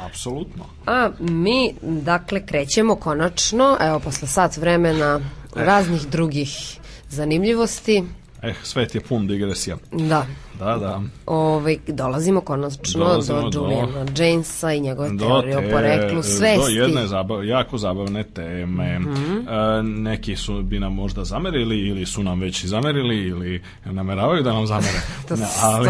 Apsolutno. 0.00 0.64
A 0.86 1.10
mi, 1.20 1.74
dakle, 1.82 2.46
krećemo 2.46 2.96
konačno, 2.96 3.76
evo, 3.80 3.98
posle 4.00 4.28
sat 4.28 4.56
vremena 4.56 5.20
raznih 5.56 6.02
drugih 6.02 6.78
zanimljivosti. 7.08 8.04
Eh, 8.42 8.54
svet 8.62 8.94
je 8.94 9.00
pun 9.00 9.26
digresija. 9.26 9.76
Da. 9.92 10.26
Da, 10.58 10.76
da. 10.76 11.00
Ove, 11.26 11.76
dolazimo 11.86 12.40
konačno 12.40 13.04
Dolazimo 13.04 13.40
do 13.40 13.50
do- 13.50 13.60
Juliana 13.60 14.06
Jamesa 14.16 14.72
i 14.72 14.80
njegove 14.80 15.10
Do 15.10 15.16
teorije 15.18 15.58
o 15.58 15.60
te- 15.60 15.70
poreklu 15.70 16.22
svesti. 16.22 16.60
Do 16.74 16.82
jedne 16.82 17.06
zabav, 17.06 17.44
jako 17.44 17.78
zabavne 17.78 18.24
teme. 18.24 18.98
Mhm. 18.98 19.36
E, 19.38 19.82
neki 19.82 20.36
su 20.36 20.62
bi 20.62 20.80
nam 20.80 20.94
možda 20.94 21.24
zamerili 21.24 21.78
ili 21.78 22.06
su 22.06 22.22
nam 22.22 22.40
već 22.40 22.64
i 22.64 22.68
zamerili 22.68 23.16
ili 23.18 23.62
nameravaju 23.84 24.42
da 24.42 24.52
nam 24.52 24.66
zamere. 24.66 25.00
To 25.28 25.36
sto 25.36 25.46
ali 25.62 25.88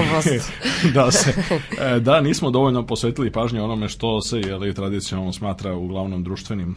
da 0.95 1.11
se 1.11 1.35
e, 1.78 2.01
da 2.01 2.20
nismo 2.20 2.51
dovoljno 2.51 2.87
posvetili 2.87 3.32
pažnje 3.32 3.62
onome 3.62 3.89
što 3.89 4.20
se 4.20 4.41
je 4.41 4.57
li 4.57 4.74
tradicionalno 4.74 5.32
smatra 5.32 5.74
uglavnom 5.74 6.24
društvenim 6.24 6.76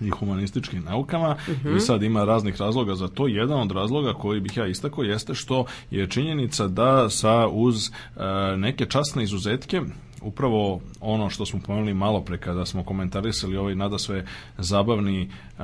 i 0.00 0.10
humanističkim 0.10 0.84
naukama 0.84 1.36
i 1.76 1.80
sad 1.80 2.02
ima 2.02 2.24
raznih 2.24 2.60
razloga 2.60 2.94
za 2.94 3.08
to. 3.08 3.26
Jedan 3.26 3.60
od 3.60 3.70
razloga 3.70 4.12
koji 4.12 4.40
bih 4.40 4.56
ja 4.56 4.66
istakao 4.66 5.04
jeste 5.04 5.34
što 5.34 5.64
je 5.90 6.10
činjenica 6.10 6.68
da 6.68 7.10
sa 7.10 7.48
uz 7.48 7.86
e, 7.86 8.20
neke 8.56 8.86
časne 8.86 9.22
izuzetke 9.22 9.80
upravo 10.24 10.80
ono 11.00 11.30
što 11.30 11.46
smo 11.46 11.60
pomenuli 11.66 11.94
malo 11.94 12.20
pre 12.20 12.38
kada 12.38 12.66
smo 12.66 12.84
komentarisali 12.84 13.56
ovaj 13.56 13.74
nada 13.74 13.98
sve 13.98 14.24
zabavni 14.58 15.22
e, 15.22 15.62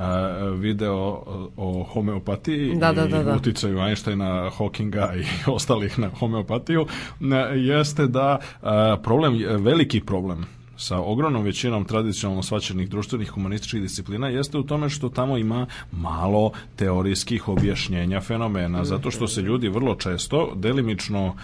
video 0.55 1.23
o, 1.57 1.85
homeopatiji 1.93 2.75
Da, 2.75 2.93
da, 2.93 3.05
i 3.05 3.09
da, 3.09 3.23
da. 3.23 3.35
uticaju 3.35 3.79
Einsteina, 3.79 4.49
Hawkinga 4.57 5.13
i 5.15 5.25
ostalih 5.51 5.99
na 5.99 6.09
homeopatiju 6.09 6.85
ne, 7.19 7.37
jeste 7.55 8.07
da 8.07 8.37
e, 8.41 8.67
problem, 9.03 9.43
veliki 9.59 10.01
problem 10.01 10.45
sa 10.81 10.99
ogromnom 10.99 11.43
većinom 11.43 11.85
tradicionalno 11.85 12.43
svaćenih 12.43 12.89
društvenih 12.89 13.29
humanističkih 13.29 13.81
disciplina 13.81 14.27
jeste 14.27 14.57
u 14.57 14.63
tome 14.63 14.89
što 14.89 15.09
tamo 15.09 15.37
ima 15.37 15.65
malo 15.91 16.51
teorijskih 16.75 17.47
objašnjenja 17.47 18.21
fenomena, 18.21 18.85
zato 18.85 19.11
što 19.11 19.27
se 19.27 19.41
ljudi 19.41 19.69
vrlo 19.69 19.95
često 19.95 20.51
delimično 20.55 21.35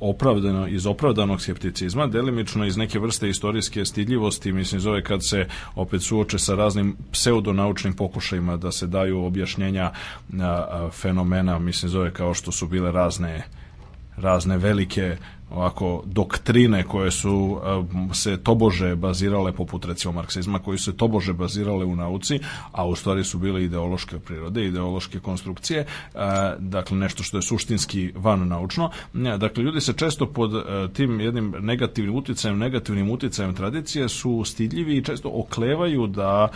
opravdano 0.00 0.68
iz 0.68 0.86
opravdanog 0.86 1.40
skepticizma, 1.40 2.06
delimično 2.06 2.66
iz 2.66 2.76
neke 2.76 2.98
vrste 2.98 3.28
istorijske 3.28 3.84
stidljivosti, 3.84 4.52
mislim 4.52 4.80
zove 4.80 5.02
kad 5.02 5.26
se 5.28 5.46
opet 5.74 6.02
suoče 6.02 6.38
sa 6.38 6.54
raznim 6.54 6.96
pseudonaučnim 7.12 7.92
pokušajima 7.92 8.56
da 8.56 8.72
se 8.72 8.86
daju 8.86 9.24
objašnjenja 9.24 9.84
a, 9.84 9.92
a, 10.40 10.90
fenomena, 10.92 11.58
mislim 11.58 11.90
zove 11.90 12.12
kao 12.12 12.34
što 12.34 12.52
su 12.52 12.66
bile 12.66 12.92
razne 12.92 13.44
razne 14.16 14.58
velike 14.58 15.16
ovako 15.50 16.02
doktrine 16.06 16.82
koje 16.82 17.10
su 17.10 17.60
se 18.12 18.36
tobože 18.36 18.96
bazirale 18.96 19.52
poput 19.52 19.84
recimo 19.84 20.12
marksizma 20.12 20.58
koji 20.58 20.78
su 20.78 20.84
se 20.84 20.96
tobože 20.96 21.32
bazirale 21.32 21.84
u 21.84 21.96
nauci 21.96 22.40
a 22.72 22.86
u 22.86 22.96
stvari 22.96 23.24
su 23.24 23.38
bile 23.38 23.64
ideološke 23.64 24.18
prirode 24.18 24.64
ideološke 24.64 25.20
konstrukcije 25.20 25.80
uh, 26.14 26.20
dakle 26.58 26.96
nešto 26.96 27.22
što 27.22 27.38
je 27.38 27.42
suštinski 27.42 28.12
van 28.16 28.48
naučno 28.48 28.90
Ne, 29.12 29.38
dakle 29.38 29.62
ljudi 29.62 29.80
se 29.80 29.92
često 29.92 30.26
pod 30.26 30.54
uh, 30.54 30.62
tim 30.92 31.20
jednim 31.20 31.54
negativnim 31.60 32.14
uticajem 32.14 32.58
negativnim 32.58 33.10
uticajem 33.10 33.54
tradicije 33.54 34.08
su 34.08 34.42
stidljivi 34.44 34.96
i 34.96 35.04
često 35.04 35.30
oklevaju 35.34 36.06
da 36.06 36.48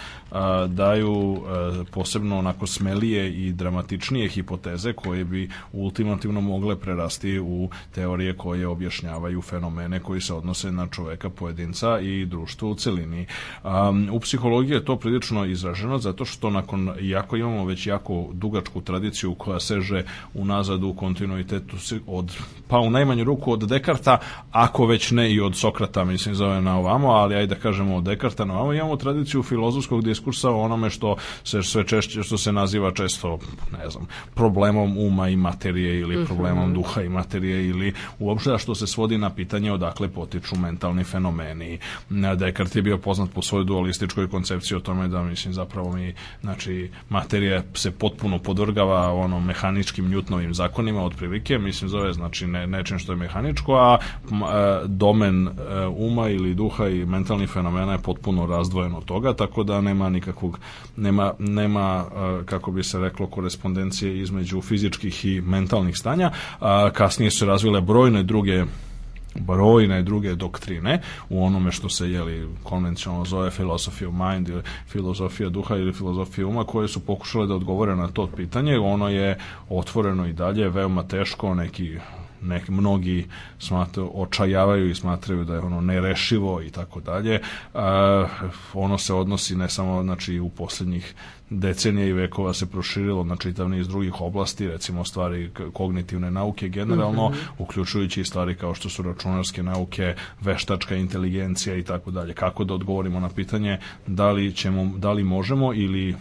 daju 0.68 1.42
posebno 1.90 2.38
onako 2.38 2.66
smelije 2.66 3.32
i 3.32 3.52
dramatičnije 3.52 4.28
hipoteze 4.28 4.92
koje 4.92 5.24
bi 5.24 5.50
ultimativno 5.72 6.40
mogle 6.40 6.76
prerasti 6.76 7.40
u 7.40 7.68
teorije 7.94 8.36
koje 8.36 8.66
objašnjavaju 8.80 9.42
fenomene 9.42 10.00
koji 10.00 10.20
se 10.20 10.34
odnose 10.34 10.72
na 10.72 10.86
čoveka, 10.86 11.30
pojedinca 11.30 12.00
i 12.00 12.26
društvo 12.26 12.70
u 12.70 12.74
celini. 12.74 13.26
Um, 13.64 14.08
u 14.12 14.20
psihologiji 14.20 14.74
je 14.74 14.84
to 14.84 14.96
prilično 14.96 15.44
izraženo 15.44 15.98
zato 15.98 16.24
što 16.24 16.50
nakon, 16.50 16.90
iako 17.00 17.36
imamo 17.36 17.64
već 17.64 17.86
jako 17.86 18.28
dugačku 18.32 18.80
tradiciju 18.80 19.34
koja 19.34 19.60
seže 19.60 20.04
unazad 20.34 20.84
u 20.84 20.94
kontinuitetu 20.94 21.76
od, 22.06 22.36
pa 22.68 22.78
u 22.78 22.90
najmanju 22.90 23.24
ruku 23.24 23.52
od 23.52 23.68
Dekarta, 23.68 24.18
ako 24.52 24.86
već 24.86 25.10
ne 25.10 25.32
i 25.32 25.40
od 25.40 25.56
Sokrata, 25.56 26.04
mislim 26.04 26.34
zove 26.34 26.60
na 26.60 26.78
ovamo, 26.78 27.08
ali 27.08 27.34
ajde 27.34 27.54
da 27.54 27.60
kažemo 27.60 27.96
od 27.96 28.04
Dekarta 28.04 28.44
na 28.44 28.54
ovamo, 28.54 28.72
imamo 28.72 28.96
tradiciju 28.96 29.42
filozofskog 29.42 30.04
diskursa 30.04 30.50
o 30.50 30.60
onome 30.60 30.90
što 30.90 31.16
se 31.44 31.62
sve 31.62 31.86
češće, 31.86 32.22
što 32.22 32.38
se 32.38 32.52
naziva 32.52 32.92
često, 32.92 33.38
ne 33.72 33.90
znam, 33.90 34.06
problemom 34.34 34.98
uma 34.98 35.28
i 35.28 35.36
materije 35.36 36.00
ili 36.00 36.26
problemom 36.26 36.74
duha 36.74 37.02
i 37.02 37.08
materije 37.08 37.68
ili 37.68 37.92
uopšte 38.18 38.58
što 38.58 38.69
se 38.74 38.86
svodi 38.86 39.18
na 39.18 39.30
pitanje 39.30 39.72
odakle 39.72 40.08
potiču 40.08 40.56
mentalni 40.56 41.04
fenomeni. 41.04 41.78
Descartes 42.36 42.76
je 42.76 42.82
bio 42.82 42.98
poznat 42.98 43.30
po 43.34 43.42
svojoj 43.42 43.64
dualističkoj 43.64 44.28
koncepciji 44.28 44.76
o 44.76 44.80
tome 44.80 45.08
da 45.08 45.22
mislim 45.22 45.54
zapravo 45.54 45.92
mi 45.92 46.14
znači 46.40 46.90
materija 47.08 47.62
se 47.74 47.90
potpuno 47.90 48.38
podvrgava 48.38 49.12
ono 49.12 49.40
mehaničkim 49.40 50.10
Newtonovim 50.10 50.52
zakonima 50.52 51.04
otprilike, 51.04 51.58
mislim 51.58 51.88
zove 51.88 52.12
znači 52.12 52.46
ne, 52.46 52.66
nečem 52.66 52.98
što 52.98 53.12
je 53.12 53.16
mehaničko, 53.16 53.74
a 53.74 53.98
e, 53.98 54.36
domen 54.86 55.48
e, 55.48 55.50
uma 55.86 56.28
ili 56.28 56.54
duha 56.54 56.88
i 56.88 57.04
mentalnih 57.04 57.50
fenomena 57.50 57.92
je 57.92 57.98
potpuno 57.98 58.46
razdvojen 58.46 58.94
od 58.94 59.04
toga, 59.04 59.34
tako 59.34 59.64
da 59.64 59.80
nema 59.80 60.10
nikakvog 60.10 60.58
nema, 60.96 61.32
nema 61.38 62.04
e, 62.04 62.44
kako 62.46 62.70
bi 62.70 62.82
se 62.82 62.98
reklo 62.98 63.26
korespondencije 63.26 64.20
između 64.20 64.60
fizičkih 64.60 65.24
i 65.24 65.40
mentalnih 65.40 65.96
stanja. 65.96 66.30
Kasnije 66.92 67.30
su 67.30 67.46
razvile 67.46 67.80
brojne 67.80 68.22
druge 68.22 68.59
brojne 69.34 70.02
druge 70.02 70.34
doktrine 70.34 71.00
u 71.28 71.44
onome 71.44 71.72
što 71.72 71.88
se 71.88 72.10
jeli 72.10 72.48
konvencionalno 72.62 73.24
zove 73.24 73.50
philosophy 73.50 74.06
of 74.06 74.14
mind 74.14 74.48
ili 74.48 74.62
filozofija 74.88 75.48
duha 75.48 75.76
ili 75.76 75.92
filozofija 75.92 76.46
uma 76.46 76.64
koje 76.64 76.88
su 76.88 77.00
pokušale 77.00 77.46
da 77.46 77.54
odgovore 77.54 77.96
na 77.96 78.08
to 78.08 78.26
pitanje. 78.36 78.78
Ono 78.78 79.08
je 79.08 79.38
otvoreno 79.68 80.26
i 80.26 80.32
dalje 80.32 80.68
veoma 80.68 81.02
teško 81.02 81.54
neki 81.54 81.98
neki 82.42 82.72
mnogi 82.72 83.26
smatru, 83.58 84.10
očajavaju 84.14 84.90
i 84.90 84.94
smatraju 84.94 85.44
da 85.44 85.54
je 85.54 85.60
ono 85.60 85.80
nerešivo 85.80 86.62
i 86.62 86.70
tako 86.70 87.00
dalje. 87.00 87.40
A, 87.74 88.26
ono 88.74 88.98
se 88.98 89.14
odnosi 89.14 89.56
ne 89.56 89.68
samo 89.68 90.02
znači 90.02 90.38
u 90.38 90.48
poslednjih 90.48 91.14
decenija 91.50 92.06
i 92.06 92.12
vekova 92.12 92.54
se 92.54 92.66
proširilo 92.66 93.24
na 93.24 93.36
čitav 93.36 93.68
niz 93.68 93.88
drugih 93.88 94.20
oblasti, 94.20 94.68
recimo 94.68 95.04
stvari 95.04 95.50
kognitivne 95.72 96.30
nauke 96.30 96.68
generalno, 96.68 97.32
uključujući 97.58 98.20
i 98.20 98.24
stvari 98.24 98.54
kao 98.54 98.74
što 98.74 98.88
su 98.88 99.02
računarske 99.02 99.62
nauke, 99.62 100.14
veštačka 100.40 100.96
inteligencija 100.96 101.76
i 101.76 101.82
tako 101.82 102.10
dalje. 102.10 102.34
Kako 102.34 102.64
da 102.64 102.74
odgovorimo 102.74 103.20
na 103.20 103.28
pitanje 103.28 103.78
da 104.06 104.30
li 104.30 104.54
ćemo, 104.54 104.92
da 104.96 105.12
li 105.12 105.24
možemo 105.24 105.74
ili 105.74 106.16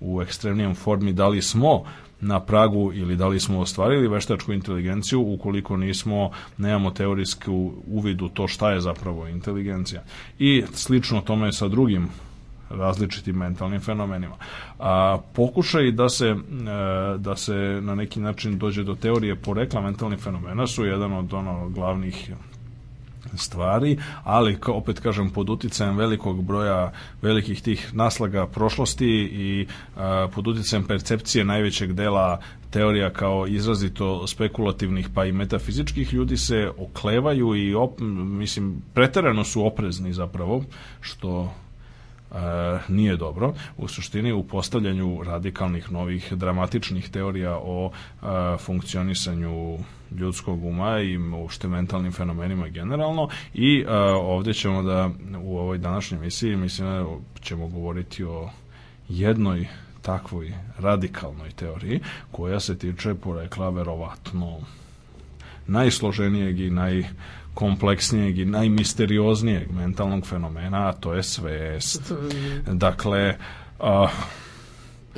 u 0.00 0.22
ekstremnijem 0.22 0.74
formi 0.74 1.12
da 1.12 1.28
li 1.28 1.42
smo 1.42 1.84
na 2.20 2.40
pragu 2.40 2.92
ili 2.94 3.16
da 3.16 3.28
li 3.28 3.40
smo 3.40 3.60
ostvarili 3.60 4.08
veštačku 4.08 4.52
inteligenciju 4.52 5.20
ukoliko 5.20 5.76
nismo, 5.76 6.30
nemamo 6.58 6.90
teorijsku 6.90 7.72
uvid 7.86 8.22
u 8.22 8.28
to 8.28 8.48
šta 8.48 8.70
je 8.70 8.80
zapravo 8.80 9.28
inteligencija. 9.28 10.02
I 10.38 10.64
slično 10.72 11.20
tome 11.20 11.46
je 11.46 11.52
sa 11.52 11.68
drugim 11.68 12.08
različitim 12.70 13.36
mentalnim 13.36 13.80
fenomenima. 13.80 14.34
A, 14.78 15.18
pokušaj 15.32 15.92
da 15.92 16.08
se, 16.08 16.26
e, 16.26 16.36
da 17.18 17.36
se 17.36 17.54
na 17.82 17.94
neki 17.94 18.20
način 18.20 18.58
dođe 18.58 18.84
do 18.84 18.94
teorije 18.94 19.36
porekla 19.36 19.80
mentalnih 19.80 20.18
fenomena 20.18 20.66
su 20.66 20.84
jedan 20.84 21.12
od 21.12 21.34
ono 21.34 21.68
glavnih 21.68 22.30
stvari, 23.36 23.98
ali 24.24 24.58
opet 24.66 25.00
kažem 25.00 25.30
pod 25.30 25.50
uticajem 25.50 25.96
velikog 25.96 26.44
broja 26.44 26.92
velikih 27.22 27.62
tih 27.62 27.94
naslaga 27.94 28.46
prošlosti 28.46 29.08
i 29.32 29.66
a, 29.96 30.28
pod 30.34 30.46
uticajem 30.46 30.86
percepcije 30.86 31.44
najvećeg 31.44 31.92
dela 31.92 32.40
teorija 32.70 33.10
kao 33.10 33.46
izrazito 33.46 34.26
spekulativnih 34.26 35.08
pa 35.14 35.24
i 35.24 35.32
metafizičkih 35.32 36.12
ljudi 36.14 36.36
se 36.36 36.70
oklevaju 36.78 37.56
i 37.56 37.74
op, 37.74 38.00
mislim 38.40 38.82
preterano 38.94 39.44
su 39.44 39.66
oprezni 39.66 40.12
zapravo 40.12 40.64
što 41.00 41.52
nije 42.88 43.16
dobro. 43.16 43.54
U 43.76 43.88
suštini 43.88 44.32
u 44.32 44.44
postavljanju 44.44 45.22
radikalnih 45.24 45.92
novih 45.92 46.32
dramatičnih 46.32 47.08
teorija 47.10 47.58
o 47.62 47.90
e, 47.90 48.26
funkcionisanju 48.58 49.78
ljudskog 50.10 50.64
uma 50.64 51.00
i 51.00 51.18
uopšte 51.18 51.68
mentalnim 51.68 52.12
fenomenima 52.12 52.68
generalno 52.68 53.28
i 53.54 53.80
e, 53.80 53.92
ovde 54.14 54.54
ćemo 54.54 54.82
da 54.82 55.10
u 55.42 55.58
ovoj 55.58 55.78
današnjoj 55.78 56.18
emisiji 56.18 56.56
mislim 56.56 56.88
da 56.88 57.06
ćemo 57.40 57.68
govoriti 57.68 58.24
o 58.24 58.50
jednoj 59.08 59.66
takvoj 60.02 60.54
radikalnoj 60.78 61.50
teoriji 61.50 62.00
koja 62.30 62.60
se 62.60 62.78
tiče 62.78 63.14
porekla 63.14 63.70
verovatno 63.70 64.58
najsloženijeg 65.66 66.60
i 66.60 66.70
najkompleksnijeg 67.58 68.38
i 68.38 68.44
najmisterioznijeg 68.44 69.70
mentalnog 69.72 70.26
fenomena, 70.26 70.88
a 70.88 70.92
to 70.92 71.14
je 71.14 71.22
svest. 71.22 72.12
Dakle, 72.66 73.36
a, 73.78 74.08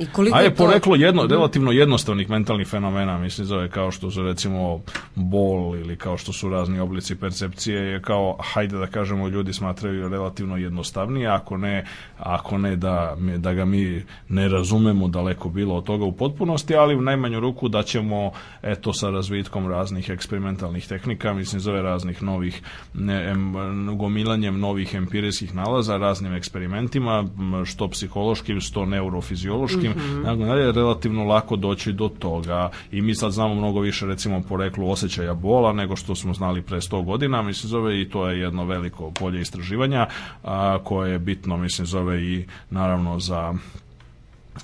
I 0.01 0.05
koliko 0.13 0.37
A 0.37 0.41
je 0.41 0.45
je 0.45 0.55
to- 0.55 0.65
poreklo 0.65 0.95
jedno, 0.95 1.25
relativno 1.27 1.71
jednostavnih 1.71 2.29
mentalnih 2.29 2.67
fenomena, 2.67 3.17
mislim 3.17 3.47
zove 3.47 3.69
kao 3.69 3.91
što 3.91 4.11
su 4.11 4.23
recimo 4.23 4.81
bol 5.15 5.75
ili 5.75 5.95
kao 5.95 6.17
što 6.17 6.33
su 6.33 6.49
razni 6.49 6.79
oblici 6.79 7.15
percepcije, 7.15 7.81
je 7.81 8.01
kao, 8.01 8.37
hajde 8.39 8.77
da 8.77 8.87
kažemo, 8.87 9.27
ljudi 9.27 9.53
smatraju 9.53 10.09
relativno 10.09 10.57
jednostavnije, 10.57 11.27
ako 11.27 11.57
ne, 11.57 11.85
ako 12.19 12.57
ne 12.57 12.75
da, 12.75 13.17
da 13.37 13.53
ga 13.53 13.65
mi 13.65 14.03
ne 14.29 14.47
razumemo 14.49 15.07
daleko 15.07 15.49
bilo 15.49 15.75
od 15.75 15.83
toga 15.83 16.05
u 16.05 16.11
potpunosti, 16.11 16.75
ali 16.75 16.95
u 16.95 17.01
najmanju 17.01 17.39
ruku 17.39 17.69
da 17.69 17.83
ćemo, 17.83 18.31
eto, 18.61 18.93
sa 18.93 19.09
razvitkom 19.09 19.67
raznih 19.67 20.09
eksperimentalnih 20.09 20.87
tehnika, 20.87 21.33
mislim 21.33 21.59
zove 21.59 21.81
raznih 21.81 22.23
novih, 22.23 22.61
ne, 22.93 23.29
em, 23.29 23.53
gomilanjem 23.97 24.59
novih 24.59 24.93
empirijskih 24.93 25.55
nalaza, 25.55 25.97
raznim 25.97 26.33
eksperimentima, 26.33 27.25
što 27.65 27.87
psihološkim, 27.87 28.61
što 28.61 28.85
neurofiziološkim, 28.85 29.90
mm 29.95 30.41
je 30.51 30.71
relativno 30.71 31.23
lako 31.23 31.55
doći 31.55 31.93
do 31.93 32.09
toga 32.09 32.71
i 32.91 33.01
mi 33.01 33.15
sad 33.15 33.31
znamo 33.31 33.55
mnogo 33.55 33.79
više 33.79 34.05
recimo 34.05 34.41
poreklu 34.49 34.91
osjećaja 34.91 35.33
bola 35.33 35.73
nego 35.73 35.95
što 35.95 36.15
smo 36.15 36.33
znali 36.33 36.61
pre 36.61 36.77
100 36.77 37.05
godina, 37.05 37.41
mislim 37.41 37.69
zove 37.69 38.01
i 38.01 38.09
to 38.09 38.29
je 38.29 38.39
jedno 38.39 38.65
veliko 38.65 39.11
polje 39.11 39.41
istraživanja 39.41 40.07
a, 40.43 40.79
koje 40.83 41.11
je 41.11 41.19
bitno, 41.19 41.57
mislim 41.57 41.87
zove 41.87 42.23
i 42.23 42.45
naravno 42.69 43.19
za 43.19 43.53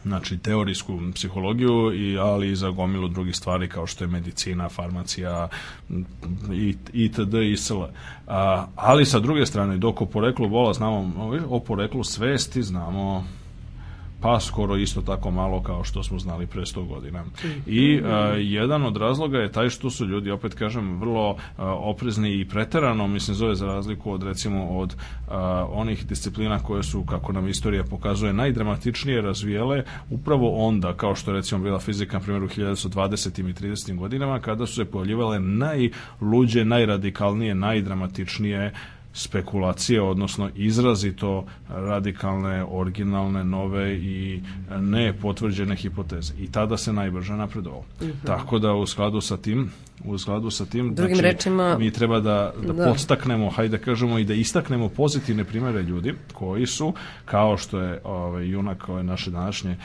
znači 0.03 0.37
teorijsku 0.37 0.99
psihologiju 1.15 1.93
i 1.93 2.17
ali 2.17 2.51
i 2.51 2.55
za 2.55 2.69
gomilu 2.69 3.07
drugih 3.07 3.35
stvari 3.35 3.69
kao 3.69 3.87
što 3.87 4.03
je 4.03 4.07
medicina, 4.07 4.69
farmacija 4.69 5.47
i 6.53 6.75
itd. 6.93 7.33
i 7.33 7.57
sl. 7.57 7.81
A, 8.27 8.65
ali 8.75 9.05
sa 9.05 9.19
druge 9.19 9.45
strane 9.45 9.77
dok 9.77 10.01
o 10.01 10.05
poreklu 10.05 10.49
bola 10.49 10.73
znamo 10.73 11.13
o 11.49 11.59
poreklu 11.59 12.03
svesti 12.03 12.63
znamo 12.63 13.23
pa 14.21 14.39
skoro 14.39 14.77
isto 14.77 15.01
tako 15.01 15.31
malo 15.31 15.61
kao 15.63 15.83
što 15.83 16.03
smo 16.03 16.19
znali 16.19 16.47
pre 16.47 16.61
100 16.61 16.87
godina. 16.87 17.23
I 17.67 18.01
a, 18.05 18.17
jedan 18.37 18.85
od 18.85 18.97
razloga 18.97 19.37
je 19.37 19.51
taj 19.51 19.69
što 19.69 19.89
su 19.89 20.05
ljudi, 20.05 20.31
opet 20.31 20.53
kažem, 20.53 20.99
vrlo 20.99 21.37
a, 21.57 21.73
oprezni 21.73 22.39
i 22.39 22.47
preterano, 22.47 23.07
mislim, 23.07 23.35
zove 23.35 23.55
za 23.55 23.65
razliku 23.65 24.11
od 24.11 24.23
recimo 24.23 24.67
od 24.67 24.95
a, 25.27 25.67
onih 25.71 26.05
disciplina 26.07 26.59
koje 26.59 26.83
su, 26.83 27.03
kako 27.03 27.31
nam 27.31 27.47
istorija 27.47 27.83
pokazuje, 27.83 28.33
najdramatičnije 28.33 29.21
razvijele 29.21 29.83
upravo 30.09 30.67
onda, 30.67 30.93
kao 30.93 31.15
što 31.15 31.31
recimo 31.31 31.63
bila 31.63 31.79
fizika, 31.79 32.17
na 32.17 32.23
primjer, 32.23 32.43
u 32.43 32.47
1920. 32.47 33.49
i 33.49 33.53
30. 33.53 33.95
godinama, 33.95 34.39
kada 34.39 34.65
su 34.65 34.73
se 34.75 34.85
pojavljivale 34.85 35.39
najluđe, 35.39 36.65
najradikalnije, 36.65 37.55
najdramatičnije 37.55 38.73
spekulacije, 39.17 40.01
odnosno 40.01 40.49
izrazito 40.55 41.45
radikalne, 41.69 42.65
originalne, 42.65 43.43
nove 43.43 43.95
i 43.95 44.41
ne 44.71 45.13
potvrđene 45.13 45.75
hipoteze. 45.75 46.33
I 46.39 46.51
tada 46.51 46.77
se 46.77 46.93
najbrže 46.93 47.33
napredovalo. 47.33 47.83
Tako 48.25 48.59
da 48.59 48.73
u 48.73 48.85
skladu 48.87 49.21
sa 49.21 49.37
tim 49.37 49.69
u 50.05 50.17
skladu 50.17 50.49
sa 50.49 50.65
tim 50.65 50.95
Drugim 50.95 51.15
znači, 51.15 51.27
rečima- 51.27 51.77
mi 51.77 51.91
treba 51.91 52.19
da, 52.19 52.53
da, 52.63 52.73
Da. 52.73 52.85
podstaknemo, 52.85 53.49
hajde 53.49 53.77
da 53.77 53.83
kažemo 53.83 54.19
i 54.19 54.23
da 54.23 54.33
istaknemo 54.33 54.89
pozitivne 54.89 55.43
primere 55.43 55.81
ljudi 55.81 56.13
koji 56.33 56.65
su, 56.65 56.93
kao 57.25 57.57
što 57.57 57.79
je 57.79 58.01
ovaj, 58.03 58.47
junak 58.47 58.89
ove 58.89 59.03
naše 59.03 59.31
današnje 59.31 59.75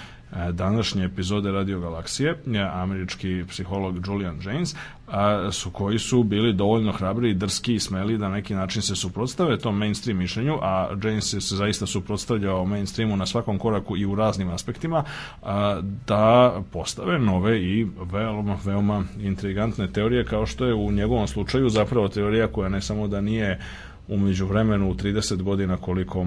današnje 0.53 1.05
epizode 1.05 1.51
Radio 1.51 1.80
Galaksije, 1.80 2.30
e, 2.30 2.59
američki 2.72 3.45
psiholog 3.49 4.07
Julian 4.07 4.41
James, 4.45 4.74
a, 5.09 5.49
su 5.53 5.70
koji 5.70 5.99
su 5.99 6.22
bili 6.22 6.53
dovoljno 6.53 6.93
hrabri 6.93 7.30
i 7.30 7.35
drski 7.35 7.74
i 7.74 7.80
smeli 7.80 8.18
da 8.18 8.28
na 8.28 8.35
neki 8.35 8.55
način 8.55 8.83
se 8.83 8.97
suprotstave 8.97 9.59
tom 9.59 9.78
mainstream 9.78 10.18
mišljenju, 10.18 10.59
a 10.62 10.89
James 11.05 11.24
se 11.24 11.57
zaista 11.57 11.87
suprotstavljao 11.87 12.64
mainstreamu 12.64 13.16
na 13.16 13.26
svakom 13.26 13.59
koraku 13.59 13.97
i 13.97 14.07
u 14.07 14.14
raznim 14.14 14.49
aspektima, 14.49 15.05
a, 15.43 15.80
da 16.07 16.61
postave 16.72 17.18
nove 17.18 17.62
i 17.62 17.87
veoma, 18.12 18.59
veoma 18.64 19.05
intrigantne 19.20 19.93
teorije, 19.93 20.24
kao 20.24 20.47
što 20.47 20.64
je 20.64 20.74
u 20.74 20.93
njegovom 20.93 21.28
slučaju 21.28 21.68
zapravo 21.68 22.09
teorija 22.09 22.47
koja 22.49 22.68
ne 22.68 22.80
samo 22.80 23.09
da 23.09 23.20
nije 23.20 23.61
umeđu 24.09 24.47
vremenu 24.47 24.91
u 24.91 24.95
30 24.95 25.43
godina 25.43 25.76
koliko 25.76 26.26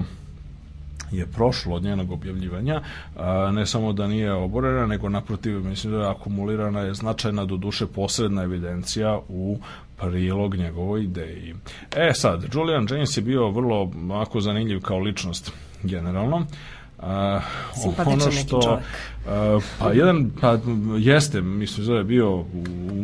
je 1.10 1.26
prošlo 1.26 1.76
od 1.76 1.82
njenog 1.82 2.12
objavljivanja, 2.12 2.80
ne 3.52 3.66
samo 3.66 3.92
da 3.92 4.06
nije 4.06 4.32
oborena, 4.32 4.86
nego 4.86 5.08
naprotiv, 5.08 5.64
mislim 5.64 5.92
da 5.92 5.98
je 5.98 6.10
akumulirana 6.10 6.80
je 6.80 6.94
značajna 6.94 7.44
do 7.44 7.56
duše 7.56 7.86
posredna 7.86 8.42
evidencija 8.42 9.20
u 9.28 9.58
prilog 9.96 10.54
njegovoj 10.54 11.02
ideji. 11.02 11.54
E 11.96 12.12
sad, 12.14 12.44
Julian 12.54 12.86
James 12.90 13.16
je 13.16 13.22
bio 13.22 13.50
vrlo 13.50 13.90
ovako 14.10 14.40
zanimljiv 14.40 14.80
kao 14.80 14.98
ličnost 14.98 15.52
generalno. 15.82 16.46
Simpatičan 17.82 18.34
neki 18.34 18.48
čovek. 18.48 18.84
a, 19.28 19.58
pa 19.78 19.92
jedan, 19.92 20.30
pa 20.40 20.58
jeste, 20.98 21.40
mislim 21.40 21.86
da 21.86 21.94
je 21.94 22.04
bio 22.04 22.36
u, 22.36 22.44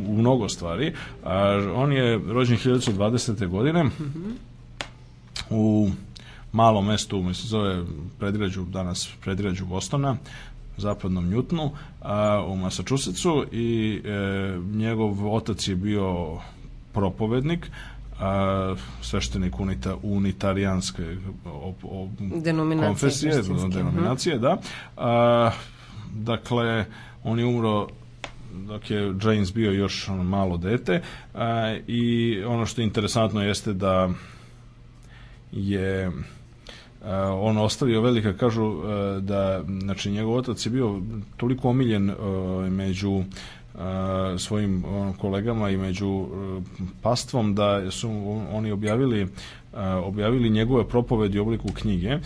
u 0.08 0.16
mnogo 0.16 0.48
stvari. 0.48 0.92
A, 1.24 1.72
on 1.74 1.92
je 1.92 2.20
rođen 2.28 2.56
1920. 2.56 3.46
godine 3.46 3.84
u 5.50 5.90
malom 6.52 6.86
mestu, 6.86 7.22
mislim 7.22 7.48
zove 7.48 7.84
predgrađu, 8.18 8.64
danas 8.64 9.10
predgrađu 9.20 9.66
Bostona, 9.66 10.16
zapadnom 10.76 11.28
Njutnu, 11.28 11.70
a, 12.00 12.44
u 12.48 12.56
Massachusettsu 12.56 13.44
i 13.52 14.00
e, 14.04 14.58
njegov 14.74 15.34
otac 15.34 15.68
je 15.68 15.76
bio 15.76 16.38
propovednik, 16.92 17.70
a, 18.20 18.74
sveštenik 19.02 19.60
unita, 19.60 19.96
unitarijanske 20.02 21.16
op, 21.44 21.76
op, 21.82 22.10
Denominacije 22.18 22.88
konfesije, 22.88 23.32
hrišćanske, 23.32 23.66
mhm. 23.68 23.76
denominacije, 23.76 24.38
da. 24.38 24.58
A, 24.96 25.50
dakle, 26.14 26.84
on 27.24 27.38
je 27.38 27.46
umro 27.46 27.88
dok 28.52 28.90
je 28.90 29.14
James 29.24 29.52
bio 29.54 29.72
još 29.72 30.08
ono 30.08 30.24
malo 30.24 30.56
dete 30.56 31.02
a, 31.34 31.76
i 31.86 32.36
ono 32.44 32.66
što 32.66 32.80
je 32.80 32.84
interesantno 32.84 33.42
jeste 33.42 33.72
da 33.72 34.10
je 35.52 36.12
on 37.40 37.58
ostavio 37.58 38.00
velika 38.00 38.32
kažu 38.32 38.64
a, 38.64 39.18
da 39.20 39.64
znači 39.82 40.10
njegov 40.10 40.34
otac 40.34 40.66
je 40.66 40.70
bio 40.70 41.00
toliko 41.36 41.68
omiljen 41.68 42.10
a, 42.10 42.14
među 42.70 43.24
svojim 44.38 44.84
kolegama 45.20 45.70
i 45.70 45.76
među 45.76 46.26
pastvom 47.02 47.54
da 47.54 47.90
su 47.90 48.10
oni 48.52 48.72
objavili 48.72 49.28
objavili 50.04 50.50
njegove 50.50 50.88
propovedi 50.88 51.38
u 51.38 51.42
obliku 51.42 51.68
knjige. 51.74 52.18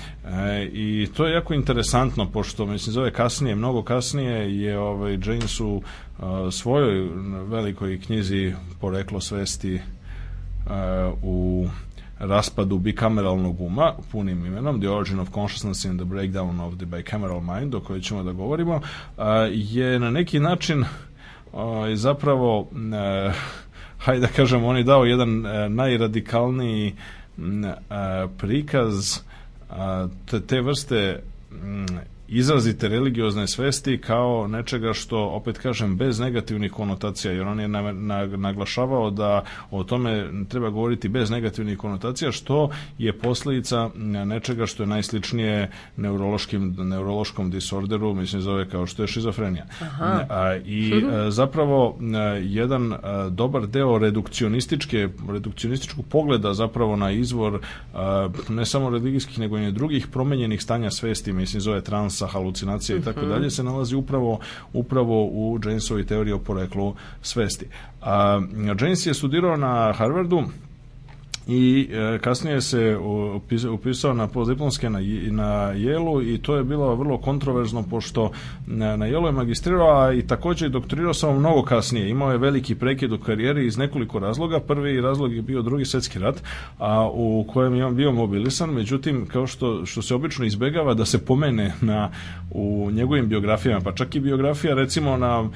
I 0.73 1.09
to 1.17 1.27
je 1.27 1.35
jako 1.35 1.55
interesantno 1.55 2.31
pošto 2.31 2.67
mislim 2.67 2.93
zove 2.93 3.13
kasnije 3.13 3.55
mnogo 3.55 3.83
kasnije 3.83 4.61
je 4.61 4.79
ovaj 4.79 5.13
James 5.13 5.61
u 5.61 5.83
svojoj 6.51 7.09
velikoj 7.49 8.01
knjizi 8.01 8.55
poreklo 8.81 9.21
svesti 9.21 9.81
u 11.23 11.69
raspadu 12.19 12.79
bikameralnog 12.79 13.61
uma, 13.61 13.93
punim 14.13 14.47
imenom, 14.47 14.81
The 14.81 14.91
Origin 14.91 15.21
of 15.21 15.31
Consciousness 15.31 15.85
and 15.85 15.99
the 15.99 16.05
Breakdown 16.05 16.61
of 16.61 16.77
the 16.77 16.87
Bicameral 16.87 17.41
Mind, 17.55 17.75
o 17.75 17.81
kojoj 17.81 18.01
ćemo 18.01 18.23
da 18.23 18.33
govorimo, 18.33 18.81
je 19.53 19.99
na 19.99 20.11
neki 20.11 20.41
način 20.41 20.85
zapravo, 21.95 22.69
hajde 23.99 24.21
da 24.21 24.27
kažem, 24.27 24.65
on 24.65 24.77
je 24.77 24.83
dao 24.83 25.05
jedan 25.05 25.45
najradikalniji 25.69 26.95
prikaz 28.39 29.19
te, 30.31 30.41
te 30.41 30.61
vrste 30.61 31.23
izrazite 32.29 32.89
religiozne 32.89 33.47
svesti 33.47 33.99
kao 33.99 34.47
nečega 34.47 34.93
što, 34.93 35.19
opet 35.19 35.59
kažem, 35.59 35.97
bez 35.97 36.21
negativnih 36.21 36.73
konotacija, 36.73 37.33
jer 37.33 37.47
on 37.47 37.61
je 37.61 37.69
na, 37.69 37.93
na, 37.93 38.27
naglašavao 38.27 39.11
da 39.11 39.45
o 39.71 39.85
tome 39.85 40.31
treba 40.49 40.71
govoriti 40.71 41.09
bez 41.09 41.31
negativnih 41.31 41.79
konotacija, 41.79 42.33
što 42.33 42.71
je 42.99 43.19
posljedica 43.19 43.91
nečega 44.27 44.67
što 44.67 44.83
je 44.83 44.87
najsličnije 44.87 45.71
neurološkim, 45.97 46.75
neurološkom 46.79 47.51
disorderu, 47.51 48.15
mislim 48.15 48.43
zove 48.43 48.69
kao 48.69 48.87
što 48.87 49.03
je 49.03 49.07
šizofrenija. 49.07 49.67
A, 50.29 50.57
I 50.65 51.05
a, 51.05 51.31
zapravo 51.31 51.99
a, 52.01 52.19
jedan 52.43 52.93
a, 52.93 53.29
dobar 53.31 53.67
deo 53.67 53.99
redukcionističke, 53.99 55.09
redukcionističkog 55.29 56.05
pogleda 56.07 56.55
zapravo 56.55 56.97
na 56.97 57.11
izvor 57.11 57.61
ne 58.49 58.65
samo 58.65 58.91
religijskih, 58.91 59.39
nego 59.39 59.59
i 59.59 59.73
drugih 59.73 60.07
promenjenih 60.07 60.63
stanja 60.63 60.91
svesti, 60.91 61.33
mislim 61.33 61.61
zove 61.61 61.81
transa, 62.17 62.27
halucinacija 62.27 62.99
i 62.99 63.03
tako 63.03 63.21
dalje, 63.21 63.51
se 63.51 63.63
nalazi 63.63 63.97
upravo 63.97 64.41
upravo 64.73 65.25
u 65.25 65.59
Jamesovoj 65.65 66.07
teoriji 66.07 66.33
o 66.33 66.39
poreklu 66.39 66.95
svesti. 67.23 67.67
A, 68.03 68.41
James 68.81 69.07
je 69.07 69.15
studirao 69.15 69.57
na 69.57 69.93
Harvardu 69.93 70.45
i 71.47 71.89
e, 71.93 72.19
kasnije 72.19 72.61
se 72.61 72.99
upisao 73.73 74.15
na 74.15 74.27
postdiplomske 74.29 74.91
na, 74.91 74.99
na 75.31 75.71
Jelu 75.71 76.23
i 76.23 76.39
to 76.39 76.57
je 76.57 76.65
bilo 76.65 76.95
vrlo 76.95 77.19
kontroverzno 77.19 77.83
pošto 77.83 78.31
na, 78.67 78.97
na 78.97 79.07
Jelu 79.07 79.27
je 79.27 79.33
magistrirao, 79.33 80.01
a 80.01 80.13
i 80.13 80.27
takođe 80.27 80.69
doktorirao 80.69 81.15
samo 81.15 81.39
mnogo 81.39 81.63
kasnije. 81.63 82.11
Imao 82.11 82.33
je 82.33 82.39
veliki 82.39 82.75
prekid 82.75 83.13
u 83.13 83.19
karijeri 83.19 83.67
iz 83.67 83.79
nekoliko 83.79 84.19
razloga. 84.19 84.61
Prvi 84.61 85.01
razlog 85.01 85.35
je 85.35 85.43
bio 85.43 85.63
drugi 85.63 85.85
svetski 85.85 86.19
rat, 86.19 86.43
a 86.79 87.11
u 87.13 87.45
kojem 87.49 87.75
je 87.75 87.85
on 87.85 87.97
bio 87.97 88.13
mobilisan, 88.13 88.71
međutim, 88.71 89.27
kao 89.27 89.47
što, 89.47 89.87
što 89.87 90.03
se 90.03 90.15
obično 90.15 90.45
izbegava 90.45 90.95
da 90.95 91.05
se 91.05 91.25
pomene 91.25 91.73
na, 91.81 92.11
u 92.51 92.91
njegovim 92.93 93.29
biografijama, 93.29 93.81
pa 93.81 93.93
čak 93.93 94.15
i 94.15 94.21
biografija 94.21 94.75
recimo 94.75 95.17
na, 95.17 95.49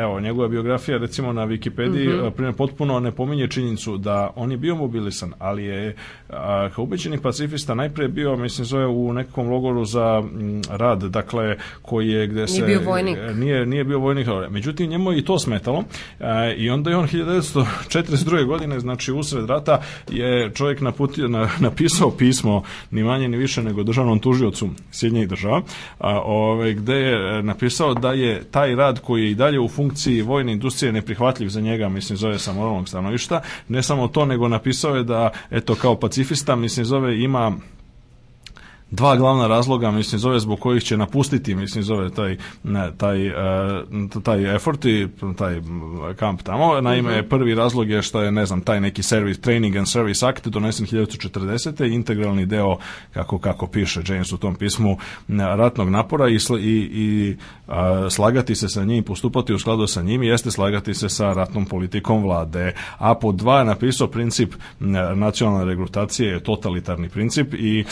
evo, 0.00 0.20
njegova 0.20 0.48
biografija 0.48 0.98
recimo 0.98 1.32
na 1.32 1.46
Wikipediji 1.46 2.08
mm 2.08 2.34
-hmm. 2.38 2.52
potpuno 2.52 3.00
ne 3.00 3.12
pominje 3.12 3.48
činjenicu 3.48 3.98
da 3.98 4.30
on 4.36 4.50
je 4.50 4.56
bio 4.56 4.74
mobilisan, 4.74 5.25
ali 5.38 5.64
je 5.64 5.96
a, 6.28 6.68
kao 6.74 6.84
ubeđeni 6.84 7.18
pacifista 7.18 7.74
najpre 7.74 8.08
bio, 8.08 8.36
mislim, 8.36 8.64
zove 8.64 8.86
u 8.86 9.12
nekom 9.12 9.48
logoru 9.48 9.84
za 9.84 10.22
m, 10.24 10.62
rad, 10.70 11.02
dakle, 11.02 11.56
koji 11.82 12.08
je 12.08 12.26
gde 12.26 12.46
se... 12.46 12.52
Nije 12.52 12.66
bio 12.66 12.90
vojnik. 12.90 13.18
Nije, 13.34 13.66
nije 13.66 13.84
bio 13.84 13.98
vojnik, 13.98 14.26
međutim, 14.50 14.90
njemu 14.90 15.12
je 15.12 15.18
i 15.18 15.24
to 15.24 15.38
smetalo 15.38 15.84
a, 16.20 16.52
i 16.56 16.70
onda 16.70 16.90
je 16.90 16.96
on 16.96 17.08
1942. 17.08 18.46
godine, 18.46 18.80
znači 18.80 19.12
usred 19.12 19.46
rata, 19.46 19.82
je 20.10 20.50
čovjek 20.54 20.80
naputio, 20.80 21.28
na, 21.28 21.48
napisao 21.60 22.10
pismo, 22.10 22.62
ni 22.90 23.02
manje 23.02 23.28
ni 23.28 23.36
više 23.36 23.62
nego 23.62 23.82
državnom 23.82 24.18
tužiocu 24.18 24.68
Sjednjih 24.90 25.28
država, 25.28 25.62
a, 25.98 26.20
ove, 26.20 26.74
gde 26.74 26.94
je 26.94 27.42
napisao 27.42 27.94
da 27.94 28.12
je 28.12 28.44
taj 28.50 28.74
rad 28.74 29.00
koji 29.00 29.22
je 29.22 29.30
i 29.30 29.34
dalje 29.34 29.60
u 29.60 29.68
funkciji 29.68 30.22
vojne 30.22 30.52
industrije 30.52 30.92
neprihvatljiv 30.92 31.48
za 31.48 31.60
njega, 31.60 31.88
mislim, 31.88 32.16
zove 32.16 32.38
sa 32.38 32.52
moralnog 32.52 32.88
stanovišta, 32.88 33.40
ne 33.68 33.82
samo 33.82 34.08
to, 34.08 34.24
nego 34.24 34.48
napisao 34.48 34.96
je 34.96 35.04
da, 35.04 35.15
eto, 35.50 35.74
kao 35.74 36.00
pacifista, 36.00 36.56
mislim, 36.56 36.84
zove 36.84 37.22
ima 37.22 37.52
dva 38.96 39.16
glavna 39.16 39.46
razloga, 39.46 39.90
mislim, 39.90 40.18
zove 40.18 40.40
zbog 40.40 40.60
kojih 40.60 40.82
će 40.82 40.96
napustiti, 40.96 41.54
mislim, 41.54 41.84
zove 41.84 42.10
taj, 42.10 42.36
ne, 42.64 42.92
taj, 42.96 43.28
uh, 43.28 43.34
taj 44.22 44.54
effort 44.56 44.84
i 44.84 45.08
taj 45.38 45.60
kamp 46.16 46.42
tamo. 46.42 46.80
Naime, 46.80 47.18
mhm. 47.18 47.28
prvi 47.28 47.54
razlog 47.54 47.90
je 47.90 48.02
što 48.02 48.22
je, 48.22 48.32
ne 48.32 48.46
znam, 48.46 48.60
taj 48.60 48.80
neki 48.80 49.02
service, 49.02 49.40
Training 49.40 49.76
and 49.76 49.88
Service 49.88 50.26
Act 50.26 50.46
donesen 50.48 50.86
1940. 50.86 51.92
integralni 51.92 52.46
deo, 52.46 52.76
kako, 53.14 53.38
kako 53.38 53.66
piše 53.66 54.02
James 54.08 54.32
u 54.32 54.38
tom 54.38 54.54
pismu, 54.54 54.98
ratnog 55.28 55.88
napora 55.88 56.28
i, 56.28 56.38
i, 56.60 56.88
i 56.92 57.36
slagati 58.10 58.54
se 58.54 58.68
sa 58.68 58.84
njim, 58.84 59.04
postupati 59.04 59.54
u 59.54 59.58
skladu 59.58 59.86
sa 59.86 60.02
njim, 60.02 60.22
jeste 60.22 60.50
slagati 60.50 60.94
se 60.94 61.08
sa 61.08 61.32
ratnom 61.32 61.66
politikom 61.66 62.22
vlade. 62.22 62.74
A 62.98 63.14
po 63.14 63.32
dva 63.32 63.58
je 63.58 63.64
napisao 63.64 64.06
princip 64.06 64.54
nacionalne 65.14 65.64
regrutacije, 65.64 66.32
je 66.32 66.40
totalitarni 66.40 67.08
princip 67.08 67.54
i, 67.54 67.84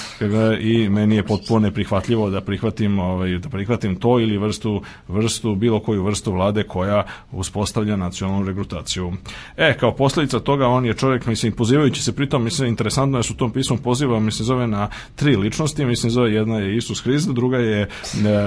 i 0.61 0.88
meni 0.95 1.16
je 1.16 1.22
potpuno 1.22 1.61
neprihvatljivo 1.61 2.30
da 2.30 2.40
prihvatim 2.40 2.99
ovaj 2.99 3.38
da 3.38 3.49
prihvatim 3.49 3.97
to 3.97 4.20
ili 4.20 4.38
vrstu 4.38 4.82
vrstu 5.09 5.55
bilo 5.55 5.80
koju 5.80 6.05
vrstu 6.05 6.32
vlade 6.32 6.62
koja 6.62 7.05
uspostavlja 7.32 7.97
nacionalnu 7.97 8.47
regrutaciju. 8.47 9.12
E, 9.57 9.76
kao 9.80 9.95
posljedica 9.95 10.40
toga 10.40 10.66
on 10.66 10.86
je 10.86 10.95
čovjek 10.95 11.26
mislim 11.26 11.53
pozivajući 11.53 12.03
se 12.03 12.12
pritom 12.16 12.45
mislim 12.45 12.68
interesantno 12.68 13.18
je 13.18 13.22
su 13.22 13.36
tom 13.36 13.51
pismom 13.51 13.78
poziva 13.78 14.20
mislim 14.20 14.47
zove 14.47 14.66
na 14.66 14.88
tri 15.14 15.36
ličnosti, 15.36 15.84
mislim 15.84 16.11
zove 16.11 16.32
jedna 16.32 16.59
je 16.59 16.76
Isus 16.76 17.03
Hrist, 17.03 17.28
druga 17.28 17.59
je 17.59 17.80
e, 17.82 17.88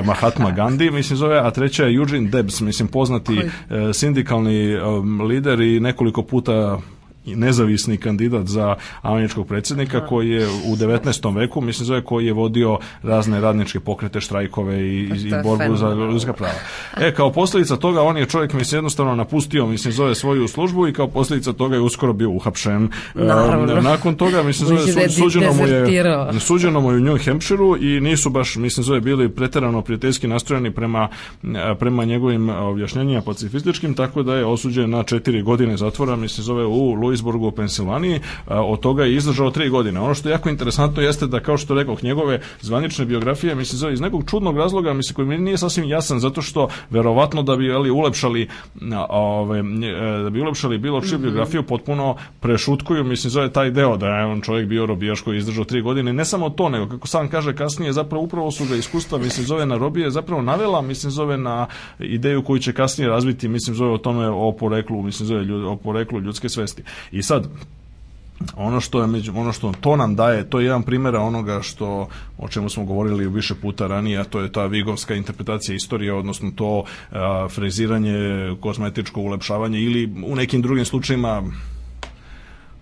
Mahatma 0.05 0.51
Gandhi, 0.51 0.91
mislim 0.91 1.17
zove, 1.17 1.39
a 1.39 1.51
treća 1.51 1.85
je 1.85 1.95
Eugene 1.95 2.29
Debs, 2.29 2.61
mislim 2.61 2.87
poznati 2.87 3.37
e, 3.37 3.93
sindikalni 3.93 4.71
e, 4.71 4.79
lider 5.27 5.61
i 5.61 5.79
nekoliko 5.79 6.23
puta 6.23 6.79
nezavisni 7.35 7.97
kandidat 7.97 8.47
za 8.47 8.75
američkog 9.01 9.47
predsjednika 9.47 9.99
da. 9.99 10.05
koji 10.05 10.29
je 10.29 10.47
u 10.47 10.75
19. 10.75 11.35
veku, 11.35 11.61
mislim 11.61 11.85
zove, 11.85 12.03
koji 12.03 12.25
je 12.25 12.33
vodio 12.33 12.79
razne 13.03 13.41
radničke 13.41 13.79
pokrete, 13.79 14.21
štrajkove 14.21 14.81
i, 14.81 15.03
i 15.03 15.31
borbu 15.43 15.75
za 15.75 15.93
ljudska 15.93 16.33
prava. 16.33 16.53
E, 16.97 17.13
kao 17.13 17.31
posljedica 17.31 17.75
toga 17.75 18.01
on 18.01 18.17
je 18.17 18.25
čovjek, 18.25 18.53
mislim, 18.53 18.77
jednostavno 18.77 19.15
napustio, 19.15 19.65
mislim, 19.65 19.93
zove 19.93 20.15
svoju 20.15 20.47
službu 20.47 20.87
i 20.87 20.93
kao 20.93 21.07
posljedica 21.07 21.53
toga 21.53 21.75
je 21.75 21.81
uskoro 21.81 22.13
bio 22.13 22.29
uhapšen. 22.29 22.89
Naravno. 23.13 23.81
nakon 23.81 24.15
toga, 24.15 24.43
mislim, 24.43 24.67
zove, 24.67 25.09
su, 25.09 25.21
suđeno, 25.21 25.53
mu 25.53 25.67
je, 25.67 26.39
suđeno 26.39 26.81
mu 26.81 26.91
je 26.91 26.97
u 26.97 26.99
New 26.99 27.17
Hampshireu 27.25 27.77
i 27.77 27.99
nisu 27.99 28.29
baš, 28.29 28.55
mislim, 28.55 28.83
zove, 28.83 29.01
bili 29.01 29.29
preterano 29.29 29.81
prijateljski 29.81 30.27
nastrojeni 30.27 30.71
prema, 30.71 31.09
prema 31.79 32.05
njegovim 32.05 32.49
objašnjenjima 32.49 33.21
pacifističkim, 33.21 33.93
tako 33.93 34.23
da 34.23 34.35
je 34.35 34.45
osuđen 34.45 34.89
na 34.89 35.03
četiri 35.03 35.41
godine 35.41 35.77
zatvora, 35.77 36.15
mislim, 36.15 36.43
zove 36.43 36.65
u 36.65 36.93
Louis 36.93 37.16
Louisburgu 37.17 37.47
u 37.47 37.51
Pensilvaniji, 37.51 38.19
od 38.47 38.79
toga 38.79 39.03
je 39.03 39.15
izdržao 39.15 39.51
tri 39.51 39.69
godine. 39.69 39.99
Ono 39.99 40.13
što 40.13 40.29
je 40.29 40.33
jako 40.33 40.49
interesantno 40.49 41.01
jeste 41.01 41.27
da, 41.27 41.39
kao 41.39 41.57
što 41.57 41.75
rekao, 41.75 41.97
njegove 42.01 42.41
zvanične 42.61 43.05
biografije, 43.05 43.55
mislim, 43.55 43.93
iz 43.93 44.01
nekog 44.01 44.23
čudnog 44.29 44.57
razloga, 44.57 44.93
mislim, 44.93 45.15
koji 45.15 45.27
mi 45.27 45.37
nije 45.37 45.57
sasvim 45.57 45.89
jasan, 45.89 46.19
zato 46.19 46.41
što 46.41 46.67
verovatno 46.89 47.43
da 47.43 47.55
bi 47.55 47.71
ali, 47.71 47.91
ulepšali 47.91 48.47
ove, 49.09 49.59
e, 49.59 50.23
da 50.23 50.29
bi 50.29 50.41
ulepšali 50.41 50.77
bilo 50.77 51.01
čiju 51.01 51.17
-hmm. 51.17 51.21
biografiju, 51.21 51.63
potpuno 51.63 52.15
prešutkuju, 52.39 53.03
mislim, 53.03 53.31
zove 53.31 53.51
taj 53.51 53.71
deo 53.71 53.97
da 53.97 54.07
je 54.07 54.25
on 54.25 54.41
čovjek 54.41 54.67
bio 54.67 54.85
robijaš 54.85 55.21
koji 55.21 55.35
je 55.35 55.39
izdržao 55.39 55.65
tri 55.65 55.81
godine. 55.81 56.13
Ne 56.13 56.25
samo 56.25 56.49
to, 56.49 56.69
nego, 56.69 56.87
kako 56.87 57.07
sam 57.07 57.29
kaže 57.29 57.55
kasnije, 57.55 57.93
zapravo 57.93 58.23
upravo 58.23 58.51
su 58.51 58.65
ga 58.65 58.75
iskustva, 58.75 59.17
mislim, 59.17 59.45
zove 59.45 59.65
na 59.65 59.77
robije, 59.77 60.11
zapravo 60.11 60.41
navela, 60.41 60.81
mislim, 60.81 61.11
zove 61.11 61.37
na 61.37 61.67
ideju 61.99 62.43
koju 62.43 62.59
će 62.59 62.73
kasnije 62.73 63.09
razviti, 63.09 63.47
mislim, 63.47 63.75
zove 63.75 63.91
o 63.91 63.97
tome 63.97 64.29
o 64.29 64.51
poreklu, 64.51 65.01
mislim, 65.01 65.27
zove 65.27 65.43
ljud, 65.43 65.63
o 65.65 65.75
poreklu 65.75 66.19
ljudske 66.19 66.49
svesti. 66.49 66.83
I 67.11 67.23
sad, 67.23 67.47
ono 68.55 68.81
što 68.81 69.01
je 69.01 69.07
među, 69.07 69.31
ono 69.35 69.53
što 69.53 69.71
to 69.81 69.95
nam 69.95 70.15
daje, 70.15 70.49
to 70.49 70.59
je 70.59 70.65
jedan 70.65 70.83
primjer 70.83 71.15
onoga 71.15 71.61
što 71.61 72.07
o 72.37 72.47
čemu 72.47 72.69
smo 72.69 72.85
govorili 72.85 73.27
više 73.27 73.55
puta 73.55 73.87
ranije, 73.87 74.19
a 74.19 74.23
to 74.23 74.39
je 74.39 74.51
ta 74.51 74.65
vigovska 74.65 75.15
interpretacija 75.15 75.75
istorije, 75.75 76.13
odnosno 76.13 76.51
to 76.55 76.83
a, 77.11 77.47
freziranje, 77.49 78.55
kozmetičko 78.59 79.21
ulepšavanje 79.21 79.79
ili 79.81 80.13
u 80.25 80.35
nekim 80.35 80.61
drugim 80.61 80.85
slučajima 80.85 81.43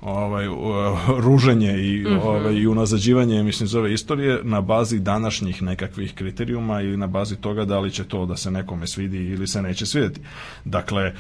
ovaj 0.02 0.46
ruženje 1.26 1.72
i 1.72 2.04
-hmm. 2.04 2.20
ovaj 2.24 2.54
i 2.54 2.68
unazađivanje 2.68 3.44
mislim 3.44 3.68
zove 3.68 3.94
istorije 3.94 4.40
na 4.44 4.62
bazi 4.62 5.00
današnjih 5.00 5.62
nekakvih 5.62 6.14
kriterijuma 6.14 6.82
ili 6.82 6.98
na 6.98 7.08
bazi 7.08 7.36
toga 7.36 7.66
da 7.66 7.80
li 7.80 7.92
će 7.92 8.04
to 8.04 8.26
da 8.26 8.38
se 8.38 8.52
nekome 8.52 8.88
svidi 8.88 9.18
ili 9.18 9.48
se 9.48 9.62
neće 9.62 9.86
svideti. 9.86 10.22
Dakle, 10.66 11.14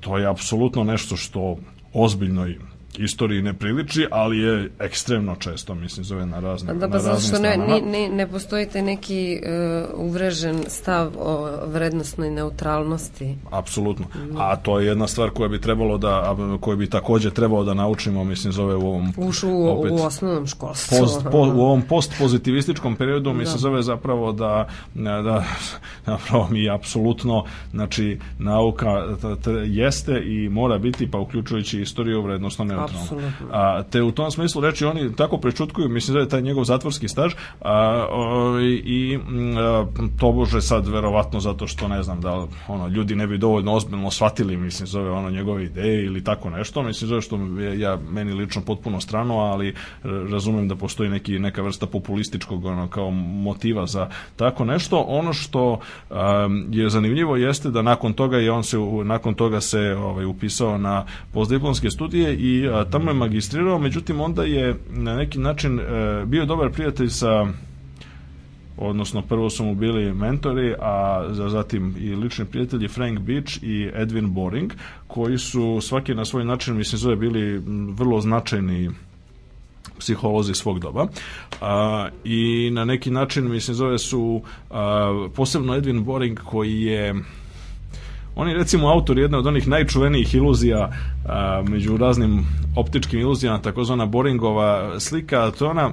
to 0.00 0.18
je 0.18 0.26
apsolutno 0.26 0.84
nešto 0.84 1.16
što 1.16 1.56
ozbiljnoj 1.94 2.58
istoriji 2.98 3.42
ne 3.42 3.54
priliči, 3.54 4.06
ali 4.10 4.38
je 4.38 4.70
ekstremno 4.78 5.36
često, 5.36 5.74
mislim, 5.74 6.04
zove 6.04 6.26
na 6.26 6.40
razne 6.40 6.74
Da, 6.74 6.88
pa 6.88 6.98
zato 6.98 7.20
što 7.20 7.38
ne, 7.38 7.56
ne, 7.84 8.08
ne 8.08 8.26
postoji 8.26 8.66
te 8.66 8.82
neki 8.82 9.40
uh, 9.42 10.00
uvrežen 10.00 10.64
stav 10.68 11.12
o 11.18 11.48
vrednostnoj 11.66 12.30
neutralnosti. 12.30 13.36
Apsolutno. 13.50 14.06
Mm. 14.14 14.36
A 14.36 14.56
to 14.56 14.80
je 14.80 14.86
jedna 14.86 15.06
stvar 15.06 15.30
koja 15.30 15.48
bi 15.48 15.60
trebalo 15.60 15.98
da, 15.98 16.36
koju 16.60 16.76
bi 16.76 16.90
takođe 16.90 17.30
trebalo 17.30 17.64
da 17.64 17.74
naučimo, 17.74 18.24
mislim, 18.24 18.52
zove 18.52 18.74
u 18.74 18.86
ovom... 18.86 19.12
Ušu 19.16 19.50
u, 19.50 19.68
opet, 19.68 19.92
u 19.92 19.94
osnovnom 19.94 20.46
školstvu. 20.46 20.98
Post, 20.98 21.22
po, 21.32 21.38
u 21.38 21.60
ovom 21.60 21.82
postpozitivističkom 21.82 22.96
periodu, 22.96 23.30
da. 23.30 23.38
mislim, 23.38 23.58
zove 23.58 23.82
zapravo 23.82 24.32
da, 24.32 24.68
da 24.94 25.44
zapravo 26.06 26.48
mi 26.50 26.70
apsolutno, 26.70 27.44
znači, 27.70 28.18
nauka 28.38 29.02
jeste 29.66 30.22
i 30.26 30.48
mora 30.48 30.78
biti, 30.78 31.10
pa 31.10 31.18
uključujući 31.18 31.80
istoriju 31.80 32.22
vrednostno 32.22 32.64
neutralnosti 32.64 32.83
neutralno. 32.92 33.32
A, 33.52 33.82
te 33.82 34.02
u 34.02 34.12
tom 34.12 34.30
smislu 34.30 34.60
reči 34.60 34.84
oni 34.84 35.16
tako 35.16 35.38
prečutkuju, 35.38 35.88
mislim 35.88 36.14
da 36.14 36.20
je 36.20 36.28
taj 36.28 36.42
njegov 36.42 36.64
zatvorski 36.64 37.08
staž 37.08 37.32
a, 37.60 38.06
o, 38.10 38.60
i 38.60 39.18
a, 39.58 39.86
to 40.20 40.32
bože 40.32 40.60
sad 40.60 40.88
verovatno 40.88 41.40
zato 41.40 41.66
što 41.66 41.88
ne 41.88 42.02
znam 42.02 42.20
da 42.20 42.46
ono 42.68 42.88
ljudi 42.88 43.16
ne 43.16 43.26
bi 43.26 43.38
dovoljno 43.38 43.74
ozbiljno 43.74 44.10
shvatili 44.10 44.56
mislim 44.56 44.86
zove 44.86 45.10
ono 45.10 45.30
njegove 45.30 45.64
ideje 45.64 46.04
ili 46.04 46.24
tako 46.24 46.50
nešto, 46.50 46.82
mislim 46.82 47.08
zove 47.08 47.20
što 47.20 47.36
je 47.36 47.80
ja 47.80 47.98
meni 48.10 48.32
lično 48.32 48.62
potpuno 48.62 49.00
strano, 49.00 49.38
ali 49.38 49.74
razumem 50.04 50.68
da 50.68 50.76
postoji 50.76 51.10
neki 51.10 51.38
neka 51.38 51.62
vrsta 51.62 51.86
populističkog 51.86 52.64
ono 52.64 52.88
kao 52.88 53.10
motiva 53.10 53.86
za 53.86 54.08
tako 54.36 54.64
nešto. 54.64 55.04
Ono 55.08 55.32
što 55.32 55.78
a, 56.10 56.48
je 56.70 56.90
zanimljivo 56.90 57.36
jeste 57.36 57.70
da 57.70 57.82
nakon 57.82 58.12
toga 58.12 58.38
je 58.38 58.50
on 58.50 58.64
se 58.64 58.76
nakon 59.04 59.34
toga 59.34 59.60
se 59.60 59.80
ovaj 59.80 60.24
upisao 60.24 60.78
na 60.78 61.04
postdiplomske 61.32 61.90
studije 61.90 62.34
i 62.34 62.68
tamo 62.90 63.10
je 63.10 63.14
magistrirao, 63.14 63.78
međutim 63.78 64.20
onda 64.20 64.44
je 64.44 64.76
na 64.90 65.16
neki 65.16 65.38
način 65.38 65.80
e, 65.80 65.84
bio 66.26 66.46
dobar 66.46 66.70
prijatelj 66.70 67.08
sa 67.08 67.46
odnosno 68.76 69.22
prvo 69.22 69.50
su 69.50 69.64
mu 69.64 69.74
bili 69.74 70.14
mentori, 70.14 70.74
a 70.80 71.24
zatim 71.30 71.94
i 71.98 72.14
lični 72.14 72.44
prijatelji 72.44 72.88
Frank 72.88 73.18
Beach 73.18 73.62
i 73.62 73.90
Edwin 73.94 74.26
Boring, 74.26 74.72
koji 75.06 75.38
su 75.38 75.78
svaki 75.80 76.14
na 76.14 76.24
svoj 76.24 76.44
način, 76.44 76.76
mislim, 76.76 76.98
zove 76.98 77.16
bili 77.16 77.62
vrlo 77.94 78.20
značajni 78.20 78.90
psiholozi 79.98 80.54
svog 80.54 80.80
doba. 80.80 81.06
A, 81.60 82.08
i 82.24 82.70
na 82.72 82.84
neki 82.84 83.10
način 83.10 83.50
mislim 83.50 83.74
zove 83.74 83.98
su 83.98 84.42
a, 84.70 85.28
posebno 85.34 85.74
Edwin 85.74 86.04
Boring 86.04 86.40
koji 86.44 86.82
je 86.82 87.14
on 88.36 88.48
je 88.48 88.54
recimo 88.54 88.88
autor 88.88 89.18
jedne 89.18 89.38
od 89.38 89.46
onih 89.46 89.68
najčuvenijih 89.68 90.34
iluzija 90.34 90.90
a, 91.26 91.62
među 91.68 91.96
raznim 91.96 92.46
optičkim 92.76 93.20
iluzijama, 93.20 93.62
takozvana 93.62 94.06
Boringova 94.06 95.00
slika, 95.00 95.50
to 95.50 95.64
je 95.64 95.70
ona 95.70 95.90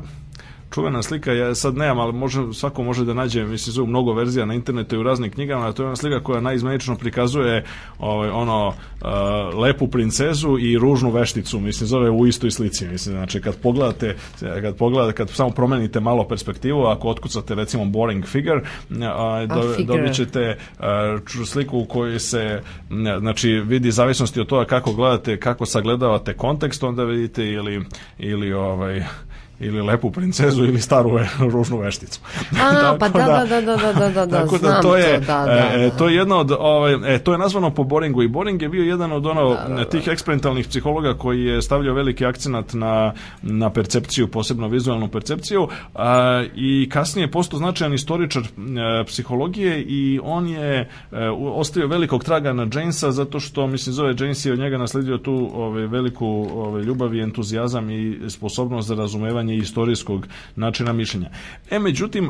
čuvena 0.72 1.04
slika, 1.04 1.34
ja 1.34 1.56
sad 1.56 1.78
nemam, 1.78 2.00
ali 2.00 2.14
može, 2.14 2.42
svako 2.54 2.84
može 2.84 3.06
da 3.06 3.14
nađe, 3.14 3.44
mislim, 3.44 3.74
zove 3.74 3.88
mnogo 3.88 4.14
verzija 4.14 4.46
na 4.46 4.54
internetu 4.54 4.96
i 4.96 5.00
u 5.00 5.04
raznim 5.04 5.32
knjigama, 5.32 5.72
to 5.72 5.84
je 5.84 5.88
ona 5.88 5.96
slika 5.96 6.24
koja 6.24 6.42
najizmenično 6.42 6.96
prikazuje 6.96 7.64
ovaj, 8.00 8.30
ono, 8.30 8.68
uh, 8.68 9.60
lepu 9.60 9.88
princezu 9.88 10.58
i 10.60 10.78
ružnu 10.78 11.12
vešticu, 11.12 11.60
mislim, 11.60 11.88
zove 11.88 12.10
u 12.10 12.28
istoj 12.28 12.52
slici, 12.52 12.88
mislim, 12.88 13.16
znači, 13.16 13.42
kad 13.42 13.58
pogledate, 13.58 14.16
kad 14.40 14.76
pogledate, 14.78 15.14
kad 15.14 15.30
samo 15.30 15.50
promenite 15.50 16.00
malo 16.00 16.28
perspektivu, 16.28 16.84
ako 16.86 17.08
otkucate, 17.08 17.56
recimo, 17.56 17.86
boring 17.86 18.26
figure, 18.26 18.62
uh, 18.90 18.98
do, 19.56 19.74
figure. 19.76 19.98
dobit 19.98 20.16
ćete 20.16 20.58
uh, 20.80 21.46
sliku 21.46 21.78
u 21.78 21.86
kojoj 21.86 22.20
se, 22.20 22.62
znači, 23.20 23.50
vidi 23.50 23.92
zavisnosti 23.92 24.40
od 24.40 24.48
toga 24.48 24.66
kako 24.66 24.94
gledate, 24.94 25.38
kako 25.38 25.66
sagledavate 25.66 26.34
kontekst, 26.34 26.84
onda 26.84 27.04
vidite 27.04 27.46
ili, 27.46 27.86
ili 28.20 28.54
ovaj, 28.54 29.04
ili 29.62 29.82
lepu 29.82 30.12
princezu 30.12 30.64
ili 30.64 30.82
staru 30.82 31.20
ružnu 31.54 31.78
vešticu. 31.78 32.20
A, 32.62 32.96
pa 33.00 33.10
da, 33.10 33.20
da, 33.20 33.46
da, 33.46 33.62
da, 33.62 33.94
da, 33.94 34.10
da, 34.10 34.26
da, 34.26 34.40
tako 34.40 34.58
da 34.58 34.68
znam 34.68 34.82
to 34.82 34.98
je, 34.98 35.20
to, 35.20 35.26
da, 35.26 35.46
da, 35.46 35.72
e, 35.74 35.90
da. 35.90 35.98
to 35.98 36.08
je 36.10 36.16
jedno 36.16 36.38
od, 36.38 36.52
ovaj, 36.60 37.16
e, 37.16 37.20
to 37.20 37.32
je 37.32 37.38
nazvano 37.38 37.70
po 37.70 37.84
Boringu 37.84 38.24
i 38.24 38.28
Boring 38.28 38.62
je 38.62 38.70
bio 38.70 38.84
jedan 38.84 39.12
od 39.12 39.26
ono, 39.26 39.50
Da, 39.50 39.66
da, 39.70 39.76
da. 39.76 39.86
tih 39.86 40.08
eksperimentalnih 40.08 40.68
psihologa 40.68 41.14
koji 41.14 41.44
je 41.44 41.62
stavljao 41.62 41.96
veliki 41.96 42.26
akcenat 42.26 42.74
na, 42.74 43.14
na 43.42 43.70
percepciju, 43.70 44.28
posebno 44.28 44.68
vizualnu 44.68 45.08
percepciju 45.08 45.68
a, 45.96 46.44
i 46.56 46.90
kasnije 46.92 47.24
je 47.24 47.32
postao 47.32 47.58
značajan 47.60 47.94
istoričar 47.94 48.44
e, 48.44 48.48
psihologije 49.06 49.82
i 49.82 50.20
on 50.24 50.48
je 50.48 50.90
e, 51.12 51.30
u- 51.30 51.60
ostavio 51.60 51.88
velikog 51.88 52.24
traga 52.24 52.54
na 52.54 52.68
Jamesa 52.74 53.12
zato 53.12 53.40
što, 53.40 53.68
mislim, 53.68 53.94
zove 53.94 54.16
James 54.20 54.46
je 54.46 54.54
od 54.54 54.60
njega 54.60 54.78
nasledio 54.78 55.18
tu 55.18 55.50
ovaj, 55.54 55.88
veliku 55.88 56.26
ovaj, 56.56 56.82
ljubav 56.82 57.16
i 57.16 57.22
entuzijazam 57.22 57.90
i 57.90 58.20
sposobnost 58.30 58.88
za 58.88 58.96
razumevanje 58.96 59.51
istorijskog 59.58 60.28
načina 60.56 60.94
mišljenja. 60.94 61.30
E, 61.70 61.80
međutim, 61.80 62.30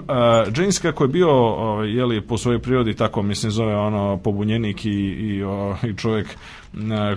James 0.57 0.79
kako 0.79 1.03
je 1.03 1.07
bio 1.07 1.29
ovaj, 1.31 1.89
jeli, 1.89 2.21
po 2.21 2.37
svojoj 2.37 2.59
prirodi 2.59 2.93
tako, 2.93 3.21
mislim, 3.21 3.51
zove 3.51 3.75
ono 3.75 4.17
pobunjenik 4.17 4.85
i, 4.85 4.89
i, 4.89 5.41
i 5.89 5.97
čovjek 5.97 6.27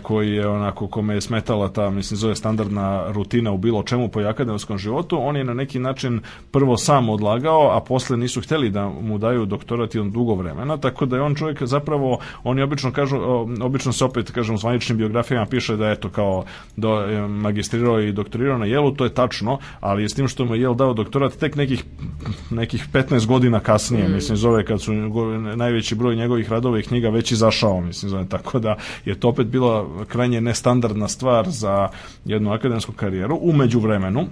koji 0.02 0.32
je 0.32 0.48
onako 0.48 0.88
kome 0.88 1.14
je 1.14 1.20
smetala 1.20 1.68
ta 1.68 1.90
mislim 1.90 2.18
zove 2.18 2.36
standardna 2.36 3.12
rutina 3.12 3.52
u 3.52 3.58
bilo 3.58 3.82
čemu 3.82 4.08
po 4.08 4.20
akademskom 4.20 4.78
životu 4.78 5.18
on 5.20 5.36
je 5.36 5.44
na 5.44 5.54
neki 5.54 5.78
način 5.78 6.20
prvo 6.50 6.76
sam 6.76 7.08
odlagao 7.08 7.70
a 7.76 7.80
posle 7.80 8.16
nisu 8.16 8.40
hteli 8.40 8.70
da 8.70 8.88
mu 8.88 9.18
daju 9.18 9.46
doktorat 9.46 9.94
i 9.94 9.98
on 9.98 10.10
dugo 10.10 10.34
vremena 10.34 10.76
tako 10.76 11.06
da 11.06 11.16
je 11.16 11.22
on 11.22 11.34
čovjek 11.34 11.62
zapravo 11.62 12.18
oni 12.44 12.62
obično 12.62 12.92
kažu 12.92 13.16
obično 13.62 13.92
se 13.92 14.04
opet 14.04 14.30
kažem 14.30 14.54
u 14.54 14.58
zvaničnim 14.58 14.98
biografijama 14.98 15.46
piše 15.46 15.76
da 15.76 15.88
je 15.88 16.00
to 16.00 16.08
kao 16.08 16.44
do, 16.76 16.94
je 17.00 17.28
magistrirao 17.28 18.00
i 18.00 18.12
doktorirao 18.12 18.58
na 18.58 18.66
Jelu 18.66 18.90
to 18.90 19.04
je 19.04 19.14
tačno 19.14 19.58
ali 19.80 20.02
je 20.02 20.08
s 20.08 20.14
tim 20.14 20.28
što 20.28 20.44
mu 20.44 20.54
je 20.54 20.60
Jel 20.60 20.74
dao 20.74 20.94
doktorat 20.94 21.32
tek 21.32 21.56
nekih 21.56 21.84
nekih 22.50 22.88
15 22.92 23.26
godina 23.26 23.60
kasnije 23.60 24.08
mislim 24.08 24.36
zove 24.36 24.64
kad 24.64 24.82
su 24.82 24.92
najveći 25.56 25.94
broj 25.94 26.16
njegovih 26.16 26.50
radova 26.50 26.78
i 26.78 26.82
knjiga 26.82 27.08
već 27.08 27.32
izašao 27.32 27.80
mislim 27.80 28.10
zove 28.10 28.28
tako 28.28 28.58
da 28.58 28.76
je 29.04 29.14
to 29.14 29.28
opet 29.28 29.43
bila 29.44 29.86
krajnje 30.06 30.40
nestandardna 30.40 31.08
stvar 31.08 31.50
za 31.50 31.88
jednu 32.24 32.52
akademsku 32.52 32.92
karijeru 32.92 33.36
u 33.36 33.52
međuvremenu 33.52 34.26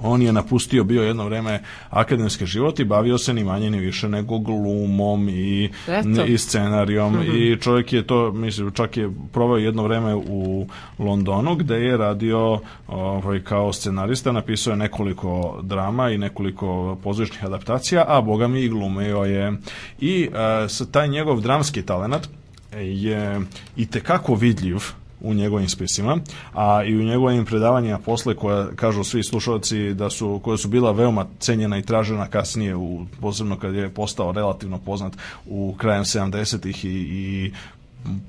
on 0.00 0.22
je 0.22 0.32
napustio 0.32 0.84
bio 0.84 1.02
jedno 1.02 1.24
vreme 1.24 1.60
akademski 1.90 2.46
život 2.46 2.80
i 2.80 2.84
bavio 2.84 3.18
se 3.18 3.34
ni 3.34 3.44
manje 3.44 3.70
ni 3.70 3.78
više 3.78 4.08
nego 4.08 4.38
glumom 4.38 5.28
i, 5.28 5.70
Eto. 5.88 6.24
i 6.24 6.38
scenarijom 6.38 7.22
i 7.24 7.56
čovjek 7.56 7.92
je 7.92 8.06
to, 8.06 8.32
mislim, 8.32 8.70
čak 8.70 8.96
je 8.96 9.10
proveo 9.32 9.56
jedno 9.56 9.82
vreme 9.82 10.14
u 10.14 10.66
Londonu 10.98 11.54
gde 11.54 11.76
je 11.76 11.96
radio 11.96 12.58
ovaj, 12.88 13.40
kao 13.40 13.72
scenarista, 13.72 14.32
napisao 14.32 14.70
je 14.70 14.76
nekoliko 14.76 15.60
drama 15.62 16.10
i 16.10 16.18
nekoliko 16.18 16.98
pozorišnih 17.02 17.44
adaptacija, 17.44 18.04
a 18.08 18.20
boga 18.20 18.48
mi 18.48 18.60
i 18.60 18.68
glumio 18.68 19.18
je. 19.18 19.52
I 20.00 20.28
s- 20.68 20.90
taj 20.90 21.08
njegov 21.08 21.40
dramski 21.40 21.82
talenat 21.82 22.28
je 22.76 23.40
i 23.76 23.86
tekako 23.86 24.34
vidljiv 24.34 24.78
u 25.24 25.34
njegovim 25.34 25.68
spisima, 25.68 26.18
a 26.54 26.84
i 26.84 26.96
u 26.96 27.02
njegovim 27.02 27.44
predavanjima 27.44 27.98
posle 27.98 28.34
koja 28.34 28.68
kažu 28.76 29.04
svi 29.04 29.22
slušalci 29.22 29.94
da 29.94 30.10
su 30.10 30.40
koja 30.44 30.56
su 30.56 30.68
bila 30.68 30.92
veoma 30.92 31.26
cenjena 31.38 31.78
i 31.78 31.82
tražena 31.82 32.26
kasnije 32.26 32.76
u 32.76 33.06
posebno 33.20 33.58
kad 33.58 33.74
je 33.74 33.88
postao 33.88 34.32
relativno 34.32 34.78
poznat 34.78 35.12
u 35.46 35.74
krajem 35.78 36.04
70-ih 36.04 36.84
i, 36.84 36.88
i 36.88 37.52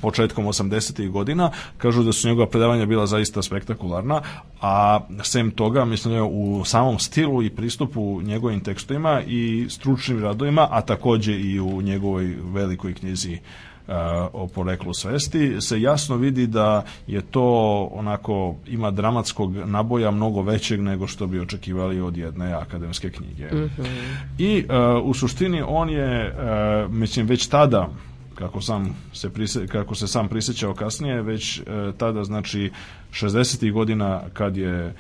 početkom 0.02 0.46
80. 0.46 1.10
godina, 1.10 1.52
kažu 1.78 2.04
da 2.04 2.14
su 2.14 2.28
njegova 2.28 2.48
predavanja 2.48 2.86
bila 2.86 3.08
zaista 3.08 3.42
spektakularna, 3.42 4.22
a 4.62 5.00
sem 5.24 5.52
toga, 5.52 5.86
mislim 5.86 6.14
da 6.14 6.24
u 6.24 6.66
samom 6.66 7.00
stilu 7.00 7.44
i 7.44 7.50
pristupu 7.50 8.22
njegovim 8.22 8.60
tekstovima 8.60 9.22
i 9.28 9.68
stručnim 9.70 10.24
radovima, 10.24 10.68
a 10.72 10.82
takođe 10.82 11.34
i 11.34 11.60
u 11.60 11.82
njegovoj 11.82 12.36
velikoj 12.54 12.94
knjizi 12.94 13.34
uh, 13.34 13.40
o 14.34 14.48
poreklu 14.48 14.94
svesti, 14.94 15.62
se 15.62 15.82
jasno 15.82 16.16
vidi 16.16 16.48
da 16.48 16.84
je 17.08 17.22
to 17.22 17.90
onako 17.94 18.56
ima 18.68 18.92
dramatskog 18.92 19.56
naboja 19.56 20.12
mnogo 20.12 20.42
većeg 20.42 20.82
nego 20.82 21.08
što 21.08 21.28
bi 21.28 21.40
očekivali 21.40 22.02
od 22.02 22.18
jedne 22.18 22.54
akademske 22.54 23.10
knjige. 23.10 23.50
I 24.38 24.66
uh, 24.70 25.06
u 25.06 25.14
suštini 25.14 25.64
on 25.68 25.90
je, 25.90 26.34
uh, 26.34 26.92
mislim, 26.92 27.26
već 27.26 27.48
tada 27.48 27.90
kako 28.36 28.62
sam 28.62 28.96
se 29.14 29.30
prise, 29.30 29.68
kako 29.68 29.96
se 29.96 30.08
sam 30.08 30.28
prisjećao 30.28 30.74
kasnije, 30.74 31.22
već 31.22 31.60
e, 31.60 31.64
tada 31.98 32.24
znači 32.24 32.72
60. 33.12 33.72
godina 33.72 34.22
kad 34.34 34.58
je 34.58 34.86
e, 34.86 34.94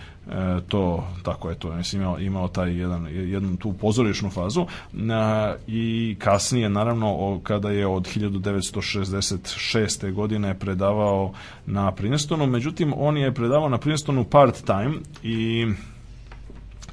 to 0.67 1.07
tako 1.23 1.49
je 1.49 1.55
to 1.55 1.75
mislim 1.75 2.01
imao, 2.01 2.19
imao 2.19 2.47
taj 2.47 2.79
jedan 2.79 3.07
jednu 3.07 3.57
tu 3.57 3.73
pozorišnu 3.73 4.29
fazu 4.29 4.65
na, 4.91 5.55
i 5.67 6.15
kasnije 6.19 6.69
naravno 6.69 7.07
o, 7.07 7.39
kada 7.43 7.71
je 7.71 7.87
od 7.87 8.03
1966. 8.15 10.13
godine 10.13 10.59
predavao 10.59 11.33
na 11.65 11.91
Princetonu 11.91 12.45
međutim 12.47 12.93
on 12.97 13.17
je 13.17 13.33
predavao 13.33 13.69
na 13.69 13.77
Princetonu 13.77 14.23
part 14.23 14.65
time 14.65 14.93
i 15.23 15.67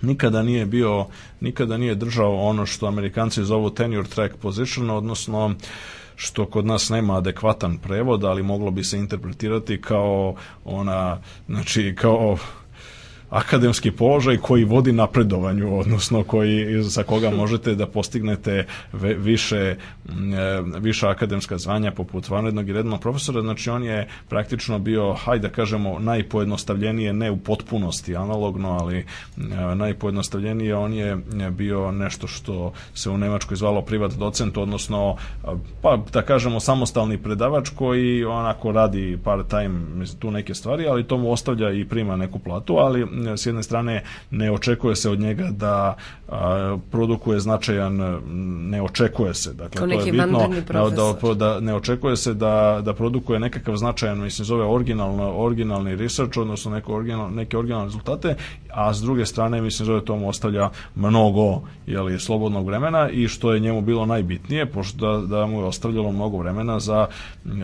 nikada 0.02 0.43
nije 0.43 0.66
bio 0.66 1.06
nikada 1.40 1.77
nije 1.77 1.94
držao 1.94 2.36
ono 2.36 2.66
što 2.66 2.86
Amerikanci 2.86 3.44
zovu 3.44 3.70
tenure 3.70 4.09
track 4.09 4.36
position 4.36 4.90
odnosno 4.90 5.55
što 6.16 6.47
kod 6.47 6.66
nas 6.66 6.89
nema 6.89 7.16
adekvatan 7.16 7.78
prevod, 7.78 8.24
ali 8.24 8.43
moglo 8.43 8.70
bi 8.70 8.84
se 8.84 8.98
interpretirati 8.98 9.80
kao 9.80 10.34
ona, 10.64 11.18
znači 11.48 11.94
kao 11.98 12.36
akademski 13.32 13.90
položaj 13.90 14.36
koji 14.36 14.64
vodi 14.64 14.92
napredovanju, 14.92 15.78
odnosno 15.78 16.24
koji 16.24 16.84
sa 16.84 17.02
koga 17.02 17.30
možete 17.30 17.74
da 17.74 17.86
postignete 17.86 18.66
više 19.18 19.56
e, 19.56 19.76
više 20.80 21.06
akademska 21.06 21.59
zvanja 21.59 21.90
poput 21.90 22.28
vanrednog 22.28 22.68
i 22.68 22.72
rednog 22.72 23.00
profesora, 23.00 23.40
znači 23.40 23.70
on 23.70 23.84
je 23.84 24.09
praktično 24.28 24.78
bio, 24.78 25.12
hajde 25.12 25.48
da 25.48 25.54
kažemo, 25.54 25.98
najpojednostavljenije, 25.98 27.12
ne 27.12 27.30
u 27.30 27.36
potpunosti 27.36 28.16
analogno, 28.16 28.70
ali 28.80 28.98
e, 28.98 29.04
najpojednostavljenije. 29.74 30.76
On 30.76 30.94
je 30.94 31.16
bio 31.50 31.92
nešto 31.92 32.26
što 32.26 32.72
se 32.94 33.10
u 33.10 33.18
Nemačkoj 33.18 33.56
zvalo 33.56 33.82
privat 33.82 34.12
docent, 34.12 34.56
odnosno 34.56 35.16
pa 35.82 35.98
da 36.12 36.22
kažemo 36.22 36.60
samostalni 36.60 37.18
predavač 37.18 37.68
koji 37.68 38.24
onako 38.24 38.72
radi 38.72 39.18
part 39.24 39.48
time 39.48 39.80
tu 40.18 40.30
neke 40.30 40.54
stvari, 40.54 40.86
ali 40.86 41.04
to 41.04 41.18
mu 41.18 41.32
ostavlja 41.32 41.70
i 41.70 41.84
prima 41.84 42.16
neku 42.16 42.38
platu, 42.38 42.76
ali 42.76 43.06
s 43.36 43.47
jedne 43.47 43.62
strane 43.62 44.03
ne 44.31 44.53
očekuje 44.53 44.97
se 44.97 45.11
od 45.11 45.20
njega 45.20 45.49
da 45.51 45.97
a, 46.28 46.78
produkuje 46.90 47.40
značajan 47.40 48.20
ne 48.70 48.82
očekuje 48.82 49.35
se 49.35 49.53
dakle 49.53 49.78
Kao 49.78 49.89
to 49.89 50.07
je 50.07 50.12
bitno 50.12 50.49
da, 50.69 50.90
da, 50.90 51.35
da 51.35 51.61
ne 51.61 51.74
očekuje 51.74 52.16
se 52.16 52.35
da, 52.35 52.81
da 52.85 52.94
produkuje 52.94 53.40
nekakav 53.40 53.77
značajan 53.77 54.20
mislim 54.20 54.44
zove 54.44 54.66
originalno 54.66 55.32
originalni 55.36 55.97
research 55.97 56.39
odnosno 56.39 56.70
neko 56.70 56.94
original, 56.94 57.31
neke 57.35 57.59
originalne 57.59 57.86
rezultate 57.86 58.36
a 58.70 58.94
s 58.94 59.01
druge 59.01 59.27
strane 59.27 59.62
mislim 59.62 59.86
zove 59.86 60.05
to 60.05 60.16
mu 60.16 60.28
ostavlja 60.28 60.70
mnogo 60.94 61.61
jeli, 61.86 62.20
slobodnog 62.20 62.66
vremena 62.66 63.11
i 63.11 63.28
što 63.28 63.53
je 63.53 63.61
njemu 63.61 63.81
bilo 63.81 64.07
najbitnije 64.07 64.66
pošto 64.66 65.20
da, 65.20 65.27
da 65.27 65.47
mu 65.47 65.61
je 65.61 65.65
ostavljalo 65.65 66.12
mnogo 66.12 66.39
vremena 66.39 66.81
za, 66.81 67.07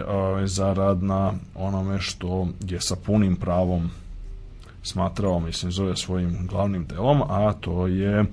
a, 0.07 0.43
za 0.45 0.73
rad 0.73 1.03
na 1.03 1.33
onome 1.55 1.99
što 2.01 2.49
je 2.69 2.81
sa 2.81 2.97
punim 2.97 3.37
pravom 3.37 3.91
smatrao, 4.83 5.41
mislim, 5.41 5.73
zove 5.73 5.97
svojim 5.97 6.47
glavnim 6.47 6.87
delom, 6.87 7.23
a 7.23 7.53
to 7.53 7.87
je 7.87 8.25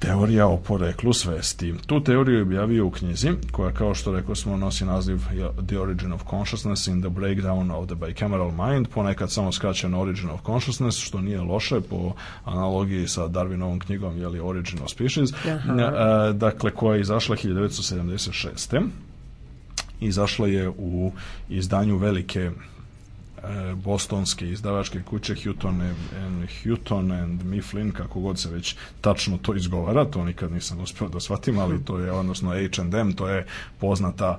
teorija 0.00 0.46
o 0.46 0.56
poreklu 0.56 1.12
svesti. 1.12 1.74
Tu 1.86 2.04
teoriju 2.04 2.36
je 2.36 2.42
objavio 2.42 2.86
u 2.86 2.90
knjizi, 2.90 3.30
koja 3.52 3.72
kao 3.72 3.94
što 3.94 4.12
rekao 4.12 4.34
smo 4.34 4.56
nosi 4.56 4.84
naziv 4.84 5.18
The 5.66 5.78
Origin 5.78 6.12
of 6.12 6.22
Consciousness 6.30 6.86
in 6.86 7.00
the 7.00 7.10
Breakdown 7.10 7.72
of 7.72 7.86
the 7.86 7.94
Bicameral 7.94 8.50
Mind, 8.50 8.88
ponekad 8.88 9.32
samo 9.32 9.52
skraćeno 9.52 10.00
Origin 10.00 10.30
of 10.30 10.40
Consciousness, 10.46 10.98
što 10.98 11.20
nije 11.20 11.40
loše 11.40 11.80
po 11.80 12.12
analogiji 12.44 13.08
sa 13.08 13.28
Darwinovom 13.28 13.80
knjigom, 13.80 14.18
jeli 14.18 14.40
Origin 14.40 14.82
of 14.82 14.90
Species, 14.90 15.30
Aha. 15.32 15.72
E, 15.72 16.32
dakle, 16.32 16.70
koja 16.70 16.94
je 16.94 17.00
izašla 17.00 17.36
1976. 17.36 18.88
izašla 20.00 20.46
je 20.46 20.68
u 20.68 21.12
izdanju 21.48 21.96
velike 21.96 22.50
bostonske 23.74 24.50
izdavačke 24.50 25.02
kuće 25.02 25.34
Houghton 25.44 25.80
and, 25.80 26.48
Houghton 26.64 27.12
and 27.12 27.44
Mifflin, 27.44 27.92
kako 27.92 28.20
god 28.20 28.38
se 28.38 28.50
već 28.50 28.76
tačno 29.00 29.38
to 29.42 29.54
izgovara, 29.54 30.04
to 30.04 30.24
nikad 30.24 30.52
nisam 30.52 30.80
uspio 30.80 31.08
da 31.08 31.20
shvatim, 31.20 31.58
ali 31.58 31.84
to 31.84 31.98
je 31.98 32.12
odnosno 32.12 32.50
H&M, 32.50 33.12
to 33.12 33.28
je 33.28 33.46
poznata, 33.78 34.38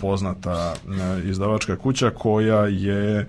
poznata 0.00 0.74
e, 0.74 1.28
izdavačka 1.28 1.76
kuća 1.76 2.10
koja 2.10 2.66
je 2.66 3.20
e, 3.20 3.26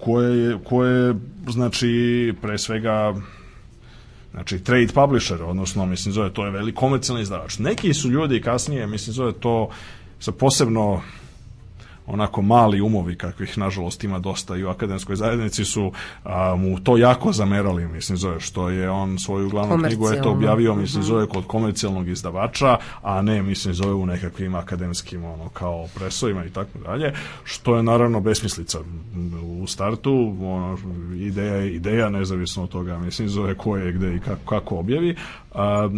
koje 0.00 0.38
je, 0.38 0.58
koje 0.64 1.14
znači 1.50 2.34
pre 2.42 2.58
svega 2.58 3.14
znači 4.30 4.58
trade 4.64 4.88
publisher, 4.94 5.42
odnosno 5.42 5.86
mislim 5.86 6.12
zove 6.12 6.32
to 6.32 6.44
je 6.44 6.50
velik 6.50 6.74
komercijalni 6.74 7.22
izdavač. 7.22 7.58
Neki 7.58 7.94
su 7.94 8.10
ljudi 8.10 8.40
kasnije, 8.40 8.86
mislim 8.86 9.14
zove 9.14 9.32
to 9.32 9.70
sa 10.20 10.32
posebno 10.32 11.02
onako 12.08 12.42
mali 12.42 12.80
umovi 12.80 13.16
kakvih 13.18 13.58
nažalost 13.58 14.04
ima 14.04 14.18
dosta 14.18 14.56
i 14.56 14.64
u 14.64 14.68
akademskoj 14.68 15.16
zajednici 15.16 15.64
su 15.64 15.92
a, 16.24 16.56
mu 16.56 16.80
to 16.80 16.96
jako 16.96 17.32
zamerali 17.32 17.88
mislim 17.88 18.18
zove 18.18 18.40
što 18.40 18.68
je 18.68 18.90
on 18.90 19.18
svoju 19.18 19.48
glavnu 19.48 19.84
knjigu 19.86 20.08
eto 20.12 20.30
objavio 20.30 20.74
mislim 20.74 21.00
mhm. 21.00 21.08
zove 21.08 21.26
kod 21.26 21.46
komercijalnog 21.46 22.08
izdavača 22.08 22.78
a 23.02 23.22
ne 23.22 23.42
mislim 23.42 23.74
zove 23.74 23.92
u 23.92 24.06
nekakvim 24.06 24.54
akademskim 24.54 25.24
ono 25.24 25.48
kao 25.48 25.88
presovima 25.94 26.44
i 26.44 26.50
tako 26.50 26.78
dalje 26.78 27.12
što 27.44 27.76
je 27.76 27.82
naravno 27.82 28.20
besmislica 28.20 28.78
u 29.62 29.66
startu 29.66 30.36
ono, 30.40 30.78
ideja 31.16 31.54
je 31.54 31.74
ideja 31.74 32.08
nezavisno 32.08 32.62
od 32.62 32.68
toga 32.68 32.98
mislim 32.98 33.28
zove 33.28 33.54
ko 33.54 33.76
je 33.76 33.92
gde 33.92 34.16
i 34.16 34.20
kako, 34.20 34.44
kako 34.44 34.76
objavi 34.76 35.16
a, 35.54 35.88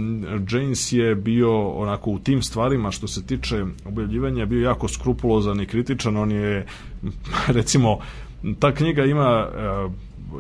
James 0.51 0.93
je 0.93 1.15
bio 1.15 1.69
onako 1.69 2.11
u 2.11 2.19
tim 2.19 2.43
stvarima 2.43 2.91
što 2.91 3.09
se 3.09 3.27
tiče 3.27 3.65
objavljivanja 3.85 4.47
bio 4.47 4.65
jako 4.65 4.89
skrupulozan 4.89 5.61
i 5.61 5.67
kritičan. 5.67 6.17
On 6.17 6.33
je 6.33 6.67
recimo 7.59 7.99
ta 8.59 8.75
knjiga 8.75 9.05
ima 9.05 9.49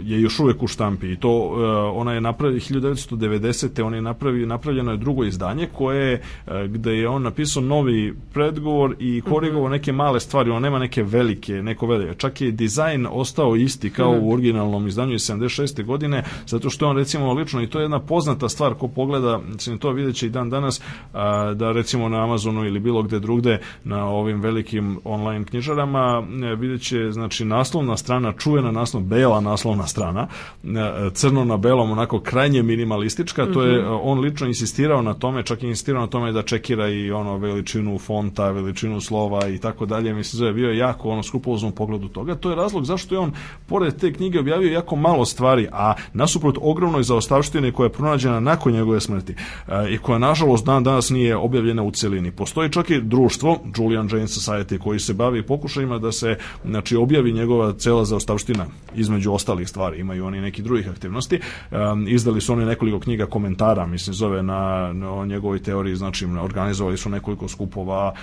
je 0.02 0.20
još 0.20 0.40
uvek 0.40 0.62
u 0.62 0.66
štampi 0.66 1.12
i 1.12 1.16
to 1.16 1.38
uh, 1.38 1.56
ona 1.94 2.12
je 2.12 2.20
napravila 2.20 2.60
1990. 2.60 3.82
on 3.82 3.94
je 3.94 4.02
napravi, 4.02 4.46
napravljeno 4.46 4.90
je 4.90 4.96
drugo 4.96 5.24
izdanje 5.24 5.68
koje 5.72 6.22
uh, 6.46 6.52
gde 6.68 6.92
je 6.92 7.08
on 7.08 7.22
napisao 7.22 7.62
novi 7.62 8.14
predgovor 8.32 8.96
i 8.98 9.20
korigovao 9.20 9.64
mhm. 9.64 9.72
neke 9.72 9.92
male 9.92 10.20
stvari, 10.20 10.50
on 10.50 10.62
nema 10.62 10.78
neke 10.78 11.02
velike, 11.02 11.52
neko 11.52 11.86
velike. 11.86 12.14
Čak 12.14 12.40
je 12.40 12.50
dizajn 12.50 13.06
ostao 13.10 13.56
isti 13.56 13.90
kao 13.90 14.18
u 14.20 14.32
originalnom 14.32 14.86
izdanju 14.86 15.14
iz 15.14 15.22
76. 15.22 15.84
godine, 15.84 16.24
zato 16.46 16.70
što 16.70 16.84
je 16.84 16.90
on 16.90 16.96
recimo 16.96 17.32
lično 17.32 17.62
i 17.62 17.66
to 17.66 17.78
je 17.78 17.84
jedna 17.84 18.00
poznata 18.00 18.48
stvar 18.48 18.74
ko 18.74 18.88
pogleda, 18.88 19.40
mislim 19.52 19.78
to 19.78 19.92
videće 19.92 20.26
i 20.26 20.30
dan 20.30 20.50
danas 20.50 20.78
uh, 20.80 21.20
da 21.56 21.72
recimo 21.72 22.08
na 22.08 22.24
Amazonu 22.24 22.64
ili 22.64 22.80
bilo 22.80 23.02
gde 23.02 23.18
drugde 23.18 23.58
na 23.84 24.06
ovim 24.06 24.40
velikim 24.40 24.98
online 25.04 25.44
knjižarama 25.44 26.22
videće 26.56 27.10
znači 27.10 27.44
naslovna 27.44 27.96
strana, 27.96 28.32
čujena 28.32 28.70
naslov, 28.70 29.02
bela 29.02 29.40
naslovna 29.40 29.79
naslovna 29.80 30.00
strana, 30.00 30.26
e, 30.64 31.10
crno 31.14 31.44
na 31.44 31.56
belom, 31.56 31.90
onako 31.90 32.20
krajnje 32.20 32.62
minimalistička, 32.62 33.46
to 33.52 33.62
je, 33.62 33.82
mhm. 33.82 33.92
on 34.02 34.20
lično 34.20 34.46
insistirao 34.46 35.02
na 35.02 35.14
tome, 35.14 35.42
čak 35.42 35.62
i 35.62 35.66
insistirao 35.66 36.00
na 36.00 36.06
tome 36.06 36.32
da 36.32 36.42
čekira 36.42 36.88
i 36.88 37.10
ono 37.10 37.36
veličinu 37.36 37.98
fonta, 37.98 38.50
veličinu 38.50 39.00
slova 39.00 39.48
i 39.48 39.58
tako 39.58 39.86
dalje, 39.86 40.14
mislim 40.14 40.40
da 40.40 40.46
je 40.46 40.52
bio 40.52 40.72
jako 40.72 41.08
ono 41.08 41.22
skupoznom 41.22 41.72
pogledu 41.72 42.08
toga, 42.08 42.34
to 42.34 42.50
je 42.50 42.56
razlog 42.56 42.84
zašto 42.84 43.14
je 43.14 43.18
on 43.18 43.32
pored 43.66 43.96
te 43.96 44.12
knjige 44.12 44.40
objavio 44.40 44.72
jako 44.72 44.96
malo 44.96 45.24
stvari, 45.24 45.68
a 45.72 45.94
nasuprot 46.12 46.58
ogromnoj 46.60 47.02
zaostavštine 47.02 47.72
koja 47.72 47.86
je 47.86 47.92
pronađena 47.92 48.40
nakon 48.40 48.72
njegove 48.72 49.00
smrti 49.00 49.34
e, 49.68 49.90
i 49.90 49.98
koja 49.98 50.18
nažalost 50.18 50.66
dan 50.66 50.84
danas 50.84 51.10
nije 51.10 51.36
objavljena 51.36 51.82
u 51.82 51.90
celini. 51.90 52.30
Postoji 52.30 52.70
čak 52.70 52.90
i 52.90 53.00
društvo, 53.00 53.58
Julian 53.76 54.08
Jane 54.12 54.26
Society, 54.26 54.78
koji 54.78 54.98
se 54.98 55.14
bavi 55.14 55.42
pokušajima 55.42 55.98
da 55.98 56.12
se 56.12 56.36
znači, 56.64 56.96
objavi 56.96 57.32
njegova 57.32 57.72
cela 57.72 58.04
zaostavština 58.04 58.66
između 58.94 59.32
ostalih 59.32 59.68
stvari, 59.70 60.00
imaju 60.00 60.26
oni 60.26 60.40
neki 60.40 60.62
drugih 60.62 60.88
aktivnosti. 60.88 61.40
Um, 61.70 62.08
izdali 62.08 62.40
su 62.40 62.52
oni 62.52 62.64
nekoliko 62.64 63.00
knjiga 63.00 63.26
komentara, 63.26 63.86
mislim, 63.86 64.14
zove 64.14 64.42
na, 64.42 64.92
na 64.92 65.12
o 65.12 65.26
njegovoj 65.26 65.62
teoriji, 65.62 65.96
znači 65.96 66.26
organizovali 66.26 66.96
su 66.96 67.10
nekoliko 67.10 67.48
skupova 67.48 68.14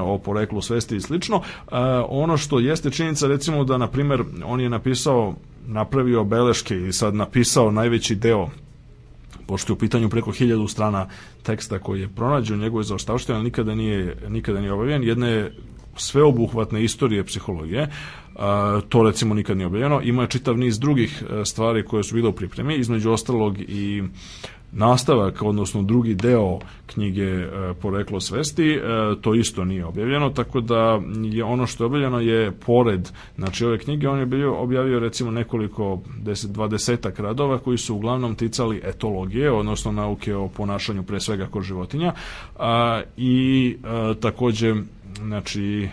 o 0.00 0.18
poreklu 0.18 0.62
svesti 0.62 0.96
i 0.96 1.00
slično. 1.00 1.36
Uh, 1.36 1.44
ono 2.08 2.36
što 2.36 2.58
jeste 2.58 2.90
činjenica, 2.90 3.26
recimo 3.26 3.64
da, 3.64 3.78
na 3.78 3.88
primer, 3.88 4.24
on 4.44 4.60
je 4.60 4.70
napisao 4.70 5.34
napravio 5.66 6.24
beleške 6.24 6.76
i 6.76 6.92
sad 6.92 7.14
napisao 7.14 7.70
najveći 7.70 8.14
deo 8.14 8.48
pošto 9.46 9.72
je 9.72 9.74
u 9.74 9.78
pitanju 9.78 10.08
preko 10.08 10.30
hiljadu 10.30 10.68
strana 10.68 11.06
teksta 11.42 11.78
koji 11.78 12.00
je 12.00 12.08
pronađen 12.08 12.58
u 12.58 12.62
njegovoj 12.62 12.84
nikada 13.42 13.74
nije, 13.74 14.16
nikada 14.28 14.60
nije 14.60 14.72
obavljen. 14.72 15.04
Jedna 15.04 15.28
je 15.28 15.54
sveobuhvatne 15.96 16.84
istorije 16.84 17.24
psihologije, 17.24 17.88
to 18.88 19.02
recimo 19.02 19.34
nikad 19.34 19.56
nije 19.56 19.66
objavljeno. 19.66 20.00
Ima 20.02 20.26
čitav 20.26 20.58
niz 20.58 20.78
drugih 20.78 21.22
e, 21.22 21.44
stvari 21.44 21.84
koje 21.84 22.02
su 22.02 22.14
bile 22.14 22.28
u 22.28 22.32
pripremi, 22.32 22.76
između 22.76 23.10
ostalog 23.10 23.60
i 23.60 24.02
nastavak, 24.72 25.42
odnosno 25.42 25.82
drugi 25.82 26.14
deo 26.14 26.58
knjige 26.86 27.22
e, 27.22 27.48
Poreklo 27.82 28.20
svesti, 28.20 28.70
e, 28.70 28.80
to 29.20 29.34
isto 29.34 29.64
nije 29.64 29.84
objavljeno, 29.84 30.30
tako 30.30 30.60
da 30.60 31.00
je 31.22 31.44
ono 31.44 31.66
što 31.66 31.84
je 31.84 31.86
objavljeno 31.86 32.20
je 32.20 32.52
pored 32.52 33.10
znači 33.36 33.64
ove 33.64 33.78
knjige, 33.78 34.08
on 34.08 34.18
je 34.18 34.26
bio 34.26 34.54
objavio 34.54 34.98
recimo 34.98 35.30
nekoliko 35.30 36.00
deset, 36.22 36.50
dvadesetak 36.50 37.18
radova 37.18 37.58
koji 37.58 37.78
su 37.78 37.94
uglavnom 37.94 38.34
ticali 38.34 38.80
etologije, 38.84 39.52
odnosno 39.52 39.92
nauke 39.92 40.34
o 40.34 40.48
ponašanju 40.48 41.02
pre 41.02 41.20
svega 41.20 41.46
kod 41.46 41.62
životinja. 41.62 42.12
A, 42.58 43.02
i 43.16 43.76
a, 43.84 44.14
takođe 44.20 44.74
znači 45.16 45.88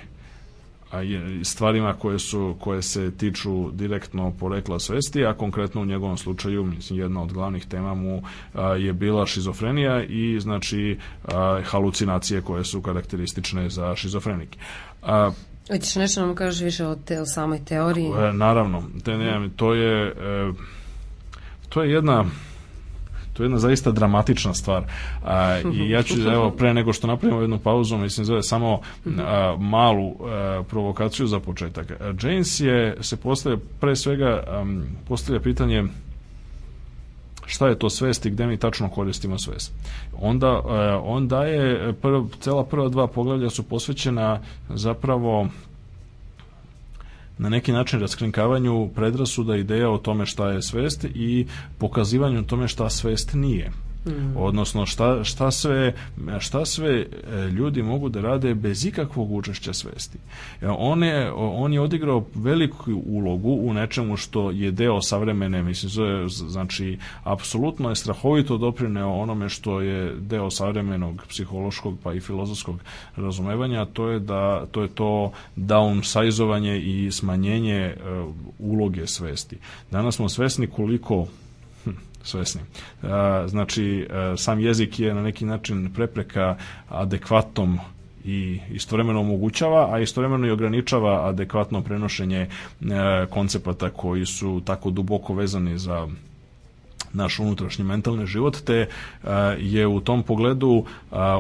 stvarima 1.43 1.93
koje 1.93 2.19
su 2.19 2.55
koje 2.59 2.81
se 2.81 3.11
tiču 3.17 3.71
direktno 3.71 4.33
porekla 4.39 4.79
svesti, 4.79 5.25
a 5.25 5.33
konkretno 5.33 5.81
u 5.81 5.85
njegovom 5.85 6.17
slučaju 6.17 6.63
mislim 6.63 6.99
jedna 6.99 7.21
od 7.21 7.33
glavnih 7.33 7.65
tema 7.65 7.93
mu 7.93 8.23
a, 8.53 8.67
je 8.67 8.93
bila 8.93 9.25
šizofrenija 9.25 10.03
i 10.03 10.39
znači 10.39 10.97
a, 11.25 11.61
halucinacije 11.65 12.41
koje 12.41 12.63
su 12.63 12.81
karakteristične 12.81 13.69
za 13.69 13.95
šizofrenike. 13.95 14.59
A, 15.01 15.31
Hoćeš 15.71 15.95
nešto 15.95 16.25
nam 16.25 16.35
kažeš 16.35 16.61
više 16.61 16.85
o, 16.85 16.95
te, 16.95 17.21
o 17.21 17.25
samoj 17.25 17.65
teoriji? 17.65 18.07
E, 18.07 18.33
naravno, 18.33 18.83
te, 19.03 19.17
ne, 19.17 19.49
to 19.55 19.73
je 19.73 20.07
e, 20.07 20.53
to 21.69 21.83
je 21.83 21.91
jedna 21.91 22.25
to 23.33 23.43
je 23.43 23.45
jedna 23.45 23.57
zaista 23.57 23.91
dramatična 23.91 24.53
stvar. 24.53 24.83
A, 25.23 25.59
I 25.73 25.89
ja 25.89 26.03
ću, 26.03 26.15
evo, 26.33 26.51
pre 26.51 26.73
nego 26.73 26.93
što 26.93 27.07
napravimo 27.07 27.41
jednu 27.41 27.59
pauzu, 27.59 27.97
mislim, 27.97 28.25
zove 28.25 28.43
samo 28.43 28.79
a, 29.05 29.55
malu 29.59 30.15
a, 30.19 30.63
provokaciju 30.69 31.27
za 31.27 31.39
početak. 31.39 31.91
James 32.23 32.59
je, 32.59 32.97
se 33.01 33.17
postavlja, 33.17 33.57
pre 33.79 33.95
svega, 33.95 34.43
a, 34.47 34.65
postavlja 35.07 35.41
pitanje 35.41 35.83
šta 37.45 37.67
je 37.67 37.79
to 37.79 37.89
svest 37.89 38.25
i 38.25 38.29
gde 38.29 38.47
mi 38.47 38.57
tačno 38.57 38.89
koristimo 38.89 39.39
svest. 39.39 39.73
Onda, 40.21 40.61
onda 41.03 41.43
je 41.43 41.93
prv, 41.93 42.23
cela 42.39 42.63
prva 42.63 42.89
dva 42.89 43.07
poglavlja 43.07 43.49
su 43.49 43.63
posvećena 43.63 44.39
zapravo 44.69 45.47
na 47.41 47.49
neki 47.49 47.71
način 47.71 47.99
raskrinkavanju 47.99 48.89
predrasuda 48.95 49.55
ideja 49.55 49.89
o 49.89 49.97
tome 49.97 50.25
šta 50.25 50.49
je 50.51 50.61
svest 50.61 51.03
i 51.03 51.47
pokazivanju 51.77 52.43
tome 52.43 52.67
šta 52.67 52.89
svest 52.89 53.33
nije. 53.33 53.71
Mm. 54.05 54.37
Odnosno 54.37 54.85
šta, 54.85 55.23
šta, 55.23 55.51
sve, 55.51 55.93
šta 56.39 56.65
sve 56.65 56.89
e, 56.89 57.05
ljudi 57.51 57.83
mogu 57.83 58.09
da 58.09 58.21
rade 58.21 58.53
bez 58.53 58.85
ikakvog 58.85 59.31
učešća 59.31 59.73
svesti. 59.73 60.17
E, 60.61 60.67
on 60.67 61.03
je, 61.03 61.31
on 61.33 61.73
je 61.73 61.81
odigrao 61.81 62.25
veliku 62.35 63.01
ulogu 63.05 63.49
u 63.49 63.73
nečemu 63.73 64.17
što 64.17 64.51
je 64.51 64.71
deo 64.71 65.01
savremene, 65.01 65.63
mislim, 65.63 65.89
zove, 65.89 66.29
znači, 66.29 66.97
apsolutno 67.23 67.89
je 67.89 67.95
strahovito 67.95 68.57
doprineo 68.57 69.13
onome 69.13 69.49
što 69.49 69.81
je 69.81 70.15
deo 70.19 70.49
savremenog 70.49 71.23
psihološkog 71.29 71.97
pa 72.03 72.13
i 72.13 72.19
filozofskog 72.19 72.79
razumevanja, 73.15 73.85
to 73.85 74.09
je 74.09 74.19
da 74.19 74.65
to 74.71 74.81
je 74.81 74.87
to 74.87 75.31
downsizovanje 75.55 76.79
i 76.79 77.11
smanjenje 77.11 77.95
uh, 77.95 78.35
uloge 78.59 79.07
svesti. 79.07 79.57
Danas 79.91 80.15
smo 80.15 80.29
svesni 80.29 80.67
koliko 80.67 81.27
svesni. 82.23 82.61
Znači, 83.47 84.07
sam 84.37 84.59
jezik 84.59 84.99
je 84.99 85.13
na 85.13 85.21
neki 85.21 85.45
način 85.45 85.91
prepreka 85.93 86.57
adekvatnom 86.89 87.79
i 88.25 88.59
istovremeno 88.71 89.19
omogućava, 89.19 89.93
a 89.93 89.99
istovremeno 89.99 90.47
i 90.47 90.51
ograničava 90.51 91.29
adekvatno 91.29 91.81
prenošenje 91.81 92.47
koncepata 93.29 93.89
koji 93.89 94.25
su 94.25 94.61
tako 94.65 94.89
duboko 94.89 95.33
vezani 95.33 95.77
za 95.77 96.07
naš 97.13 97.39
unutrašnji 97.39 97.85
mentalni 97.85 98.25
život, 98.25 98.57
te 98.65 98.87
je 99.59 99.87
u 99.87 100.01
tom 100.01 100.23
pogledu 100.23 100.85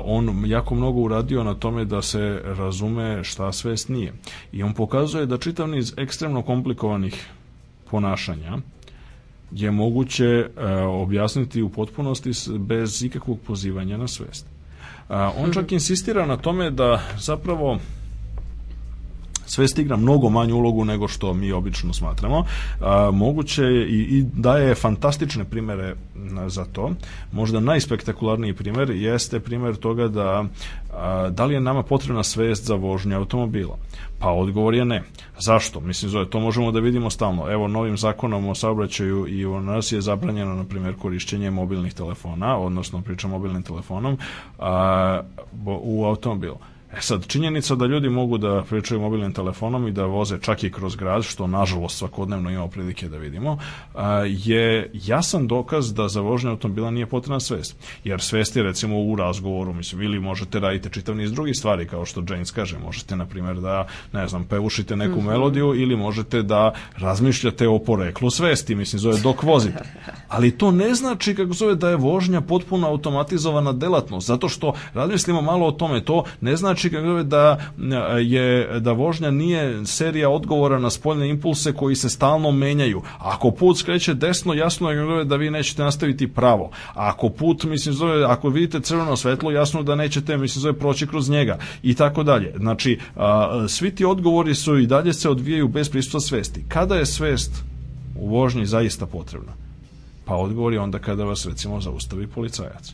on 0.03 0.43
jako 0.45 0.75
mnogo 0.75 0.99
uradio 0.99 1.43
na 1.43 1.53
tome 1.53 1.85
da 1.85 2.01
se 2.01 2.41
razume 2.43 3.23
šta 3.23 3.51
svest 3.51 3.89
nije. 3.89 4.13
I 4.51 4.63
on 4.63 4.73
pokazuje 4.73 5.25
da 5.25 5.37
čitav 5.37 5.69
niz 5.69 5.93
ekstremno 5.97 6.41
komplikovanih 6.41 7.29
ponašanja, 7.91 8.57
je 9.51 9.71
moguće 9.71 10.25
e, 10.25 10.49
objasniti 10.83 11.61
u 11.61 11.69
potpunosti 11.69 12.31
bez 12.59 13.03
ikakvog 13.03 13.39
pozivanja 13.47 13.97
na 13.97 14.07
svest. 14.07 14.45
On 15.37 15.53
čak 15.53 15.71
insistira 15.71 16.25
na 16.25 16.37
tome 16.37 16.71
da 16.71 17.01
zapravo 17.19 17.79
svest 19.53 19.79
igra 19.79 19.97
mnogo 19.97 20.29
manju 20.29 20.55
ulogu 20.55 20.85
nego 20.85 21.07
što 21.07 21.33
mi 21.33 21.51
obično 21.51 21.93
smatramo. 21.93 22.45
A, 22.81 23.11
moguće 23.13 23.63
je 23.63 23.87
i, 23.87 23.99
i 23.99 24.23
daje 24.33 24.75
fantastične 24.75 25.43
primere 25.43 25.95
za 26.47 26.65
to. 26.65 26.91
Možda 27.31 27.59
najspektakularniji 27.59 28.53
primer 28.53 28.89
jeste 28.89 29.39
primer 29.39 29.75
toga 29.75 30.07
da 30.07 30.45
a, 30.93 31.29
da 31.29 31.45
li 31.45 31.53
je 31.53 31.59
nama 31.59 31.83
potrebna 31.83 32.23
svest 32.23 32.65
za 32.65 32.75
vožnju 32.75 33.17
automobila. 33.17 33.77
Pa 34.19 34.29
odgovor 34.29 34.73
je 34.73 34.85
ne. 34.85 35.03
Zašto? 35.39 35.79
Mislim, 35.79 36.11
zove, 36.11 36.29
to 36.29 36.39
možemo 36.39 36.71
da 36.71 36.79
vidimo 36.79 37.09
stalno. 37.09 37.51
Evo, 37.51 37.67
novim 37.67 37.97
zakonom 37.97 38.49
o 38.49 38.55
saobraćaju 38.55 39.27
i 39.27 39.45
u 39.45 39.61
nas 39.61 39.91
je 39.91 40.01
zabranjeno, 40.01 40.55
na 40.55 40.63
primjer, 40.63 40.95
korišćenje 40.95 41.51
mobilnih 41.51 41.93
telefona, 41.93 42.57
odnosno 42.57 43.01
priča 43.01 43.27
mobilnim 43.27 43.63
telefonom, 43.63 44.17
a, 44.59 45.21
u 45.65 46.05
automobilu. 46.05 46.57
E 46.97 47.01
sad, 47.01 47.27
činjenica 47.27 47.75
da 47.75 47.85
ljudi 47.85 48.09
mogu 48.09 48.37
da 48.37 48.63
pričaju 48.69 49.01
mobilnim 49.01 49.33
telefonom 49.33 49.87
i 49.87 49.91
da 49.91 50.05
voze 50.05 50.37
čak 50.41 50.63
i 50.63 50.71
kroz 50.71 50.95
grad, 50.95 51.23
što 51.23 51.47
nažalost 51.47 51.97
svakodnevno 51.97 52.49
imamo 52.49 52.67
prilike 52.67 53.09
da 53.09 53.17
vidimo, 53.17 53.57
je 54.27 54.91
jasan 54.93 55.47
dokaz 55.47 55.93
da 55.93 56.07
za 56.07 56.21
vožnje 56.21 56.49
automobila 56.49 56.91
nije 56.91 57.05
potrebna 57.05 57.39
svest. 57.39 57.75
Jer 58.03 58.21
svest 58.21 58.55
je 58.55 58.63
recimo 58.63 59.01
u 59.01 59.15
razgovoru, 59.15 59.73
mislim, 59.73 60.01
ili 60.01 60.19
možete 60.19 60.59
raditi 60.59 60.89
čitav 60.89 61.15
niz 61.15 61.31
drugih 61.31 61.57
stvari, 61.57 61.87
kao 61.87 62.05
što 62.05 62.23
James 62.29 62.51
kaže, 62.51 62.77
možete, 62.79 63.15
na 63.15 63.25
primjer, 63.25 63.55
da, 63.55 63.87
ne 64.13 64.27
znam, 64.27 64.43
pevušite 64.43 64.95
neku 64.95 65.15
mm 65.15 65.23
-hmm. 65.23 65.27
melodiju 65.27 65.75
ili 65.75 65.95
možete 65.95 66.43
da 66.43 66.73
razmišljate 66.97 67.67
o 67.67 67.79
poreklu 67.79 68.29
svesti, 68.29 68.75
mislim, 68.75 68.99
zove 68.99 69.19
dok 69.19 69.43
vozite. 69.43 69.83
Ali 70.31 70.51
to 70.51 70.71
ne 70.71 70.93
znači, 70.95 71.35
kako 71.35 71.53
zove, 71.53 71.75
da 71.75 71.89
je 71.89 71.95
vožnja 71.95 72.41
potpuno 72.41 72.87
automatizovana 72.87 73.73
delatnost, 73.73 74.27
zato 74.27 74.49
što 74.49 74.73
razmislimo 74.93 75.41
malo 75.41 75.67
o 75.67 75.71
tome, 75.71 76.05
to 76.05 76.23
ne 76.41 76.55
znači 76.55 76.89
kako 76.89 77.23
da 77.23 77.59
je 78.19 78.79
da 78.79 78.91
vožnja 78.91 79.31
nije 79.31 79.85
serija 79.85 80.29
odgovora 80.29 80.79
na 80.79 80.89
spoljne 80.89 81.29
impulse 81.29 81.73
koji 81.73 81.95
se 81.95 82.09
stalno 82.09 82.51
menjaju. 82.51 83.01
Ako 83.19 83.51
put 83.51 83.77
skreće 83.77 84.13
desno, 84.13 84.53
jasno 84.53 84.91
je 84.91 85.25
da 85.25 85.35
vi 85.35 85.49
nećete 85.49 85.83
nastaviti 85.83 86.27
pravo. 86.27 86.71
Ako 86.93 87.29
put, 87.29 87.63
mislim, 87.63 87.93
zove, 87.95 88.23
ako 88.25 88.49
vidite 88.49 88.79
crveno 88.79 89.17
svetlo, 89.17 89.51
jasno 89.51 89.83
da 89.83 89.95
nećete, 89.95 90.37
mislim, 90.37 90.61
zove, 90.61 90.79
proći 90.79 91.07
kroz 91.07 91.29
njega 91.29 91.57
i 91.83 91.95
tako 91.95 92.23
dalje. 92.23 92.53
Znači, 92.57 92.99
a, 93.15 93.65
svi 93.67 93.95
ti 93.95 94.05
odgovori 94.05 94.55
su 94.55 94.77
i 94.77 94.87
dalje 94.87 95.13
se 95.13 95.29
odvijaju 95.29 95.67
bez 95.67 95.89
prisustva 95.89 96.19
svesti. 96.19 96.63
Kada 96.67 96.95
je 96.95 97.05
svest 97.05 97.51
u 98.15 98.29
vožnji 98.29 98.65
zaista 98.65 99.05
potrebna? 99.05 99.70
Pa 100.25 100.35
odgovor 100.35 100.73
je 100.73 100.79
onda 100.79 100.99
kada 100.99 101.23
vas 101.23 101.45
recimo 101.45 101.81
zaustavi 101.81 102.27
policajac. 102.27 102.93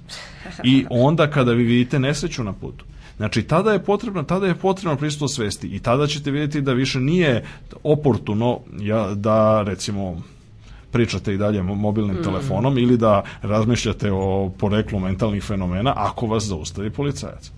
I 0.63 0.85
onda 0.89 1.29
kada 1.29 1.51
vi 1.51 1.63
vidite 1.63 1.99
nesreću 1.99 2.43
na 2.43 2.53
putu. 2.53 2.85
Znači, 3.17 3.43
tada 3.43 3.73
je 3.73 3.83
potrebno, 3.83 4.23
tada 4.23 4.47
je 4.47 4.55
potrebno 4.55 4.97
prisustvo 4.97 5.27
svesti 5.27 5.67
i 5.67 5.79
tada 5.79 6.07
ćete 6.07 6.31
vidjeti 6.31 6.61
da 6.61 6.73
više 6.73 6.99
nije 6.99 7.45
oportuno 7.83 8.59
ja, 8.79 9.13
da, 9.15 9.61
recimo, 9.61 10.21
pričate 10.91 11.33
i 11.33 11.37
dalje 11.37 11.63
mobilnim 11.63 12.17
mm. 12.19 12.23
telefonom 12.23 12.77
ili 12.77 12.97
da 12.97 13.23
razmišljate 13.41 14.11
o 14.11 14.51
poreklu 14.59 14.99
mentalnih 14.99 15.43
fenomena 15.43 15.93
ako 15.95 16.27
vas 16.27 16.43
zaustavi 16.43 16.89
policajac. 16.89 17.51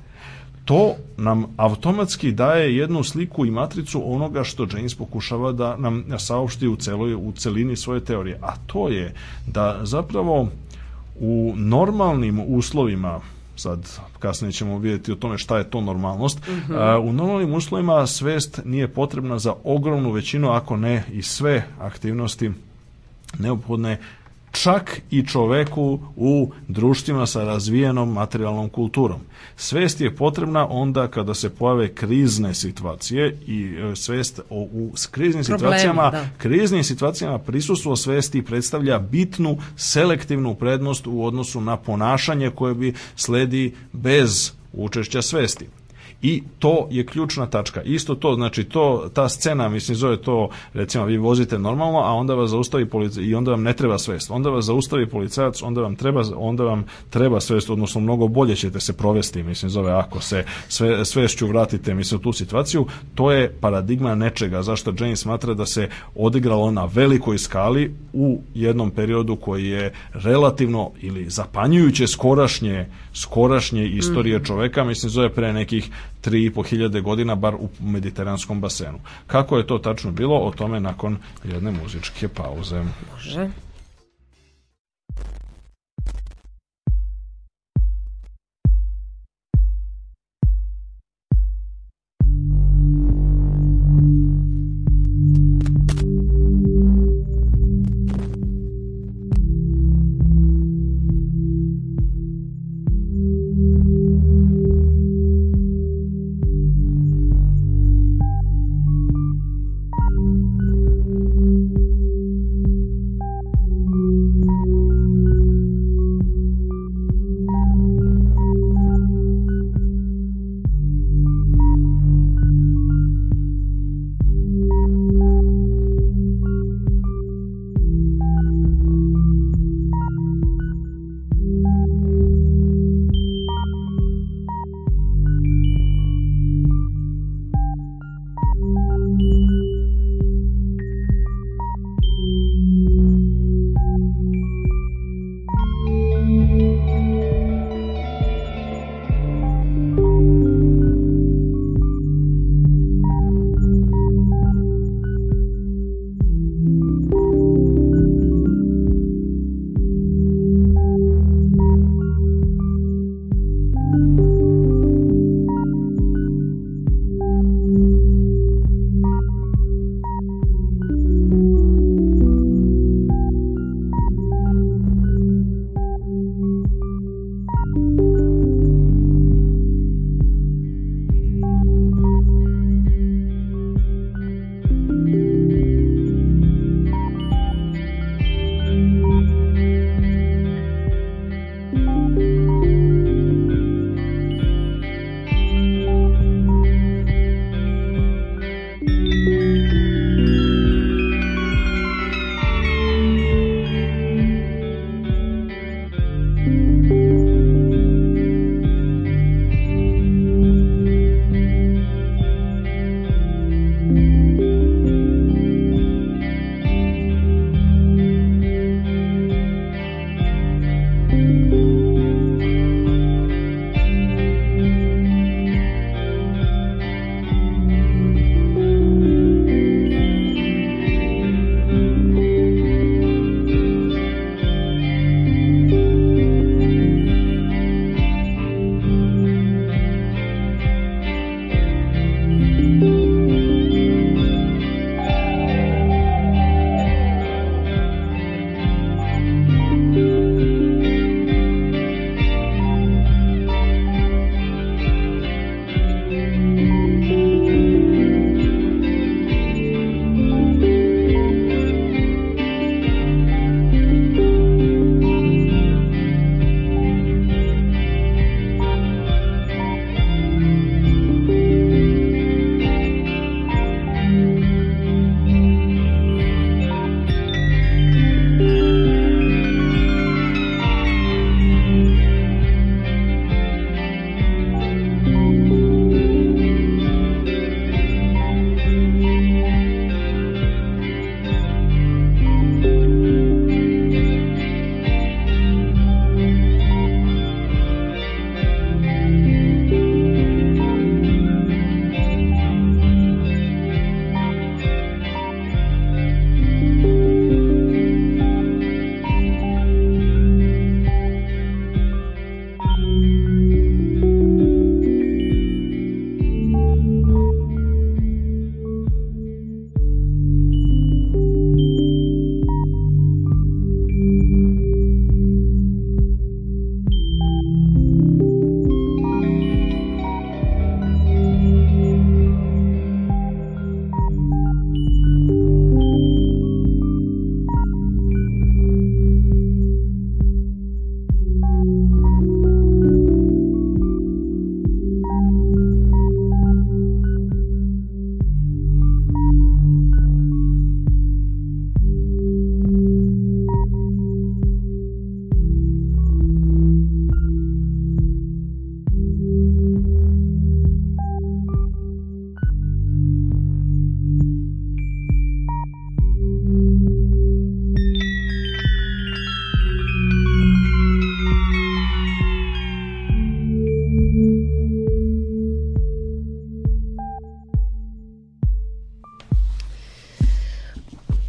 To 0.70 0.96
nam 1.18 1.46
automatski 1.58 2.32
daje 2.32 2.78
jednu 2.78 3.04
sliku 3.04 3.46
i 3.46 3.52
matricu 3.52 4.14
onoga 4.14 4.44
što 4.44 4.68
James 4.74 4.96
pokušava 4.96 5.52
da 5.52 5.78
nam 5.78 6.06
saopšti 6.18 6.68
u, 6.68 6.76
celoj, 6.76 7.16
u 7.16 7.32
celini 7.32 7.76
svoje 7.76 8.06
teorije. 8.06 8.40
A 8.42 8.56
to 8.68 8.88
je 8.88 9.14
da 9.48 9.80
zapravo 9.84 10.48
u 11.20 11.54
normalnim 11.56 12.40
uslovima 12.48 13.20
sad 13.56 14.00
kasnije 14.20 14.52
ćemo 14.52 14.78
vidjeti 14.78 15.12
o 15.12 15.16
tome 15.16 15.38
šta 15.38 15.58
je 15.58 15.70
to 15.70 15.82
normalnost. 15.82 16.40
Uh 16.40 16.58
mhm. 16.58 16.74
-huh. 16.74 17.10
u 17.10 17.14
normalnim 17.14 17.54
uslovima 17.54 18.08
svest 18.08 18.62
nije 18.66 18.88
potrebna 18.88 19.40
za 19.40 19.54
ogromnu 19.64 20.12
većinu, 20.12 20.52
ako 20.52 20.78
ne 20.78 21.04
i 21.12 21.22
sve 21.22 21.68
aktivnosti 21.80 22.52
neophodne 23.40 23.98
čak 24.52 25.02
i 25.12 25.28
čoveku 25.28 26.00
u 26.16 26.52
društvima 26.68 27.26
sa 27.26 27.44
razvijenom 27.44 28.14
materijalnom 28.14 28.70
kulturom. 28.70 29.20
Svest 29.56 30.02
je 30.02 30.16
potrebna 30.16 30.68
onda 30.70 31.08
kada 31.08 31.34
se 31.34 31.50
pojave 31.50 31.94
krizne 31.94 32.54
situacije 32.54 33.38
i 33.48 33.76
e, 33.92 33.96
svest 33.96 34.40
o, 34.50 34.62
u 34.62 34.92
kriznim 35.12 35.44
Problemi, 35.44 35.60
situacijama 35.60 36.12
da. 36.12 36.30
kriznim 36.38 36.84
situacijama 36.84 37.40
prisustvo 37.40 37.96
svesti 37.96 38.42
predstavlja 38.42 39.00
bitnu 39.00 39.58
selektivnu 39.76 40.56
prednost 40.56 41.08
u 41.08 41.26
odnosu 41.26 41.62
na 41.62 41.78
ponašanje 41.78 42.50
koje 42.50 42.76
bi 42.76 42.94
sledi 43.16 43.76
bez 43.94 44.52
učešća 44.74 45.22
svesti. 45.22 45.79
I 46.22 46.44
to 46.60 46.88
je 46.92 47.06
ključna 47.06 47.46
tačka. 47.46 47.82
Isto 47.82 48.16
to, 48.16 48.36
znači 48.36 48.64
to, 48.64 49.10
ta 49.14 49.30
scena, 49.30 49.70
mislim, 49.70 49.96
zove 49.96 50.22
to, 50.22 50.50
recimo, 50.74 51.06
vi 51.06 51.18
vozite 51.18 51.60
normalno, 51.60 52.00
a 52.00 52.14
onda 52.14 52.34
vas 52.34 52.50
zaustavi 52.50 52.90
policajac 52.90 53.28
i 53.28 53.36
onda 53.36 53.52
vam 53.52 53.64
ne 53.64 53.74
treba 53.74 53.98
svest. 53.98 54.32
Onda 54.32 54.50
vas 54.50 54.66
zaustavi 54.66 55.10
policajac, 55.10 55.62
onda 55.62 55.82
vam 55.82 55.96
treba, 55.96 56.24
onda 56.36 56.64
vam 56.64 56.86
treba 57.10 57.40
svest, 57.40 57.70
odnosno 57.70 58.02
mnogo 58.02 58.28
bolje 58.28 58.56
ćete 58.56 58.80
se 58.80 58.98
provesti, 58.98 59.44
mislim, 59.44 59.70
zove, 59.70 59.92
ako 59.92 60.22
se 60.22 60.44
sve, 60.68 61.06
svešću 61.06 61.48
vratite, 61.48 61.94
mislim, 61.94 62.20
u 62.20 62.24
tu 62.24 62.34
situaciju, 62.34 62.86
to 63.16 63.32
je 63.32 63.54
paradigma 63.62 64.16
nečega, 64.16 64.62
zašto 64.62 64.94
James 65.00 65.20
smatra 65.20 65.54
da 65.54 65.66
se 65.66 65.90
odigralo 66.16 66.72
na 66.72 66.86
velikoj 66.86 67.38
skali 67.38 67.96
u 68.14 68.42
jednom 68.54 68.92
periodu 68.92 69.36
koji 69.36 69.66
je 69.66 69.94
relativno 70.14 70.92
ili 71.02 71.30
zapanjujuće 71.30 72.08
skorašnje, 72.08 72.88
skorašnje 73.20 73.88
istorije 73.88 74.40
mm. 74.40 74.44
čoveka, 74.46 74.84
mislim, 74.84 75.10
zove 75.10 75.30
pre 75.30 75.54
nekih 75.54 75.90
3.500 76.26 77.02
godina, 77.02 77.36
bar 77.36 77.56
u 77.56 77.70
mediteranskom 77.80 78.62
basenu. 78.62 79.00
Kako 79.28 79.58
je 79.58 79.68
to 79.68 79.78
tačno 79.78 80.12
bilo, 80.12 80.38
o 80.38 80.52
tome 80.52 80.80
nakon 80.80 81.18
jedne 81.44 81.72
muzičke 81.72 82.28
pauze. 82.28 82.84
Može. 83.14 83.50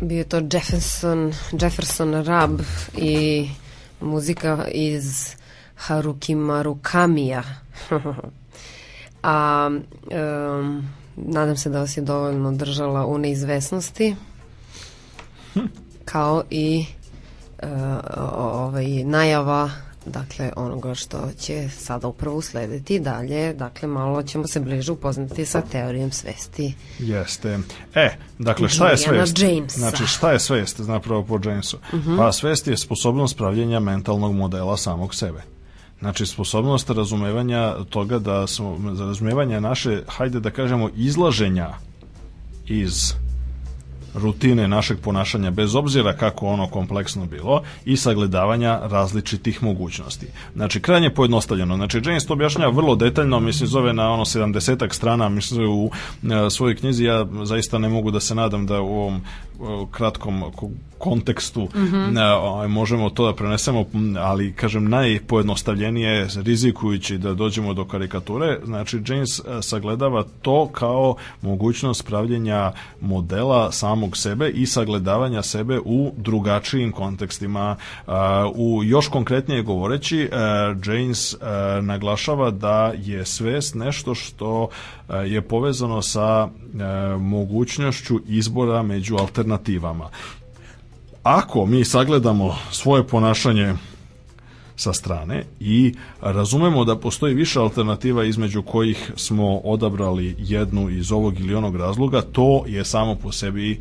Bio 0.01 0.25
to 0.25 0.41
Jefferson, 0.53 1.33
Jefferson 1.53 2.25
Rab 2.25 2.61
i 2.97 3.49
muzika 4.01 4.65
iz 4.73 5.35
Haruki 5.77 6.35
Marukamija. 6.35 7.43
A 9.23 9.71
um, 9.71 10.89
nadam 11.17 11.57
se 11.57 11.71
da 11.71 11.81
vas 11.81 11.97
je 11.97 12.01
dovoljno 12.01 12.53
držala 12.53 13.07
u 13.07 13.19
neizvesnosti 13.19 14.17
kao 16.05 16.43
i 16.51 16.87
uh, 17.63 17.69
ovaj, 18.37 19.05
najava 19.05 19.71
dakle 20.07 20.53
onoga 20.57 20.95
što 20.95 21.29
će 21.39 21.69
sada 21.69 22.09
upravo 22.09 22.37
uslediti 22.37 23.01
dalje, 23.01 23.55
dakle 23.55 23.89
malo 23.89 24.23
ćemo 24.23 24.47
se 24.47 24.61
bliže 24.61 24.93
upoznati 24.93 25.47
sa 25.47 25.61
teorijom 25.61 26.11
svesti. 26.13 26.75
Jeste. 26.99 27.59
E, 27.95 28.11
dakle 28.39 28.69
šta 28.69 28.89
je 28.89 28.97
svest? 28.97 29.39
Jamesa. 29.39 29.79
Znači 29.79 30.07
šta 30.07 30.33
je 30.33 30.39
svest 30.39 30.81
zapravo 30.81 31.25
po 31.25 31.41
Jamesu? 31.45 31.79
Mhm. 31.95 32.17
Pa 32.17 32.33
svest 32.33 32.67
je 32.67 32.77
sposobnost 32.77 33.37
pravljenja 33.37 33.81
mentalnog 33.81 34.35
modela 34.35 34.77
samog 34.77 35.15
sebe. 35.15 35.43
Znači 36.01 36.27
sposobnost 36.27 36.91
razumevanja 36.91 37.75
toga 37.91 38.19
da 38.19 38.47
smo, 38.47 38.79
za 38.95 39.05
razumevanje 39.05 39.61
naše, 39.61 40.03
hajde 40.09 40.41
da 40.41 40.51
kažemo, 40.51 40.91
izlaženja 40.97 41.69
iz 42.67 43.15
rutine 44.15 44.69
našeg 44.69 44.99
ponašanja 44.99 45.51
bez 45.51 45.75
obzira 45.75 46.13
kako 46.17 46.47
ono 46.47 46.67
kompleksno 46.67 47.27
bilo 47.27 47.63
i 47.85 47.97
sagledavanja 47.97 48.81
različitih 48.83 49.63
mogućnosti. 49.63 50.27
Znači 50.55 50.81
krajnje 50.81 51.11
pojednostavljeno. 51.11 51.77
Znači 51.77 52.01
James 52.05 52.27
to 52.27 52.33
objašnjava 52.33 52.73
vrlo 52.73 52.97
detaljno, 52.97 53.41
mislim 53.41 53.67
zove 53.67 53.93
na 53.93 54.13
ono 54.13 54.25
70 54.25 54.93
strana, 54.95 55.29
mislim 55.29 55.71
u 55.71 55.91
e, 56.23 56.51
svojoj 56.51 56.77
knjizi 56.77 57.05
ja 57.05 57.27
zaista 57.45 57.79
ne 57.79 57.89
mogu 57.89 58.11
da 58.11 58.21
se 58.21 58.35
nadam 58.35 58.67
da 58.67 58.81
u 58.81 58.99
ovom 58.99 59.17
e, 59.17 59.21
kratkom 59.91 60.43
ko- 60.57 60.71
kontekstu 60.99 61.69
mm 61.75 61.91
možemo 62.69 63.11
to 63.11 63.27
da 63.27 63.35
prenesemo, 63.35 63.85
ali 64.19 64.53
kažem 64.53 64.89
najpojednostavljenije 64.89 66.29
rizikujući 66.37 67.19
da 67.19 67.35
dođemo 67.35 67.75
do 67.75 67.85
karikature, 67.85 68.59
znači 68.65 69.03
James 69.07 69.41
sagledava 69.63 70.25
to 70.43 70.69
kao 70.73 71.17
mogućnost 71.43 72.07
pravljenja 72.07 72.73
modela 73.01 73.73
samog 74.01 74.17
sebe 74.17 74.51
i 74.51 74.67
sagledavanja 74.67 75.43
sebe 75.43 75.79
u 75.85 76.13
drugačijim 76.17 76.93
kontekstima. 76.93 77.77
U 78.55 78.85
još 78.85 79.09
konkretnije 79.09 79.63
govoreći, 79.63 80.21
e, 80.21 80.29
James 80.87 81.35
e, 81.35 81.37
naglašava 81.83 82.51
da 82.51 82.93
je 82.97 83.27
svest 83.27 83.75
nešto 83.75 84.15
što 84.15 84.69
e, 85.09 85.17
je 85.17 85.43
povezano 85.43 86.03
sa 86.03 86.49
mogućnošću 87.19 88.21
izbora 88.27 88.83
među 88.83 89.17
alternativama. 89.17 90.09
Ako 91.23 91.67
mi 91.67 91.85
sagledamo 91.85 92.57
svoje 92.71 93.07
ponašanje 93.07 93.75
sa 94.81 94.93
strane 94.93 95.45
i 95.61 95.95
razumemo 96.21 96.85
da 96.85 96.97
postoji 96.97 97.35
više 97.35 97.59
alternativa 97.59 98.25
između 98.25 98.63
kojih 98.63 99.13
smo 99.17 99.59
odabrali 99.59 100.35
jednu 100.39 100.91
iz 100.91 101.13
ovog 101.13 101.41
ili 101.41 101.55
onog 101.55 101.77
razloga, 101.77 102.23
to 102.23 102.65
je 102.67 102.85
samo 102.85 103.15
po 103.15 103.33
sebi 103.33 103.81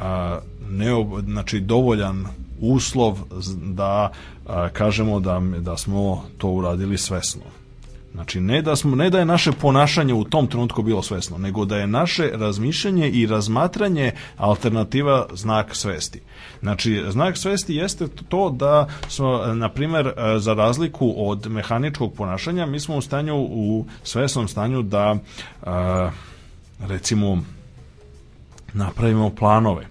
a, 0.00 0.38
neob, 0.70 1.06
znači 1.24 1.60
dovoljan 1.60 2.26
uslov 2.60 3.18
da 3.62 4.10
a, 4.46 4.68
kažemo 4.68 5.20
da, 5.20 5.42
da 5.60 5.76
smo 5.76 6.24
to 6.38 6.48
uradili 6.48 6.98
svesno. 6.98 7.42
Znači, 8.16 8.40
ne 8.40 8.62
da, 8.62 8.76
smo, 8.76 8.96
ne 8.96 9.10
da 9.10 9.18
je 9.18 9.24
naše 9.24 9.52
ponašanje 9.52 10.14
u 10.14 10.24
tom 10.24 10.46
trenutku 10.46 10.82
bilo 10.82 11.02
svesno, 11.02 11.38
nego 11.38 11.64
da 11.64 11.76
je 11.76 11.86
naše 11.86 12.30
razmišljanje 12.34 13.10
i 13.10 13.26
razmatranje 13.26 14.12
alternativa 14.36 15.26
znak 15.32 15.74
svesti. 15.74 16.20
Znači, 16.60 17.04
znak 17.08 17.36
svesti 17.36 17.74
jeste 17.74 18.08
to 18.28 18.50
da 18.50 18.88
smo, 19.08 19.46
na 19.54 19.68
primer, 19.68 20.12
za 20.38 20.54
razliku 20.54 21.14
od 21.16 21.46
mehaničkog 21.46 22.14
ponašanja, 22.14 22.66
mi 22.66 22.80
smo 22.80 22.96
u 22.96 23.00
stanju, 23.00 23.36
u 23.36 23.84
svesnom 24.02 24.48
stanju 24.48 24.82
da, 24.82 25.16
recimo, 26.80 27.42
napravimo 28.72 29.30
planove, 29.30 29.86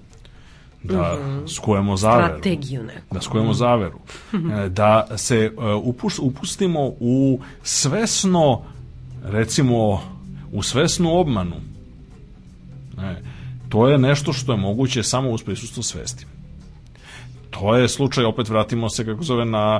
da 0.88 1.18
skujemo 1.56 1.98
zaveru 1.98 2.28
Strategiju 2.28 2.84
neku. 2.84 3.14
da 3.16 3.22
skujemo 3.22 3.54
zaveru, 3.54 4.00
e, 4.34 4.70
da 4.70 5.08
se 5.18 5.38
e, 5.38 5.50
upus- 5.62 6.20
upustimo 6.22 6.80
u 7.00 7.40
svesno, 7.64 8.62
recimo, 9.24 10.02
u 10.52 10.64
svesnu 10.64 11.20
obmanu. 11.20 11.56
E, 12.98 13.22
to 13.70 13.88
je 13.88 13.98
nešto 13.98 14.34
što 14.34 14.52
je 14.52 14.58
moguće 14.58 15.04
samo 15.04 15.30
uz 15.30 15.44
prisustvo 15.44 15.84
svesti. 15.84 16.26
To 17.50 17.76
je 17.76 17.90
slučaj, 17.90 18.26
opet 18.26 18.50
vratimo 18.50 18.90
se 18.90 19.06
kako 19.06 19.24
zove 19.24 19.46
na 19.46 19.80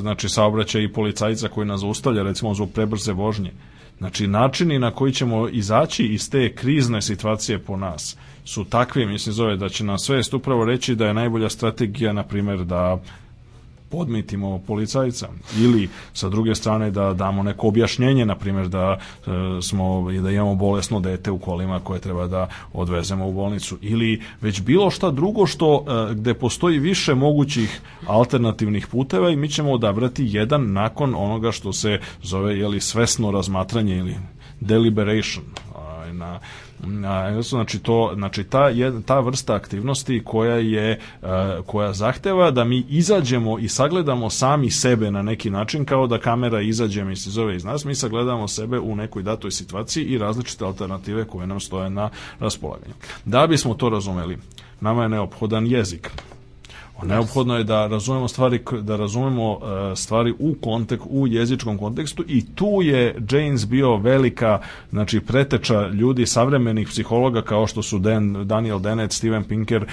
znači 0.00 0.28
saobraćaj 0.28 0.82
i 0.82 0.92
policajca 0.92 1.48
koji 1.48 1.66
nas 1.66 1.80
zaustavlja 1.80 2.22
recimo 2.22 2.54
zbog 2.54 2.70
prebrze 2.74 3.12
vožnje. 3.12 3.52
Znači 3.98 4.26
načini 4.26 4.78
na 4.78 4.90
koji 4.90 5.12
ćemo 5.12 5.48
izaći 5.48 6.04
iz 6.04 6.30
te 6.30 6.54
krizne 6.54 7.02
situacije 7.02 7.58
po 7.58 7.76
nas 7.76 8.16
su 8.44 8.64
takvi, 8.64 9.06
mislim 9.06 9.32
zove 9.32 9.56
da 9.56 9.68
će 9.68 9.84
nam 9.84 9.98
svest 9.98 10.34
upravo 10.34 10.64
reći 10.64 10.94
da 10.94 11.06
je 11.06 11.14
najbolja 11.14 11.48
strategija 11.48 12.12
na 12.12 12.22
primjer 12.22 12.64
da 12.64 12.98
podmitimo 13.92 14.58
policajca 14.66 15.28
ili 15.58 15.88
sa 16.12 16.28
druge 16.28 16.54
strane 16.54 16.90
da 16.90 17.12
damo 17.12 17.42
neko 17.42 17.68
objašnjenje 17.68 18.26
na 18.26 18.36
primjer 18.36 18.68
da 18.68 18.96
e, 18.98 19.30
smo 19.62 20.10
i 20.10 20.18
da 20.18 20.30
imamo 20.30 20.54
bolesno 20.54 21.00
dete 21.00 21.30
u 21.30 21.38
kolima 21.38 21.80
koje 21.80 22.00
treba 22.00 22.26
da 22.26 22.48
odvezemo 22.72 23.28
u 23.28 23.32
bolnicu 23.32 23.78
ili 23.80 24.22
već 24.40 24.62
bilo 24.62 24.90
šta 24.90 25.10
drugo 25.10 25.46
što 25.46 25.84
e, 25.84 26.14
gde 26.14 26.34
postoji 26.34 26.78
više 26.78 27.14
mogućih 27.14 27.80
alternativnih 28.06 28.86
puteva 28.86 29.30
i 29.30 29.36
mi 29.36 29.48
ćemo 29.48 29.72
odabrati 29.72 30.28
jedan 30.28 30.72
nakon 30.72 31.14
onoga 31.14 31.52
što 31.52 31.72
se 31.72 32.00
zove 32.22 32.58
jeli 32.58 32.80
svesno 32.80 33.30
razmatranje 33.30 33.96
ili 33.96 34.16
deliberation 34.60 35.44
na 35.74 35.92
na 36.12 36.40
znači 37.42 37.78
to 37.78 38.12
znači 38.14 38.44
ta 38.44 38.70
ta 39.06 39.20
vrsta 39.20 39.54
aktivnosti 39.54 40.22
koja 40.24 40.54
je 40.54 40.90
e, 40.90 40.98
koja 41.66 41.92
zahteva 41.92 42.50
da 42.50 42.64
mi 42.64 42.84
izađemo 42.88 43.58
i 43.58 43.68
sagledamo 43.68 44.30
sami 44.30 44.70
sebe 44.70 45.10
na 45.10 45.22
neki 45.22 45.50
način 45.50 45.84
kao 45.84 46.06
da 46.06 46.18
kamera 46.18 46.60
izađe 46.60 47.04
mi 47.04 47.16
se 47.16 47.30
zove 47.30 47.56
iz 47.56 47.64
nas 47.64 47.84
mi 47.84 47.94
sagledamo 47.94 48.48
sebe 48.48 48.78
u 48.78 48.96
nekoj 48.96 49.22
datoj 49.22 49.50
situaciji 49.50 50.04
i 50.04 50.18
različite 50.18 50.64
alternative 50.64 51.24
koje 51.24 51.46
nam 51.46 51.60
stoje 51.60 51.90
na 51.90 52.10
raspolaganju. 52.40 52.94
Da 53.24 53.46
bismo 53.46 53.74
to 53.74 53.88
razumeli 53.88 54.38
nama 54.80 55.02
je 55.02 55.08
neophodan 55.08 55.66
jezik 55.66 56.10
Neophodno 57.06 57.56
je 57.56 57.64
da 57.64 57.86
razumemo 57.86 58.28
stvari 58.28 58.60
da 58.82 58.96
razumemo 58.96 59.58
e, 59.62 59.96
stvari 59.96 60.34
u 60.38 60.54
kontek 60.60 61.00
u 61.10 61.26
jezičkom 61.26 61.78
kontekstu 61.78 62.24
i 62.28 62.44
tu 62.54 62.82
je 62.82 63.16
James 63.30 63.66
bio 63.66 63.96
velika 63.96 64.60
znači 64.90 65.20
preteča 65.20 65.88
ljudi 65.88 66.26
savremenih 66.26 66.88
psihologa 66.88 67.42
kao 67.42 67.66
što 67.66 67.82
su 67.82 67.98
Dan, 67.98 68.46
Daniel 68.48 68.78
Dennett, 68.78 69.12
Steven 69.12 69.44
Pinker, 69.44 69.86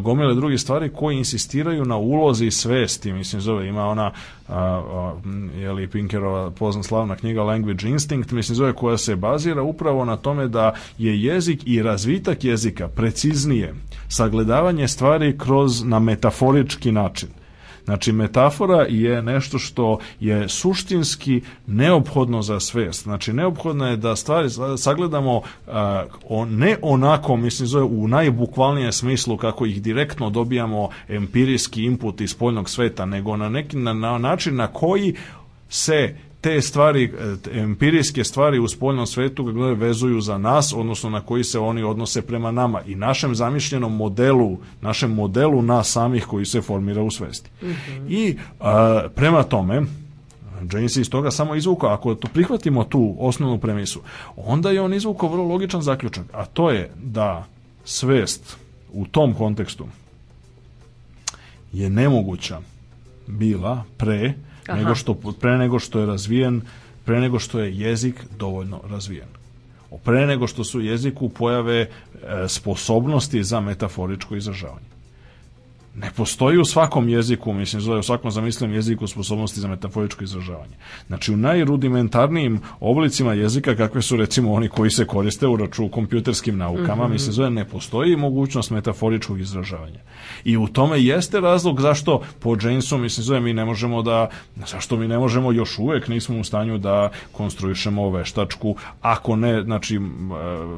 gomile 0.00 0.34
drugi 0.34 0.58
stvari 0.58 0.88
koji 0.88 1.16
insistiraju 1.16 1.84
na 1.84 1.96
ulozi 1.96 2.50
svesti, 2.50 3.12
mislim 3.12 3.40
zove 3.40 3.68
ima 3.68 3.86
ona 3.86 4.10
a, 4.48 4.58
a, 4.58 5.14
je 5.58 5.72
li 5.72 5.88
Pinkerova 5.88 6.50
pozna 6.50 6.82
slavna 6.82 7.16
knjiga 7.16 7.42
Language 7.42 7.88
Instinct, 7.88 8.32
mislim 8.32 8.56
zove 8.56 8.72
koja 8.72 8.98
se 8.98 9.16
bazira 9.16 9.62
upravo 9.62 10.04
na 10.04 10.16
tome 10.16 10.48
da 10.48 10.74
je 10.98 11.22
jezik 11.22 11.60
i 11.66 11.82
razvitak 11.82 12.44
jezika 12.44 12.88
preciznije 12.88 13.74
sagledavanje 14.08 14.88
stvari 14.88 15.38
kroz 15.38 15.84
na 15.84 15.98
metaforički 15.98 16.92
način. 16.92 17.28
Znači, 17.84 18.12
metafora 18.12 18.86
je 18.88 19.22
nešto 19.22 19.58
što 19.58 19.98
je 20.20 20.48
suštinski 20.48 21.42
neophodno 21.66 22.42
za 22.42 22.60
svest. 22.60 23.02
Znači, 23.02 23.32
neophodno 23.32 23.86
je 23.86 23.96
da 23.96 24.16
stvari 24.16 24.48
sagledamo 24.78 25.42
o, 26.28 26.44
ne 26.44 26.76
onako, 26.82 27.36
mislim, 27.36 27.66
zove 27.66 27.84
u 27.84 28.08
najbukvalnijem 28.08 28.92
smislu 28.92 29.36
kako 29.36 29.66
ih 29.66 29.82
direktno 29.82 30.30
dobijamo 30.30 30.88
empirijski 31.08 31.84
input 31.84 32.20
iz 32.20 32.30
spoljnog 32.30 32.70
sveta, 32.70 33.04
nego 33.04 33.36
na 33.36 33.48
neki 33.48 33.76
na, 33.76 33.92
na 33.92 34.18
način 34.18 34.56
na 34.56 34.66
koji 34.66 35.14
se 35.68 36.14
te 36.44 36.62
stvari, 36.62 37.04
e, 37.04 37.60
empirijske 37.60 38.24
stvari 38.24 38.58
u 38.58 38.68
spoljnom 38.68 39.06
svetu 39.06 39.44
gledaju, 39.44 39.74
vezuju 39.76 40.20
za 40.20 40.38
nas, 40.38 40.72
odnosno 40.76 41.10
na 41.10 41.20
koji 41.20 41.44
se 41.44 41.58
oni 41.58 41.82
odnose 41.82 42.22
prema 42.22 42.50
nama 42.50 42.82
i 42.86 42.94
našem 42.94 43.34
zamišljenom 43.34 43.96
modelu, 43.96 44.58
našem 44.80 45.14
modelu 45.14 45.62
nas 45.62 45.92
samih 45.92 46.26
koji 46.26 46.44
se 46.44 46.60
formira 46.60 47.02
u 47.02 47.10
svesti. 47.10 47.50
I 48.08 48.36
a, 48.60 49.02
prema 49.14 49.42
tome, 49.42 49.82
James 50.72 50.96
je 50.96 51.00
iz 51.00 51.10
toga 51.10 51.30
samo 51.30 51.54
izvukao, 51.54 51.90
ako 51.90 52.14
to 52.14 52.28
prihvatimo 52.32 52.84
tu 52.84 53.16
osnovnu 53.18 53.58
premisu, 53.58 54.00
onda 54.36 54.70
je 54.70 54.80
on 54.80 54.94
izvukao 54.94 55.28
vrlo 55.28 55.44
logičan 55.44 55.82
zaključak, 55.82 56.24
a 56.32 56.44
to 56.44 56.70
je 56.70 56.90
da 57.02 57.46
svest 57.84 58.56
u 58.92 59.06
tom 59.06 59.34
kontekstu 59.34 59.86
je 61.72 61.90
nemoguća 61.90 62.60
bila 63.26 63.84
pre 63.96 64.34
nego 64.68 64.94
što 64.94 65.14
pre 65.40 65.58
nego 65.58 65.78
što 65.78 66.00
je 66.00 66.06
razvijen, 66.06 66.60
pre 67.04 67.20
nego 67.20 67.38
što 67.38 67.60
je 67.60 67.76
jezik 67.78 68.14
dovoljno 68.38 68.80
razvijen. 68.90 69.28
pre 70.04 70.26
nego 70.26 70.46
što 70.46 70.64
su 70.64 70.80
jeziku 70.80 71.28
pojave 71.28 71.80
e, 71.80 71.88
sposobnosti 72.48 73.44
za 73.44 73.60
metaforičko 73.60 74.36
izražavanje 74.36 74.93
ne 75.94 76.10
postoji 76.16 76.58
u 76.58 76.64
svakom 76.64 77.08
jeziku, 77.08 77.52
mislim, 77.52 77.82
zove 77.82 77.98
u 77.98 78.02
svakom 78.02 78.30
zamislenom 78.30 78.74
jeziku 78.74 79.06
sposobnosti 79.06 79.60
za 79.60 79.68
metaforičko 79.68 80.24
izražavanje. 80.24 80.74
Znači, 81.06 81.32
u 81.32 81.36
najrudimentarnijim 81.36 82.60
oblicima 82.80 83.32
jezika, 83.32 83.76
kakve 83.76 84.02
su 84.02 84.16
recimo 84.16 84.52
oni 84.52 84.68
koji 84.68 84.90
se 84.90 85.06
koriste 85.06 85.46
u 85.46 85.56
raču 85.56 85.88
kompjuterskim 85.88 86.58
naukama, 86.58 86.94
mm 86.94 87.08
-hmm. 87.08 87.12
mislim, 87.12 87.32
zove 87.32 87.50
ne 87.50 87.64
postoji 87.64 88.16
mogućnost 88.16 88.70
metaforičkog 88.70 89.40
izražavanja. 89.40 90.00
I 90.44 90.56
u 90.56 90.66
tome 90.66 91.02
jeste 91.02 91.40
razlog 91.40 91.80
zašto 91.80 92.22
po 92.40 92.56
Jamesu, 92.62 92.98
mislim, 92.98 93.24
zove 93.24 93.40
mi 93.40 93.52
ne 93.52 93.64
možemo 93.64 94.02
da, 94.02 94.28
zašto 94.66 94.96
mi 94.96 95.08
ne 95.08 95.18
možemo 95.18 95.52
još 95.52 95.78
uvek 95.78 96.08
nismo 96.08 96.38
u 96.38 96.44
stanju 96.44 96.78
da 96.78 97.10
konstruišemo 97.32 98.10
veštačku, 98.10 98.76
ako 99.00 99.36
ne, 99.36 99.62
znači, 99.62 100.00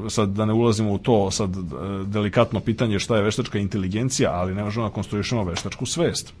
sad 0.09 0.29
da 0.29 0.45
ne 0.45 0.53
ulazimo 0.53 0.91
u 0.91 0.97
to, 0.97 1.31
sad 1.31 1.55
e, 1.55 1.59
delikatno 2.05 2.59
pitanje 2.59 2.99
šta 2.99 3.15
je 3.15 3.23
veštačka 3.23 3.59
inteligencija, 3.59 4.31
ali 4.33 4.55
ne 4.55 4.63
možemo 4.63 4.87
da 4.87 4.93
konstruišemo 5.07 5.43
veštačku 5.43 5.85
svest. 5.85 6.33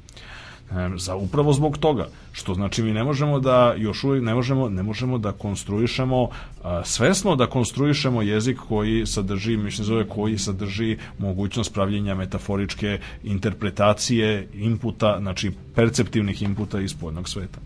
Za 0.97 1.15
upravo 1.15 1.53
zbog 1.53 1.77
toga 1.77 2.07
što 2.31 2.53
znači 2.53 2.83
mi 2.83 2.91
ne 2.91 3.03
možemo 3.03 3.39
da 3.39 3.73
još 3.77 4.03
uvijek 4.03 4.23
ne 4.23 4.33
možemo 4.33 4.69
ne 4.69 4.83
možemo 4.83 5.17
da 5.17 5.31
konstruišemo 5.31 6.29
a, 6.63 6.83
svesno 6.83 7.35
da 7.35 7.47
konstruišemo 7.47 8.21
jezik 8.21 8.59
koji 8.67 9.05
sadrži 9.05 9.57
mislim 9.57 9.85
zove 9.85 10.07
koji 10.07 10.37
sadrži 10.37 10.97
mogućnost 11.17 11.73
pravljenja 11.73 12.15
metaforičke 12.15 12.99
interpretacije 13.23 14.47
inputa 14.53 15.17
znači 15.21 15.51
perceptivnih 15.75 16.41
inputa 16.41 16.81
iz 16.81 16.91
spoljnog 16.91 17.29
sveta. 17.29 17.59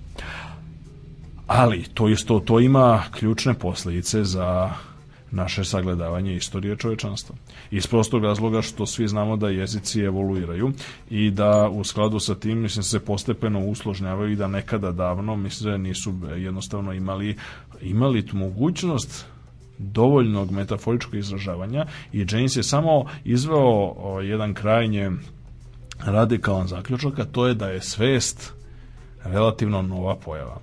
Ali 1.48 1.84
to 1.94 2.10
isto 2.10 2.40
to 2.40 2.60
ima 2.60 3.04
ključne 3.12 3.54
posledice 3.54 4.24
za 4.24 4.70
naše 5.32 5.66
sagledavanje 5.66 6.36
istorije 6.36 6.76
čovečanstva. 6.76 7.36
Iz 7.72 7.88
prostog 7.88 8.24
razloga 8.24 8.62
što 8.62 8.86
svi 8.86 9.08
znamo 9.08 9.38
da 9.38 9.50
jezici 9.50 10.02
evoluiraju 10.02 10.72
i 11.10 11.32
da 11.32 11.70
u 11.72 11.84
skladu 11.84 12.20
sa 12.20 12.36
tim 12.36 12.60
mislim 12.60 12.84
se 12.84 13.00
postepeno 13.00 13.60
usložnjavaju 13.60 14.32
i 14.32 14.36
da 14.36 14.48
nekada 14.48 14.92
davno 14.92 15.36
mislim 15.36 15.72
da 15.72 15.78
nisu 15.78 16.14
jednostavno 16.38 16.94
imali 16.94 17.38
imali 17.82 18.26
mogućnost 18.34 19.26
dovoljnog 19.78 20.52
metaforičkog 20.52 21.16
izražavanja 21.16 21.86
i 22.14 22.26
James 22.30 22.56
je 22.56 22.64
samo 22.64 23.06
izveo 23.24 24.20
jedan 24.22 24.54
krajnje 24.54 25.12
radikalan 26.06 26.68
zaključak, 26.68 27.20
a 27.20 27.26
to 27.26 27.48
je 27.48 27.54
da 27.54 27.68
je 27.68 27.82
svest 27.82 28.54
relativno 29.24 29.82
nova 29.82 30.16
pojava. 30.16 30.60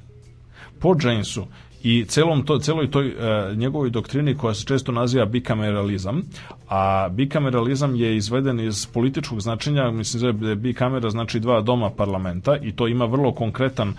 Po 0.81 0.95
Jamesu 1.03 1.47
i 1.89 2.05
celom 2.05 2.43
to, 2.43 2.59
celoj 2.59 2.91
toj 2.91 3.07
e, 3.09 3.15
njegovoj 3.57 3.91
doktrini 3.91 4.35
koja 4.35 4.55
se 4.55 4.65
često 4.65 4.93
naziva 4.93 5.25
bikameralizam, 5.25 6.23
a 6.69 7.09
bikameralizam 7.09 7.95
je 7.97 8.17
izveden 8.17 8.61
iz 8.61 8.87
političkog 8.87 9.41
značenja, 9.41 9.91
mislim 9.91 10.39
da 10.39 10.49
je 10.49 10.57
bikamera 10.57 11.11
znači 11.11 11.41
dva 11.41 11.61
doma 11.61 11.91
parlamenta 11.91 12.57
i 12.57 12.73
to 12.73 12.89
ima 12.89 13.05
vrlo 13.05 13.33
konkretan, 13.33 13.89
e, 13.89 13.95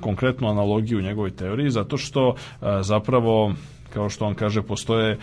konkretnu 0.00 0.48
analogiju 0.48 0.98
u 0.98 1.02
njegovoj 1.02 1.30
teoriji, 1.30 1.70
zato 1.70 1.96
što 1.96 2.28
e, 2.28 2.34
zapravo 2.82 3.52
kao 3.90 4.08
što 4.08 4.26
on 4.26 4.34
kaže, 4.34 4.62
postoje, 4.62 5.18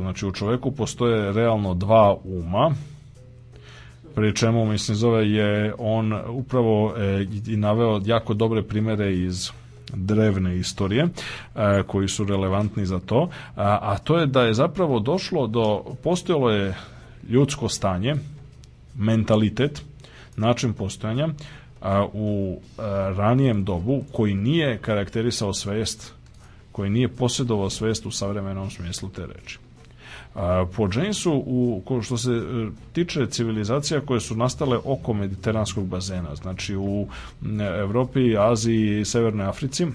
znači 0.00 0.26
u 0.26 0.32
čoveku 0.32 0.70
postoje 0.70 1.32
realno 1.32 1.74
dva 1.74 2.16
uma, 2.24 2.70
pri 4.14 4.34
čemu, 4.34 4.64
mislim, 4.66 4.96
zove 4.96 5.30
je 5.30 5.74
on 5.78 6.12
upravo 6.28 6.94
i 7.46 7.56
naveo 7.56 8.00
jako 8.04 8.34
dobre 8.34 8.62
primere 8.62 9.14
iz 9.14 9.50
drevne 9.94 10.56
istorije 10.56 11.08
a, 11.54 11.82
koji 11.86 12.08
su 12.08 12.24
relevantni 12.24 12.86
za 12.86 13.00
to, 13.00 13.30
a, 13.56 13.78
a 13.82 13.98
to 13.98 14.18
je 14.18 14.26
da 14.26 14.42
je 14.42 14.54
zapravo 14.54 15.00
došlo 15.00 15.46
do, 15.46 15.84
postojalo 16.02 16.50
je 16.50 16.74
ljudsko 17.28 17.68
stanje, 17.68 18.14
mentalitet, 18.96 19.82
način 20.36 20.72
postojanja 20.72 21.28
a, 21.80 22.06
u 22.12 22.60
ranijem 23.16 23.64
dobu 23.64 24.04
koji 24.12 24.34
nije 24.34 24.78
karakterisao 24.78 25.52
svest, 25.52 26.12
koji 26.72 26.90
nije 26.90 27.08
posjedovao 27.08 27.70
svest 27.70 28.06
u 28.06 28.10
savremenom 28.10 28.70
smislu 28.70 29.08
te 29.08 29.26
reči. 29.26 29.58
Po 30.76 30.88
Jamesu, 30.96 31.32
u, 31.46 31.82
što 32.02 32.16
se 32.16 32.30
e, 32.32 32.68
tiče 32.92 33.26
civilizacija 33.26 34.00
koje 34.00 34.20
su 34.20 34.36
nastale 34.36 34.78
oko 34.84 35.12
mediteranskog 35.12 35.86
bazena, 35.86 36.34
znači 36.34 36.76
u 36.76 37.06
Evropi, 37.80 38.36
Aziji 38.38 39.00
i 39.00 39.04
Severnoj 39.04 39.46
Africi, 39.46 39.86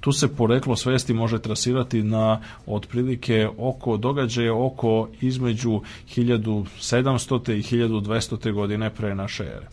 tu 0.00 0.12
se 0.12 0.28
poreklo 0.36 0.76
svesti 0.76 1.14
može 1.14 1.38
trasirati 1.38 2.02
na 2.02 2.40
otprilike 2.66 3.48
oko 3.58 3.96
događaje 3.96 4.52
oko 4.52 5.08
između 5.20 5.80
1700. 6.16 7.52
i 7.52 7.62
1200. 7.62 8.52
godine 8.52 8.90
pre 8.90 9.14
naše 9.14 9.44
ere. 9.44 9.66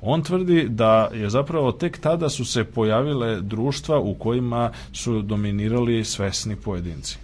On 0.00 0.22
tvrdi 0.22 0.68
da 0.68 1.10
je 1.14 1.30
zapravo 1.30 1.72
tek 1.72 1.98
tada 1.98 2.28
su 2.28 2.44
se 2.44 2.64
pojavile 2.64 3.40
društva 3.40 3.98
u 3.98 4.14
kojima 4.14 4.70
su 4.92 5.22
dominirali 5.22 6.04
svesni 6.04 6.56
pojedinci 6.56 7.18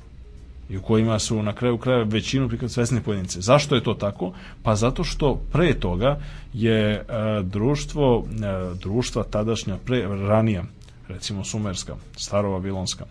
i 0.68 0.76
u 0.76 0.82
kojima 0.82 1.18
su 1.18 1.42
na 1.42 1.52
kraju 1.52 1.78
kraja 1.78 2.02
većinu 2.02 2.48
prikad 2.48 2.70
svesni 2.70 3.00
pojedince. 3.00 3.40
Zašto 3.40 3.74
je 3.74 3.82
to 3.84 3.94
tako? 3.94 4.32
Pa 4.62 4.76
zato 4.76 5.04
što 5.04 5.34
pre 5.52 5.74
toga 5.74 6.20
je 6.52 6.90
e, 6.90 7.04
društvo, 7.42 8.24
e, 8.30 8.74
društva 8.74 9.24
tadašnja, 9.24 9.76
pre, 9.84 10.02
ranija, 10.08 10.64
recimo 11.08 11.44
Sumerska, 11.44 11.96
Staro-Vavilonska, 12.16 13.04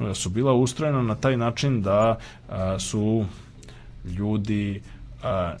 e, 0.00 0.14
su 0.14 0.30
bila 0.30 0.52
ustrojena 0.52 1.02
na 1.02 1.14
taj 1.14 1.36
način 1.36 1.82
da 1.82 2.18
a, 2.48 2.78
su 2.78 3.24
ljudi 4.04 4.82
a, 5.22 5.54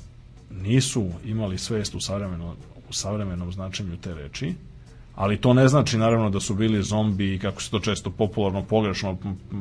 nisu 0.50 1.08
imali 1.24 1.58
svest 1.58 1.94
u 1.94 2.00
savremenom, 2.00 2.56
u 2.88 2.92
savremenom 2.92 3.52
značenju 3.52 3.96
te 3.96 4.14
reči, 4.14 4.54
ali 5.14 5.36
to 5.36 5.52
ne 5.54 5.68
znači 5.68 5.98
naravno 5.98 6.30
da 6.30 6.40
su 6.40 6.54
bili 6.54 6.82
zombi 6.82 7.34
i 7.34 7.38
kako 7.38 7.62
se 7.62 7.70
to 7.70 7.80
često 7.80 8.10
popularno 8.10 8.62
pogrešno 8.62 9.16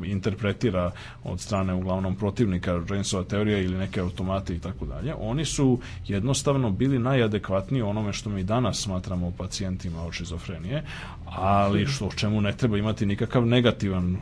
interpretira 0.06 0.92
od 1.24 1.40
strane 1.40 1.74
uglavnom 1.74 2.16
protivnika 2.16 2.72
Jamesova 2.90 3.24
teorija 3.24 3.60
ili 3.60 3.78
neke 3.78 4.00
automate 4.00 4.56
i 4.56 4.60
tako 4.60 4.86
dalje. 4.86 5.14
Oni 5.20 5.46
su 5.46 5.80
jednostavno 6.08 6.72
bili 6.72 7.00
najadekvatniji 7.00 7.82
onome 7.82 8.14
što 8.14 8.30
mi 8.30 8.44
danas 8.44 8.82
smatramo 8.82 9.32
pacijentima 9.38 10.04
od 10.04 10.14
šizofrenije, 10.14 10.84
ali 11.26 11.86
što 11.86 12.10
čemu 12.16 12.42
ne 12.42 12.58
treba 12.58 12.78
imati 12.78 13.06
nikakav 13.06 13.46
negativan 13.46 14.18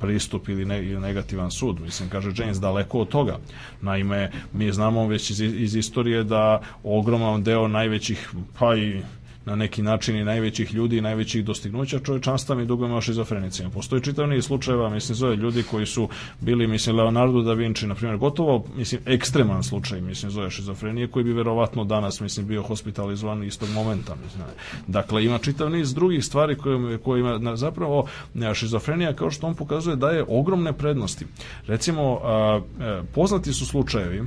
pristup 0.00 0.48
ili, 0.48 0.64
ne, 0.64 0.84
ili 0.84 1.00
negativan 1.00 1.50
sud. 1.50 1.80
Mislim, 1.80 2.08
kaže 2.08 2.32
James, 2.36 2.60
daleko 2.60 3.00
od 3.00 3.08
toga. 3.08 3.38
Naime, 3.80 4.30
mi 4.52 4.72
znamo 4.72 5.06
već 5.06 5.30
iz, 5.30 5.40
iz 5.40 5.76
istorije 5.76 6.24
da 6.24 6.60
ogroman 6.84 7.42
deo 7.42 7.68
najvećih, 7.68 8.30
pa 8.58 8.76
i 8.76 9.02
na 9.48 9.56
neki 9.56 9.82
način 9.82 10.16
i 10.16 10.24
najvećih 10.24 10.74
ljudi 10.74 10.98
i 10.98 11.00
najvećih 11.00 11.44
dostignuća 11.44 11.98
čovečanstva 11.98 12.56
mi 12.56 12.66
dugujemo 12.66 13.00
šizofrenicima. 13.00 13.70
Postoji 13.70 14.02
čitav 14.02 14.28
niz 14.28 14.44
slučajeva, 14.44 14.90
mislim, 14.90 15.16
zove 15.16 15.36
ljudi 15.36 15.62
koji 15.62 15.86
su 15.86 16.08
bili, 16.40 16.66
mislim, 16.66 16.96
Leonardo 16.96 17.42
da 17.42 17.52
Vinci, 17.52 17.86
na 17.86 17.94
primjer, 17.94 18.18
gotovo, 18.18 18.64
mislim, 18.76 19.00
ekstreman 19.06 19.62
slučaj, 19.62 20.00
mislim, 20.00 20.30
zove 20.30 20.50
šizofrenije, 20.50 21.08
koji 21.08 21.24
bi 21.24 21.32
verovatno 21.32 21.84
danas, 21.84 22.20
mislim, 22.20 22.46
bio 22.46 22.62
hospitalizovan 22.62 23.44
istog 23.44 23.68
momenta, 23.74 24.14
mislim. 24.24 24.44
Dakle, 24.86 25.24
ima 25.24 25.38
čitav 25.38 25.70
niz 25.70 25.94
drugih 25.94 26.24
stvari 26.24 26.56
koje, 26.56 26.98
koje 26.98 27.20
ima, 27.20 27.56
zapravo, 27.56 28.06
šizofrenija, 28.54 29.12
kao 29.12 29.30
što 29.30 29.46
on 29.46 29.54
pokazuje, 29.54 29.96
daje 29.96 30.24
ogromne 30.28 30.72
prednosti. 30.72 31.26
Recimo, 31.66 32.20
a, 32.22 32.28
a, 32.28 32.84
e, 32.84 33.02
poznati 33.14 33.52
su 33.52 33.66
slučajevi, 33.66 34.22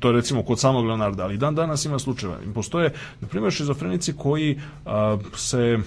to 0.00 0.08
je 0.08 0.12
recimo 0.12 0.42
kod 0.42 0.60
samog 0.60 0.84
Leonarda, 0.84 1.24
ali 1.24 1.38
dan 1.38 1.54
danas 1.54 1.84
ima 1.84 1.98
slučajeva. 1.98 2.38
Postoje, 2.54 2.92
na 3.20 3.28
primjer, 3.28 3.52
šizofrenici 3.52 4.12
koji 4.16 4.60
a, 4.84 5.18
se 5.36 5.78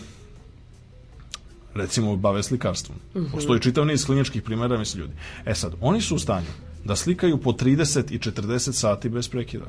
recimo 1.73 2.15
bave 2.15 2.43
slikarstvom. 2.43 2.97
Mm 3.15 3.19
-hmm. 3.19 3.31
Postoji 3.31 3.59
čitav 3.59 3.85
niz 3.85 4.05
kliničkih 4.05 4.41
primjera, 4.41 4.77
misli 4.77 5.01
ljudi. 5.01 5.13
E 5.45 5.55
sad, 5.55 5.73
oni 5.81 6.01
su 6.01 6.15
u 6.15 6.19
stanju 6.19 6.47
da 6.85 6.95
slikaju 6.95 7.37
po 7.37 7.51
30 7.51 8.11
i 8.11 8.19
40 8.19 8.71
sati 8.71 9.09
bez 9.09 9.29
prekida. 9.29 9.65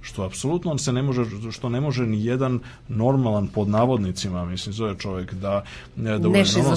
Što 0.00 0.22
apsolutno 0.22 0.78
se 0.78 0.92
ne 0.92 1.02
može, 1.02 1.24
što 1.50 1.68
ne 1.68 1.80
može 1.80 2.06
ni 2.06 2.24
jedan 2.24 2.60
normalan 2.88 3.48
pod 3.48 3.68
navodnicima, 3.68 4.44
mislim, 4.44 4.72
zove 4.72 4.98
čovjek 4.98 5.34
da 5.34 5.40
da 5.40 5.64
ne 5.96 6.18
normalno 6.18 6.76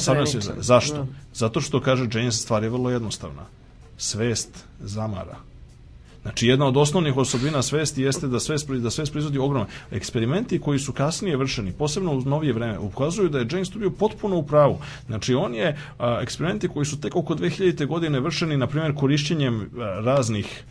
Zašto? 0.58 0.98
No. 0.98 1.08
Zato 1.34 1.62
što 1.62 1.82
kaže 1.82 2.08
James 2.14 2.42
stvar 2.42 2.64
je 2.64 2.70
vrlo 2.70 2.90
jednostavna. 2.90 3.46
Svest 3.98 4.66
zamara. 4.80 5.38
Znači, 6.26 6.48
jedna 6.48 6.66
od 6.66 6.78
osnovnih 6.78 7.18
osobina 7.18 7.62
svesti 7.62 8.02
jeste 8.02 8.28
da 8.28 8.40
svest, 8.40 8.70
da 8.70 8.90
svest 8.90 9.12
proizvodi 9.12 9.38
ogromno. 9.38 9.68
Eksperimenti 9.92 10.60
koji 10.60 10.80
su 10.80 10.94
kasnije 10.94 11.38
vršeni, 11.38 11.72
posebno 11.72 12.12
u 12.12 12.22
novije 12.22 12.54
vreme, 12.54 12.80
ukazuju 12.80 13.30
da 13.30 13.40
je 13.40 13.48
James 13.52 13.70
tu 13.70 13.92
potpuno 13.92 14.38
u 14.38 14.44
pravu. 14.44 14.80
Znači, 15.06 15.34
on 15.34 15.56
je, 15.56 15.78
a, 16.00 16.20
eksperimenti 16.22 16.68
koji 16.68 16.86
su 16.86 17.02
tek 17.02 17.16
oko 17.16 17.36
2000. 17.36 17.86
godine 17.86 18.20
vršeni, 18.20 18.58
na 18.58 18.68
primjer, 18.68 18.96
korišćenjem 18.96 19.62
a, 19.62 19.66
raznih 20.02 20.64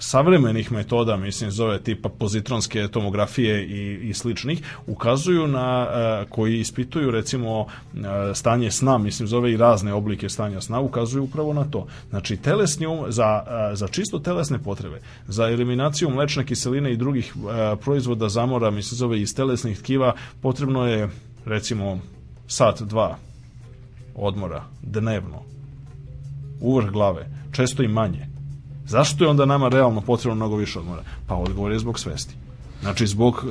savremenih 0.00 0.72
metoda, 0.72 1.16
mislim, 1.16 1.50
zove 1.50 1.78
tipa 1.78 2.08
pozitronske 2.08 2.88
tomografije 2.88 3.66
i, 3.66 4.08
i 4.08 4.14
sličnih, 4.14 4.62
ukazuju 4.86 5.46
na, 5.46 5.86
uh, 5.88 6.30
koji 6.30 6.60
ispituju 6.60 7.10
recimo 7.10 7.60
uh, 7.60 7.68
stanje 8.34 8.70
sna, 8.70 8.98
mislim, 8.98 9.28
zove 9.28 9.52
i 9.52 9.56
razne 9.56 9.92
oblike 9.92 10.28
stanja 10.28 10.60
sna, 10.60 10.80
ukazuju 10.80 11.24
upravo 11.24 11.52
na 11.52 11.64
to. 11.64 11.86
Znači, 12.10 12.36
telesni 12.36 12.86
um, 12.86 13.12
za, 13.12 13.42
uh, 13.42 13.78
za 13.78 13.88
čisto 13.88 14.18
telesne 14.18 14.58
potrebe, 14.58 15.00
za 15.26 15.50
eliminaciju 15.50 16.10
mlečne 16.10 16.46
kiseline 16.46 16.92
i 16.92 16.96
drugih 16.96 17.34
proizvoda 17.80 18.28
zamora, 18.28 18.70
mislim, 18.70 18.96
zove 18.96 19.20
iz 19.20 19.34
telesnih 19.34 19.78
tkiva, 19.78 20.14
potrebno 20.42 20.86
je 20.86 21.08
recimo 21.44 22.00
sat, 22.46 22.82
dva 22.82 23.16
odmora 24.14 24.64
dnevno 24.82 25.42
uvrh 26.60 26.90
glave, 26.90 27.28
često 27.52 27.82
i 27.82 27.88
manje. 27.88 28.29
Zašto 28.90 29.24
je 29.24 29.30
onda 29.30 29.46
nama 29.46 29.68
realno 29.68 30.00
potrebno 30.00 30.34
mnogo 30.34 30.56
više 30.56 30.78
odmora? 30.78 31.02
Pa 31.26 31.34
odgovor 31.34 31.72
je 31.72 31.78
zbog 31.78 31.98
svesti. 31.98 32.34
Znači, 32.80 33.06
zbog, 33.06 33.46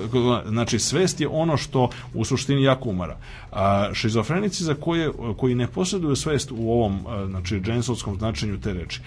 znači 0.47 0.79
svest 0.79 1.21
je 1.21 1.27
ono 1.27 1.57
što 1.57 1.89
u 2.13 2.25
suštini 2.25 2.63
jako 2.63 2.89
umara. 2.89 3.17
A, 3.51 3.89
šizofrenici 3.93 4.63
za 4.63 4.73
koje, 4.73 5.11
koji 5.37 5.55
ne 5.55 5.67
posjeduju 5.67 6.15
svest 6.15 6.51
u 6.51 6.71
ovom 6.71 6.99
znači, 7.29 7.59
džensovskom 7.59 8.17
značenju 8.17 8.59
te 8.59 8.73
reči, 8.73 9.01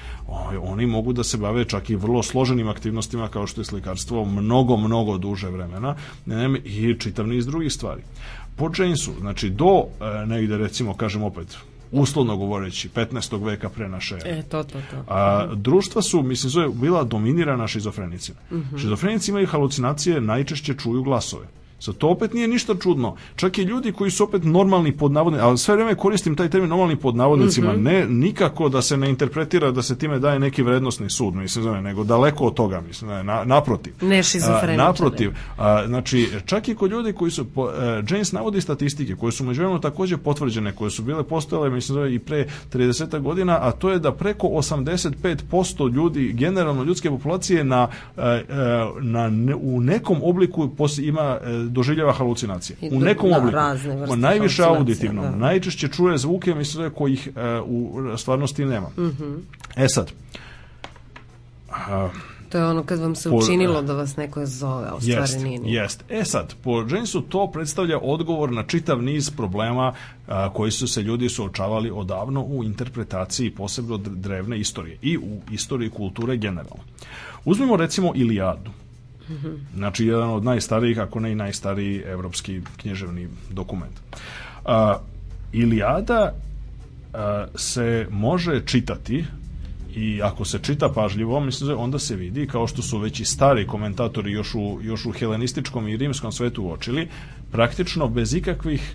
oni 0.62 0.86
mogu 0.86 1.12
da 1.12 1.24
se 1.24 1.36
bave 1.36 1.64
čak 1.64 1.90
i 1.90 1.96
vrlo 1.96 2.22
složenim 2.22 2.68
aktivnostima 2.68 3.28
kao 3.28 3.46
što 3.46 3.60
je 3.60 3.64
slikarstvo 3.64 4.24
mnogo, 4.24 4.76
mnogo 4.76 5.18
duže 5.18 5.50
vremena 5.50 5.94
i 6.64 6.94
čitav 6.98 7.26
niz 7.26 7.46
drugih 7.46 7.72
stvari. 7.72 8.02
Po 8.56 8.70
Jamesu, 8.78 9.12
znači 9.20 9.50
do 9.50 9.84
negde 10.26 10.58
recimo, 10.58 10.94
kažem 10.94 11.22
opet, 11.22 11.56
uslovno 11.92 12.36
govoreći 12.36 12.88
15. 12.88 13.44
veka 13.44 13.68
pre 13.68 13.88
naše 13.88 14.18
E, 14.24 14.42
to, 14.42 14.62
to, 14.62 14.78
to. 14.90 15.04
A, 15.08 15.48
društva 15.54 16.02
su, 16.02 16.22
mislim, 16.22 16.50
zove, 16.50 16.68
bila 16.68 17.04
dominirana 17.04 17.66
šizofrenicima. 17.66 18.38
Mm 18.50 18.56
-hmm. 18.56 18.80
Šizofrenici 18.80 19.30
imaju 19.30 19.46
halucinacije, 19.46 20.20
najčešće 20.20 20.74
čuju 20.74 21.02
glasove. 21.02 21.46
Sad, 21.82 21.96
to 21.96 22.08
opet 22.08 22.34
nije 22.34 22.48
ništa 22.48 22.74
čudno. 22.74 23.16
Čak 23.36 23.58
i 23.58 23.62
ljudi 23.62 23.92
koji 23.92 24.10
su 24.10 24.24
opet 24.24 24.44
normalni 24.44 24.96
pod 24.96 25.12
navodnicima, 25.12 25.48
ali 25.48 25.58
sve 25.58 25.76
vreme 25.76 25.94
koristim 25.94 26.36
taj 26.36 26.48
termin 26.48 26.70
normalni 26.70 26.96
pod 26.96 27.16
navodnicima, 27.16 27.72
mm 27.72 27.76
-hmm. 27.76 27.82
ne 27.82 28.06
nikako 28.06 28.68
da 28.68 28.82
se 28.82 28.96
ne 28.96 29.10
interpretira 29.10 29.70
da 29.70 29.82
se 29.82 29.98
time 29.98 30.18
daje 30.18 30.38
neki 30.38 30.62
vrednostni 30.62 31.10
sud, 31.10 31.34
mislim, 31.34 31.62
zove, 31.62 31.82
nego 31.82 32.04
daleko 32.04 32.44
od 32.44 32.54
toga, 32.54 32.80
mislim, 32.80 33.10
na, 33.26 33.44
naprotiv. 33.44 33.92
Ne 34.00 34.22
šizofreničari. 34.22 34.76
Naprotiv. 34.76 35.32
A, 35.58 35.86
znači, 35.86 36.28
čak 36.46 36.68
i 36.68 36.74
kod 36.74 36.90
ljudi 36.90 37.12
koji 37.12 37.30
su, 37.30 37.44
po, 37.44 37.62
uh, 37.62 37.70
James 38.10 38.32
navodi 38.32 38.60
statistike 38.60 39.14
koje 39.14 39.32
su 39.32 39.44
međuvremeno 39.44 39.78
takođe 39.78 40.16
potvrđene, 40.16 40.72
koje 40.72 40.90
su 40.90 41.02
bile 41.02 41.22
postojale, 41.22 41.70
mislim, 41.70 41.94
zove, 41.94 42.14
i 42.14 42.18
pre 42.18 42.46
30 42.72 43.20
godina, 43.20 43.58
a 43.60 43.72
to 43.72 43.90
je 43.90 43.98
da 43.98 44.12
preko 44.12 44.46
85% 44.46 45.92
ljudi, 45.94 46.32
generalno 46.32 46.84
ljudske 46.84 47.10
populacije 47.10 47.64
na, 47.64 47.88
uh, 48.16 48.22
na 49.00 49.30
ne, 49.30 49.54
u 49.54 49.80
nekom 49.80 50.18
obliku 50.22 50.70
ima 51.02 51.38
doživljava 51.72 52.12
halucinacije. 52.12 52.76
I 52.80 52.88
u 52.88 53.00
nekom 53.00 53.30
da, 53.30 53.38
obliku. 53.38 53.56
vrste 53.96 54.16
Najviše 54.16 54.64
auditivno. 54.64 55.22
da. 55.22 55.30
Najčešće 55.30 55.88
čuje 55.88 56.18
zvuke, 56.18 56.54
mislim 56.54 56.90
kojih 56.90 57.28
e, 57.28 57.60
u 57.60 57.88
stvarnosti 58.16 58.64
nema. 58.64 58.88
Mhm. 58.98 59.34
E 59.76 59.88
sad, 59.88 60.12
a, 61.70 62.08
To 62.48 62.58
je 62.58 62.66
ono 62.66 62.82
kad 62.82 62.98
vam 62.98 63.14
se 63.14 63.30
Po- 63.30 63.36
učinilo 63.36 63.82
da 63.82 63.92
vas 63.92 64.16
neko 64.16 64.46
zove, 64.46 64.88
a 64.88 64.94
u 64.94 65.00
stvari 65.00 65.20
Jest, 65.20 65.40
nije. 65.40 65.58
ni. 65.58 65.72
jest. 65.72 66.04
E 66.08 66.24
sad, 66.24 66.54
po 66.54 66.78
Jamesu 66.80 67.20
to 67.22 67.46
predstavlja 67.46 67.98
odgovor 67.98 68.52
na 68.52 68.62
čitav 68.62 69.02
niz 69.02 69.30
problema 69.30 69.92
a, 70.28 70.50
koji 70.50 70.70
su 70.70 70.88
se 70.88 71.02
ljudi 71.02 71.28
suočavali 71.28 71.90
odavno 71.90 72.42
u 72.42 72.64
interpretaciji 72.64 73.50
posebno 73.50 73.96
dr- 73.96 74.14
drevne 74.14 74.58
istorije 74.58 74.98
i 75.02 75.18
u 75.18 75.22
istoriji 75.50 75.90
kulture 75.90 76.36
generalno. 76.36 76.84
Uzmimo 77.44 77.76
recimo 77.76 78.12
Ilijadu. 78.14 78.70
Znači, 79.74 80.06
jedan 80.06 80.30
od 80.30 80.44
najstarijih, 80.44 80.98
ako 80.98 81.20
ne 81.20 81.32
i 81.32 81.34
najstariji 81.34 82.02
evropski 82.06 82.60
književni 82.76 83.28
dokument. 83.50 84.00
A, 84.64 84.98
Ilijada 85.52 86.32
a, 87.12 87.46
se 87.54 88.06
može 88.10 88.62
čitati 88.66 89.24
i 89.94 90.22
ako 90.22 90.44
se 90.44 90.58
čita 90.58 90.88
pažljivo, 90.88 91.40
mislim 91.40 91.68
da 91.68 91.76
onda 91.76 91.98
se 91.98 92.16
vidi, 92.16 92.46
kao 92.46 92.66
što 92.66 92.82
su 92.82 92.98
već 92.98 93.20
i 93.20 93.24
stari 93.24 93.66
komentatori 93.66 94.32
još 94.32 94.54
u, 94.54 94.78
još 94.82 95.06
u 95.06 95.12
helenističkom 95.12 95.88
i 95.88 95.96
rimskom 95.96 96.32
svetu 96.32 96.64
uočili, 96.64 97.08
praktično 97.50 98.08
bez 98.08 98.34
ikakvih 98.34 98.94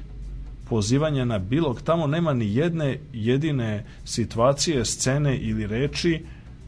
pozivanja 0.70 1.26
na 1.26 1.40
bilog, 1.40 1.82
tamo 1.82 2.08
nema 2.08 2.34
ni 2.34 2.56
jedne 2.56 3.00
jedine 3.14 3.86
situacije, 4.06 4.86
scene 4.86 5.38
ili 5.38 5.68
reči 5.68 6.26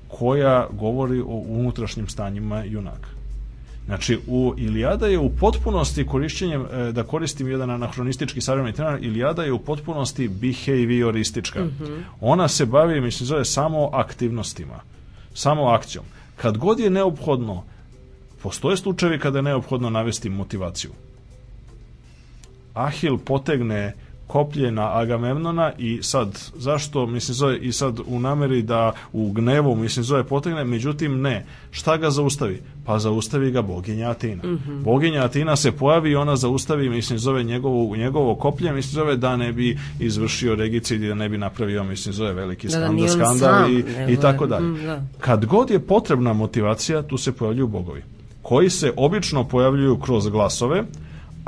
koja 0.08 0.68
govori 0.72 1.20
o 1.20 1.44
unutrašnjim 1.48 2.08
stanjima 2.08 2.64
junaka. 2.64 3.19
Znači, 3.90 4.20
u 4.28 4.54
Ilijada 4.58 5.08
je 5.08 5.20
u 5.20 5.30
potpunosti 5.30 6.06
korišćenjem, 6.06 6.66
e, 6.72 6.92
da 6.92 7.04
koristim 7.04 7.48
jedan 7.50 7.70
anahronistički 7.70 8.42
savremeni 8.42 8.76
termin, 8.76 9.04
Ilijada 9.04 9.44
je 9.44 9.54
u 9.54 9.60
potpunosti 9.60 10.28
behavioristička. 10.28 11.68
Ona 12.22 12.48
se 12.48 12.66
bavi, 12.66 13.02
mislim, 13.02 13.28
zove 13.28 13.46
samo 13.46 13.90
aktivnostima, 13.94 14.80
samo 15.34 15.68
akcijom. 15.68 16.06
Kad 16.36 16.58
god 16.58 16.80
je 16.80 16.90
neophodno, 16.90 17.64
postoje 18.44 18.78
slučajevi 18.78 19.20
kada 19.20 19.38
je 19.38 19.44
neophodno 19.44 19.90
navesti 19.90 20.30
motivaciju. 20.30 20.92
Ahil 22.74 23.18
potegne 23.18 23.94
koplje 24.30 24.72
na 24.72 24.98
Agamemnona 24.98 25.72
i 25.78 26.00
sad, 26.02 26.40
zašto, 26.56 27.06
mislim, 27.06 27.36
zove, 27.36 27.58
i 27.58 27.72
sad 27.72 28.00
u 28.08 28.20
nameri 28.20 28.62
da 28.62 28.92
u 29.14 29.32
gnevu, 29.32 29.76
mislim, 29.76 30.04
zove 30.04 30.24
potegne, 30.24 30.64
međutim 30.64 31.22
ne. 31.22 31.46
Šta 31.72 31.98
ga 31.98 32.10
zaustavi? 32.10 32.62
Pa 32.86 33.00
zaustavi 33.00 33.52
ga 33.52 33.62
boginja 33.62 34.10
Atina. 34.10 34.44
Boginja 34.84 35.24
Atina 35.26 35.56
se 35.56 35.72
pojavi 35.72 36.12
i 36.12 36.16
ona 36.16 36.36
zaustavi, 36.36 36.90
mislim, 36.90 37.20
zove 37.20 37.44
njegovo, 37.44 37.96
njegovo 37.96 38.36
koplje, 38.36 38.74
mislim, 38.74 38.94
zove 38.94 39.18
da 39.18 39.36
ne 39.38 39.54
bi 39.54 39.78
izvršio 40.00 40.56
regicid 40.56 41.04
i 41.04 41.08
da 41.08 41.16
ne 41.16 41.30
bi 41.30 41.38
napravio, 41.38 41.84
mislim, 41.84 42.14
zove 42.14 42.34
veliki 42.34 42.68
Da, 42.68 42.80
da, 42.80 42.86
skandal, 42.86 43.04
on 43.04 43.10
skandal 43.10 43.64
sam, 43.64 43.72
i, 44.10 44.14
i 44.14 44.18
tako 44.18 44.48
dalje. 44.48 44.68
mm, 44.68 44.86
da. 44.86 45.04
Kad 45.20 45.46
god 45.46 45.70
je 45.70 45.80
potrebna 45.80 46.34
motivacija, 46.34 47.02
tu 47.02 47.18
se 47.18 47.32
pojavljuju 47.32 47.68
bogovi, 47.68 48.04
koji 48.42 48.70
se 48.70 48.94
obično 48.98 49.44
pojavljuju 49.44 49.98
kroz 50.00 50.28
glasove, 50.28 50.84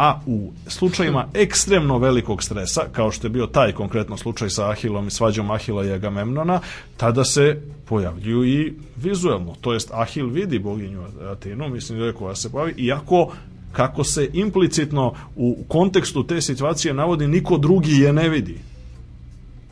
a 0.02 0.20
u 0.26 0.52
slučajima 0.68 1.28
ekstremno 1.34 1.98
velikog 1.98 2.44
stresa, 2.44 2.82
kao 2.92 3.12
što 3.12 3.28
je 3.28 3.32
bio 3.32 3.48
taj 3.48 3.72
konkretno 3.72 4.18
slučaj 4.18 4.50
sa 4.50 4.70
Ahilom 4.70 5.08
i 5.08 5.12
svađom 5.12 5.52
Ahila 5.52 5.86
i 5.86 5.92
Agamemnona, 5.92 6.60
tada 6.98 7.24
se 7.24 7.62
pojavljuju 7.86 8.46
i 8.46 8.74
vizuelno, 8.98 9.56
to 9.62 9.74
jest 9.74 9.92
Ahil 9.94 10.28
vidi 10.28 10.60
boginju 10.60 11.04
Atinu, 11.32 11.70
mislim 11.70 12.00
da 12.00 12.06
je 12.06 12.14
koja 12.14 12.36
se 12.36 12.52
pojavi, 12.52 12.74
iako 12.78 13.34
kako 13.72 14.04
se 14.04 14.30
implicitno 14.34 15.14
u 15.36 15.58
kontekstu 15.68 16.24
te 16.24 16.42
situacije 16.42 16.94
navodi, 16.94 17.28
niko 17.28 17.58
drugi 17.58 18.00
je 18.00 18.14
ne 18.14 18.30
vidi. 18.30 18.58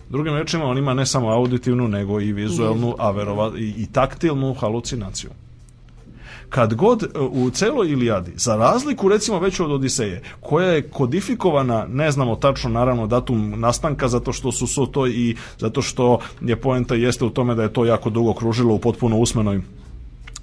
Drugim 0.09 0.35
rečima, 0.35 0.65
on 0.65 0.77
ima 0.77 0.93
ne 0.93 1.05
samo 1.05 1.29
auditivnu, 1.29 1.87
nego 1.87 2.21
i 2.21 2.33
vizuelnu, 2.33 2.95
a 2.97 3.11
verova, 3.11 3.51
i, 3.57 3.73
i 3.77 3.87
taktilnu 3.91 4.53
halucinaciju 4.53 5.29
kad 6.49 6.73
god 6.73 7.03
e, 7.03 7.19
u 7.19 7.49
celoj 7.49 7.89
Ilijadi, 7.89 8.31
za 8.35 8.55
razliku 8.55 9.09
recimo 9.09 9.39
već 9.39 9.59
od 9.59 9.71
Odiseje, 9.71 10.21
koja 10.41 10.67
je 10.67 10.89
kodifikovana, 10.89 11.85
ne 11.89 12.11
znamo 12.11 12.35
tačno 12.35 12.69
naravno 12.69 13.07
datum 13.07 13.53
nastanka, 13.59 14.07
zato 14.07 14.33
što 14.33 14.51
su 14.51 14.67
su 14.67 14.85
to 14.85 15.07
i 15.07 15.35
zato 15.57 15.81
što 15.81 16.19
je 16.41 16.55
poenta 16.55 16.95
jeste 16.95 17.25
u 17.25 17.29
tome 17.29 17.55
da 17.55 17.63
je 17.63 17.73
to 17.73 17.85
jako 17.85 18.09
dugo 18.09 18.33
kružilo 18.33 18.73
u 18.73 18.79
potpuno 18.79 19.17
usmenoj 19.17 19.61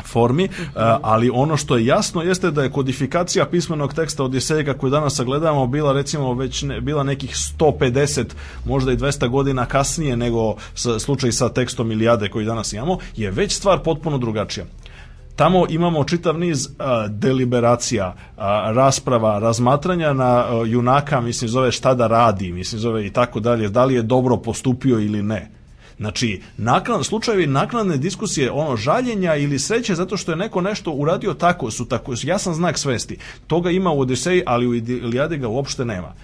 formi, 0.07 0.49
a, 0.75 0.99
ali 1.03 1.31
ono 1.31 1.57
što 1.57 1.77
je 1.77 1.87
jasno 1.87 2.23
jeste 2.23 2.51
da 2.51 2.63
je 2.63 2.73
kodifikacija 2.73 3.47
pismenog 3.47 3.95
teksta 3.95 4.25
Odiseje 4.25 4.65
kako 4.65 4.89
danas 4.89 5.17
sagledavamo 5.17 5.67
bila 5.67 5.93
recimo 5.93 6.35
već 6.35 6.63
ne, 6.63 6.81
bila 6.81 7.03
nekih 7.03 7.31
150 7.59 8.25
možda 8.65 8.93
i 8.93 8.97
200 8.97 9.29
godina 9.29 9.67
kasnije 9.67 10.17
nego 10.17 10.55
slučaj 10.99 11.33
sa 11.33 11.49
tekstom 11.49 11.93
Ilijade 11.93 12.29
koji 12.29 12.47
danas 12.47 12.73
imamo 12.73 12.99
je 13.17 13.31
već 13.31 13.53
stvar 13.53 13.79
potpuno 13.83 14.19
drugačija 14.19 14.67
tamo 15.37 15.67
imamo 15.69 16.05
čitav 16.05 16.39
niz 16.39 16.69
a, 16.79 17.09
deliberacija, 17.09 18.15
a, 18.37 18.73
rasprava, 18.73 19.39
razmatranja 19.39 20.13
na 20.13 20.25
a, 20.25 20.63
junaka, 20.67 21.21
mislim 21.21 21.49
zove 21.49 21.73
šta 21.73 21.95
da 21.95 22.07
radi, 22.07 22.53
mislim 22.53 22.81
zove 22.81 23.07
i 23.07 23.11
tako 23.11 23.41
dalje, 23.41 23.69
da 23.69 23.85
li 23.85 23.95
je 23.95 24.03
dobro 24.03 24.37
postupio 24.37 24.99
ili 24.99 25.23
ne. 25.23 25.51
Znači, 25.99 26.41
naklan, 26.57 27.05
slučajevi 27.05 27.47
naknadne 27.47 27.97
diskusije, 27.97 28.51
ono, 28.51 28.77
žaljenja 28.77 29.35
ili 29.37 29.59
sreće 29.59 29.95
zato 29.95 30.17
što 30.17 30.33
je 30.33 30.37
neko 30.37 30.61
nešto 30.61 30.91
uradio 30.91 31.35
tako, 31.35 31.71
su 31.71 31.89
tako, 31.89 32.17
su 32.17 32.27
jasan 32.27 32.55
znak 32.55 32.79
svesti. 32.79 33.19
Toga 33.47 33.71
ima 33.71 33.91
u 33.91 34.01
Odiseji, 34.01 34.43
ali 34.47 34.67
u 34.67 34.75
Ilijadi 34.75 35.39
ga 35.39 35.49
uopšte 35.49 35.85
nema. 35.85 36.15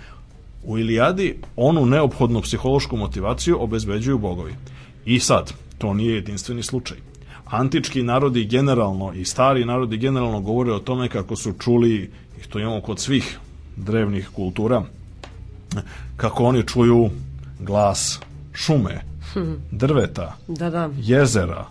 U 0.65 0.79
Ilijadi 0.79 1.39
onu 1.57 1.87
neophodnu 1.87 2.41
psihološku 2.41 2.97
motivaciju 2.97 3.63
obezbeđuju 3.63 4.19
bogovi. 4.19 4.55
I 5.05 5.21
sad, 5.21 5.53
to 5.79 5.95
nije 5.95 6.15
jedinstveni 6.15 6.63
slučaj 6.63 7.12
antički 7.53 8.03
narodi 8.03 8.45
generalno 8.45 9.13
i 9.13 9.25
stari 9.25 9.65
narodi 9.65 9.97
generalno 9.97 10.41
govore 10.41 10.73
o 10.73 10.79
tome 10.79 11.09
kako 11.09 11.37
su 11.37 11.53
čuli, 11.53 12.11
i 12.41 12.49
to 12.49 12.59
imamo 12.59 12.81
kod 12.81 13.01
svih 13.01 13.39
drevnih 13.77 14.29
kultura, 14.29 14.83
kako 16.17 16.45
oni 16.45 16.67
čuju 16.67 17.11
glas 17.61 18.21
šume, 18.53 19.01
drveta, 19.71 20.37
Da, 20.49 20.71
da. 20.71 20.91
jezera, 20.99 21.65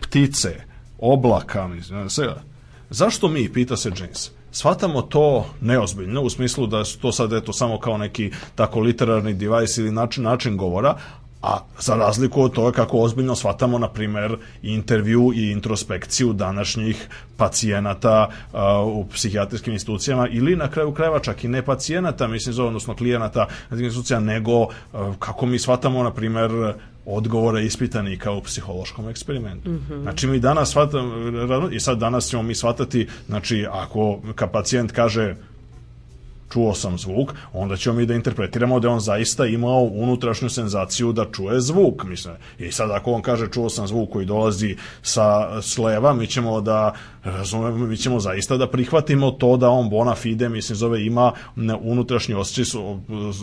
ptice, 0.00 0.60
oblaka, 0.98 1.68
mislim, 1.68 2.10
sve. 2.10 2.34
Zašto 2.90 3.28
mi, 3.28 3.52
pita 3.52 3.76
se 3.76 3.92
James, 3.98 4.30
shvatamo 4.52 5.02
to 5.02 5.46
neozbiljno 5.60 6.22
u 6.22 6.30
smislu 6.30 6.66
da 6.66 6.84
su 6.84 6.98
to 6.98 7.12
sad 7.12 7.32
eto 7.32 7.52
samo 7.52 7.78
kao 7.78 7.98
neki 7.98 8.30
tako 8.54 8.80
literarni 8.80 9.34
device 9.34 9.80
ili 9.80 9.92
način, 9.92 10.24
način 10.24 10.56
govora, 10.56 10.96
a 11.44 11.58
za 11.80 11.94
razliku 11.94 12.42
od 12.42 12.52
toga 12.52 12.72
kako 12.72 12.98
ozbiljno 12.98 13.34
shvatamo, 13.36 13.78
na 13.78 13.88
primer, 13.88 14.36
intervju 14.62 15.32
i 15.34 15.50
introspekciju 15.50 16.32
današnjih 16.32 17.08
pacijenata 17.36 18.28
uh, 18.52 18.60
u 18.86 19.06
psihijatrijskim 19.12 19.72
institucijama 19.72 20.28
ili 20.28 20.56
na 20.56 20.70
kraju 20.70 20.92
krajeva 20.92 21.18
čak 21.18 21.44
i 21.44 21.48
ne 21.48 21.62
pacijenata, 21.62 22.28
mislim, 22.28 22.52
zove, 22.52 22.68
odnosno 22.68 22.96
klijenata 22.96 23.46
institucija, 23.70 24.20
nego 24.20 24.60
uh, 24.62 24.68
kako 25.18 25.46
mi 25.46 25.58
shvatamo, 25.58 26.02
na 26.02 26.10
primer, 26.10 26.50
odgovore 27.06 27.64
ispitanika 27.64 28.32
u 28.32 28.42
psihološkom 28.42 29.08
eksperimentu. 29.08 29.70
Mm 29.70 29.86
-hmm. 29.90 30.02
Znači 30.02 30.26
mi 30.26 30.38
danas 30.38 30.70
shvatamo, 30.70 31.14
i 31.70 31.80
sad 31.80 31.98
danas 31.98 32.28
ćemo 32.28 32.42
mi 32.42 32.54
shvatati, 32.54 33.08
znači 33.26 33.66
ako 33.70 34.20
ka 34.34 34.46
pacijent 34.46 34.92
kaže 34.92 35.34
čuo 36.54 36.74
sam 36.74 36.98
zvuk, 36.98 37.34
onda 37.52 37.76
ćemo 37.76 37.96
mi 37.96 38.06
da 38.06 38.14
interpretiramo 38.14 38.80
da 38.80 38.90
on 38.90 39.00
zaista 39.00 39.46
imao 39.46 39.82
unutrašnju 39.82 40.48
senzaciju 40.48 41.12
da 41.12 41.26
čuje 41.32 41.60
zvuk. 41.60 42.04
Mislim. 42.04 42.34
I 42.58 42.72
sad 42.72 42.90
ako 42.90 43.12
on 43.12 43.22
kaže 43.22 43.48
čuo 43.50 43.70
sam 43.70 43.86
zvuk 43.86 44.10
koji 44.10 44.26
dolazi 44.26 44.76
sa 45.02 45.62
sleva, 45.62 46.12
mi 46.14 46.26
ćemo 46.26 46.60
da 46.60 46.94
razumemo, 47.24 47.86
mi 47.86 47.96
ćemo 47.96 48.20
zaista 48.20 48.56
da 48.56 48.70
prihvatimo 48.70 49.30
to 49.30 49.56
da 49.56 49.68
on 49.68 49.90
bona 49.90 50.14
fide, 50.14 50.48
mislim, 50.48 50.76
zove, 50.76 51.04
ima 51.04 51.32
unutrašnji 51.80 52.34
osjećaj, 52.34 52.80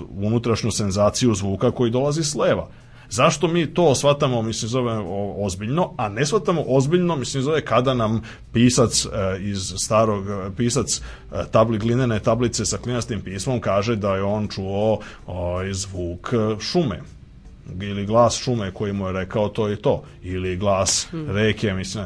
unutrašnju 0.10 0.72
senzaciju 0.72 1.36
zvuka 1.36 1.72
koji 1.72 1.92
dolazi 1.92 2.24
s 2.24 2.36
leva. 2.36 2.68
Zašto 3.12 3.48
mi 3.48 3.74
to 3.74 3.96
shvatamo, 3.96 4.42
mislim, 4.42 4.70
zove 4.70 4.94
ozbiljno, 5.38 5.94
a 5.98 6.10
ne 6.10 6.26
shvatamo 6.26 6.64
ozbiljno, 6.68 7.16
mislim, 7.16 7.44
zove 7.44 7.66
kada 7.66 7.94
nam 7.94 8.22
pisac 8.54 9.06
e, 9.06 9.10
iz 9.42 9.74
starog, 9.78 10.30
e, 10.30 10.50
pisac 10.58 10.88
e, 10.98 11.02
tabli 11.52 11.78
glinene 11.78 12.20
tablice 12.20 12.66
sa 12.66 12.78
klinastim 12.78 13.22
pismom 13.22 13.62
kaže 13.62 13.96
da 13.96 14.16
je 14.16 14.24
on 14.24 14.48
čuo 14.48 15.00
o, 15.28 15.60
zvuk 15.74 16.34
šume 16.60 17.02
ili 17.82 18.06
glas 18.06 18.38
šume 18.38 18.72
koji 18.72 18.94
mu 18.94 19.08
je 19.08 19.14
rekao 19.14 19.50
to 19.50 19.72
i 19.72 19.76
to, 19.76 20.04
ili 20.24 20.58
glas 20.58 21.08
hmm. 21.12 21.30
reke, 21.30 21.74
mislim, 21.74 22.06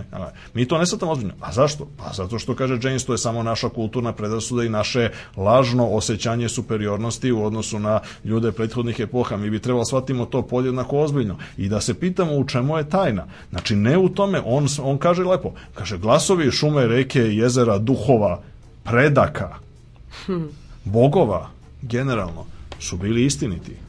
mi 0.54 0.68
to 0.68 0.78
ne 0.78 0.86
satamo 0.86 1.12
ozbiljno. 1.12 1.34
A 1.42 1.52
zašto? 1.52 1.88
Pa 1.98 2.14
zato 2.14 2.40
što, 2.40 2.56
kaže 2.56 2.80
James, 2.84 3.06
to 3.06 3.14
je 3.14 3.18
samo 3.18 3.44
naša 3.44 3.70
kulturna 3.70 4.14
predrasuda 4.14 4.64
i 4.64 4.70
naše 4.70 5.10
lažno 5.38 5.88
osjećanje 5.88 6.50
superiornosti 6.50 7.32
u 7.32 7.44
odnosu 7.44 7.80
na 7.80 8.00
ljude 8.24 8.52
prethodnih 8.52 9.00
epoha. 9.00 9.38
Mi 9.38 9.50
bi 9.50 9.60
trebalo 9.60 9.86
shvatimo 9.86 10.26
to 10.26 10.42
podjednako 10.42 11.00
ozbiljno 11.00 11.38
i 11.58 11.70
da 11.70 11.82
se 11.82 11.94
pitamo 11.94 12.36
u 12.36 12.46
čemu 12.46 12.78
je 12.78 12.90
tajna. 12.90 13.26
Znači, 13.50 13.76
ne 13.76 13.98
u 13.98 14.10
tome, 14.10 14.42
on, 14.46 14.68
on 14.82 14.98
kaže 14.98 15.24
lepo, 15.24 15.54
kaže, 15.74 15.98
glasovi 15.98 16.52
šume, 16.52 16.88
reke, 16.88 17.20
jezera, 17.20 17.78
duhova, 17.78 18.42
predaka, 18.84 19.56
hmm. 20.26 20.50
bogova, 20.84 21.50
generalno, 21.82 22.46
su 22.80 22.98
bili 22.98 23.26
istiniti 23.26 23.85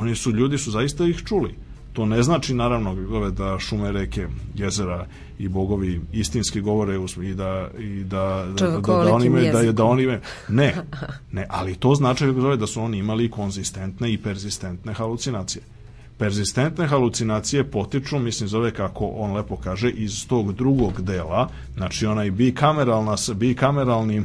Oni 0.00 0.14
su, 0.14 0.30
ljudi 0.30 0.58
su 0.58 0.70
zaista 0.70 1.04
ih 1.04 1.22
čuli. 1.24 1.54
To 1.92 2.06
ne 2.06 2.22
znači 2.22 2.54
naravno 2.54 2.94
da 3.30 3.58
šume, 3.58 3.92
reke, 3.92 4.26
jezera 4.54 5.06
i 5.38 5.48
bogovi 5.48 6.00
istinski 6.12 6.60
govore 6.60 6.94
i 7.22 7.34
da 7.34 7.68
i 7.78 8.04
da 8.04 8.46
da, 8.58 8.70
da, 8.70 8.80
da 8.80 9.14
oni 9.14 9.26
imaju 9.26 9.52
da, 9.52 9.72
da 9.72 9.84
oni 9.84 10.02
imaju 10.02 10.20
ne 10.48 10.74
ne 11.32 11.46
ali 11.50 11.74
to 11.74 11.94
znači 11.94 12.26
da 12.58 12.66
su 12.66 12.82
oni 12.82 12.98
imali 12.98 13.30
konzistentne 13.30 14.12
i 14.12 14.18
perzistentne 14.18 14.92
halucinacije 14.92 15.62
Perzistentne 16.18 16.86
halucinacije 16.86 17.64
potiču, 17.64 18.18
mislim 18.18 18.48
zove 18.48 18.70
kako 18.74 19.06
on 19.06 19.32
lepo 19.32 19.56
kaže, 19.56 19.90
iz 19.90 20.26
tog 20.28 20.52
drugog 20.52 21.02
dela, 21.02 21.48
znači 21.76 22.06
onaj 22.06 22.30
bikameralna, 22.30 23.14
bikameralni 23.34 24.22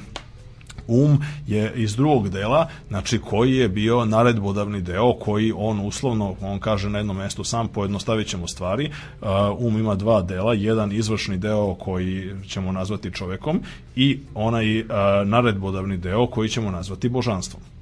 um 0.88 1.20
je 1.48 1.74
iz 1.76 1.96
drugog 1.96 2.30
dela, 2.30 2.68
znači 2.88 3.20
koji 3.20 3.56
je 3.56 3.70
bio 3.70 4.06
naredbodavni 4.06 4.82
deo, 4.82 5.14
koji 5.14 5.54
on 5.56 5.80
uslovno, 5.80 6.36
on 6.42 6.60
kaže 6.60 6.90
na 6.90 6.98
jednom 6.98 7.18
mestu 7.18 7.44
sam, 7.44 7.68
pojednostavit 7.68 8.28
ćemo 8.28 8.48
stvari, 8.48 8.92
uh, 9.22 9.28
um 9.60 9.78
ima 9.78 9.96
dva 9.96 10.22
dela, 10.22 10.54
jedan 10.54 10.92
izvršni 10.92 11.38
deo 11.38 11.76
koji 11.76 12.32
ćemo 12.48 12.72
nazvati 12.72 13.12
čovekom 13.12 13.62
i 13.96 14.20
onaj 14.36 14.80
uh, 14.80 14.88
naredbodavni 15.26 15.98
deo 15.98 16.28
koji 16.28 16.50
ćemo 16.50 16.72
nazvati 16.72 17.10
božanstvom. 17.10 17.73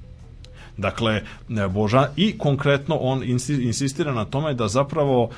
Dakle, 0.78 1.22
Boža 1.70 2.08
i 2.16 2.38
konkretno 2.38 2.96
on 2.96 3.24
insistira 3.50 4.14
na 4.14 4.26
tome 4.26 4.54
da 4.54 4.68
zapravo 4.68 5.30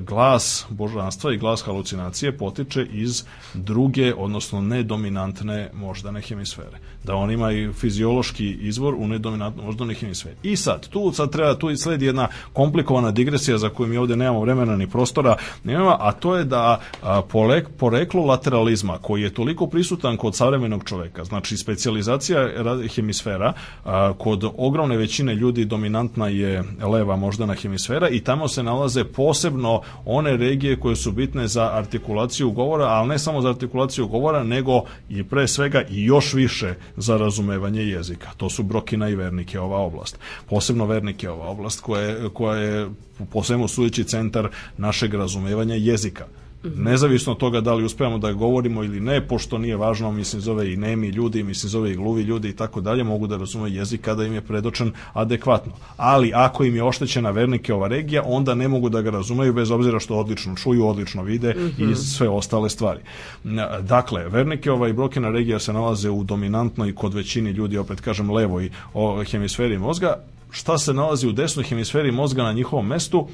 glas 0.00 0.66
božanstva 0.68 1.34
i 1.34 1.38
glas 1.38 1.62
halucinacije 1.62 2.36
potiče 2.38 2.86
iz 2.92 3.24
druge, 3.54 4.14
odnosno 4.14 4.60
nedominantne 4.60 5.70
moždane 5.74 6.20
hemisfere. 6.20 6.78
Da 7.04 7.14
on 7.14 7.30
ima 7.30 7.52
i 7.52 7.72
fiziološki 7.72 8.50
izvor 8.50 8.94
u 8.94 9.08
nedominantnoj 9.08 9.66
moždanoj 9.66 9.94
hemisferi. 9.94 10.36
I 10.42 10.56
sad, 10.56 10.88
tu 10.88 11.12
sad 11.12 11.32
treba, 11.32 11.54
tu 11.54 11.76
sledi 11.76 12.06
jedna 12.06 12.28
komplikovana 12.52 13.10
digresija 13.10 13.58
za 13.58 13.68
koju 13.68 13.88
mi 13.88 13.96
ovde 13.96 14.16
nemamo 14.16 14.40
vremena 14.40 14.76
ni 14.76 14.90
prostora, 14.90 15.36
nema, 15.64 15.96
a 16.00 16.12
to 16.12 16.36
je 16.36 16.44
da 16.44 16.80
polek, 17.28 17.68
poreklo 17.78 18.24
lateralizma 18.24 18.98
koji 18.98 19.22
je 19.22 19.34
toliko 19.34 19.66
prisutan 19.66 20.16
kod 20.16 20.36
savremenog 20.36 20.84
čoveka, 20.84 21.24
znači 21.24 21.56
specijalizacija 21.56 22.48
hemisfera 22.94 23.52
a, 23.84 24.12
kod 24.30 24.44
ogromne 24.56 24.96
većine 24.96 25.34
ljudi 25.34 25.64
dominantna 25.64 26.28
je 26.28 26.64
leva 26.82 27.16
moždana 27.16 27.54
hemisfera 27.54 28.08
i 28.08 28.20
tamo 28.20 28.48
se 28.48 28.62
nalaze 28.62 29.04
posebno 29.04 29.82
one 30.04 30.36
regije 30.36 30.80
koje 30.80 30.96
su 30.96 31.12
bitne 31.12 31.48
za 31.48 31.70
artikulaciju 31.72 32.50
govora, 32.50 32.84
ali 32.84 33.08
ne 33.08 33.18
samo 33.18 33.40
za 33.40 33.48
artikulaciju 33.48 34.08
govora, 34.08 34.44
nego 34.44 34.82
i 35.08 35.24
pre 35.24 35.48
svega 35.48 35.82
i 35.90 36.04
još 36.04 36.34
više 36.34 36.74
za 36.96 37.16
razumevanje 37.16 37.82
jezika. 37.82 38.30
To 38.36 38.50
su 38.50 38.62
Brokina 38.62 39.08
i 39.08 39.14
Vernike 39.14 39.60
ova 39.60 39.78
oblast. 39.78 40.18
Posebno 40.48 40.86
Vernike 40.86 41.30
ova 41.30 41.46
oblast 41.46 41.80
koja 41.80 42.02
je, 42.02 42.28
koja 42.28 42.56
je 42.60 42.88
po 43.32 43.42
svemu 43.42 43.68
sujeći 43.68 44.04
centar 44.04 44.48
našeg 44.76 45.14
razumevanja 45.14 45.74
jezika. 45.74 46.26
Nezavisno 46.62 47.32
od 47.32 47.38
toga 47.38 47.60
da 47.60 47.74
li 47.74 47.84
uspevamo 47.84 48.18
da 48.18 48.32
govorimo 48.32 48.84
ili 48.84 49.00
ne, 49.00 49.26
pošto 49.28 49.58
nije 49.58 49.76
važno, 49.76 50.12
mislim, 50.12 50.42
zove 50.42 50.72
i 50.72 50.76
nemi 50.76 51.08
ljudi, 51.08 51.42
mislim, 51.42 51.70
zove 51.70 51.92
i 51.92 51.96
gluvi 51.96 52.22
ljudi 52.22 52.48
i 52.48 52.56
tako 52.56 52.80
dalje, 52.80 53.04
mogu 53.04 53.26
da 53.26 53.36
razumeju 53.36 53.74
jezik 53.74 54.00
kada 54.00 54.24
im 54.24 54.34
je 54.34 54.40
predočen 54.40 54.92
adekvatno. 55.12 55.72
Ali 55.96 56.32
ako 56.34 56.64
im 56.64 56.76
je 56.76 56.84
oštećena 56.84 57.30
vernike 57.30 57.74
ova 57.74 57.88
regija, 57.88 58.22
onda 58.26 58.54
ne 58.54 58.68
mogu 58.68 58.88
da 58.88 59.02
ga 59.02 59.10
razumeju 59.10 59.52
bez 59.52 59.70
obzira 59.70 60.00
što 60.00 60.18
odlično 60.18 60.56
čuju, 60.56 60.86
odlično 60.86 61.22
vide 61.22 61.54
mm 61.54 61.70
-hmm. 61.78 61.92
i 61.92 61.96
sve 61.96 62.28
ostale 62.28 62.70
stvari. 62.70 63.00
Dakle, 63.82 64.28
vernike 64.28 64.70
ova 64.70 64.88
i 64.88 64.92
brokena 64.92 65.30
regija 65.30 65.58
se 65.58 65.72
nalaze 65.72 66.10
u 66.10 66.24
dominantnoj 66.24 66.94
kod 66.94 67.14
većini 67.14 67.50
ljudi, 67.50 67.78
opet 67.78 68.00
kažem, 68.00 68.30
levoj 68.30 68.70
hemisferi 69.30 69.78
mozga. 69.78 70.16
Šta 70.50 70.78
se 70.78 70.94
nalazi 70.94 71.28
u 71.28 71.32
desnoj 71.32 71.64
hemisferi 71.64 72.12
mozga 72.12 72.42
na 72.42 72.52
njihovom 72.52 72.86
mestu? 72.86 73.28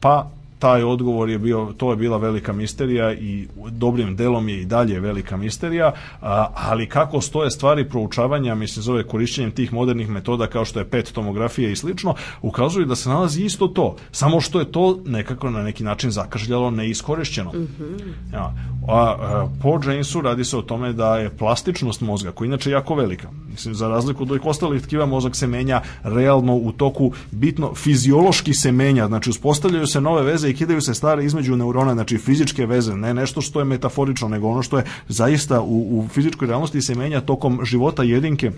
Pa 0.00 0.30
taj 0.58 0.82
odgovor 0.82 1.28
je 1.28 1.38
bio, 1.38 1.72
to 1.76 1.90
je 1.90 1.96
bila 1.96 2.16
velika 2.16 2.52
misterija 2.52 3.12
i 3.12 3.48
dobrim 3.70 4.16
delom 4.16 4.48
je 4.48 4.60
i 4.60 4.64
dalje 4.64 5.00
velika 5.00 5.36
misterija, 5.36 5.92
a, 6.20 6.46
ali 6.54 6.88
kako 6.88 7.20
stoje 7.20 7.50
stvari 7.50 7.88
proučavanja, 7.88 8.54
mislim 8.54 8.82
zove 8.82 9.02
korišćenjem 9.02 9.50
tih 9.50 9.72
modernih 9.72 10.08
metoda 10.08 10.46
kao 10.46 10.64
što 10.64 10.78
je 10.78 10.84
PET 10.84 11.12
tomografija 11.12 11.70
i 11.70 11.76
slično, 11.76 12.14
ukazuju 12.42 12.86
da 12.86 12.96
se 12.96 13.08
nalazi 13.08 13.44
isto 13.44 13.68
to, 13.68 13.96
samo 14.12 14.40
što 14.40 14.58
je 14.58 14.72
to 14.72 14.98
nekako 15.06 15.50
na 15.50 15.62
neki 15.62 15.84
način 15.84 16.10
zakažljalo 16.10 16.70
neiskorišćeno. 16.70 17.52
Mm 17.52 17.68
-hmm. 17.78 18.12
ja, 18.32 18.54
a, 18.88 19.16
a, 19.20 19.48
po 19.62 19.80
Jamesu 19.84 20.20
radi 20.20 20.44
se 20.44 20.56
o 20.56 20.62
tome 20.62 20.92
da 20.92 21.16
je 21.16 21.30
plastičnost 21.30 22.00
mozga, 22.00 22.32
koja 22.32 22.46
je 22.46 22.48
inače 22.48 22.70
jako 22.70 22.94
velika, 22.94 23.28
mislim 23.50 23.74
za 23.74 23.88
razliku 23.88 24.22
od 24.22 24.30
ovih 24.30 24.46
ostalih 24.46 24.82
tkiva 24.82 25.06
mozak 25.06 25.36
se 25.36 25.46
menja 25.46 25.82
realno 26.02 26.54
u 26.54 26.72
toku 26.72 27.12
bitno 27.30 27.74
fiziološki 27.74 28.54
se 28.54 28.72
menja, 28.72 29.06
znači 29.06 29.30
uspostavljaju 29.30 29.86
se 29.86 30.00
nove 30.00 30.22
veze 30.22 30.45
veze 30.46 30.50
i 30.50 30.56
kidaju 30.56 30.80
se 30.80 30.94
stare 30.94 31.24
između 31.24 31.56
neurona, 31.56 31.94
znači 31.94 32.18
fizičke 32.18 32.66
veze, 32.66 32.94
ne 32.94 33.14
nešto 33.14 33.40
što 33.40 33.60
je 33.60 33.64
metaforično, 33.64 34.28
nego 34.28 34.48
ono 34.48 34.62
što 34.62 34.78
je 34.78 34.84
zaista 35.08 35.60
u, 35.60 35.98
u 35.98 36.08
fizičkoj 36.08 36.48
realnosti 36.48 36.82
se 36.82 36.94
menja 36.94 37.20
tokom 37.20 37.60
života 37.64 38.02
jedinke 38.02 38.52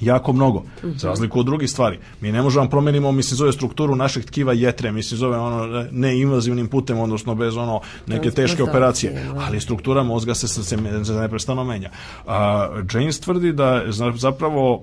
jako 0.00 0.32
mnogo, 0.32 0.62
za 0.82 1.08
razliku 1.08 1.40
od 1.40 1.46
drugih 1.46 1.70
stvari. 1.70 1.98
Mi 2.20 2.32
ne 2.32 2.42
možemo 2.42 2.64
da 2.64 2.70
promenimo, 2.70 3.12
mislim, 3.12 3.36
zove 3.36 3.52
strukturu 3.52 3.96
naših 3.96 4.24
tkiva 4.24 4.52
jetre, 4.52 4.92
mislim, 4.92 5.18
zove 5.18 5.38
ono 5.38 5.86
neinvazivnim 5.90 6.68
putem, 6.68 6.98
odnosno 6.98 7.34
bez 7.34 7.56
ono 7.56 7.80
neke 8.06 8.30
teške 8.30 8.62
operacije, 8.62 9.12
da. 9.12 9.40
ali 9.46 9.60
struktura 9.60 10.02
mozga 10.02 10.34
se, 10.34 10.48
se, 10.48 10.62
se 10.62 11.12
neprestano 11.12 11.64
menja. 11.64 11.90
A, 12.26 12.68
James 12.94 13.20
tvrdi 13.20 13.52
da 13.52 13.82
zapravo 14.14 14.82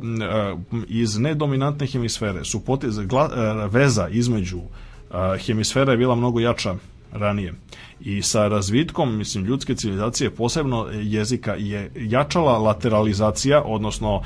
iz 0.88 1.18
nedominantne 1.20 1.88
hemisfere 1.88 2.44
su 2.44 2.60
potez, 2.60 3.00
gla, 3.00 3.30
veza 3.72 4.08
između 4.12 4.60
hemisfera 5.46 5.92
je 5.92 5.98
bila 5.98 6.16
mnogo 6.16 6.40
jača 6.40 6.76
ranije. 7.12 7.54
I 8.00 8.22
sa 8.22 8.48
razvitkom, 8.48 9.18
mislim, 9.18 9.46
ljudske 9.46 9.76
civilizacije, 9.76 10.30
posebno 10.30 10.88
jezika, 10.94 11.56
je 11.56 11.92
jačala 11.96 12.58
lateralizacija, 12.58 13.62
odnosno 13.66 14.16
uh, 14.16 14.24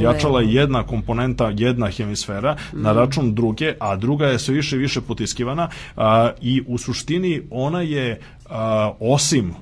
jačala 0.00 0.40
je 0.40 0.54
jedna 0.54 0.82
komponenta, 0.82 1.52
jedna 1.54 1.90
hemisfera 1.90 2.56
mm. 2.72 2.82
na 2.82 2.92
račun 2.92 3.34
druge, 3.34 3.74
a 3.80 3.96
druga 3.96 4.26
je 4.26 4.38
sve 4.38 4.54
više 4.54 4.76
i 4.76 4.78
više 4.78 5.00
potiskivana 5.00 5.68
uh, 5.96 6.02
i 6.40 6.62
u 6.66 6.78
suštini 6.78 7.42
ona 7.50 7.80
je 7.80 8.20
a, 8.50 8.92
osim 9.00 9.54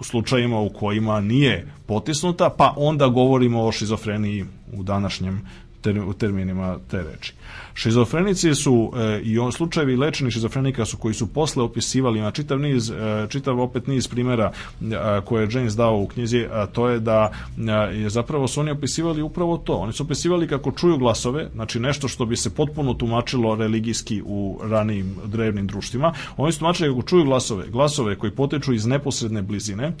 u 0.00 0.04
slučajima 0.04 0.60
u 0.60 0.68
kojima 0.68 1.20
nije 1.20 1.66
potisnuta, 1.86 2.50
pa 2.50 2.74
onda 2.76 3.08
govorimo 3.08 3.64
o 3.64 3.72
šizofreniji 3.72 4.44
u 4.72 4.82
današnjem 4.82 5.48
ter, 5.80 5.98
u 5.98 6.12
terminima 6.12 6.78
te 6.90 7.02
reči. 7.02 7.32
Šizofrenici 7.74 8.54
su 8.54 8.92
e, 8.96 9.20
i 9.24 9.38
on 9.38 9.52
slučajevi 9.52 9.96
lečenih 9.96 10.32
šizofrenika 10.32 10.84
su 10.84 10.96
koji 10.96 11.14
su 11.14 11.26
posle 11.26 11.62
opisivali 11.62 12.20
na 12.20 12.30
čitav 12.30 12.58
niz 12.60 12.90
e, 12.90 12.94
čitav 13.28 13.60
opet 13.60 13.86
niz 13.86 14.08
primera 14.08 14.52
e, 14.80 15.20
koje 15.24 15.42
je 15.42 15.48
James 15.52 15.76
dao 15.76 15.98
u 15.98 16.06
knjizi, 16.06 16.46
a 16.52 16.66
to 16.66 16.88
je 16.88 17.00
da 17.00 17.32
e, 17.58 17.96
je 17.96 18.10
zapravo 18.10 18.48
su 18.48 18.60
oni 18.60 18.70
opisivali 18.70 19.22
upravo 19.22 19.58
to. 19.58 19.74
Oni 19.74 19.92
su 19.92 20.02
opisivali 20.02 20.48
kako 20.48 20.72
čuju 20.72 20.98
glasove, 20.98 21.50
znači 21.54 21.80
nešto 21.80 22.08
što 22.08 22.26
bi 22.26 22.36
se 22.36 22.54
potpuno 22.54 22.94
tumačilo 22.94 23.54
religijski 23.54 24.22
u 24.26 24.60
ranijim 24.62 25.14
drevnim 25.24 25.66
društvima. 25.66 26.12
Oni 26.36 26.52
su 26.52 26.58
tumačili 26.58 26.88
kako 26.88 27.02
čuju 27.02 27.24
glasove, 27.24 27.66
glasove 27.68 28.18
koji 28.18 28.32
potiču 28.32 28.72
iz 28.72 28.86
neposredne 28.86 29.42
blizine 29.42 29.92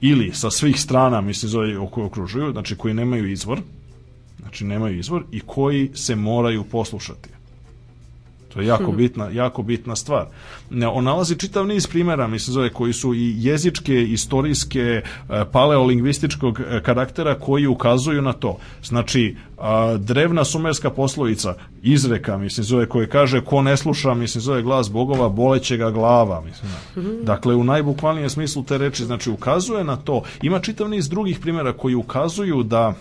ili 0.00 0.30
sa 0.34 0.50
svih 0.50 0.80
strana, 0.80 1.20
mislim, 1.20 1.50
zove 1.50 1.78
okružuju, 1.78 2.52
znači 2.52 2.76
koji 2.76 2.94
nemaju 2.94 3.32
izvor, 3.32 3.60
znači 4.46 4.64
nemaju 4.64 4.98
izvor 4.98 5.24
i 5.32 5.40
koji 5.40 5.90
se 5.94 6.16
moraju 6.16 6.64
poslušati. 6.64 7.28
To 8.56 8.60
je 8.60 8.66
jako 8.66 8.92
bitna, 9.02 9.28
jako 9.28 9.62
bitna 9.62 9.96
stvar. 9.96 10.26
On 10.92 11.04
nalazi 11.04 11.38
čitav 11.38 11.66
niz 11.66 11.86
primjera, 11.86 12.26
mislim 12.26 12.54
zove, 12.54 12.70
koji 12.70 12.92
su 12.92 13.14
i 13.14 13.34
jezičke, 13.36 14.02
istorijske, 14.02 14.80
e, 14.80 15.02
paleolingvističkog 15.52 16.60
e, 16.60 16.82
karaktera 16.82 17.34
koji 17.34 17.66
ukazuju 17.66 18.22
na 18.22 18.32
to. 18.32 18.58
Znači, 18.84 19.36
a, 19.58 19.96
drevna 20.00 20.44
sumerska 20.44 20.90
poslovica, 20.90 21.54
izreka, 21.82 22.38
mislim 22.38 22.64
zove, 22.64 22.86
koji 22.88 23.06
kaže 23.06 23.40
ko 23.40 23.62
ne 23.62 23.76
sluša, 23.76 24.14
mislim 24.14 24.42
zove 24.42 24.62
glas 24.62 24.90
bogova, 24.90 25.28
boleće 25.28 25.76
ga 25.76 25.90
glava, 25.90 26.40
mislim. 26.40 26.72
Dakle, 27.24 27.54
u 27.54 27.64
najbukvalnijem 27.64 28.30
smislu 28.30 28.62
te 28.62 28.78
reči, 28.78 29.04
znači 29.04 29.30
ukazuje 29.30 29.84
na 29.84 29.96
to. 29.96 30.22
Ima 30.42 30.60
čitav 30.60 30.88
niz 30.88 31.08
drugih 31.08 31.38
primjera 31.38 31.72
koji 31.72 31.94
ukazuju 31.94 32.62
da 32.62 32.94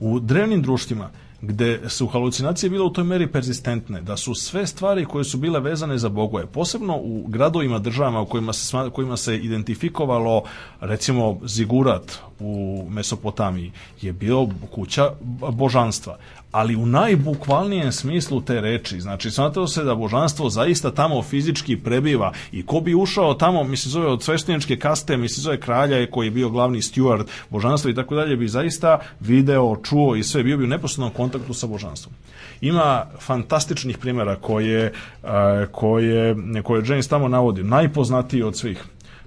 u 0.00 0.20
drevnim 0.20 0.62
društvima 0.62 1.10
gde 1.42 1.80
su 1.88 2.06
halucinacije 2.06 2.70
bile 2.70 2.84
u 2.84 2.92
toj 2.92 3.04
meri 3.04 3.26
persistentne, 3.26 4.00
da 4.00 4.16
su 4.16 4.34
sve 4.34 4.66
stvari 4.66 5.04
koje 5.04 5.24
su 5.24 5.38
bile 5.38 5.60
vezane 5.60 5.98
za 5.98 6.08
bogove, 6.08 6.46
posebno 6.46 6.96
u 6.96 7.24
gradovima, 7.28 7.78
državama 7.78 8.20
u 8.20 8.26
kojima 8.26 8.52
se, 8.52 8.76
kojima 8.92 9.16
se 9.16 9.36
identifikovalo 9.36 10.42
recimo 10.80 11.38
Zigurat 11.44 12.29
u 12.40 12.86
Mesopotamiji 12.90 13.72
je 14.00 14.12
bio 14.12 14.48
kuća 14.70 15.10
božanstva 15.52 16.18
ali 16.52 16.76
u 16.76 16.86
najbukvalnijem 16.86 17.92
smislu 17.92 18.40
te 18.40 18.60
reči. 18.60 19.00
Znači, 19.00 19.30
smatrao 19.30 19.66
se 19.66 19.84
da 19.84 19.94
božanstvo 19.94 20.50
zaista 20.50 20.90
tamo 20.90 21.22
fizički 21.22 21.76
prebiva 21.76 22.32
i 22.52 22.66
ko 22.66 22.80
bi 22.80 22.94
ušao 22.94 23.34
tamo, 23.34 23.64
misli 23.64 23.90
zove 23.90 24.06
od 24.06 24.22
svešteničke 24.22 24.76
kaste, 24.76 25.16
misli 25.16 25.42
zove 25.42 25.60
kralja 25.60 26.06
koji 26.10 26.26
je 26.26 26.30
bio 26.30 26.50
glavni 26.50 26.78
steward 26.78 27.24
božanstva 27.50 27.90
i 27.90 27.94
tako 27.94 28.14
dalje, 28.14 28.36
bi 28.36 28.48
zaista 28.48 28.98
video, 29.20 29.76
čuo 29.76 30.16
i 30.16 30.22
sve, 30.22 30.42
bio 30.42 30.56
bi 30.56 30.64
u 30.64 30.66
neposrednom 30.66 31.10
kontaktu 31.10 31.54
sa 31.54 31.66
božanstvom. 31.66 32.14
Ima 32.60 33.04
fantastičnih 33.20 33.98
primjera 33.98 34.36
koje, 34.36 34.92
koje, 35.72 36.36
koje 36.62 36.82
James 36.88 37.08
tamo 37.08 37.28
navodi. 37.28 37.62
Najpoznatiji 37.62 38.42
od 38.42 38.56
svih 38.56 38.84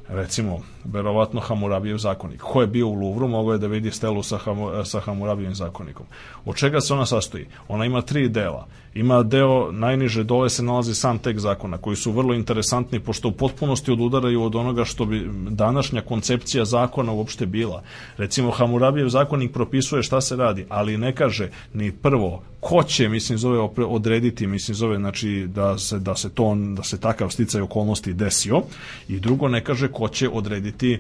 recimo, 0.10 0.62
verovatno 0.86 1.40
Hamurabijev 1.40 1.98
zakonik. 1.98 2.42
Ko 2.42 2.62
je 2.62 2.68
bio 2.68 2.88
u 2.88 2.94
Luvru, 2.94 3.28
mogao 3.28 3.54
je 3.54 3.60
da 3.60 3.68
vidi 3.68 3.92
stelu 3.92 4.24
sa, 4.24 4.38
Hamu, 4.38 4.86
sa 4.86 5.00
Hamurabijevim 5.00 5.56
zakonikom. 5.56 6.06
Od 6.46 6.56
čega 6.56 6.82
se 6.82 6.94
ona 6.94 7.06
sastoji? 7.06 7.48
Ona 7.68 7.86
ima 7.86 8.02
tri 8.02 8.30
dela. 8.30 8.68
Ima 8.94 9.24
deo, 9.24 9.72
najniže 9.72 10.24
dole 10.24 10.50
se 10.50 10.64
nalazi 10.64 10.96
sam 10.96 11.20
tek 11.20 11.40
zakona, 11.40 11.78
koji 11.78 11.96
su 11.96 12.12
vrlo 12.12 12.34
interesantni, 12.34 13.00
pošto 13.00 13.28
u 13.28 13.32
potpunosti 13.32 13.92
odudaraju 13.92 14.44
od 14.44 14.56
onoga 14.56 14.86
što 14.86 15.06
bi 15.06 15.30
današnja 15.50 16.02
koncepcija 16.02 16.66
zakona 16.66 17.12
uopšte 17.12 17.46
bila. 17.46 17.84
Recimo, 18.18 18.52
Hamurabijev 18.52 19.10
zakonik 19.10 19.54
propisuje 19.54 20.04
šta 20.04 20.22
se 20.22 20.36
radi, 20.36 20.66
ali 20.70 20.98
ne 20.98 21.16
kaže 21.16 21.50
ni 21.74 21.92
prvo 21.92 22.42
ko 22.64 22.84
će, 22.84 23.10
mislim, 23.10 23.38
zove 23.38 23.60
odrediti, 23.78 24.48
mislim, 24.48 24.76
zove, 24.76 24.98
znači, 24.98 25.48
da 25.48 25.78
se, 25.78 26.00
da 26.00 26.16
se 26.16 26.30
to, 26.30 26.56
da 26.56 26.84
se 26.84 27.00
takav 27.00 27.30
sticaj 27.30 27.62
okolnosti 27.62 28.14
desio, 28.14 28.62
i 29.08 29.20
drugo 29.20 29.48
ne 29.48 29.64
kaže 29.64 29.88
ko 29.88 30.08
će 30.08 30.30
odrediti 30.30 30.73
e, 30.82 30.98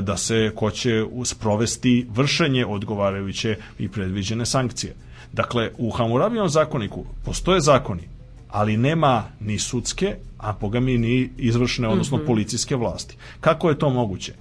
da 0.00 0.16
se, 0.16 0.52
ko 0.54 0.70
će 0.70 1.04
sprovesti 1.24 2.06
vršenje 2.14 2.66
odgovarajuće 2.66 3.56
i 3.78 3.88
predviđene 3.88 4.46
sankcije. 4.46 4.94
Dakle, 5.32 5.70
u 5.78 5.90
Hamurabijevom 5.90 6.48
zakoniku 6.48 7.04
postoje 7.24 7.60
zakoni, 7.60 8.02
ali 8.50 8.76
nema 8.76 9.24
ni 9.40 9.58
sudske, 9.58 10.16
a 10.38 10.52
boga 10.60 10.80
mi 10.80 10.98
ni 10.98 11.30
izvršne, 11.36 11.88
odnosno 11.88 12.16
mm 12.16 12.20
-hmm. 12.20 12.26
policijske 12.26 12.76
vlasti. 12.76 13.16
Kako 13.40 13.68
je 13.68 13.78
to 13.78 13.90
moguće? 13.90 14.32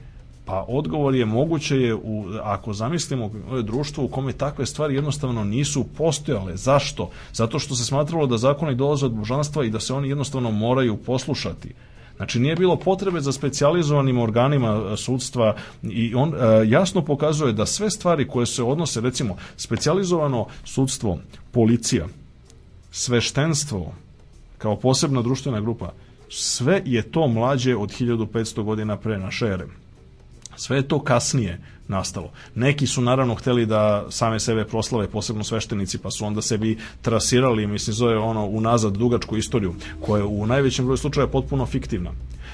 Pa 0.46 0.66
odgovor 0.68 1.16
je 1.16 1.26
moguće 1.26 1.78
je 1.78 1.96
u, 1.96 2.26
ako 2.44 2.74
zamislimo 2.74 3.32
društvo 3.64 4.04
u 4.04 4.08
kome 4.08 4.34
takve 4.34 4.66
stvari 4.66 4.96
jednostavno 4.96 5.44
nisu 5.44 5.86
postojale. 5.98 6.58
Zašto? 6.58 7.10
Zato 7.34 7.60
što 7.60 7.76
se 7.76 7.86
smatralo 7.86 8.28
da 8.28 8.38
zakoni 8.38 8.76
dolaze 8.76 9.06
od 9.06 9.12
božanstva 9.12 9.66
i 9.66 9.70
da 9.70 9.80
se 9.80 9.94
oni 9.94 10.10
jednostavno 10.10 10.52
moraju 10.52 10.98
poslušati. 10.98 11.74
Znači 12.18 12.40
nije 12.40 12.56
bilo 12.56 12.76
potrebe 12.76 13.22
za 13.22 13.32
specijalizovanim 13.32 14.18
organima 14.18 14.92
e, 14.94 14.98
sudstva 14.98 15.56
i 15.84 16.16
on 16.16 16.34
e, 16.34 16.38
jasno 16.68 17.02
pokazuje 17.02 17.54
da 17.54 17.66
sve 17.66 17.90
stvari 17.90 18.28
koje 18.28 18.46
se 18.46 18.64
odnose 18.64 19.02
recimo 19.02 19.38
specijalizovano 19.58 20.46
sudstvo, 20.66 21.20
policija, 21.52 22.08
sveštenstvo 22.92 23.94
kao 24.58 24.76
posebna 24.76 25.22
društvena 25.22 25.62
grupa, 25.62 25.94
sve 26.30 26.82
je 26.86 27.12
to 27.12 27.28
mlađe 27.28 27.76
od 27.76 27.90
1500 27.90 28.64
godina 28.64 28.98
pre 28.98 29.18
naše 29.18 29.46
ere. 29.46 29.66
Sve 30.56 30.78
je 30.78 30.88
to 30.88 31.00
kasnije 31.00 31.62
nastalo. 31.92 32.32
Neki 32.56 32.88
su 32.88 33.02
naravno 33.02 33.36
hteli 33.36 33.66
da 33.66 34.06
same 34.10 34.40
sebe 34.40 34.66
proslave, 34.66 35.08
posebno 35.08 35.44
sveštenici, 35.44 35.98
pa 35.98 36.12
su 36.12 36.26
onda 36.26 36.42
sebi 36.42 36.78
trasirali, 37.02 37.68
mislim, 37.68 37.94
zove 37.94 38.18
ono 38.18 38.46
unazad 38.46 38.98
dugačku 38.98 39.38
istoriju, 39.38 39.76
koja 40.02 40.20
je 40.20 40.26
u 40.26 40.48
najvećem 40.48 40.86
broju 40.86 40.98
slučaja 40.98 41.28
potpuno 41.28 41.66
fiktivna 41.66 42.12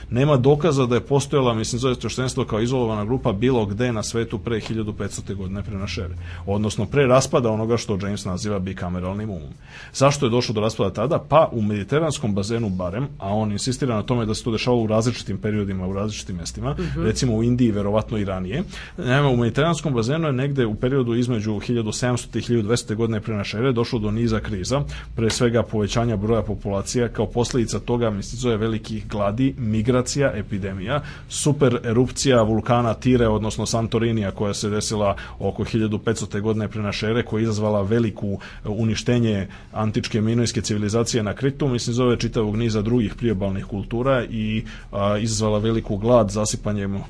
nema 0.10 0.38
dokaza 0.38 0.86
da 0.86 0.96
je 0.96 1.02
postojala, 1.02 1.54
mislim, 1.54 1.80
zove 1.80 1.96
sveštenstvo 1.96 2.46
kao 2.46 2.62
izolovana 2.62 3.06
grupa 3.06 3.32
bilo 3.32 3.66
gde 3.66 3.92
na 3.94 4.04
svetu 4.04 4.40
pre 4.40 4.60
1500. 4.60 5.36
godine 5.36 5.64
pre 5.64 5.78
naše 5.78 6.02
ere. 6.02 6.16
Odnosno, 6.46 6.86
pre 6.86 7.06
raspada 7.06 7.52
onoga 7.52 7.78
što 7.78 7.98
James 8.02 8.26
naziva 8.26 8.60
bikameralnim 8.60 9.30
umom. 9.30 9.50
Zašto 9.94 10.26
je 10.26 10.30
došlo 10.30 10.54
do 10.54 10.62
raspada 10.62 10.90
tada? 10.90 11.20
Pa 11.30 11.50
u 11.52 11.62
mediteranskom 11.62 12.36
bazenu 12.36 12.70
barem, 12.70 13.08
a 13.18 13.34
on 13.34 13.52
insistira 13.52 13.96
na 13.96 14.04
tome 14.04 14.26
da 14.26 14.34
se 14.34 14.44
to 14.44 14.52
dešava 14.52 14.78
u 14.78 14.88
različitim 14.88 15.38
periodima, 15.38 15.88
u 15.88 15.94
različitim 15.94 16.36
mestima, 16.36 16.72
uh 16.72 16.80
mhm. 16.80 17.00
-huh. 17.00 17.06
recimo 17.06 17.36
u 17.36 17.44
Indiji, 17.44 17.72
verovatno 17.72 18.18
i 18.18 18.26
ranije. 18.26 18.64
Nema, 18.98 19.30
u 19.30 19.38
mediteranskom 19.38 19.94
bazenu 19.94 20.28
je 20.28 20.34
negde 20.34 20.66
u 20.66 20.76
periodu 20.76 21.16
između 21.16 21.52
1700. 21.52 22.38
i 22.38 22.42
1200. 22.42 22.96
godine 22.96 23.22
pre 23.22 23.36
naše 23.36 23.58
ere 23.58 23.72
došlo 23.72 24.00
do 24.00 24.12
niza 24.12 24.40
kriza, 24.40 24.82
pre 25.16 25.30
svega 25.30 25.64
povećanja 25.64 26.18
broja 26.18 26.42
populacija, 26.42 27.08
kao 27.08 27.26
posledica 27.26 27.80
toga, 27.80 28.10
mislim, 28.10 28.40
zove 28.40 28.58
velikih 28.58 29.08
gladi, 29.08 29.56
migra 29.58 29.97
migracija, 29.98 30.32
epidemija, 30.36 31.02
super 31.30 31.80
erupcija 31.84 32.42
vulkana 32.42 32.94
Tire, 32.94 33.28
odnosno 33.28 33.66
Santorinija, 33.66 34.32
koja 34.32 34.54
se 34.54 34.70
desila 34.70 35.16
oko 35.40 35.64
1500. 35.64 36.42
godine 36.42 36.68
pre 36.68 36.82
naše 36.82 37.08
ere, 37.08 37.24
koja 37.24 37.40
je 37.40 37.44
izazvala 37.44 37.82
veliku 37.82 38.40
e, 38.66 38.70
uništenje 38.70 39.48
antičke 39.74 40.22
minojske 40.22 40.62
civilizacije 40.62 41.24
na 41.24 41.34
Kritu, 41.34 41.68
mislim 41.68 41.94
zove 41.94 42.20
čitavog 42.20 42.56
niza 42.56 42.82
drugih 42.82 43.16
priobalnih 43.16 43.66
kultura 43.66 44.24
i 44.24 44.64
a, 44.92 45.18
izazvala 45.18 45.60
veliku 45.60 45.98
glad 45.98 46.30
zasipanjem 46.30 46.96
a, 46.96 47.02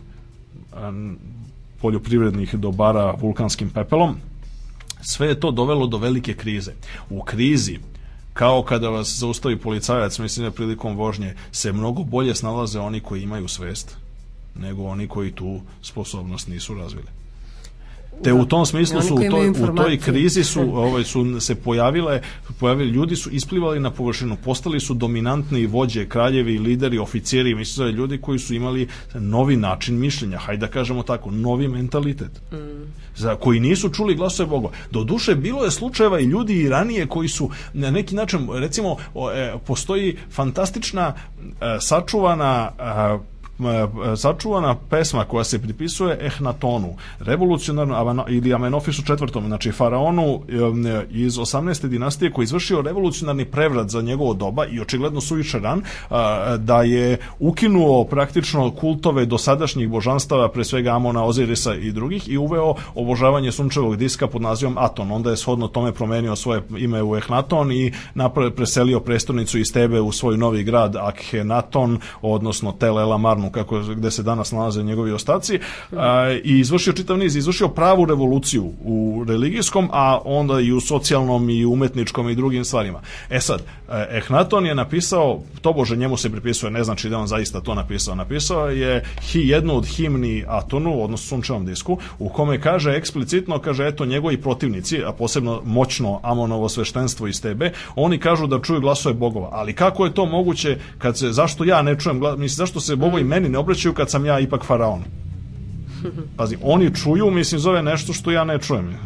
poljoprivrednih 1.82 2.56
dobara 2.56 3.12
vulkanskim 3.12 3.70
pepelom. 3.70 4.16
Sve 5.02 5.28
je 5.28 5.40
to 5.40 5.52
dovelo 5.52 5.88
do 5.88 5.98
velike 5.98 6.34
krize. 6.34 6.72
U 7.10 7.22
krizi 7.22 7.80
kao 8.38 8.64
kada 8.64 8.90
vas 8.90 9.20
zaustavi 9.20 9.58
policajac, 9.58 10.20
mislim 10.20 10.46
da 10.46 10.52
prilikom 10.52 10.96
vožnje 10.96 11.36
se 11.52 11.74
mnogo 11.74 12.04
bolje 12.04 12.36
snalaze 12.36 12.80
oni 12.80 13.00
koji 13.00 13.24
imaju 13.24 13.48
svest 13.48 13.98
nego 14.56 14.84
oni 14.84 15.08
koji 15.08 15.32
tu 15.32 15.62
sposobnost 15.82 16.48
nisu 16.48 16.74
razvili. 16.74 17.08
Te 18.24 18.34
u 18.34 18.46
tom 18.46 18.66
smislu 18.66 19.02
su 19.02 19.16
u 19.16 19.30
toj, 19.32 19.50
u 19.50 19.76
toj 19.76 19.98
krizi 19.98 20.44
su 20.44 20.62
ovaj 20.62 21.04
su 21.04 21.40
se 21.40 21.56
pojavile 21.56 22.22
pojavili 22.60 22.90
ljudi 22.90 23.16
su 23.16 23.30
isplivali 23.30 23.80
na 23.80 23.92
površinu, 23.92 24.38
postali 24.44 24.80
su 24.80 24.94
dominantni 24.94 25.66
vođe, 25.66 26.10
kraljevi, 26.10 26.58
lideri, 26.58 27.00
oficiri, 27.00 27.56
mislim 27.56 27.88
da 27.88 27.98
ljudi 27.98 28.18
koji 28.18 28.40
su 28.40 28.54
imali 28.54 28.88
novi 29.14 29.56
način 29.56 30.00
mišljenja, 30.00 30.38
hajde 30.38 30.66
da 30.66 30.72
kažemo 30.72 31.04
tako, 31.04 31.32
novi 31.32 31.68
mentalitet. 31.68 32.32
Mm. 32.52 32.58
Za 33.16 33.36
koji 33.36 33.60
nisu 33.60 33.90
čuli 33.90 34.16
glasove 34.16 34.50
Boga. 34.50 34.70
Do 34.92 35.04
duše 35.04 35.36
bilo 35.36 35.66
je 35.66 35.72
slučajeva 35.72 36.20
i 36.20 36.26
ljudi 36.26 36.54
i 36.54 36.70
ranije 36.70 37.08
koji 37.08 37.28
su 37.28 37.50
na 37.74 37.92
neki 37.92 38.16
način 38.16 38.48
recimo 38.54 38.96
e, 39.34 39.54
postoji 39.66 40.18
fantastična 40.32 41.14
e, 41.14 41.78
sačuvana 41.80 42.72
sačuvana 44.18 44.76
pesma 44.90 45.24
koja 45.24 45.44
se 45.44 45.62
pripisuje 45.62 46.18
Ehnatonu, 46.22 46.96
revolucionarno 47.20 48.26
ili 48.28 48.54
Amenofisu 48.54 49.04
četvrtom, 49.04 49.46
znači 49.46 49.72
faraonu 49.72 50.42
iz 51.10 51.34
18. 51.34 51.88
dinastije 51.88 52.32
koji 52.32 52.44
izvršio 52.44 52.82
revolucionarni 52.82 53.46
prevrat 53.46 53.90
za 53.90 54.02
njegovo 54.02 54.34
doba 54.34 54.66
i 54.66 54.80
očigledno 54.80 55.22
suviše 55.22 55.60
ran, 55.60 55.82
da 56.58 56.82
je 56.82 57.18
ukinuo 57.40 58.04
praktično 58.04 58.72
kultove 58.72 59.26
dosadašnjih 59.26 59.90
božanstava, 59.90 60.50
pre 60.50 60.64
svega 60.64 60.92
Amona, 60.92 61.26
Ozirisa 61.26 61.76
i 61.76 61.92
drugih 61.92 62.30
i 62.30 62.38
uveo 62.38 62.76
obožavanje 62.96 63.52
sunčevog 63.52 63.96
diska 63.96 64.28
pod 64.28 64.42
nazivom 64.42 64.78
Aton. 64.78 65.12
Onda 65.12 65.30
je 65.30 65.38
shodno 65.38 65.68
tome 65.68 65.92
promenio 65.92 66.36
svoje 66.36 66.62
ime 66.78 67.04
u 67.04 67.16
Ehnaton 67.16 67.72
i 67.72 67.94
napravio 68.14 68.52
preselio 68.52 69.00
prestonicu 69.00 69.60
iz 69.60 69.74
Tebe 69.74 70.02
u 70.02 70.12
svoj 70.12 70.38
novi 70.38 70.64
grad 70.64 70.96
Akhenaton, 70.96 72.00
odnosno 72.22 72.72
Tel 72.72 73.00
El 73.00 73.14
kako, 73.52 73.80
gde 73.80 74.12
se 74.12 74.24
danas 74.24 74.52
nalaze 74.52 74.84
njegovi 74.84 75.12
ostaci, 75.12 75.60
a, 75.92 76.38
i 76.44 76.60
izvršio 76.60 76.94
čitav 76.94 77.18
niz, 77.18 77.36
izvršio 77.36 77.68
pravu 77.68 78.06
revoluciju 78.06 78.74
u 78.84 79.26
religijskom, 79.28 79.90
a 79.92 80.20
onda 80.26 80.60
i 80.60 80.72
u 80.72 80.80
socijalnom 80.80 81.50
i 81.50 81.66
umetničkom 81.66 82.30
i 82.30 82.36
drugim 82.36 82.66
stvarima. 82.66 83.02
E 83.30 83.40
sad, 83.40 83.62
Ehnaton 83.90 84.66
je 84.66 84.76
napisao, 84.76 85.42
to 85.62 85.74
bože 85.74 85.96
njemu 85.96 86.18
se 86.18 86.30
pripisuje, 86.30 86.72
ne 86.72 86.84
znači 86.84 87.10
da 87.10 87.18
on 87.18 87.28
zaista 87.28 87.62
to 87.62 87.76
napisao, 87.76 88.16
napisao 88.16 88.70
je 88.70 89.04
hi, 89.22 89.40
jednu 89.40 89.78
od 89.78 89.86
himni 89.86 90.44
Atonu, 90.48 91.04
odnosno 91.04 91.28
sunčevom 91.28 91.66
disku, 91.66 91.98
u 92.20 92.30
kome 92.30 92.62
kaže 92.62 92.92
eksplicitno, 92.92 93.60
kaže, 93.60 93.88
eto, 93.88 94.06
njegovi 94.06 94.42
protivnici, 94.42 95.04
a 95.06 95.12
posebno 95.12 95.62
moćno 95.66 96.20
Amonovo 96.24 96.70
sveštenstvo 96.70 97.28
iz 97.28 97.42
Tebe, 97.42 97.72
oni 97.96 98.18
kažu 98.18 98.48
da 98.48 98.62
čuju 98.62 98.82
glasove 98.82 99.16
bogova. 99.16 99.50
Ali 99.52 99.74
kako 99.74 100.06
je 100.06 100.14
to 100.14 100.26
moguće 100.26 100.78
kad 100.98 101.18
se, 101.18 101.32
zašto 101.32 101.64
ja 101.64 101.82
ne 101.82 102.00
čujem 102.00 102.20
glas, 102.20 102.38
mislim, 102.38 102.56
zašto 102.56 102.80
se 102.80 102.96
bogovi 102.96 103.24
meni 103.24 103.50
ne 103.50 103.58
obraćaju 103.58 103.94
kad 103.94 104.12
sam 104.12 104.26
ja 104.26 104.40
ipak 104.40 104.64
faraon? 104.66 105.04
Pazi, 106.38 106.58
oni 106.62 106.96
čuju, 106.96 107.32
mislim, 107.32 107.60
zove 107.60 107.84
nešto 107.84 108.14
što 108.14 108.32
ja 108.32 108.44
ne 108.44 108.60
čujem. 108.60 108.98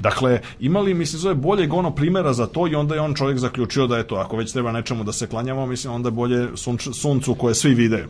Dakle, 0.00 0.40
imali, 0.60 0.94
mislim, 0.94 1.20
zove 1.20 1.34
boljeg 1.34 1.72
ono 1.74 1.90
primjera 1.90 2.32
za 2.32 2.46
to 2.46 2.68
i 2.68 2.74
onda 2.74 2.94
je 2.94 3.00
on 3.00 3.14
čovjek 3.14 3.38
zaključio 3.38 3.86
da 3.86 3.98
eto, 3.98 4.14
ako 4.16 4.36
već 4.36 4.52
treba 4.52 4.72
nečemu 4.72 5.04
da 5.04 5.12
se 5.12 5.26
klanjamo, 5.26 5.66
mislim, 5.66 5.92
onda 5.94 6.10
bolje 6.10 6.56
sunč, 6.56 6.88
suncu 6.92 7.34
koje 7.34 7.54
svi 7.54 7.74
vide. 7.74 8.06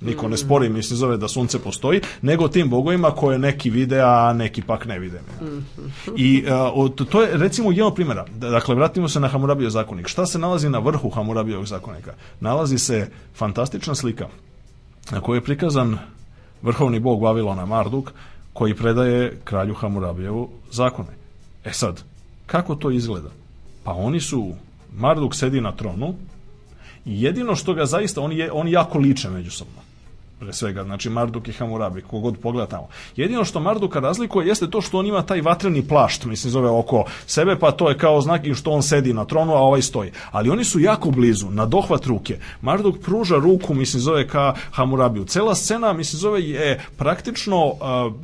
Niko 0.00 0.28
ne 0.28 0.36
spori, 0.36 0.68
mislim, 0.68 0.96
zove 0.96 1.16
da 1.16 1.28
sunce 1.28 1.58
postoji, 1.58 2.00
nego 2.22 2.48
tim 2.48 2.70
bogovima 2.70 3.10
koje 3.10 3.38
neki 3.38 3.70
vide, 3.70 4.00
a 4.00 4.32
neki 4.32 4.62
pak 4.62 4.86
ne 4.86 4.98
vide. 4.98 5.20
I 6.16 6.44
uh, 6.74 7.06
to 7.10 7.22
je, 7.22 7.28
recimo, 7.32 7.70
jedno 7.70 7.90
primjera. 7.94 8.24
Dakle, 8.36 8.74
vratimo 8.74 9.08
se 9.08 9.20
na 9.20 9.28
Hamurabijov 9.28 9.70
zakonik. 9.70 10.08
Šta 10.08 10.26
se 10.26 10.38
nalazi 10.38 10.68
na 10.68 10.78
vrhu 10.78 11.10
Hamurabijevog 11.10 11.66
zakonika? 11.66 12.14
Nalazi 12.40 12.78
se 12.78 13.08
fantastična 13.34 13.94
slika 13.94 14.28
na 15.10 15.20
kojoj 15.20 15.36
je 15.36 15.44
prikazan 15.44 15.98
vrhovni 16.62 17.00
bog 17.00 17.22
Vavilona 17.22 17.66
Marduk, 17.66 18.12
koji 18.52 18.74
predaje 18.74 19.38
kralju 19.44 19.74
Hamurabijevu 19.74 20.48
zakone. 20.70 21.19
E 21.64 21.72
sad, 21.72 22.02
kako 22.46 22.74
to 22.74 22.90
izgleda? 22.90 23.30
Pa 23.84 23.92
oni 23.92 24.20
su, 24.20 24.54
Marduk 24.96 25.34
sedi 25.34 25.60
na 25.60 25.72
tronu 25.72 26.14
i 27.04 27.22
jedino 27.22 27.56
što 27.56 27.74
ga 27.74 27.86
zaista, 27.86 28.20
oni, 28.20 28.38
je, 28.38 28.52
oni 28.52 28.72
jako 28.72 28.98
liče 28.98 29.30
međusobno 29.30 29.89
pre 30.40 30.52
svega, 30.52 30.84
znači 30.84 31.10
Marduk 31.10 31.48
i 31.48 31.52
Hamurabi, 31.52 32.02
kogod 32.02 32.38
pogleda 32.42 32.66
tamo. 32.66 32.88
Jedino 33.16 33.44
što 33.44 33.60
Marduka 33.60 34.00
razlikuje 34.00 34.46
jeste 34.46 34.70
to 34.70 34.80
što 34.80 34.98
on 34.98 35.06
ima 35.06 35.22
taj 35.22 35.40
vatreni 35.40 35.88
plašt, 35.88 36.24
mislim 36.24 36.50
zove 36.50 36.70
oko 36.70 37.04
sebe, 37.26 37.56
pa 37.56 37.70
to 37.70 37.88
je 37.88 37.98
kao 37.98 38.20
znak 38.20 38.46
i 38.46 38.54
što 38.54 38.70
on 38.70 38.82
sedi 38.82 39.12
na 39.12 39.24
tronu, 39.24 39.52
a 39.52 39.58
ovaj 39.58 39.82
stoji. 39.82 40.12
Ali 40.30 40.50
oni 40.50 40.64
su 40.64 40.80
jako 40.80 41.10
blizu, 41.10 41.50
na 41.50 41.66
dohvat 41.66 42.06
ruke. 42.06 42.38
Marduk 42.60 42.98
pruža 43.02 43.36
ruku, 43.36 43.74
mislim 43.74 44.00
zove 44.00 44.28
ka 44.28 44.54
Hamurabiju. 44.70 45.24
Cela 45.24 45.54
scena, 45.54 45.92
mislim 45.92 46.18
zove 46.18 46.42
je 46.42 46.80
praktično, 46.96 47.72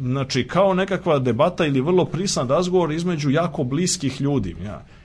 znači 0.00 0.48
kao 0.48 0.74
nekakva 0.74 1.18
debata 1.18 1.66
ili 1.66 1.80
vrlo 1.80 2.04
prisan 2.04 2.48
razgovor 2.48 2.92
između 2.92 3.30
jako 3.30 3.64
bliskih 3.64 4.20
ljudi. 4.20 4.56
Ja 4.64 4.95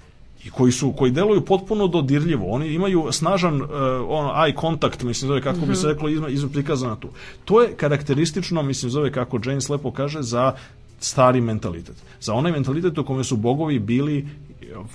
i 0.46 0.50
koji 0.50 0.72
su 0.72 0.92
koji 0.92 1.12
deluju 1.12 1.46
potpuno 1.46 1.88
dodirljivo. 1.88 2.48
Oni 2.48 2.74
imaju 2.74 3.08
snažan 3.12 3.62
uh, 3.62 3.70
on 4.08 4.26
eye 4.26 4.62
contact, 4.62 5.04
mislim 5.04 5.28
zove 5.28 5.42
kako 5.42 5.58
mm 5.58 5.62
-hmm. 5.62 5.68
bi 5.68 5.76
se 5.76 5.88
mhm. 5.88 5.94
reklo 5.94 6.10
izme, 6.10 6.32
izme 6.32 6.50
prikazano 6.50 6.96
tu. 6.96 7.10
To 7.46 7.62
je 7.62 7.74
karakteristično, 7.76 8.64
mislim 8.64 8.90
zove 8.90 9.12
kako 9.12 9.40
James 9.46 9.70
lepo 9.70 9.92
kaže 9.92 10.22
za 10.22 10.54
stari 11.00 11.42
mentalitet. 11.42 11.96
Za 12.20 12.34
onaj 12.34 12.52
mentalitet 12.52 12.98
u 12.98 13.06
kome 13.06 13.24
su 13.24 13.38
bogovi 13.38 13.80
bili 13.80 14.28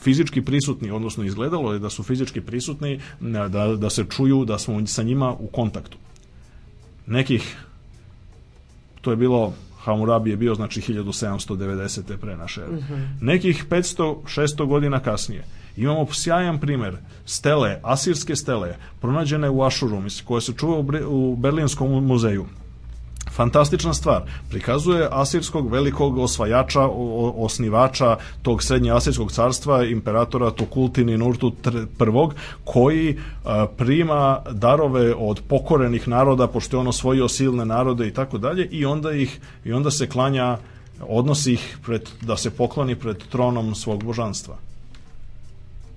fizički 0.03 0.43
prisutni, 0.43 0.91
odnosno 0.91 1.25
izgledalo 1.25 1.73
je 1.73 1.79
da 1.79 1.91
su 1.91 2.03
fizički 2.03 2.41
prisutni, 2.41 3.01
da, 3.21 3.77
da 3.77 3.91
se 3.91 4.05
čuju, 4.11 4.45
da 4.45 4.59
smo 4.59 4.87
sa 4.87 5.03
njima 5.03 5.33
u 5.33 5.47
kontaktu. 5.47 5.99
Nekih, 7.07 7.57
to 9.01 9.11
je 9.11 9.17
bilo 9.17 9.53
Hamurabi 9.87 10.31
je 10.31 10.37
bio 10.37 10.55
znači 10.55 10.81
1790. 10.81 12.17
pre 12.17 12.37
naše 12.37 12.61
ere. 12.61 12.73
Mm 12.73 12.79
-hmm. 12.79 13.07
Nekih 13.21 13.65
500, 13.71 14.17
600 14.25 14.67
godina 14.67 15.01
kasnije 15.01 15.45
imamo 15.77 16.07
sjajan 16.13 16.61
primer 16.61 16.97
stele, 17.25 17.81
asirske 17.83 18.37
stele, 18.37 18.77
pronađene 19.01 19.51
u 19.51 19.63
Ašuru, 19.63 20.01
mislim, 20.01 20.27
koje 20.27 20.41
se 20.41 20.53
čuva 20.53 20.85
u 21.09 21.37
Berlinskom 21.37 22.07
muzeju 22.07 22.47
fantastična 23.37 23.95
stvar. 23.95 24.23
Prikazuje 24.51 25.09
asirskog 25.11 25.71
velikog 25.73 26.19
osvajača, 26.19 26.89
osnivača 27.37 28.17
tog 28.43 28.63
srednje 28.63 28.91
asirskog 28.91 29.33
carstva, 29.33 29.85
imperatora 29.85 30.51
Tukultini 30.51 31.19
Nurtu 31.19 31.53
I, 31.67 32.35
koji 32.65 33.19
a, 33.45 33.67
prima 33.77 34.41
darove 34.51 35.15
od 35.15 35.41
pokorenih 35.49 36.09
naroda, 36.09 36.47
pošto 36.47 36.77
je 36.77 36.81
on 36.81 36.89
osvojio 36.89 37.29
silne 37.29 37.65
narode 37.65 38.09
i 38.09 38.15
tako 38.15 38.39
dalje, 38.39 38.69
i 38.71 38.85
onda 38.85 39.13
ih 39.13 39.41
i 39.65 39.73
onda 39.73 39.91
se 39.91 40.09
klanja 40.09 40.59
odnosi 41.01 41.53
ih 41.53 41.79
pred, 41.87 42.09
da 42.21 42.37
se 42.37 42.51
pokloni 42.51 42.95
pred 42.95 43.17
tronom 43.29 43.75
svog 43.75 44.05
božanstva. 44.05 44.57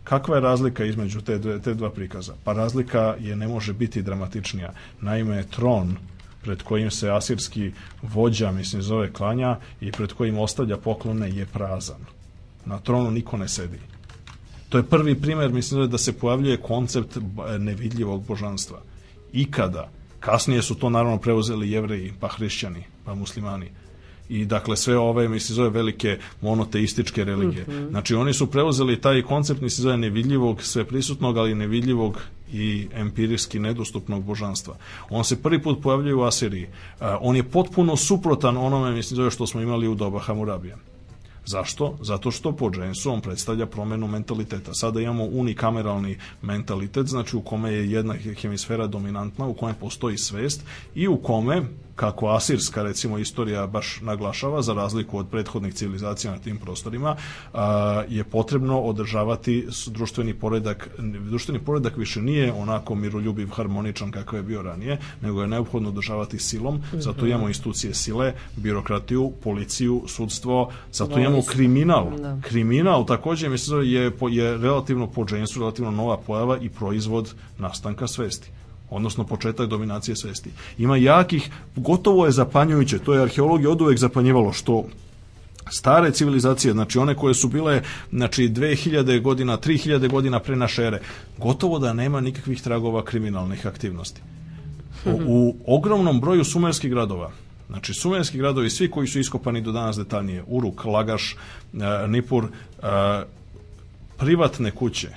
Kakva 0.04 0.36
je 0.36 0.42
razlika 0.42 0.86
između 0.86 1.22
te, 1.22 1.62
te 1.62 1.74
dva 1.74 1.90
prikaza? 1.90 2.34
Pa 2.44 2.54
razlika 2.54 3.16
je 3.20 3.36
ne 3.36 3.48
može 3.48 3.74
biti 3.74 4.02
dramatičnija. 4.02 4.74
Naime, 5.02 5.44
tron 5.44 5.96
pred 6.42 6.64
kojim 6.64 6.92
se 6.92 7.10
asirski 7.10 7.72
vođa, 8.02 8.52
mislim, 8.52 8.82
zove 8.82 9.14
klanja 9.14 9.58
i 9.82 9.92
pred 9.92 10.14
kojim 10.14 10.38
ostavlja 10.38 10.78
poklone 10.78 11.30
je 11.32 11.46
prazan. 11.46 12.06
Na 12.66 12.80
tronu 12.80 13.12
niko 13.12 13.38
ne 13.38 13.48
sedi. 13.48 13.80
To 14.70 14.78
je 14.78 14.84
prvi 14.84 15.22
primer, 15.22 15.52
mislim, 15.52 15.90
da 15.90 15.98
se 15.98 16.20
pojavljuje 16.20 16.58
koncept 16.58 17.18
nevidljivog 17.60 18.26
božanstva. 18.26 18.82
Ikada. 19.34 19.90
Kasnije 20.20 20.62
su 20.62 20.76
to 20.76 20.90
naravno 20.90 21.18
preuzeli 21.18 21.72
jevreji, 21.72 22.14
pa 22.20 22.28
hrišćani, 22.28 22.84
pa 23.06 23.16
muslimani 23.16 23.72
i 24.30 24.46
dakle 24.46 24.78
sve 24.78 24.98
ove 24.98 25.30
mislim 25.30 25.56
zove 25.56 25.70
velike 25.70 26.18
monoteističke 26.42 27.24
religije. 27.24 27.66
Mm 27.68 27.72
-hmm. 27.72 27.90
Znači 27.90 28.16
oni 28.16 28.34
su 28.34 28.48
preuzeli 28.48 29.02
taj 29.02 29.22
koncept 29.22 29.62
mislim 29.62 29.84
zove 29.84 29.98
nevidljivog, 29.98 30.64
sve 30.64 30.86
prisutnog, 30.86 31.38
ali 31.38 31.56
nevidljivog 31.56 32.18
i 32.54 32.88
empirijski 32.94 33.60
nedostupnog 33.60 34.24
božanstva. 34.24 34.76
On 35.10 35.24
se 35.24 35.42
prvi 35.42 35.62
put 35.62 35.82
pojavljuje 35.82 36.16
u 36.16 36.24
Asiriji. 36.24 36.64
Uh, 36.66 37.08
on 37.22 37.36
je 37.36 37.44
potpuno 37.44 37.96
suprotan 37.96 38.58
onome 38.58 38.92
mislim 38.92 39.16
zove 39.16 39.32
što 39.32 39.48
smo 39.48 39.62
imali 39.62 39.88
u 39.88 39.96
doba 39.96 40.20
Hamurabija. 40.20 40.78
Zašto? 41.46 41.98
Zato 42.02 42.32
što 42.32 42.52
po 42.52 42.72
Jamesu 42.74 43.12
on 43.12 43.22
predstavlja 43.22 43.66
promenu 43.66 44.08
mentaliteta. 44.08 44.74
Sada 44.74 45.02
imamo 45.02 45.24
unikameralni 45.24 46.18
mentalitet, 46.42 47.08
znači 47.08 47.38
u 47.38 47.42
kome 47.42 47.72
je 47.72 47.92
jedna 47.92 48.14
hemisfera 48.42 48.88
dominantna, 48.88 49.48
u 49.48 49.54
kome 49.54 49.74
postoji 49.74 50.18
svest 50.18 50.62
i 50.96 51.08
u 51.08 51.18
kome 51.18 51.62
kako 52.00 52.28
asirska 52.28 52.84
recimo 52.84 53.18
istorija 53.18 53.68
baš 53.68 54.00
naglašava 54.02 54.62
za 54.62 54.74
razliku 54.74 55.18
od 55.18 55.28
prethodnih 55.28 55.74
civilizacija 55.74 56.34
na 56.34 56.40
tim 56.40 56.58
prostorima 56.58 57.16
a, 57.54 58.04
je 58.10 58.24
potrebno 58.24 58.80
održavati 58.80 59.68
društveni 59.88 60.34
poredak 60.34 60.90
društveni 61.30 61.60
poredak 61.60 61.98
više 61.98 62.22
nije 62.22 62.54
onako 62.54 62.96
miroljubiv 62.96 63.50
harmoničan 63.50 64.12
kakav 64.12 64.40
je 64.40 64.44
bio 64.44 64.62
ranije 64.62 64.98
nego 65.22 65.42
je 65.42 65.48
neophodno 65.48 65.90
održavati 65.90 66.40
silom. 66.40 66.82
Zato 66.94 67.26
imamo 67.26 67.48
institucije 67.48 67.94
sile 67.94 68.34
birokratiju 68.56 69.32
policiju 69.44 70.04
sudstvo 70.08 70.72
zato 70.92 71.20
imamo 71.20 71.42
kriminal. 71.42 72.10
Da. 72.18 72.38
kriminal 72.42 73.06
takođe 73.06 73.50
mislim 73.50 73.84
je 73.84 74.12
je 74.30 74.58
relativno 74.58 75.08
po 75.08 75.26
relativno 75.60 75.92
nova 75.92 76.18
pojava 76.18 76.58
i 76.58 76.70
proizvod 76.70 77.34
nastanka 77.58 78.08
svesti 78.08 78.52
odnosno 78.90 79.24
početak 79.24 79.70
dominacije 79.70 80.16
svesti. 80.16 80.50
Ima 80.78 80.98
jakih, 80.98 81.50
gotovo 81.76 82.26
je 82.26 82.32
zapanjujuće, 82.32 83.00
to 83.00 83.14
je 83.14 83.22
arheologija 83.22 83.70
od 83.70 83.82
uvek 83.82 83.98
zapanjivalo, 83.98 84.54
što 84.54 84.86
stare 85.72 86.12
civilizacije, 86.12 86.74
znači 86.74 87.00
one 87.00 87.16
koje 87.16 87.34
su 87.34 87.48
bile 87.48 87.82
znači 88.12 88.50
2000 88.50 89.22
godina, 89.22 89.58
3000 89.58 90.10
godina 90.10 90.40
pre 90.40 90.56
naše 90.56 90.84
ere, 90.84 91.02
gotovo 91.38 91.80
da 91.80 91.94
nema 91.94 92.22
nikakvih 92.22 92.62
tragova 92.62 93.06
kriminalnih 93.06 93.68
aktivnosti. 93.68 94.22
U, 95.06 95.12
u 95.26 95.56
ogromnom 95.68 96.22
broju 96.22 96.44
sumerskih 96.44 96.92
gradova, 96.92 97.32
znači 97.68 97.94
sumerski 97.94 98.38
gradovi, 98.38 98.70
svi 98.70 98.92
koji 98.92 99.08
su 99.08 99.20
iskopani 99.20 99.62
do 99.62 99.72
danas 99.72 99.98
detaljnije, 99.98 100.44
Uruk, 100.48 100.86
Lagaš, 100.86 101.36
e, 101.74 102.08
Nipur, 102.08 102.46
e, 102.46 102.50
privatne 104.18 104.72
kuće, 104.72 105.10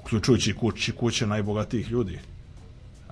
uključujući 0.00 0.54
kuće, 0.54 0.92
kuće 0.92 1.26
najbogatijih 1.26 1.90
ljudi, 1.90 2.18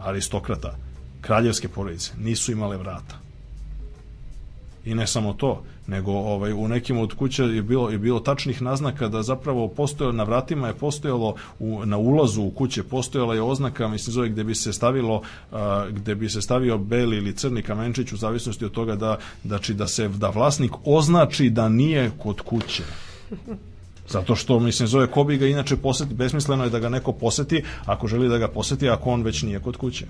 aristokrata, 0.04 0.76
kraljevske 1.20 1.68
porodice 1.68 2.12
nisu 2.18 2.52
imale 2.52 2.76
vrata. 2.76 3.18
I 4.84 4.94
ne 4.94 5.06
samo 5.06 5.32
to, 5.32 5.62
nego 5.86 6.12
ovaj 6.12 6.52
u 6.52 6.68
nekim 6.68 6.98
od 6.98 7.14
kuća 7.14 7.44
je 7.44 7.62
bilo 7.62 7.90
je 7.90 7.98
bilo 7.98 8.20
tačnih 8.20 8.62
naznaka 8.62 9.08
da 9.08 9.22
zapravo 9.22 9.68
postojalo 9.68 10.12
na 10.12 10.24
vratima 10.24 10.68
je 10.68 10.74
postojalo 10.74 11.34
u, 11.58 11.86
na 11.86 11.96
ulazu 11.96 12.42
u 12.42 12.50
kuće 12.50 12.82
postojala 12.82 13.34
je 13.34 13.42
oznaka 13.42 13.88
mislim 13.88 14.12
zove 14.12 14.28
gde 14.28 14.44
bi 14.44 14.54
se 14.54 14.72
stavilo 14.72 15.22
a, 15.52 15.86
gde 15.90 16.14
bi 16.14 16.28
se 16.28 16.42
stavio 16.42 16.78
beli 16.78 17.16
ili 17.16 17.36
crni 17.36 17.62
kamenčić 17.62 18.12
u 18.12 18.16
zavisnosti 18.16 18.64
od 18.64 18.72
toga 18.72 18.96
da 18.96 19.18
znači 19.44 19.74
da 19.74 19.86
se 19.86 20.08
da 20.08 20.28
vlasnik 20.28 20.72
označi 20.84 21.50
da 21.50 21.68
nije 21.68 22.10
kod 22.18 22.40
kuće. 22.40 22.82
Zato 24.08 24.36
što, 24.36 24.60
mislim, 24.60 24.88
zove 24.88 25.06
ko 25.06 25.24
bi 25.24 25.36
ga 25.36 25.46
inače 25.46 25.76
poseti, 25.76 26.14
besmisleno 26.14 26.64
je 26.64 26.70
da 26.70 26.78
ga 26.78 26.88
neko 26.88 27.12
poseti 27.12 27.62
ako 27.86 28.06
želi 28.06 28.28
da 28.28 28.38
ga 28.38 28.48
poseti, 28.48 28.88
ako 28.88 29.10
on 29.10 29.22
već 29.22 29.42
nije 29.42 29.60
kod 29.60 29.76
kuće. 29.76 30.06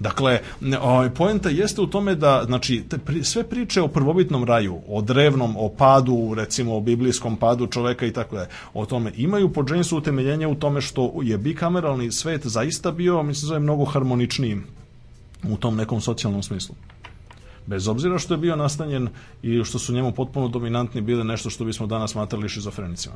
Dakle, 0.00 0.40
ovaj 0.80 1.10
poenta 1.10 1.48
jeste 1.48 1.80
u 1.80 1.86
tome 1.86 2.14
da 2.14 2.42
znači 2.46 2.84
te, 2.88 2.98
pri, 2.98 3.24
sve 3.24 3.44
priče 3.44 3.82
o 3.82 3.88
prvobitnom 3.88 4.44
raju, 4.44 4.78
o 4.88 5.02
drevnom, 5.02 5.56
o 5.58 5.68
padu, 5.68 6.34
recimo 6.36 6.76
o 6.76 6.80
biblijskom 6.80 7.36
padu 7.36 7.66
čoveka 7.66 8.06
i 8.06 8.12
tako 8.12 8.36
dalje, 8.36 8.48
o 8.74 8.86
tome 8.86 9.12
imaju 9.16 9.52
po 9.52 9.64
Jamesu 9.68 9.96
utemeljenje 9.96 10.46
u 10.46 10.54
tome 10.54 10.80
što 10.80 11.12
je 11.22 11.38
bikameralni 11.38 12.12
svet 12.12 12.46
zaista 12.46 12.90
bio, 12.90 13.22
mislim 13.22 13.48
zove 13.48 13.60
mnogo 13.60 13.84
harmoničniji 13.84 14.56
u 15.48 15.56
tom 15.56 15.76
nekom 15.76 16.00
socijalnom 16.00 16.42
smislu 16.42 16.74
bez 17.66 17.88
obzira 17.88 18.18
što 18.18 18.34
je 18.34 18.38
bio 18.38 18.56
nastanjen 18.56 19.08
i 19.42 19.64
što 19.64 19.78
su 19.78 19.92
njemu 19.92 20.12
potpuno 20.12 20.48
dominantni 20.48 21.00
bile 21.00 21.24
nešto 21.24 21.50
što 21.50 21.64
bismo 21.64 21.86
danas 21.86 22.10
smatrali 22.10 22.48
šizofrenicima. 22.48 23.14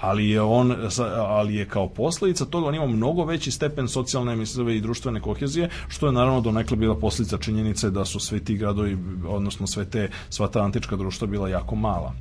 Ali 0.00 0.30
je 0.30 0.40
on 0.40 0.76
ali 1.16 1.54
je 1.54 1.68
kao 1.68 1.88
posledica 1.88 2.44
toga 2.44 2.66
on 2.66 2.74
ima 2.74 2.86
mnogo 2.86 3.24
veći 3.24 3.50
stepen 3.50 3.88
socijalne 3.88 4.36
mislove 4.36 4.76
i 4.76 4.80
društvene 4.80 5.20
kohezije 5.20 5.68
što 5.88 6.06
je 6.06 6.12
naravno 6.12 6.40
donekle 6.40 6.76
bila 6.76 6.94
posledica 6.94 7.38
činjenice 7.38 7.90
da 7.90 8.04
su 8.04 8.20
svi 8.20 8.44
ti 8.44 8.56
gradovi 8.56 8.98
odnosno 9.28 9.66
sve 9.66 9.84
te 9.84 10.10
sva 10.30 10.48
ta 10.48 10.62
antička 10.62 10.96
društva 10.96 11.26
bila 11.26 11.48
jako 11.48 11.76
mala 11.76 12.14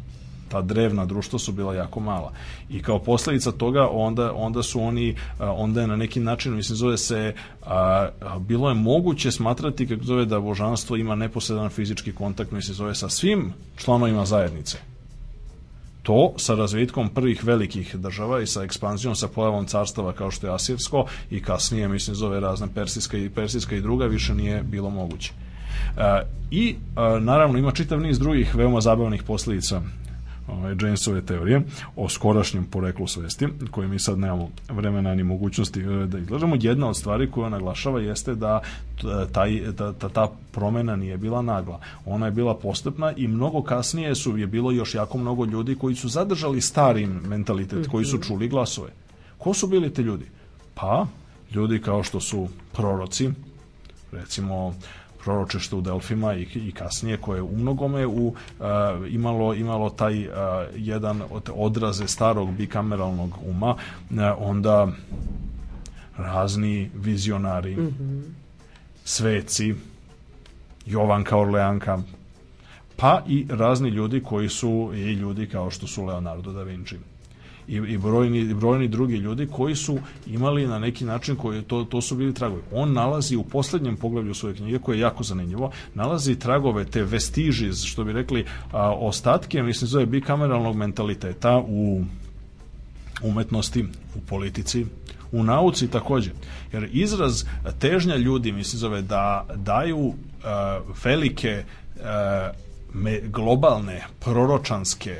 ta 0.51 0.61
drevna 0.61 1.05
društva 1.05 1.39
su 1.39 1.51
bila 1.51 1.75
jako 1.75 1.99
mala. 1.99 2.31
I 2.69 2.81
kao 2.81 2.99
posledica 2.99 3.51
toga 3.51 3.87
onda, 3.91 4.33
onda 4.33 4.63
su 4.63 4.81
oni, 4.81 5.15
onda 5.39 5.81
je 5.81 5.87
na 5.87 5.95
neki 5.95 6.19
način, 6.19 6.53
mislim, 6.53 6.75
zove 6.75 6.97
se, 6.97 7.33
a, 7.65 8.09
bilo 8.39 8.69
je 8.69 8.75
moguće 8.75 9.31
smatrati, 9.31 9.87
kako 9.87 10.03
zove, 10.03 10.25
da 10.25 10.39
božanstvo 10.39 10.95
ima 10.95 11.15
neposredan 11.15 11.69
fizički 11.69 12.11
kontakt, 12.11 12.51
mislim, 12.51 12.75
zove 12.75 12.95
sa 12.95 13.09
svim 13.09 13.53
članovima 13.77 14.25
zajednice 14.25 14.77
to 16.03 16.33
sa 16.37 16.55
razvitkom 16.55 17.09
prvih 17.09 17.43
velikih 17.43 17.95
država 17.95 18.41
i 18.41 18.47
sa 18.47 18.63
ekspanzijom, 18.63 19.15
sa 19.15 19.27
pojavom 19.27 19.65
carstava 19.65 20.13
kao 20.13 20.31
što 20.31 20.47
je 20.47 20.53
Asirsko 20.53 21.05
i 21.29 21.41
kasnije, 21.41 21.87
mislim, 21.87 22.15
zove 22.15 22.39
razne 22.39 22.67
Persijska 22.75 23.17
i 23.17 23.29
Persijska 23.29 23.75
i 23.75 23.81
druga, 23.81 24.05
više 24.05 24.35
nije 24.35 24.63
bilo 24.63 24.89
moguće. 24.89 25.33
I, 26.51 26.75
naravno, 27.21 27.59
ima 27.59 27.71
čitav 27.71 28.01
niz 28.01 28.19
drugih 28.19 28.55
veoma 28.55 28.81
zabavnih 28.81 29.23
posledica 29.23 29.81
ovaj, 30.51 30.75
Jamesove 30.81 31.21
teorije 31.21 31.61
o 31.95 32.09
skorašnjem 32.09 32.65
poreklu 32.65 33.07
svesti, 33.07 33.47
koje 33.71 33.87
mi 33.87 33.99
sad 33.99 34.19
nemamo 34.19 34.49
vremena 34.69 35.15
ni 35.15 35.23
mogućnosti 35.23 35.79
e, 35.79 36.05
da 36.05 36.19
izlažemo. 36.19 36.55
Jedna 36.59 36.89
od 36.89 36.97
stvari 36.97 37.31
koju 37.31 37.49
naglašava 37.49 37.99
jeste 37.99 38.35
da 38.35 38.61
taj, 39.31 39.61
ta, 39.77 39.93
ta, 39.93 40.09
ta 40.09 40.31
promena 40.51 40.95
nije 40.95 41.17
bila 41.17 41.41
nagla. 41.41 41.79
Ona 42.05 42.25
je 42.25 42.31
bila 42.31 42.55
postupna 42.55 43.13
i 43.17 43.27
mnogo 43.27 43.63
kasnije 43.63 44.15
su 44.15 44.37
je 44.37 44.47
bilo 44.47 44.71
još 44.71 44.95
jako 44.95 45.17
mnogo 45.17 45.45
ljudi 45.45 45.75
koji 45.75 45.95
su 45.95 46.09
zadržali 46.09 46.61
stari 46.61 47.07
mentalitet, 47.07 47.87
koji 47.87 48.05
su 48.05 48.17
mhm. 48.17 48.27
čuli 48.27 48.47
glasove. 48.47 48.89
Ko 49.37 49.53
su 49.53 49.67
bili 49.67 49.93
te 49.93 50.01
ljudi? 50.01 50.25
Pa, 50.73 51.07
ljudi 51.53 51.81
kao 51.81 52.03
što 52.03 52.19
su 52.19 52.47
proroci, 52.73 53.29
recimo 54.11 54.75
proročešte 55.23 55.75
u 55.75 55.81
Delfima 55.81 56.33
i, 56.33 56.47
i 56.55 56.71
kasnije 56.71 57.17
koje 57.17 57.37
je 57.37 57.41
u 57.41 57.57
mnogome 57.57 58.05
u, 58.07 58.27
uh, 58.27 58.35
imalo, 59.09 59.53
imalo 59.53 59.89
taj 59.89 60.27
uh, 60.27 60.33
jedan 60.75 61.21
od 61.31 61.49
odraze 61.55 62.07
starog 62.07 62.51
bikameralnog 62.51 63.37
uma, 63.45 63.69
uh, 63.69 64.17
onda 64.37 64.87
razni 66.17 66.91
vizionari, 66.95 67.75
mm 67.75 67.95
-hmm. 67.99 68.21
sveci, 69.03 69.75
Jovanka 70.85 71.37
Orleanka, 71.37 71.99
pa 72.95 73.23
i 73.27 73.45
razni 73.49 73.89
ljudi 73.89 74.23
koji 74.23 74.49
su 74.49 74.91
i 74.93 75.13
ljudi 75.13 75.47
kao 75.47 75.71
što 75.71 75.87
su 75.87 76.05
Leonardo 76.05 76.51
da 76.53 76.63
Vinci 76.63 76.95
i, 77.71 77.75
i 77.75 77.97
brojni, 77.97 78.53
brojni 78.53 78.87
drugi 78.87 79.15
ljudi 79.15 79.47
koji 79.47 79.75
su 79.75 79.99
imali 80.27 80.67
na 80.67 80.79
neki 80.79 81.05
način 81.05 81.35
koji 81.35 81.61
to, 81.61 81.83
to 81.83 82.01
su 82.01 82.15
bili 82.15 82.33
tragovi. 82.33 82.61
On 82.71 82.93
nalazi 82.93 83.35
u 83.35 83.43
poslednjem 83.43 83.97
poglavlju 83.97 84.33
svoje 84.33 84.55
knjige 84.55 84.79
koje 84.79 84.97
je 84.97 85.01
jako 85.01 85.23
zanimljivo, 85.23 85.71
nalazi 85.93 86.35
tragove 86.35 86.85
te 86.85 87.03
vestiži, 87.03 87.73
što 87.73 88.03
bi 88.03 88.13
rekli 88.13 88.45
a, 88.71 88.91
ostatke, 88.91 89.63
mislim 89.63 89.87
zove 89.87 90.05
bikameralnog 90.05 90.75
mentaliteta 90.75 91.57
u 91.67 92.03
umetnosti, 93.23 93.85
u 94.15 94.19
politici, 94.29 94.85
u 95.31 95.43
nauci 95.43 95.87
takođe. 95.87 96.31
Jer 96.73 96.89
izraz 96.91 97.43
težnja 97.79 98.15
ljudi, 98.15 98.51
mislim 98.51 98.79
zove, 98.79 99.01
da 99.01 99.45
daju 99.55 99.97
uh, 99.97 100.15
velike 101.03 101.63
uh, 101.95 102.01
me, 102.93 103.19
globalne, 103.19 104.03
proročanske 104.19 105.15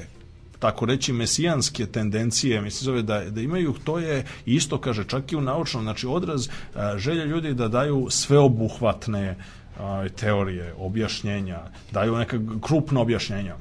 tako 0.61 0.85
reći 0.85 1.13
mesijanske 1.13 1.85
tendencije, 1.85 2.61
mislim 2.61 2.85
zove 2.85 3.01
da, 3.01 3.19
da 3.29 3.41
imaju, 3.41 3.73
to 3.83 3.99
je 3.99 4.25
isto 4.45 4.77
kaže 4.77 5.03
čak 5.03 5.31
i 5.31 5.35
u 5.35 5.41
naučnom, 5.41 5.83
znači 5.83 6.07
odraz 6.07 6.47
a, 6.75 6.97
želja 6.97 7.25
ljudi 7.25 7.53
da 7.53 7.67
daju 7.67 8.07
sveobuhvatne 8.09 9.35
a, 9.79 10.05
teorije, 10.15 10.73
objašnjenja, 10.77 11.59
daju 11.91 12.15
neka 12.15 12.39
krupna 12.61 13.01
objašnjenja 13.01 13.55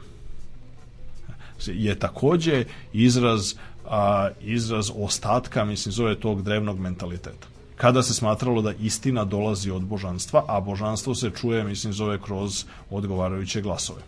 je 1.66 1.98
takođe 1.98 2.64
izraz 2.92 3.54
a, 3.88 4.28
izraz 4.40 4.90
ostatka, 4.96 5.64
mislim, 5.64 5.92
zove 5.92 6.14
tog 6.20 6.42
drevnog 6.42 6.78
mentaliteta 6.78 7.46
kada 7.76 8.02
se 8.02 8.14
smatralo 8.14 8.62
da 8.62 8.72
istina 8.72 9.24
dolazi 9.24 9.70
od 9.70 9.82
božanstva, 9.82 10.44
a 10.48 10.60
božanstvo 10.60 11.14
se 11.14 11.30
čuje, 11.40 11.64
mislim, 11.64 11.92
zove 11.92 12.18
kroz 12.22 12.64
odgovarajuće 12.90 13.62
glasove. 13.62 14.02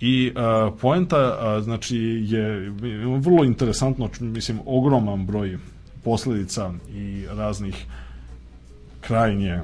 I 0.00 0.32
uh, 0.34 0.74
poenta 0.80 1.38
uh, 1.56 1.64
znači 1.64 1.98
je 2.26 2.70
vrlo 3.18 3.44
interesantno, 3.44 4.10
mislim 4.20 4.60
ogroman 4.66 5.26
broj 5.26 5.58
posledica 6.04 6.72
i 6.94 7.24
raznih 7.30 7.86
krajnje 9.00 9.60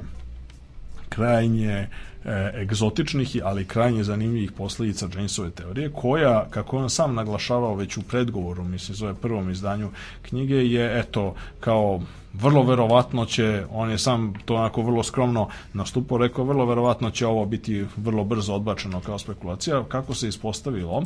krajnje 1.09 1.87
e, 2.27 2.51
egzotičnih, 2.61 3.37
ali 3.43 3.65
krajnje 3.65 4.03
zanimljivih 4.03 4.51
posledica 4.51 5.07
Jamesove 5.15 5.49
teorije, 5.49 5.89
koja, 5.89 6.45
kako 6.49 6.77
on 6.77 6.89
sam 6.89 7.15
naglašavao 7.15 7.75
već 7.75 7.97
u 7.97 8.01
predgovoru, 8.01 8.63
mislim, 8.63 8.95
zove 8.95 9.13
prvom 9.13 9.49
izdanju 9.49 9.89
knjige, 10.21 10.55
je, 10.55 10.99
eto, 10.99 11.35
kao 11.59 12.01
vrlo 12.33 12.63
verovatno 12.63 13.25
će, 13.25 13.63
on 13.71 13.91
je 13.91 13.97
sam 13.97 14.33
to 14.45 14.55
onako 14.55 14.81
vrlo 14.81 15.03
skromno 15.03 15.49
nastupao, 15.73 16.17
rekao 16.17 16.45
vrlo 16.45 16.65
verovatno 16.65 17.11
će 17.11 17.27
ovo 17.27 17.45
biti 17.45 17.85
vrlo 17.97 18.23
brzo 18.23 18.53
odbačeno 18.53 18.99
kao 18.99 19.19
spekulacija, 19.19 19.83
kako 19.83 20.13
se 20.13 20.27
ispostavilo, 20.27 21.03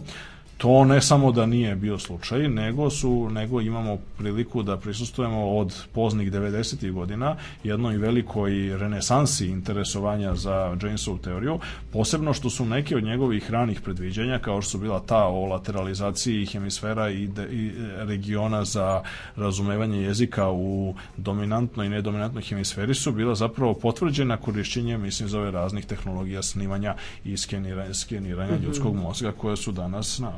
to 0.62 0.86
ne 0.86 1.02
samo 1.02 1.32
da 1.32 1.46
nije 1.46 1.76
bio 1.76 2.00
slučaj, 2.00 2.50
nego 2.50 2.90
su 2.90 3.30
nego 3.30 3.62
imamo 3.62 3.98
priliku 4.18 4.64
da 4.64 4.78
prisustujemo 4.78 5.58
od 5.58 5.84
poznih 5.94 6.32
90. 6.32 6.92
godina 6.92 7.36
jednoj 7.64 7.98
velikoj 7.98 8.78
renesansi 8.78 9.48
interesovanja 9.48 10.36
za 10.36 10.78
Jamesovu 10.84 11.18
teoriju, 11.18 11.60
posebno 11.94 12.34
što 12.34 12.50
su 12.50 12.66
neke 12.66 12.98
od 12.98 13.04
njegovih 13.04 13.52
ranih 13.52 13.82
predviđanja, 13.82 14.40
kao 14.40 14.62
što 14.62 14.72
su 14.72 14.78
bila 14.78 15.00
ta 15.00 15.26
o 15.26 15.46
lateralizaciji 15.46 16.46
hemisfera 16.46 17.10
i, 17.10 17.28
de, 17.28 17.48
i 17.52 17.72
regiona 17.98 18.66
za 18.66 19.02
razumevanje 19.36 20.02
jezika 20.02 20.52
u 20.52 20.96
dominantnoj 21.18 21.86
i 21.86 21.90
nedominantnoj 21.90 22.44
hemisferi 22.44 22.94
su 22.94 23.12
bila 23.12 23.36
zapravo 23.36 23.74
potvrđena 23.74 24.38
korišćenjem, 24.38 25.02
mislim, 25.02 25.30
za 25.30 25.40
ove 25.40 25.52
raznih 25.52 25.86
tehnologija 25.86 26.42
snimanja 26.42 26.96
i 27.26 27.38
skeniranja, 27.38 27.94
skeniranja 27.94 28.54
mm 28.54 28.60
-hmm. 28.60 28.66
ljudskog 28.66 28.96
mozga 28.96 29.32
koje 29.32 29.58
su 29.58 29.72
danas 29.72 30.20
na 30.20 30.32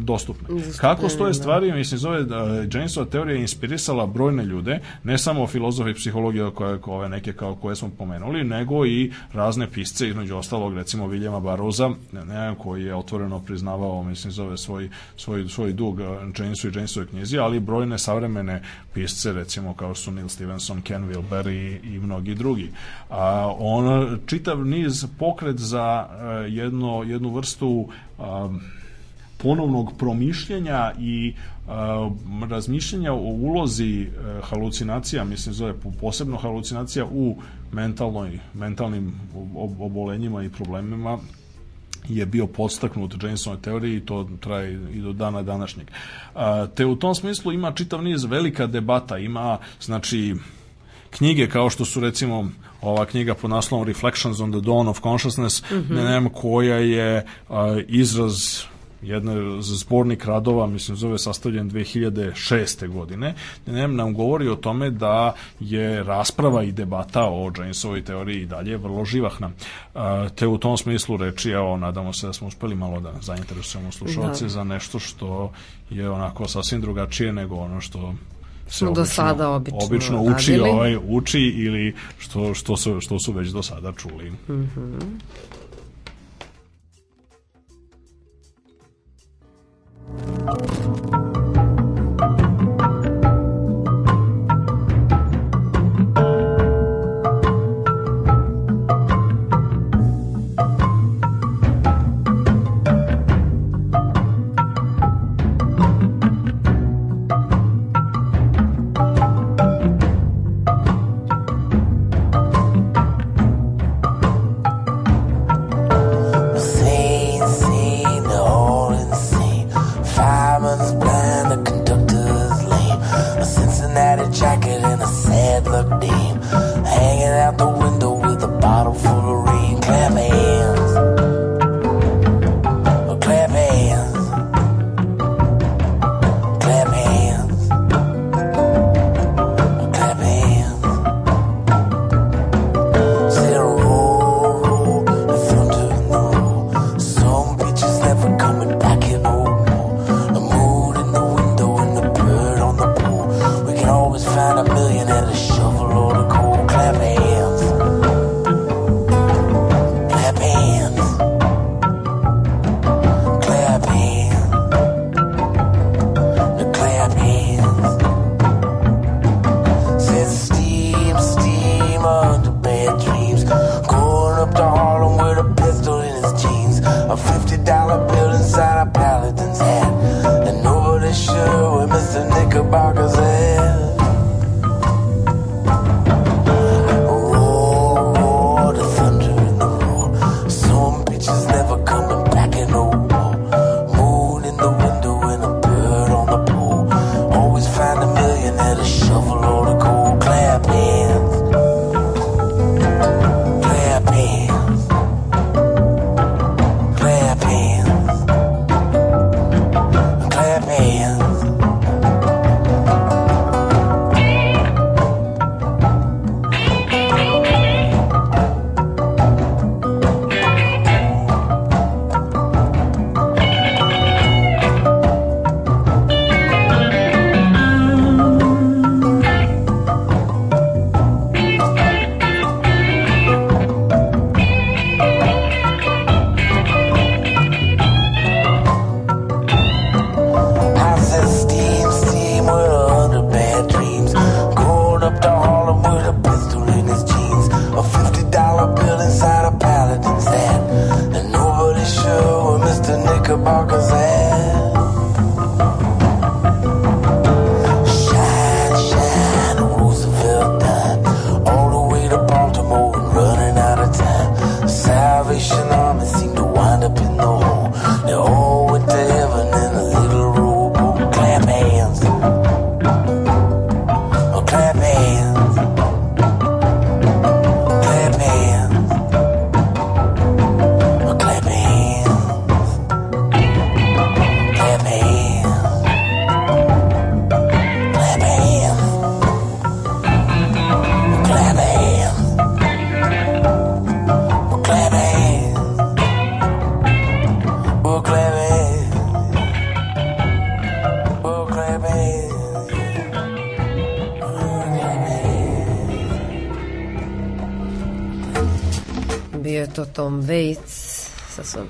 dostupne. 0.00 0.48
Kako 0.80 1.08
stoje 1.08 1.28
da. 1.28 1.34
stvari, 1.34 1.72
mislim, 1.72 1.98
zove 1.98 2.24
da 2.24 2.64
Jamesova 2.72 3.06
teorija 3.06 3.34
je 3.34 3.40
inspirisala 3.40 4.06
brojne 4.06 4.44
ljude, 4.44 4.80
ne 5.04 5.18
samo 5.18 5.46
filozofi 5.46 5.90
i 5.90 5.94
psihologije 5.94 6.50
koje, 6.50 6.78
ove 6.86 7.08
neke 7.08 7.32
kao 7.32 7.54
koje 7.54 7.76
smo 7.76 7.90
pomenuli, 7.98 8.44
nego 8.44 8.86
i 8.86 9.12
razne 9.32 9.70
pisce, 9.70 10.08
između 10.08 10.36
ostalog, 10.36 10.74
recimo 10.74 11.06
Viljema 11.06 11.40
Baroza, 11.40 11.90
ne, 12.12 12.54
koji 12.58 12.84
je 12.84 12.94
otvoreno 12.94 13.40
priznavao, 13.40 14.02
mislim, 14.02 14.32
zove 14.32 14.56
svoj, 14.56 14.90
svoj, 15.16 15.48
svoj 15.48 15.72
dug 15.72 16.00
e, 16.00 16.04
Jamesu 16.38 16.68
i 16.68 16.72
Jamesove 16.74 17.06
knjizi, 17.06 17.38
ali 17.38 17.60
brojne 17.60 17.98
savremene 17.98 18.62
pisce, 18.94 19.32
recimo 19.32 19.74
kao 19.74 19.94
su 19.94 20.10
Neil 20.10 20.28
Stevenson, 20.28 20.82
Ken 20.82 21.08
Wilber 21.08 21.50
i, 21.50 21.94
i 21.94 21.98
mnogi 21.98 22.34
drugi. 22.34 22.70
A, 23.10 23.54
on 23.58 24.18
čitav 24.26 24.66
niz 24.66 25.06
pokret 25.18 25.56
za 25.58 26.06
uh, 26.06 26.52
jedno, 26.52 27.02
jednu 27.02 27.34
vrstu 27.34 27.88
um, 28.18 28.60
ponovnog 29.42 29.92
promišljenja 29.98 30.92
i 31.00 31.34
uh, 31.66 31.72
razmišljanja 32.50 33.12
o 33.12 33.16
ulozi 33.16 34.06
uh, 34.06 34.48
halucinacija, 34.48 35.24
mislim 35.24 35.54
zove 35.54 35.74
posebno 36.00 36.36
halucinacija 36.36 37.04
u 37.04 37.36
mentalnoj, 37.72 38.38
mentalnim 38.54 39.14
obolenjima 39.78 40.42
i 40.42 40.48
problemima 40.48 41.18
je 42.08 42.26
bio 42.26 42.46
podstaknut 42.46 43.22
Jamesonove 43.22 43.62
teorije 43.62 43.96
i 43.96 44.00
to 44.00 44.28
traje 44.40 44.80
i 44.92 45.00
do 45.00 45.12
dana 45.12 45.42
današnjeg. 45.42 45.90
Te 46.74 46.86
u 46.86 46.96
tom 46.96 47.14
smislu 47.14 47.52
ima 47.52 47.72
čitav 47.72 48.02
niz 48.02 48.24
velika 48.24 48.66
debata, 48.66 49.18
ima 49.18 49.58
znači 49.80 50.34
knjige 51.10 51.48
kao 51.48 51.70
što 51.70 51.84
su 51.84 52.00
recimo 52.00 52.50
ova 52.80 53.06
knjiga 53.06 53.34
pod 53.34 53.50
naslovom 53.50 53.86
Reflections 53.86 54.40
on 54.40 54.52
the 54.52 54.60
Dawn 54.60 54.88
of 54.88 55.00
Consciousness, 55.02 55.62
mm 55.70 55.74
-hmm. 55.74 56.22
ne, 56.22 56.30
koja 56.34 56.76
je 56.76 57.26
a, 57.48 57.80
izraz 57.88 58.62
jedan 59.02 59.62
zbornik 59.62 60.24
radova, 60.24 60.66
mislim 60.66 60.96
zove 60.96 61.18
sastavljen 61.18 61.70
2006. 61.70 62.88
godine, 62.88 63.34
ne, 63.66 63.88
nam 63.88 64.14
govori 64.14 64.48
o 64.48 64.56
tome 64.56 64.90
da 64.90 65.34
je 65.60 66.02
rasprava 66.02 66.62
i 66.62 66.72
debata 66.72 67.22
o 67.22 67.52
Jamesovoj 67.58 68.04
teoriji 68.04 68.42
i 68.42 68.46
dalje 68.46 68.76
vrlo 68.76 69.04
živahna. 69.04 69.50
Te 70.34 70.46
u 70.46 70.58
tom 70.58 70.76
smislu 70.76 71.16
reči, 71.16 71.50
evo, 71.50 71.76
nadamo 71.76 72.12
se 72.12 72.26
da 72.26 72.32
smo 72.32 72.48
uspeli 72.48 72.74
malo 72.74 73.00
da 73.00 73.12
zainteresujemo 73.20 73.92
slušalce 73.92 74.44
da. 74.44 74.48
za 74.48 74.64
nešto 74.64 74.98
što 74.98 75.52
je 75.90 76.10
onako 76.10 76.48
sasvim 76.48 76.80
drugačije 76.80 77.32
nego 77.32 77.56
ono 77.56 77.80
što 77.80 78.14
se 78.68 78.86
obično, 78.86 79.02
do 79.02 79.06
sada 79.06 79.50
obično, 79.50 79.78
obično 79.82 80.22
uči, 80.22 80.58
ovaj, 80.58 80.96
uči 81.08 81.40
ili 81.40 81.94
što, 82.18 82.54
što, 82.54 82.76
su, 82.76 83.00
što 83.00 83.20
su 83.20 83.32
već 83.32 83.48
do 83.48 83.62
sada 83.62 83.92
čuli. 83.92 84.30
Mm 84.30 84.36
-hmm. 84.48 85.00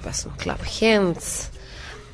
Pesma 0.05 0.33
Club 0.43 0.59
Hands. 0.81 1.47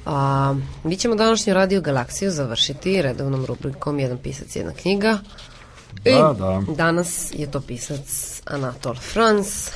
A, 0.07 0.55
mi 0.85 0.97
ćemo 0.97 1.15
današnju 1.15 1.55
Radio 1.55 1.81
Galaksiju 1.81 2.31
završiti 2.31 3.03
redovnom 3.03 3.47
rubrikom 3.47 3.99
Jedan 3.99 4.19
pisac, 4.19 4.57
jedna 4.57 4.73
knjiga. 4.73 5.19
Da, 6.05 6.11
I 6.11 6.39
da. 6.39 6.63
danas 6.77 7.33
je 7.35 7.51
to 7.51 7.61
pisac 7.61 8.41
Anatol 8.47 8.95
Franz. 8.95 9.71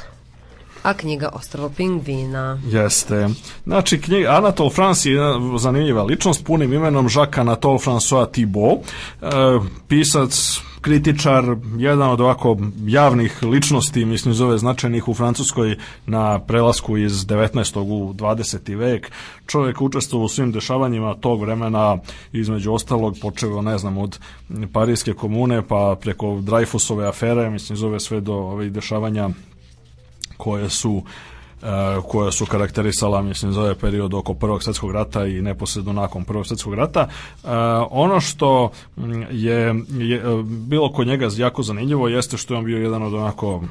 a 0.83 0.95
knjiga 0.95 1.29
Ostrovo 1.33 1.71
pingvina. 1.77 2.61
Jeste. 2.65 3.29
Znači, 3.65 4.01
knjiga 4.01 4.31
Anatol 4.31 4.71
France 4.71 5.11
je 5.11 5.21
zanimljiva 5.59 6.03
ličnost 6.03 6.45
punim 6.45 6.73
imenom 6.73 7.09
Jacques 7.15 7.39
Anatole 7.39 7.79
François 7.79 8.31
Thibault, 8.33 8.81
e, 9.23 9.27
pisac 9.89 10.52
kritičar, 10.83 11.45
jedan 11.79 12.11
od 12.11 12.21
ovako 12.21 12.57
javnih 12.87 13.43
ličnosti, 13.43 14.05
mislim 14.05 14.35
zove 14.35 14.59
značajnih 14.59 15.09
u 15.09 15.15
Francuskoj 15.15 15.77
na 16.07 16.39
prelasku 16.39 16.99
iz 16.99 17.13
19. 17.13 17.79
u 17.81 18.13
20. 18.15 18.77
vek. 18.77 19.13
Čovjek 19.47 19.81
učestvovao 19.81 20.25
u 20.25 20.29
svim 20.29 20.53
dešavanjima 20.53 21.15
tog 21.15 21.41
vremena, 21.41 21.99
između 22.33 22.73
ostalog 22.73 23.17
počeo, 23.23 23.63
ne 23.63 23.79
znam, 23.79 23.99
od 23.99 24.19
Parijske 24.73 25.13
komune 25.13 25.63
pa 25.69 25.97
preko 26.01 26.27
Dreyfusove 26.27 27.09
afere, 27.09 27.51
mislim 27.51 27.77
zove 27.77 28.01
sve 28.01 28.21
do 28.21 28.35
ovih 28.35 28.73
dešavanja 28.73 29.29
koje 30.37 30.71
su 30.71 31.03
koja 32.09 32.33
su 32.33 32.47
karakterisala, 32.47 33.23
mislim, 33.23 33.53
za 33.53 33.61
ovaj 33.61 33.75
period 33.75 34.15
oko 34.15 34.35
Prvog 34.35 34.63
svjetskog 34.63 34.91
rata 34.91 35.27
i 35.27 35.43
neposredno 35.43 35.93
nakon 35.93 36.25
Prvog 36.25 36.47
svjetskog 36.47 36.75
rata. 36.75 37.01
E, 37.01 37.49
ono 37.91 38.21
što 38.21 38.71
je, 39.31 39.75
je 39.99 40.17
e, 40.17 40.43
bilo 40.45 40.93
kod 40.93 41.07
njega 41.07 41.29
jako 41.37 41.63
zanimljivo 41.63 42.09
jeste 42.09 42.37
što 42.37 42.55
je 42.55 42.59
on 42.59 42.65
bio 42.65 42.79
jedan 42.79 43.03
od 43.03 43.15
onako 43.15 43.63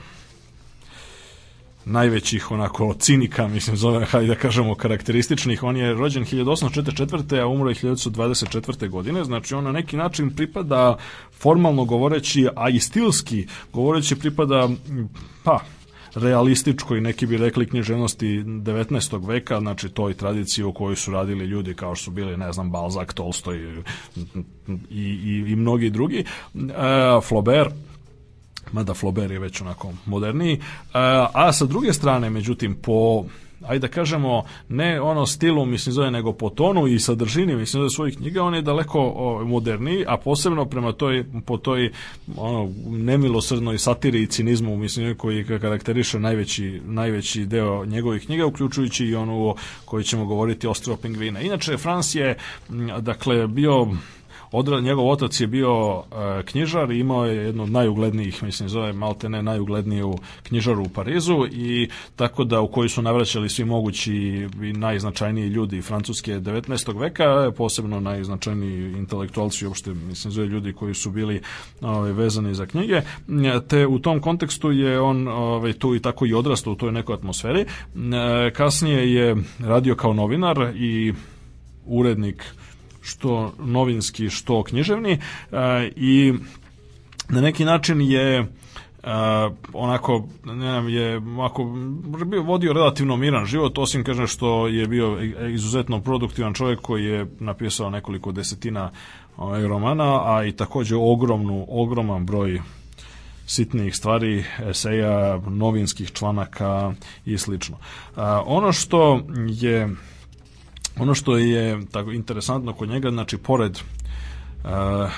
najvećih 1.86 2.52
onako 2.52 2.94
cinika, 3.00 3.48
mislim 3.48 3.78
zove, 3.78 4.06
hajde 4.06 4.28
da 4.28 4.36
kažemo 4.36 4.76
karakterističnih. 4.76 5.64
On 5.64 5.78
je 5.78 5.94
rođen 5.94 6.26
1844. 6.26 7.42
a 7.42 7.48
umro 7.48 7.70
je 7.70 7.76
1924. 7.76 8.90
godine, 8.90 9.24
znači 9.24 9.56
on 9.56 9.64
na 9.64 9.72
neki 9.72 9.98
način 9.98 10.36
pripada 10.36 10.98
formalno 11.40 11.86
govoreći, 11.86 12.48
a 12.56 12.70
i 12.70 12.80
stilski 12.80 13.48
govoreći 13.74 14.16
pripada 14.16 14.70
pa 15.44 15.60
realističkoj, 16.16 17.02
neki 17.02 17.26
bi 17.26 17.38
rekli 17.38 17.68
književnosti 17.68 18.44
19. 18.44 19.28
veka, 19.28 19.60
znači 19.60 19.90
toj 19.90 20.14
tradiciji 20.14 20.66
u 20.66 20.74
kojoj 20.74 20.96
su 20.96 21.12
radili 21.12 21.46
ljudi 21.46 21.74
kao 21.74 21.96
što 21.96 22.04
su 22.04 22.12
bili, 22.12 22.38
ne 22.38 22.54
znam, 22.54 22.72
Balzac, 22.72 23.14
Tolstoj 23.14 23.58
i, 23.58 25.00
i, 25.00 25.46
i 25.48 25.56
mnogi 25.56 25.90
drugi. 25.90 26.20
E, 26.20 26.26
Flaubert, 27.28 27.74
mada 28.72 28.94
Flaubert 28.94 29.32
je 29.32 29.40
već 29.40 29.62
onako 29.62 29.94
moderniji, 30.06 30.54
e, 30.54 30.60
a 31.34 31.54
sa 31.54 31.66
druge 31.66 31.94
strane, 31.94 32.30
međutim, 32.30 32.76
po 32.76 33.26
ajde 33.68 33.80
da 33.80 33.94
kažemo, 33.94 34.44
ne 34.70 35.02
ono 35.02 35.26
stilu, 35.26 35.66
mislim 35.66 35.94
zove, 35.94 36.12
nego 36.12 36.34
po 36.34 36.50
tonu 36.50 36.88
i 36.88 37.00
sadržini, 37.00 37.56
mislim 37.56 37.80
zove 37.80 37.90
svojih 37.90 38.18
knjiga, 38.18 38.44
on 38.44 38.56
je 38.56 38.62
daleko 38.62 39.14
o, 39.16 39.46
moderniji, 39.46 40.06
a 40.08 40.18
posebno 40.18 40.66
prema 40.66 40.92
toj, 40.92 41.26
po 41.46 41.58
toj 41.58 41.92
ono, 42.38 42.72
nemilosrdnoj 42.90 43.78
satiri 43.78 44.22
i 44.22 44.28
cinizmu, 44.28 44.78
mislim, 44.78 45.16
koji 45.18 45.44
karakteriše 45.44 46.20
najveći, 46.20 46.82
najveći 46.86 47.46
deo 47.46 47.86
njegovih 47.86 48.26
knjiga, 48.26 48.46
uključujući 48.46 49.06
i 49.06 49.16
onu 49.16 49.56
koji 49.86 50.04
ćemo 50.04 50.26
govoriti 50.26 50.68
Ostrovo 50.68 50.98
pingvina. 50.98 51.42
Inače, 51.42 51.78
Frans 51.78 52.16
je, 52.16 52.38
dakle, 53.00 53.48
bio 53.48 53.88
Odra, 54.52 54.80
njegov 54.80 55.10
otac 55.10 55.40
je 55.40 55.48
bio 55.48 55.98
uh, 55.98 56.04
knjižar 56.46 56.92
i 56.92 57.00
imao 57.00 57.26
je 57.26 57.36
jednu 57.36 57.64
od 57.64 57.70
najuglednijih, 57.70 58.44
mislim, 58.44 58.70
zove 58.70 58.94
Maltene 58.94 59.44
najugledniju 59.44 60.14
knjižaru 60.44 60.84
u 60.84 60.90
Parizu 60.90 61.46
i 61.52 61.90
tako 62.16 62.44
da 62.44 62.62
u 62.62 62.68
kojoj 62.68 62.90
su 62.90 63.02
navraćali 63.02 63.50
svi 63.50 63.66
mogući 63.66 64.14
i 64.62 64.74
najznačajniji 64.74 65.48
ljudi 65.48 65.82
francuske 65.82 66.32
19. 66.32 67.00
veka, 67.00 67.52
posebno 67.58 68.00
najznačajniji 68.00 68.98
intelektualci 68.98 69.66
uopšte, 69.66 69.94
mislim, 69.94 70.32
zove 70.32 70.48
ljudi 70.48 70.74
koji 70.74 70.94
su 70.94 71.12
bili 71.12 71.42
ovaj, 71.82 72.12
vezani 72.12 72.56
za 72.56 72.66
knjige, 72.66 73.02
te 73.68 73.88
u 73.88 74.00
tom 74.00 74.20
kontekstu 74.20 74.72
je 74.72 75.00
on 75.00 75.28
ovaj, 75.28 75.74
tu 75.74 75.96
i 75.96 76.00
tako 76.00 76.26
i 76.26 76.34
odrastao 76.34 76.74
u 76.74 76.76
toj 76.76 76.92
nekoj 76.92 77.14
atmosferi. 77.14 77.66
Kasnije 78.54 79.14
je 79.14 79.36
radio 79.60 79.96
kao 79.96 80.14
novinar 80.14 80.58
i 80.76 81.14
urednik 81.86 82.44
što 83.02 83.54
novinski, 83.60 84.30
što 84.30 84.64
književni 84.64 85.20
i 85.96 86.34
na 87.30 87.42
neki 87.42 87.66
način 87.66 88.02
je 88.02 88.48
Uh, 89.04 89.08
onako 89.74 90.28
ne 90.46 90.54
znam, 90.54 90.90
je 90.90 91.18
onako, 91.18 91.64
bio 92.26 92.42
vodio 92.42 92.74
relativno 92.74 93.18
miran 93.18 93.46
život 93.46 93.78
osim 93.78 94.04
kaže 94.04 94.28
što 94.28 94.68
je 94.68 94.88
bio 94.88 95.18
izuzetno 95.54 96.02
produktivan 96.02 96.54
čovjek 96.54 96.82
koji 96.82 97.06
je 97.06 97.26
napisao 97.40 97.90
nekoliko 97.90 98.32
desetina 98.32 98.92
ovaj, 99.38 99.68
romana 99.68 100.36
a 100.36 100.46
i 100.46 100.52
takođe 100.52 100.96
ogromnu 100.96 101.66
ogroman 101.70 102.26
broj 102.26 102.62
sitnih 103.46 103.96
stvari, 103.96 104.44
eseja, 104.70 105.40
novinskih 105.48 106.12
članaka 106.12 106.94
i 107.26 107.38
slično. 107.38 107.76
Uh, 107.76 108.22
ono 108.46 108.72
što 108.72 109.22
je 109.48 109.90
Ono 111.00 111.14
što 111.16 111.38
je 111.38 111.80
tako 111.92 112.12
interesantno 112.12 112.74
kod 112.74 112.90
njega, 112.90 113.10
znači 113.10 113.38
pored 113.38 113.80
uh, 114.64 114.70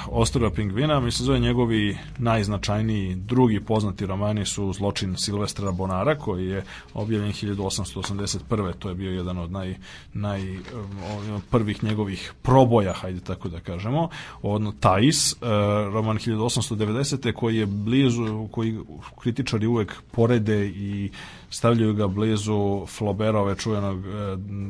Ostrova 0.07 0.49
pingvina, 0.49 0.99
mislim 0.99 1.25
zove 1.25 1.39
njegovi 1.39 1.97
najznačajniji 2.17 3.15
drugi 3.15 3.59
poznati 3.59 4.05
romani 4.05 4.45
su 4.45 4.73
Zločin 4.73 5.15
Silvestra 5.17 5.71
Bonara 5.71 6.15
koji 6.15 6.47
je 6.47 6.63
objavljen 6.93 7.31
1881. 7.31 8.73
To 8.79 8.89
je 8.89 8.95
bio 8.95 9.11
jedan 9.11 9.37
od 9.37 9.51
naj, 9.51 9.75
naj 10.13 10.57
um, 10.57 11.41
prvih 11.51 11.83
njegovih 11.83 12.33
proboja, 12.41 12.93
hajde 12.93 13.19
tako 13.19 13.49
da 13.49 13.59
kažemo. 13.59 14.09
Odno 14.41 14.73
Tais, 14.79 15.33
uh, 15.33 15.39
roman 15.93 16.17
1890. 16.17 17.31
koji 17.33 17.57
je 17.57 17.65
blizu, 17.65 18.47
koji 18.51 18.79
kritičari 19.21 19.67
uvek 19.67 19.95
porede 20.11 20.67
i 20.67 21.11
stavljaju 21.53 21.93
ga 21.93 22.07
blizu 22.07 22.85
Flauberove 22.87 23.55
čuvenog 23.55 24.05
e, 24.05 24.09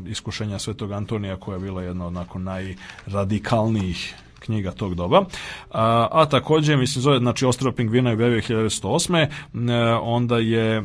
iskušenja 0.09 0.59
Svetog 0.59 0.91
Antonija 0.91 1.35
koja 1.35 1.55
je 1.55 1.59
bila 1.59 1.83
jedna 1.83 2.07
od 2.07 2.13
nakon 2.13 2.43
najradikalnijih 2.43 4.15
knjiga 4.45 4.71
tog 4.71 4.95
doba. 4.95 5.25
A, 5.71 6.07
a 6.11 6.25
takođe, 6.25 6.77
mislim, 6.77 7.01
zove, 7.01 7.19
znači, 7.19 7.45
Ostrava 7.45 7.75
pingvina 7.75 8.09
je 8.09 8.13
objavio 8.13 8.41
1908. 8.41 9.27
E, 9.71 9.95
onda 10.01 10.37
je 10.37 10.83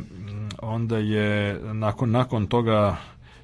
onda 0.61 0.97
je 0.97 1.59
nakon, 1.73 2.11
nakon 2.11 2.47
toga 2.47 2.97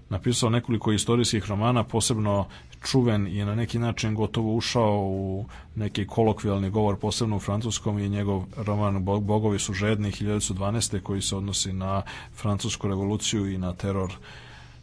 napisao 0.10 0.50
nekoliko 0.50 0.92
istorijskih 0.92 1.50
romana, 1.50 1.84
posebno 1.84 2.46
čuven 2.84 3.28
i 3.28 3.46
na 3.46 3.56
neki 3.56 3.80
način 3.80 4.16
gotovo 4.16 4.56
ušao 4.56 5.00
u 5.00 5.46
neki 5.76 6.08
kolokvijalni 6.08 6.70
govor, 6.70 7.00
posebno 7.00 7.36
u 7.36 7.40
francuskom 7.40 8.00
i 8.00 8.10
njegov 8.10 8.44
roman 8.58 9.06
Bogovi 9.06 9.60
su 9.60 9.74
žedni 9.74 10.12
1912. 10.12 11.02
koji 11.02 11.22
se 11.22 11.36
odnosi 11.36 11.74
na 11.74 12.02
francusku 12.36 12.88
revoluciju 12.88 13.52
i 13.52 13.58
na 13.58 13.74
teror 13.74 14.14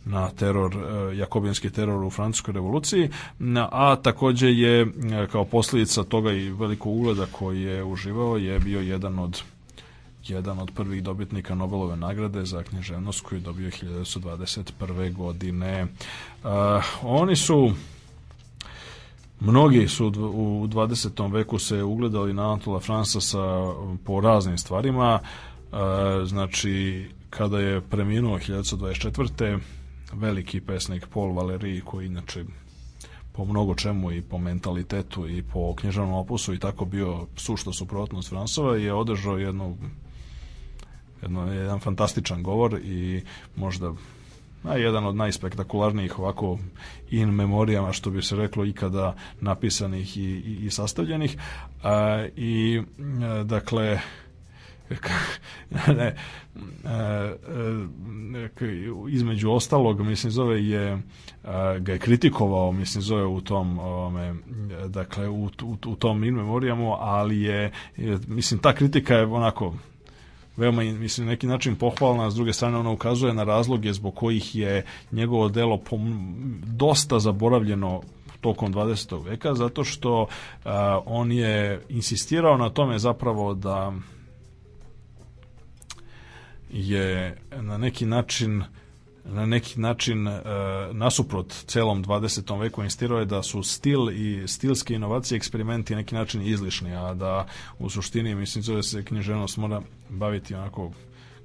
na 0.04 0.30
teror, 0.30 0.76
e, 0.76 1.16
jakobinski 1.16 1.70
teror 1.70 2.04
u 2.04 2.10
francuskoj 2.10 2.54
revoluciji, 2.54 3.10
a 3.56 3.96
takođe 3.96 4.48
je 4.48 4.80
e, 4.80 4.86
kao 5.32 5.44
posljedica 5.44 6.04
toga 6.04 6.32
i 6.32 6.50
velikog 6.50 6.96
ugleda 6.96 7.26
koji 7.32 7.62
je 7.62 7.84
uživao 7.84 8.36
je 8.36 8.58
bio 8.58 8.80
jedan 8.80 9.18
od 9.18 9.42
jedan 10.28 10.58
od 10.58 10.70
prvih 10.70 11.02
dobitnika 11.02 11.54
Nobelove 11.54 11.96
nagrade 11.96 12.44
za 12.44 12.62
književnost 12.62 13.20
koju 13.20 13.38
je 13.38 13.42
dobio 13.42 13.70
1921. 13.70 15.14
godine. 15.14 15.86
Uh, 16.44 16.50
oni 17.02 17.36
su 17.36 17.72
Mnogi 19.44 19.88
su 19.88 20.06
u 20.34 20.66
20. 20.68 21.32
veku 21.32 21.58
se 21.58 21.82
ugledali 21.82 22.32
na 22.32 22.52
Anatola 22.52 22.80
Fransa 22.80 23.20
sa, 23.20 23.38
po 24.04 24.20
raznim 24.20 24.58
stvarima. 24.58 25.18
Uh, 25.72 25.78
znači, 26.24 27.06
kada 27.30 27.58
je 27.58 27.80
preminuo 27.80 28.38
1924. 28.38 29.58
veliki 30.12 30.60
pesnik 30.60 31.06
Paul 31.06 31.32
Valéry, 31.32 31.80
koji 31.84 32.06
inače 32.06 32.44
po 33.32 33.44
mnogo 33.44 33.74
čemu 33.74 34.12
i 34.12 34.22
po 34.22 34.38
mentalitetu 34.38 35.28
i 35.28 35.42
po 35.42 35.74
književnom 35.74 36.14
opusu 36.14 36.54
i 36.54 36.58
tako 36.58 36.84
bio 36.84 37.26
sušta 37.36 37.72
suprotnost 37.72 38.28
Fransova 38.28 38.76
je 38.76 38.92
održao 38.92 39.38
jednu 39.38 39.76
jedno, 41.22 41.52
jedan 41.52 41.80
fantastičan 41.80 42.42
govor 42.42 42.80
i 42.84 43.22
možda 43.56 43.92
a 44.64 44.76
jedan 44.76 45.06
od 45.06 45.16
najspektakularnijih 45.16 46.18
ovako 46.18 46.58
in 47.10 47.30
memorijama 47.30 47.92
što 47.92 48.10
bi 48.10 48.22
se 48.22 48.36
reklo 48.36 48.64
ikada 48.64 49.16
napisanih 49.40 50.16
i, 50.16 50.20
i, 50.20 50.58
i 50.66 50.70
sastavljenih. 50.70 51.36
A, 51.82 52.26
i 52.36 52.82
a, 53.22 53.42
dakle 53.42 54.00
ne, 55.98 56.14
a, 56.84 57.32
između 59.10 59.50
ostalog 59.50 60.00
mislim 60.00 60.30
zove 60.30 60.64
je 60.66 61.02
ga 61.80 61.92
je 61.92 61.98
kritikovao 61.98 62.72
mislim 62.72 63.02
zove 63.02 63.24
u 63.24 63.40
tom 63.40 63.78
ome, 63.78 64.34
dakle 64.88 65.28
u, 65.28 65.44
u, 65.44 65.76
u 65.86 65.96
tom 65.96 66.24
in 66.24 66.34
memorijamu 66.34 66.96
ali 66.98 67.40
je 67.40 67.70
mislim 68.26 68.60
ta 68.60 68.74
kritika 68.74 69.14
je 69.14 69.24
onako 69.24 69.74
veoma 70.56 70.82
mislim 70.82 71.26
neki 71.26 71.46
način 71.46 71.76
pohvalna, 71.76 72.30
s 72.30 72.34
druge 72.34 72.52
strane 72.52 72.78
ona 72.78 72.90
ukazuje 72.90 73.34
na 73.34 73.44
razloge 73.44 73.92
zbog 73.92 74.14
kojih 74.14 74.56
je 74.56 74.84
njegovo 75.12 75.48
delo 75.48 75.80
dosta 76.66 77.18
zaboravljeno 77.18 78.02
tokom 78.40 78.74
20. 78.74 79.24
veka 79.24 79.54
zato 79.54 79.84
što 79.84 80.26
a, 80.64 81.00
on 81.06 81.32
je 81.32 81.82
insistirao 81.88 82.56
na 82.56 82.70
tome 82.70 82.98
zapravo 82.98 83.54
da 83.54 83.92
je 86.72 87.38
na 87.60 87.78
neki 87.78 88.06
način 88.06 88.62
na 89.24 89.46
neki 89.46 89.80
način 89.80 90.28
e, 90.28 90.40
nasuprot 90.92 91.52
celom 91.66 92.04
20. 92.04 92.60
veku 92.60 92.82
insistirao 92.82 93.18
je 93.18 93.24
da 93.24 93.42
su 93.42 93.62
stil 93.62 94.10
i 94.10 94.48
stilske 94.48 94.94
inovacije 94.94 95.36
eksperimenti 95.36 95.92
na 95.92 96.00
neki 96.00 96.14
način 96.14 96.42
izlišni, 96.42 96.96
a 96.96 97.14
da 97.14 97.46
u 97.78 97.90
suštini 97.90 98.34
mislim 98.34 98.62
zove 98.62 98.82
se 98.82 99.04
književnost 99.04 99.56
mora 99.56 99.82
baviti 100.08 100.54
onako 100.54 100.92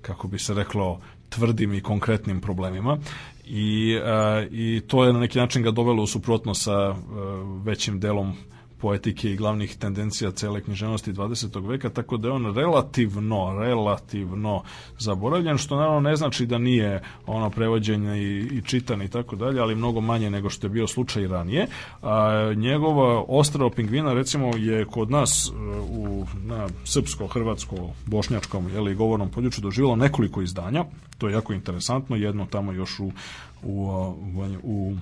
kako 0.02 0.28
bi 0.28 0.40
se 0.40 0.54
reklo 0.54 1.00
tvrdim 1.30 1.74
i 1.74 1.82
konkretnim 1.82 2.42
problemima 2.42 2.98
i, 3.46 4.00
e, 4.04 4.48
i 4.52 4.82
to 4.88 5.06
je 5.06 5.14
na 5.14 5.20
neki 5.20 5.40
način 5.40 5.64
ga 5.64 5.72
dovelo 5.72 6.04
u 6.04 6.08
suprotno 6.08 6.54
sa 6.54 6.74
e, 6.74 6.96
većim 7.64 8.00
delom 8.00 8.36
poetike 8.78 9.32
i 9.32 9.36
glavnih 9.36 9.76
tendencija 9.78 10.32
cele 10.32 10.62
književnosti 10.62 11.14
20. 11.14 11.68
veka, 11.68 11.90
tako 11.90 12.18
da 12.18 12.28
je 12.28 12.32
on 12.32 12.56
relativno, 12.56 13.60
relativno 13.60 14.64
zaboravljen, 15.00 15.58
što 15.58 15.76
naravno 15.76 16.00
ne 16.00 16.16
znači 16.16 16.46
da 16.46 16.58
nije 16.58 17.02
ono 17.26 17.50
prevođenje 17.50 18.18
i, 18.22 18.40
i 18.40 18.62
čitan 18.62 19.02
i 19.02 19.10
tako 19.10 19.36
dalje, 19.36 19.62
ali 19.62 19.76
mnogo 19.76 20.02
manje 20.02 20.30
nego 20.30 20.50
što 20.50 20.68
je 20.68 20.72
bio 20.72 20.88
slučaj 20.88 21.28
ranije. 21.28 21.68
A, 22.02 22.54
njegova 22.56 23.24
Ostrava 23.28 23.70
pingvina 23.70 24.14
recimo 24.14 24.52
je 24.58 24.86
kod 24.86 25.12
nas 25.12 25.52
u 25.90 26.26
na 26.46 26.68
srpsko, 26.84 27.28
hrvatsko, 27.28 27.76
bošnjačkom 28.06 28.70
ili 28.76 28.96
govornom 28.96 29.30
području 29.30 29.62
doživjelo 29.62 29.96
nekoliko 29.96 30.42
izdanja. 30.42 30.86
To 31.18 31.28
je 31.28 31.34
jako 31.34 31.54
interesantno, 31.54 32.16
jedno 32.16 32.46
tamo 32.46 32.72
još 32.72 33.00
u 33.00 33.12
u, 33.64 33.90
u, 34.36 34.46
u 34.64 34.96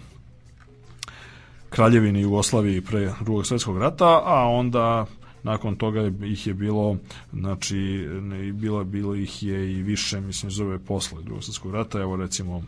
Kraljevini 1.76 2.22
Jugoslaviji 2.22 2.82
pre 2.82 3.14
drugog 3.22 3.46
svjetskog 3.46 3.78
rata, 3.78 4.22
a 4.26 4.50
onda 4.50 5.06
nakon 5.44 5.76
toga 5.76 6.12
ih 6.24 6.48
je 6.48 6.54
bilo 6.54 6.98
znači 7.34 8.08
bilo 8.54 8.84
bilo 8.84 9.16
ih 9.16 9.44
je 9.44 9.72
i 9.72 9.84
više 9.84 10.22
mislim 10.22 10.52
zove 10.52 10.80
posle 10.80 11.24
drugog 11.24 11.44
svjetskog 11.44 11.74
rata 11.74 12.00
evo 12.00 12.16
recimo 12.16 12.64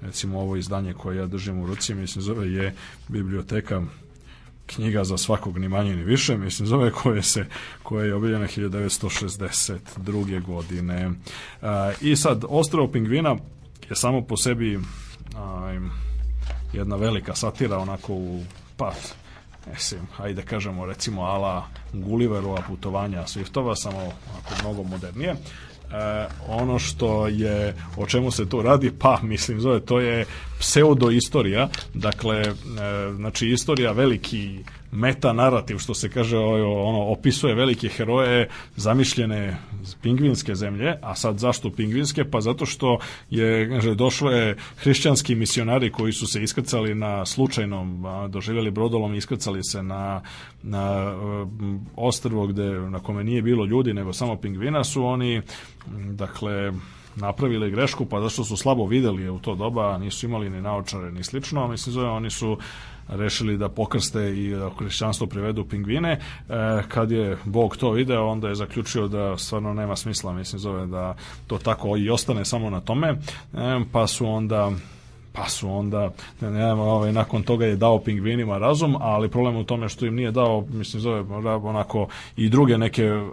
recimo 0.00 0.40
ovo 0.40 0.56
izdanje 0.56 0.94
koje 0.94 1.16
ja 1.16 1.26
držim 1.26 1.60
u 1.60 1.66
ruci 1.66 1.94
mislim 1.94 2.22
zove 2.22 2.52
je 2.52 2.74
biblioteka 3.08 3.82
knjiga 4.66 5.04
za 5.04 5.16
svakog 5.16 5.58
ni 5.58 5.68
manje 5.68 5.96
ni 5.96 6.04
više, 6.04 6.38
mislim 6.38 6.66
zove 6.66 6.90
koje 6.90 7.22
se 7.22 7.46
koje 7.82 8.06
je 8.06 8.14
objavljena 8.14 8.46
1962. 8.46 10.46
godine. 10.46 11.10
I 12.00 12.16
sad 12.16 12.44
Ostrovo 12.48 12.88
pingvina 12.88 13.36
je 13.90 13.96
samo 13.96 14.22
po 14.22 14.36
sebi 14.36 14.80
jedna 16.72 16.96
velika 16.96 17.34
satira 17.34 17.78
onako 17.78 18.12
u 18.14 18.42
pa 18.76 18.92
mislim, 19.72 20.00
ajde 20.18 20.42
kažemo 20.42 20.86
recimo 20.86 21.22
ala 21.22 21.66
Gulliverova 21.92 22.62
putovanja 22.68 23.22
Swiftova, 23.22 23.76
samo 23.76 23.98
onako 23.98 24.54
mnogo 24.60 24.82
modernije. 24.82 25.30
E, 25.30 25.36
ono 26.48 26.78
što 26.78 27.26
je, 27.26 27.74
o 27.96 28.06
čemu 28.06 28.30
se 28.30 28.48
to 28.48 28.62
radi, 28.62 28.92
pa 28.98 29.18
mislim 29.22 29.60
zove, 29.60 29.80
to 29.80 30.00
je 30.00 30.26
pseudo-istorija, 30.58 31.68
dakle, 31.94 32.36
e, 32.40 32.52
znači 33.16 33.48
istorija 33.48 33.92
veliki 33.92 34.64
meta 34.96 35.32
narativ 35.32 35.78
što 35.78 35.94
se 35.94 36.08
kaže 36.08 36.38
ono 36.38 37.02
opisuje 37.02 37.54
velike 37.54 37.88
heroje 37.88 38.48
zamišljene 38.76 39.56
pingvinske 40.02 40.54
zemlje, 40.54 40.94
a 41.02 41.14
sad 41.14 41.38
zašto 41.38 41.70
pingvinske? 41.70 42.24
Pa 42.24 42.40
zato 42.40 42.66
što 42.66 42.98
je 43.30 43.68
kaže 43.68 43.94
došlo 43.94 44.30
je 44.30 44.56
hrišćanski 44.76 45.34
misionari 45.34 45.92
koji 45.92 46.12
su 46.12 46.26
se 46.26 46.42
iskrcali 46.42 46.94
na 46.94 47.26
slučajnom 47.26 48.06
doživjeli 48.28 48.70
brodolom 48.70 49.14
i 49.14 49.18
iskrcali 49.18 49.64
se 49.64 49.82
na 49.82 50.20
na 50.62 51.14
ostrvo 51.96 52.46
gde 52.46 52.64
na 52.64 52.98
kome 53.00 53.24
nije 53.24 53.42
bilo 53.42 53.64
ljudi 53.64 53.94
nego 53.94 54.12
samo 54.12 54.36
pingvina 54.36 54.84
su 54.84 55.04
oni 55.04 55.42
dakle 56.12 56.72
napravili 57.16 57.70
grešku, 57.70 58.06
pa 58.06 58.20
zašto 58.20 58.44
su 58.44 58.56
slabo 58.56 58.86
videli 58.86 59.28
u 59.28 59.38
to 59.38 59.54
doba, 59.54 59.98
nisu 59.98 60.26
imali 60.26 60.50
ni 60.50 60.62
naočare 60.62 61.12
ni 61.12 61.24
slično, 61.24 61.68
mislim 61.68 61.92
zove, 61.92 62.08
oni 62.08 62.30
su 62.30 62.58
rešili 63.08 63.56
da 63.56 63.68
pokrste 63.68 64.38
i 64.38 64.50
da 64.50 64.70
hrišćanstvo 64.78 65.26
privedu 65.26 65.64
pingvine. 65.64 66.12
E, 66.12 66.20
kad 66.88 67.10
je 67.10 67.38
Bog 67.44 67.76
to 67.76 67.90
video, 67.90 68.26
onda 68.26 68.48
je 68.48 68.54
zaključio 68.54 69.08
da 69.08 69.38
stvarno 69.38 69.74
nema 69.74 69.96
smisla, 69.96 70.32
mislim 70.32 70.58
zove 70.58 70.86
da 70.86 71.16
to 71.46 71.58
tako 71.58 71.96
i 71.96 72.10
ostane 72.10 72.44
samo 72.44 72.70
na 72.70 72.80
tome, 72.80 73.08
e, 73.08 73.16
pa 73.92 74.06
su 74.06 74.26
onda 74.26 74.72
pa 75.36 75.48
su 75.48 75.70
onda 75.70 76.10
ne, 76.40 76.50
ne, 76.50 76.72
ovaj, 76.72 77.12
nakon 77.12 77.42
toga 77.42 77.66
je 77.66 77.76
dao 77.76 77.98
pingvinima 77.98 78.58
razum, 78.58 78.96
ali 79.00 79.28
problem 79.28 79.56
u 79.56 79.64
tome 79.64 79.88
što 79.88 80.06
im 80.06 80.14
nije 80.14 80.30
dao, 80.30 80.64
mislim 80.70 81.00
zove 81.00 81.20
onako 81.62 82.08
i 82.36 82.48
druge 82.48 82.78
neke 82.78 83.12
uh, 83.12 83.28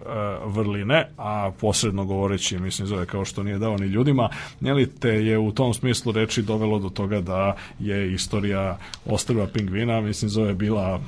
vrline, 0.45 1.07
a 1.17 1.51
posredno 1.61 2.05
govoreći, 2.05 2.59
mislim 2.59 2.87
zove 2.87 3.05
kao 3.05 3.25
što 3.25 3.43
nije 3.43 3.57
dao 3.57 3.77
ni 3.77 3.85
ljudima, 3.85 4.29
njeli 4.61 4.89
te 4.91 5.09
je 5.09 5.37
u 5.37 5.51
tom 5.51 5.73
smislu 5.73 6.11
reči 6.11 6.41
dovelo 6.41 6.79
do 6.79 6.89
toga 6.89 7.21
da 7.21 7.55
je 7.79 8.13
istorija 8.13 8.77
ostrva 9.05 9.47
pingvina, 9.47 10.01
mislim 10.01 10.29
zove 10.29 10.53
bila 10.53 10.99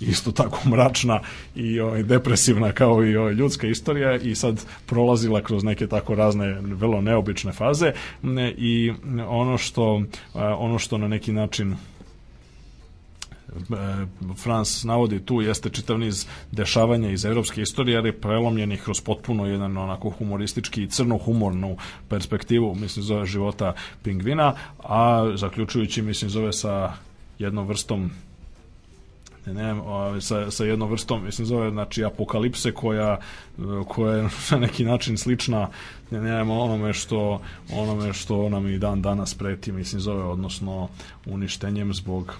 isto 0.00 0.32
tako 0.32 0.68
mračna 0.68 1.20
i 1.54 1.80
ovaj, 1.80 2.02
depresivna 2.02 2.72
kao 2.72 3.04
i 3.04 3.16
ovaj, 3.16 3.32
ljudska 3.32 3.66
istorija 3.66 4.16
i 4.16 4.34
sad 4.34 4.64
prolazila 4.86 5.42
kroz 5.42 5.64
neke 5.64 5.86
tako 5.86 6.14
razne 6.14 6.60
vrlo 6.60 7.00
neobične 7.00 7.52
faze. 7.52 7.92
I 8.56 8.92
ono 9.28 9.58
što, 9.58 10.02
ono 10.34 10.78
što 10.78 10.98
na 10.98 11.08
neki 11.08 11.32
način 11.32 11.72
e, 11.72 11.76
Frans 14.42 14.84
navodi 14.84 15.24
tu 15.24 15.40
jeste 15.40 15.70
čitav 15.70 15.98
niz 15.98 16.26
dešavanja 16.52 17.10
iz 17.10 17.24
evropske 17.24 17.62
istorije, 17.62 17.98
ali 17.98 18.20
prelomljenih 18.20 18.82
kroz 18.82 19.00
potpuno 19.00 19.46
jedan 19.46 19.76
onako 19.76 20.10
humoristički 20.10 20.82
i 20.82 20.88
crno-humornu 20.88 21.76
perspektivu, 22.08 22.74
mislim, 22.74 23.02
zove 23.02 23.26
života 23.26 23.74
pingvina, 24.02 24.54
a 24.78 25.32
zaključujući, 25.36 26.02
mislim, 26.02 26.30
zove 26.30 26.52
sa 26.52 26.92
jednom 27.38 27.66
vrstom 27.66 28.10
ne, 29.46 29.74
ne, 29.74 30.20
sa, 30.20 30.50
sa 30.50 30.64
jednom 30.64 30.90
vrstom, 30.90 31.24
mislim 31.24 31.46
zove, 31.46 31.70
znači 31.70 32.04
apokalipse 32.04 32.72
koja, 32.72 33.18
koja 33.88 34.16
je 34.16 34.22
na 34.50 34.58
neki 34.58 34.84
način 34.84 35.18
slična 35.18 35.68
ne, 36.10 36.20
ne, 36.20 36.40
onome 36.42 36.92
što 36.92 37.40
onome 37.72 38.12
što 38.12 38.48
nam 38.48 38.68
i 38.68 38.78
dan 38.78 39.02
danas 39.02 39.34
preti, 39.34 39.72
mislim 39.72 40.00
zove, 40.00 40.24
odnosno 40.24 40.88
uništenjem 41.26 41.94
zbog 41.94 42.34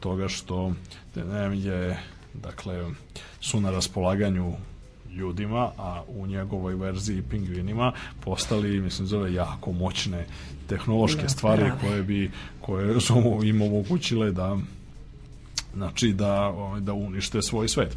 toga 0.00 0.28
što 0.28 0.72
ne, 1.14 1.24
ne, 1.24 1.60
je 1.60 1.98
dakle 2.34 2.90
su 3.40 3.60
na 3.60 3.70
raspolaganju 3.70 4.52
ljudima, 5.16 5.70
a 5.78 6.02
u 6.08 6.26
njegovoj 6.26 6.74
verziji 6.74 7.22
pingvinima 7.22 7.92
postali, 8.20 8.80
mislim, 8.80 9.06
zove 9.06 9.34
jako 9.34 9.72
moćne 9.72 10.26
tehnološke 10.66 11.22
da, 11.22 11.28
stvari 11.28 11.62
da. 11.62 11.76
koje 11.76 12.02
bi 12.02 12.30
koje 12.60 13.00
su 13.00 13.40
im 13.44 13.62
omogućile 13.62 14.32
da 14.32 14.58
znači 15.74 16.12
da, 16.12 16.46
ovaj, 16.48 16.80
da 16.80 16.92
unište 16.92 17.42
svoj 17.42 17.68
svet. 17.68 17.96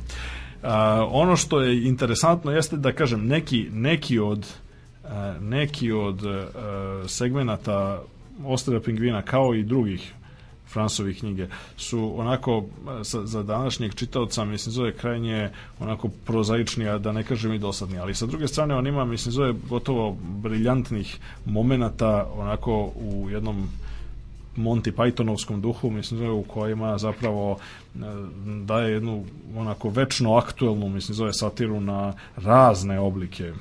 A, 0.63 1.07
ono 1.11 1.35
što 1.35 1.61
je 1.61 1.87
interesantno 1.87 2.51
jeste 2.51 2.77
da 2.77 2.91
kažem 2.91 3.27
neki, 3.27 3.69
neki 3.71 4.19
od 4.19 4.47
neki 5.39 5.91
od 5.91 6.21
segmenata 7.07 8.01
Ostrava 8.45 8.81
pingvina 8.81 9.21
kao 9.21 9.55
i 9.55 9.63
drugih 9.63 10.13
Fransovih 10.67 11.19
knjige 11.19 11.47
su 11.77 12.13
onako 12.19 12.65
sa, 13.03 13.25
za 13.25 13.43
današnjeg 13.43 13.95
čitaoca 13.95 14.45
mislim 14.45 14.73
zove 14.73 14.93
krajnje 14.93 15.49
onako 15.79 16.09
prozaični 16.25 16.89
a 16.89 16.97
da 16.97 17.11
ne 17.11 17.23
kažem 17.23 17.53
i 17.53 17.59
dosadni 17.59 17.99
ali 17.99 18.15
sa 18.15 18.25
druge 18.25 18.47
strane 18.47 18.75
on 18.75 18.87
ima 18.87 19.05
mislim 19.05 19.31
zove 19.31 19.53
gotovo 19.69 20.17
briljantnih 20.21 21.19
momenata 21.45 22.29
onako 22.35 22.91
u 22.95 23.29
jednom 23.29 23.69
Monty 24.55 24.91
Pythonovskom 24.91 25.61
duhu, 25.61 25.89
mislim 25.89 26.31
u 26.31 26.43
kojima 26.43 26.97
zapravo 26.97 27.57
e, 27.95 27.99
daje 28.65 28.93
jednu 28.93 29.23
onako 29.55 29.89
večno 29.89 30.35
aktuelnu, 30.35 30.89
mislim 30.89 31.15
zove 31.15 31.33
satiru 31.33 31.81
na 31.81 32.13
razne 32.35 32.99
oblike 32.99 33.53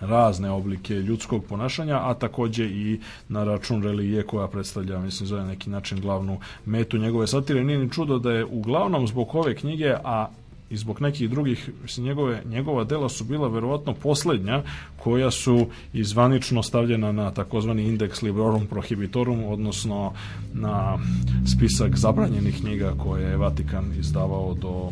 razne 0.00 0.50
oblike 0.50 0.94
ljudskog 0.94 1.44
ponašanja, 1.44 1.96
a 1.96 2.14
takođe 2.14 2.64
i 2.64 3.00
na 3.28 3.44
račun 3.44 3.82
religije 3.82 4.22
koja 4.22 4.48
predstavlja, 4.48 4.98
mislim, 4.98 5.26
zove 5.26 5.44
neki 5.44 5.70
način 5.70 6.00
glavnu 6.00 6.40
metu 6.66 6.98
njegove 6.98 7.26
satire. 7.26 7.64
Nije 7.64 7.78
ni 7.78 7.90
čudo 7.90 8.18
da 8.18 8.32
je 8.32 8.44
uglavnom 8.44 9.08
zbog 9.08 9.34
ove 9.34 9.54
knjige, 9.54 9.94
a 10.04 10.28
i 10.70 10.76
zbog 10.76 11.00
nekih 11.02 11.30
drugih, 11.30 11.70
mislim, 11.82 12.06
njegove, 12.06 12.42
njegova 12.44 12.84
dela 12.84 13.08
su 13.08 13.24
bila 13.24 13.48
verovatno 13.48 13.94
poslednja 13.94 14.62
koja 14.96 15.30
su 15.30 15.66
izvanično 15.92 16.62
stavljena 16.62 17.12
na 17.12 17.30
takozvani 17.30 17.82
indeks 17.82 18.22
librorum 18.22 18.66
prohibitorum, 18.66 19.44
odnosno 19.44 20.12
na 20.52 20.98
spisak 21.46 21.96
zabranjenih 21.96 22.60
knjiga 22.60 22.94
koje 22.98 23.30
je 23.30 23.36
Vatikan 23.36 23.92
izdavao 23.98 24.54
do 24.54 24.90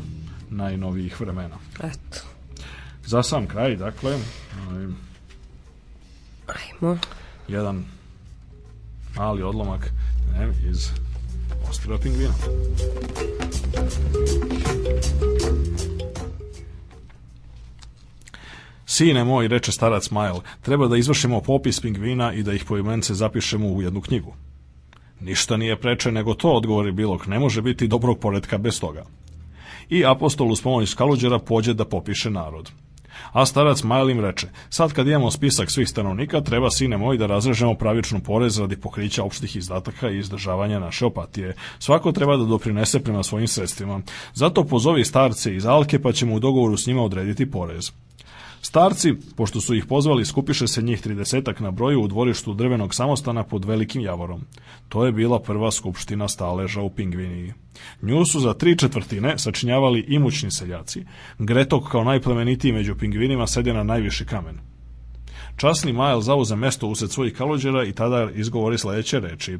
najnovijih 0.51 1.21
vremena. 1.21 1.57
Eto. 1.79 2.19
Za 3.07 3.23
sam 3.23 3.47
kraj, 3.47 3.77
dakle, 3.77 4.19
ovaj, 4.69 4.87
Ajmo. 6.47 6.99
jedan 7.49 7.85
mali 9.17 9.43
odlomak 9.43 9.93
ne, 10.33 10.53
iz 10.71 10.91
Ostrava 11.71 11.99
pingvina. 11.99 12.35
Sine 18.89 19.25
moj, 19.25 19.49
reče 19.49 19.73
starac 19.73 20.11
Majl, 20.11 20.37
treba 20.63 20.87
da 20.87 20.97
izvršimo 20.97 21.41
popis 21.41 21.81
pingvina 21.81 22.33
i 22.33 22.43
da 22.43 22.53
ih 22.53 22.65
po 22.65 22.77
imence 22.77 23.15
zapišemo 23.15 23.69
u 23.69 23.83
jednu 23.83 24.01
knjigu. 24.01 24.35
Ništa 25.21 25.57
nije 25.57 25.77
preče 25.77 26.13
nego 26.13 26.35
to, 26.35 26.53
odgovori 26.53 26.93
Bilok, 26.93 27.27
ne 27.27 27.39
može 27.39 27.63
biti 27.63 27.89
dobrog 27.89 28.19
poredka 28.19 28.59
bez 28.59 28.81
toga. 28.81 29.05
I 29.89 30.05
apostol 30.07 30.53
uz 30.53 30.63
pomoć 30.63 30.89
skaluđera 30.89 31.39
pođe 31.39 31.75
da 31.75 31.85
popiše 31.85 32.31
narod. 32.31 32.71
A 33.33 33.47
starac 33.47 33.83
Majl 33.83 34.11
im 34.11 34.21
reče, 34.21 34.49
sad 34.71 34.93
kad 34.93 35.07
imamo 35.07 35.31
spisak 35.31 35.71
svih 35.71 35.89
stanovnika, 35.89 36.41
treba, 36.41 36.71
sine 36.71 36.97
moj, 36.97 37.19
da 37.19 37.27
razrežemo 37.27 37.75
pravičnu 37.75 38.21
porez 38.21 38.59
radi 38.59 38.77
pokrića 38.77 39.25
opštih 39.25 39.57
izdataka 39.57 40.11
i 40.11 40.19
izdržavanja 40.19 40.79
naše 40.79 41.07
opatije. 41.07 41.55
Svako 41.79 42.13
treba 42.13 42.37
da 42.37 42.45
doprinese 42.45 43.01
prema 43.01 43.23
svojim 43.23 43.49
sredstvima. 43.49 44.01
Zato 44.35 44.65
pozovi 44.65 45.05
starce 45.05 45.57
iz 45.57 45.67
Alke, 45.67 46.03
pa 46.03 46.13
ćemo 46.13 46.35
u 46.35 46.41
dogovoru 46.41 46.77
s 46.77 46.87
njima 46.87 47.03
odrediti 47.03 47.51
porez. 47.51 47.93
Starci, 48.67 49.15
pošto 49.37 49.61
su 49.61 49.75
ih 49.75 49.85
pozvali, 49.87 50.25
skupiše 50.25 50.67
se 50.67 50.83
njih 50.83 51.01
tridesetak 51.01 51.61
na 51.61 51.71
broju 51.71 52.03
u 52.03 52.09
dvorištu 52.09 52.55
drvenog 52.55 52.95
samostana 52.95 53.43
pod 53.43 53.65
velikim 53.65 54.03
javorom. 54.03 54.41
To 54.89 55.07
je 55.07 55.13
bila 55.13 55.39
prva 55.41 55.71
skupština 55.71 56.29
staleža 56.29 56.81
u 56.81 56.91
Pingviniji. 56.91 57.53
Nju 58.03 58.25
su 58.25 58.41
za 58.41 58.55
tri 58.55 58.79
četvrtine 58.79 59.39
sačinjavali 59.39 60.05
imućni 60.09 60.51
seljaci. 60.51 61.05
Gretok 61.39 61.91
kao 61.91 62.05
najplemenitiji 62.05 62.73
među 62.73 62.95
pingvinima 62.95 63.47
sede 63.47 63.73
na 63.73 63.83
najviši 63.83 64.27
kamen. 64.27 64.59
Časni 65.57 65.93
Majl 65.93 66.21
zauze 66.21 66.57
mesto 66.57 66.87
usred 66.87 67.11
svojih 67.11 67.35
kalođera 67.35 67.85
i 67.85 67.93
tada 67.93 68.31
izgovori 68.35 68.79
sledeće 68.79 69.21
reči. 69.21 69.59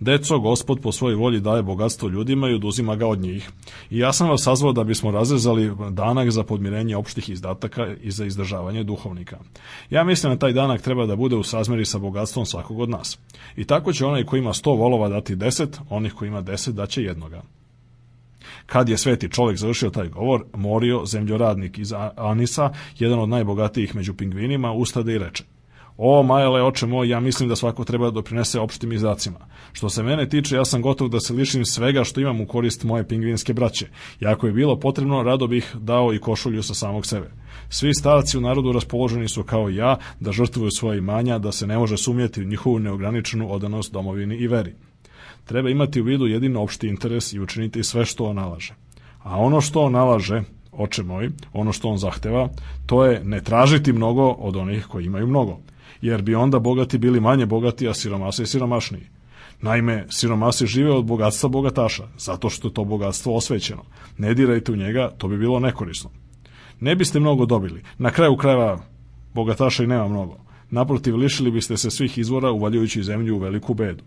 Deco, 0.00 0.38
gospod 0.38 0.80
po 0.80 0.92
svojoj 0.92 1.16
volji 1.16 1.40
daje 1.40 1.62
bogatstvo 1.62 2.08
ljudima 2.08 2.48
i 2.48 2.54
oduzima 2.54 2.96
ga 2.96 3.06
od 3.06 3.20
njih. 3.20 3.50
I 3.90 3.98
ja 3.98 4.12
sam 4.12 4.28
vas 4.28 4.42
sazvao 4.42 4.72
da 4.72 4.84
bismo 4.84 5.10
razrezali 5.10 5.72
danak 5.90 6.30
za 6.30 6.42
podmirenje 6.42 6.96
opštih 6.96 7.28
izdataka 7.28 7.94
i 8.02 8.10
za 8.10 8.24
izdržavanje 8.24 8.84
duhovnika. 8.84 9.38
Ja 9.90 10.04
mislim 10.04 10.32
da 10.32 10.38
taj 10.38 10.52
danak 10.52 10.82
treba 10.82 11.06
da 11.06 11.16
bude 11.16 11.36
u 11.36 11.42
sazmeri 11.42 11.84
sa 11.84 11.98
bogatstvom 11.98 12.46
svakog 12.46 12.80
od 12.80 12.90
nas. 12.90 13.18
I 13.56 13.64
tako 13.64 13.92
će 13.92 14.06
onaj 14.06 14.24
koji 14.24 14.40
ima 14.40 14.52
100 14.52 14.78
volova 14.78 15.08
dati 15.08 15.36
10, 15.36 15.66
onih 15.90 16.12
koji 16.12 16.28
ima 16.28 16.42
10 16.42 16.70
daće 16.70 17.02
jednoga. 17.02 17.42
Kad 18.66 18.88
je 18.88 18.98
sveti 18.98 19.30
čovjek 19.30 19.58
završio 19.58 19.90
taj 19.90 20.08
govor, 20.08 20.44
Morio, 20.54 21.06
zemljoradnik 21.06 21.78
iz 21.78 21.92
Anisa, 22.16 22.70
jedan 22.98 23.18
od 23.18 23.28
najbogatijih 23.28 23.94
među 23.94 24.14
pingvinima, 24.14 24.72
ustade 24.72 25.14
i 25.14 25.18
reče 25.18 25.44
O, 25.96 26.22
Majale, 26.22 26.62
oče 26.62 26.86
moj, 26.86 27.08
ja 27.08 27.20
mislim 27.20 27.48
da 27.48 27.56
svako 27.56 27.84
treba 27.84 28.04
da 28.04 28.10
doprinese 28.10 28.60
opštim 28.60 28.92
izdacima. 28.92 29.38
Što 29.72 29.88
se 29.88 30.02
mene 30.02 30.28
tiče, 30.28 30.56
ja 30.56 30.64
sam 30.64 30.82
gotov 30.82 31.08
da 31.08 31.20
se 31.20 31.32
lišim 31.32 31.64
svega 31.64 32.04
što 32.04 32.20
imam 32.20 32.40
u 32.40 32.46
korist 32.46 32.84
moje 32.84 33.08
pingvinske 33.08 33.52
braće. 33.52 33.86
I 34.20 34.26
ako 34.26 34.46
je 34.46 34.52
bilo 34.52 34.80
potrebno, 34.80 35.22
rado 35.22 35.46
bih 35.46 35.76
dao 35.78 36.14
i 36.14 36.18
košulju 36.18 36.62
sa 36.62 36.74
samog 36.74 37.06
sebe. 37.06 37.30
Svi 37.68 37.94
starci 37.94 38.38
u 38.38 38.40
narodu 38.40 38.72
raspoloženi 38.72 39.28
su 39.28 39.42
kao 39.42 39.68
ja 39.68 39.96
da 40.20 40.32
žrtvuju 40.32 40.70
svoje 40.70 40.98
imanja, 40.98 41.38
da 41.38 41.52
se 41.52 41.66
ne 41.66 41.78
može 41.78 41.96
sumnjati 41.96 42.42
u 42.42 42.44
njihovu 42.44 42.78
neograničenu 42.78 43.52
odanost 43.52 43.92
domovini 43.92 44.36
i 44.36 44.46
veri 44.46 44.74
treba 45.44 45.70
imati 45.70 46.00
u 46.00 46.04
vidu 46.04 46.26
jedino 46.26 46.62
opšti 46.62 46.88
interes 46.88 47.32
i 47.32 47.40
učiniti 47.40 47.84
sve 47.84 48.04
što 48.04 48.24
on 48.24 48.36
nalaže. 48.36 48.74
A 49.22 49.38
ono 49.38 49.60
što 49.60 49.80
on 49.80 49.92
nalaže, 49.92 50.42
oče 50.72 51.02
moj, 51.02 51.30
ono 51.52 51.72
što 51.72 51.88
on 51.88 51.98
zahteva, 51.98 52.48
to 52.86 53.04
je 53.04 53.24
ne 53.24 53.40
tražiti 53.40 53.92
mnogo 53.92 54.28
od 54.28 54.56
onih 54.56 54.86
koji 54.86 55.04
imaju 55.04 55.26
mnogo, 55.26 55.58
jer 56.02 56.22
bi 56.22 56.34
onda 56.34 56.58
bogati 56.58 56.98
bili 56.98 57.20
manje 57.20 57.46
bogati, 57.46 57.88
a 57.88 57.94
siromasi 57.94 58.46
siromašniji. 58.46 59.06
Naime, 59.60 60.06
siromasi 60.10 60.66
žive 60.66 60.92
od 60.92 61.04
bogatstva 61.04 61.48
bogataša, 61.48 62.08
zato 62.18 62.50
što 62.50 62.68
je 62.68 62.74
to 62.74 62.84
bogatstvo 62.84 63.36
osvećeno. 63.36 63.82
Ne 64.18 64.34
dirajte 64.34 64.72
u 64.72 64.76
njega, 64.76 65.10
to 65.18 65.28
bi 65.28 65.38
bilo 65.38 65.60
nekorisno. 65.60 66.10
Ne 66.80 66.96
biste 66.96 67.20
mnogo 67.20 67.46
dobili. 67.46 67.82
Na 67.98 68.10
kraju 68.10 68.36
krajeva 68.36 68.78
bogataša 69.34 69.84
i 69.84 69.86
nema 69.86 70.08
mnogo. 70.08 70.36
Naprotiv, 70.70 71.16
lišili 71.16 71.50
biste 71.50 71.76
se 71.76 71.90
svih 71.90 72.18
izvora 72.18 72.50
uvaljujući 72.50 73.02
zemlju 73.02 73.36
u 73.36 73.38
veliku 73.38 73.74
bedu. 73.74 74.04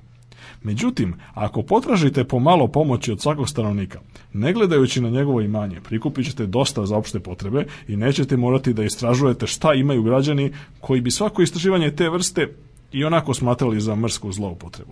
Međutim, 0.68 1.16
ako 1.34 1.62
potražite 1.62 2.24
po 2.24 2.40
malo 2.40 2.68
pomoći 2.68 3.12
od 3.12 3.22
svakog 3.22 3.50
stanovnika, 3.50 4.00
ne 4.34 4.54
gledajući 4.54 5.02
na 5.02 5.10
njegovo 5.10 5.42
imanje, 5.42 5.82
prikupit 5.82 6.26
ćete 6.26 6.46
dosta 6.46 6.86
za 6.86 6.98
opšte 6.98 7.20
potrebe 7.20 7.66
i 7.88 7.96
nećete 7.96 8.38
morati 8.38 8.74
da 8.74 8.84
istražujete 8.84 9.48
šta 9.48 9.74
imaju 9.74 10.04
građani 10.04 10.52
koji 10.80 11.02
bi 11.02 11.12
svako 11.12 11.42
istraživanje 11.42 11.92
te 11.92 12.10
vrste 12.10 12.48
i 12.92 13.04
onako 13.04 13.34
smatrali 13.34 13.82
za 13.82 13.96
mrsku 13.96 14.32
zloupotrebu. 14.32 14.92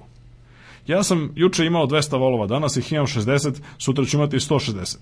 Ja 0.88 1.04
sam 1.04 1.32
juče 1.36 1.66
imao 1.66 1.88
200 1.88 2.20
volova, 2.20 2.48
danas 2.48 2.78
ih 2.78 2.92
imam 2.92 3.06
60, 3.06 3.60
sutra 3.78 4.06
ću 4.06 4.18
imati 4.18 4.38
160. 4.38 4.98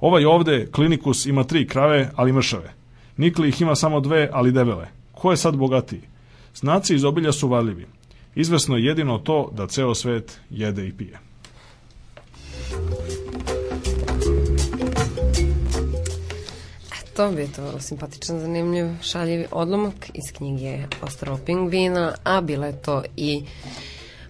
Ovaj 0.00 0.24
ovde, 0.24 0.66
klinikus, 0.72 1.26
ima 1.26 1.44
tri 1.44 1.66
krave, 1.66 2.10
ali 2.14 2.32
mršave. 2.32 2.72
Nikli 3.16 3.48
ih 3.48 3.60
ima 3.60 3.74
samo 3.74 4.00
dve, 4.00 4.30
ali 4.32 4.52
debele. 4.52 4.88
Ko 5.12 5.30
je 5.30 5.36
sad 5.36 5.56
bogatiji? 5.56 6.00
Znaci 6.54 6.94
iz 6.94 7.04
obilja 7.04 7.32
su 7.32 7.48
varljivi. 7.48 7.86
Izvesno 8.36 8.76
je 8.76 8.84
jedino 8.84 9.18
to 9.18 9.50
da 9.52 9.66
ceo 9.66 9.94
svet 9.94 10.40
jede 10.50 10.86
i 10.86 10.92
pije. 10.92 11.18
To 17.16 17.30
bi 17.30 17.40
je 17.40 17.52
to 17.52 17.64
vrlo 17.64 17.80
simpatičan, 17.80 18.40
zanimljiv, 18.40 18.86
šaljiv 19.02 19.46
odlomak 19.50 20.10
iz 20.14 20.32
knjige 20.36 20.78
Ostravo 21.02 21.38
pingvina, 21.46 22.14
a 22.24 22.40
bila 22.40 22.66
je 22.66 22.82
to 22.82 23.02
i 23.16 23.42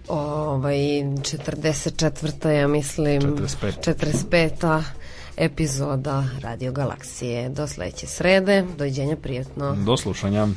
ovaj 0.07 0.77
44. 0.77 2.49
ja 2.49 2.67
mislim 2.67 3.21
45. 3.21 3.93
45. 4.31 4.83
epizoda 5.37 6.23
Radio 6.41 6.71
Galaksije. 6.71 7.49
Do 7.49 7.67
sledeće 7.67 8.07
srede, 8.07 8.65
dođenja 8.77 9.15
prijatno. 9.15 9.75
Do 9.85 9.97
slušanja. 9.97 10.47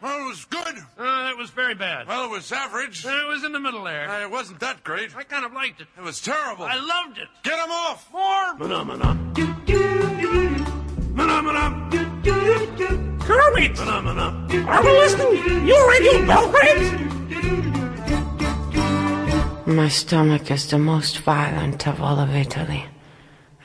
Well, 0.00 0.20
it 0.20 0.28
was 0.28 0.44
good. 0.44 0.76
Uh, 0.96 1.24
that 1.24 1.36
was 1.36 1.50
very 1.50 1.74
bad. 1.74 2.06
Well, 2.06 2.24
it 2.26 2.30
was 2.30 2.52
average. 2.52 3.04
Uh, 3.04 3.08
it 3.08 3.28
was 3.28 3.42
in 3.42 3.52
the 3.52 3.58
middle 3.58 3.82
there. 3.84 4.08
Uh, 4.08 4.22
it 4.22 4.30
wasn't 4.30 4.60
that 4.60 4.84
great. 4.84 5.16
I 5.16 5.24
kind 5.24 5.44
of 5.44 5.52
liked 5.52 5.80
it. 5.80 5.88
It 5.96 6.02
was 6.02 6.20
terrible. 6.20 6.64
I 6.64 6.76
loved 6.76 7.18
it. 7.18 7.26
Get 7.42 7.58
him 7.58 7.70
off! 7.70 8.08
More. 8.12 8.56
Phenomena. 8.58 9.18
Phenomena. 11.16 11.88
Kermit! 13.20 13.76
Phenomena. 13.76 14.46
Are 14.68 14.84
we 14.84 14.90
listening? 14.92 15.66
You 15.66 15.88
radio 15.90 16.26
Belgrade? 16.26 17.08
My 19.66 19.88
stomach 19.88 20.50
is 20.50 20.70
the 20.70 20.78
most 20.78 21.18
violent 21.18 21.86
of 21.88 22.00
all 22.00 22.20
of 22.20 22.34
Italy. 22.34 22.86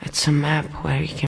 It's 0.02 0.26
a 0.26 0.32
map 0.32 0.66
where 0.84 1.00
you 1.00 1.08
can 1.08 1.18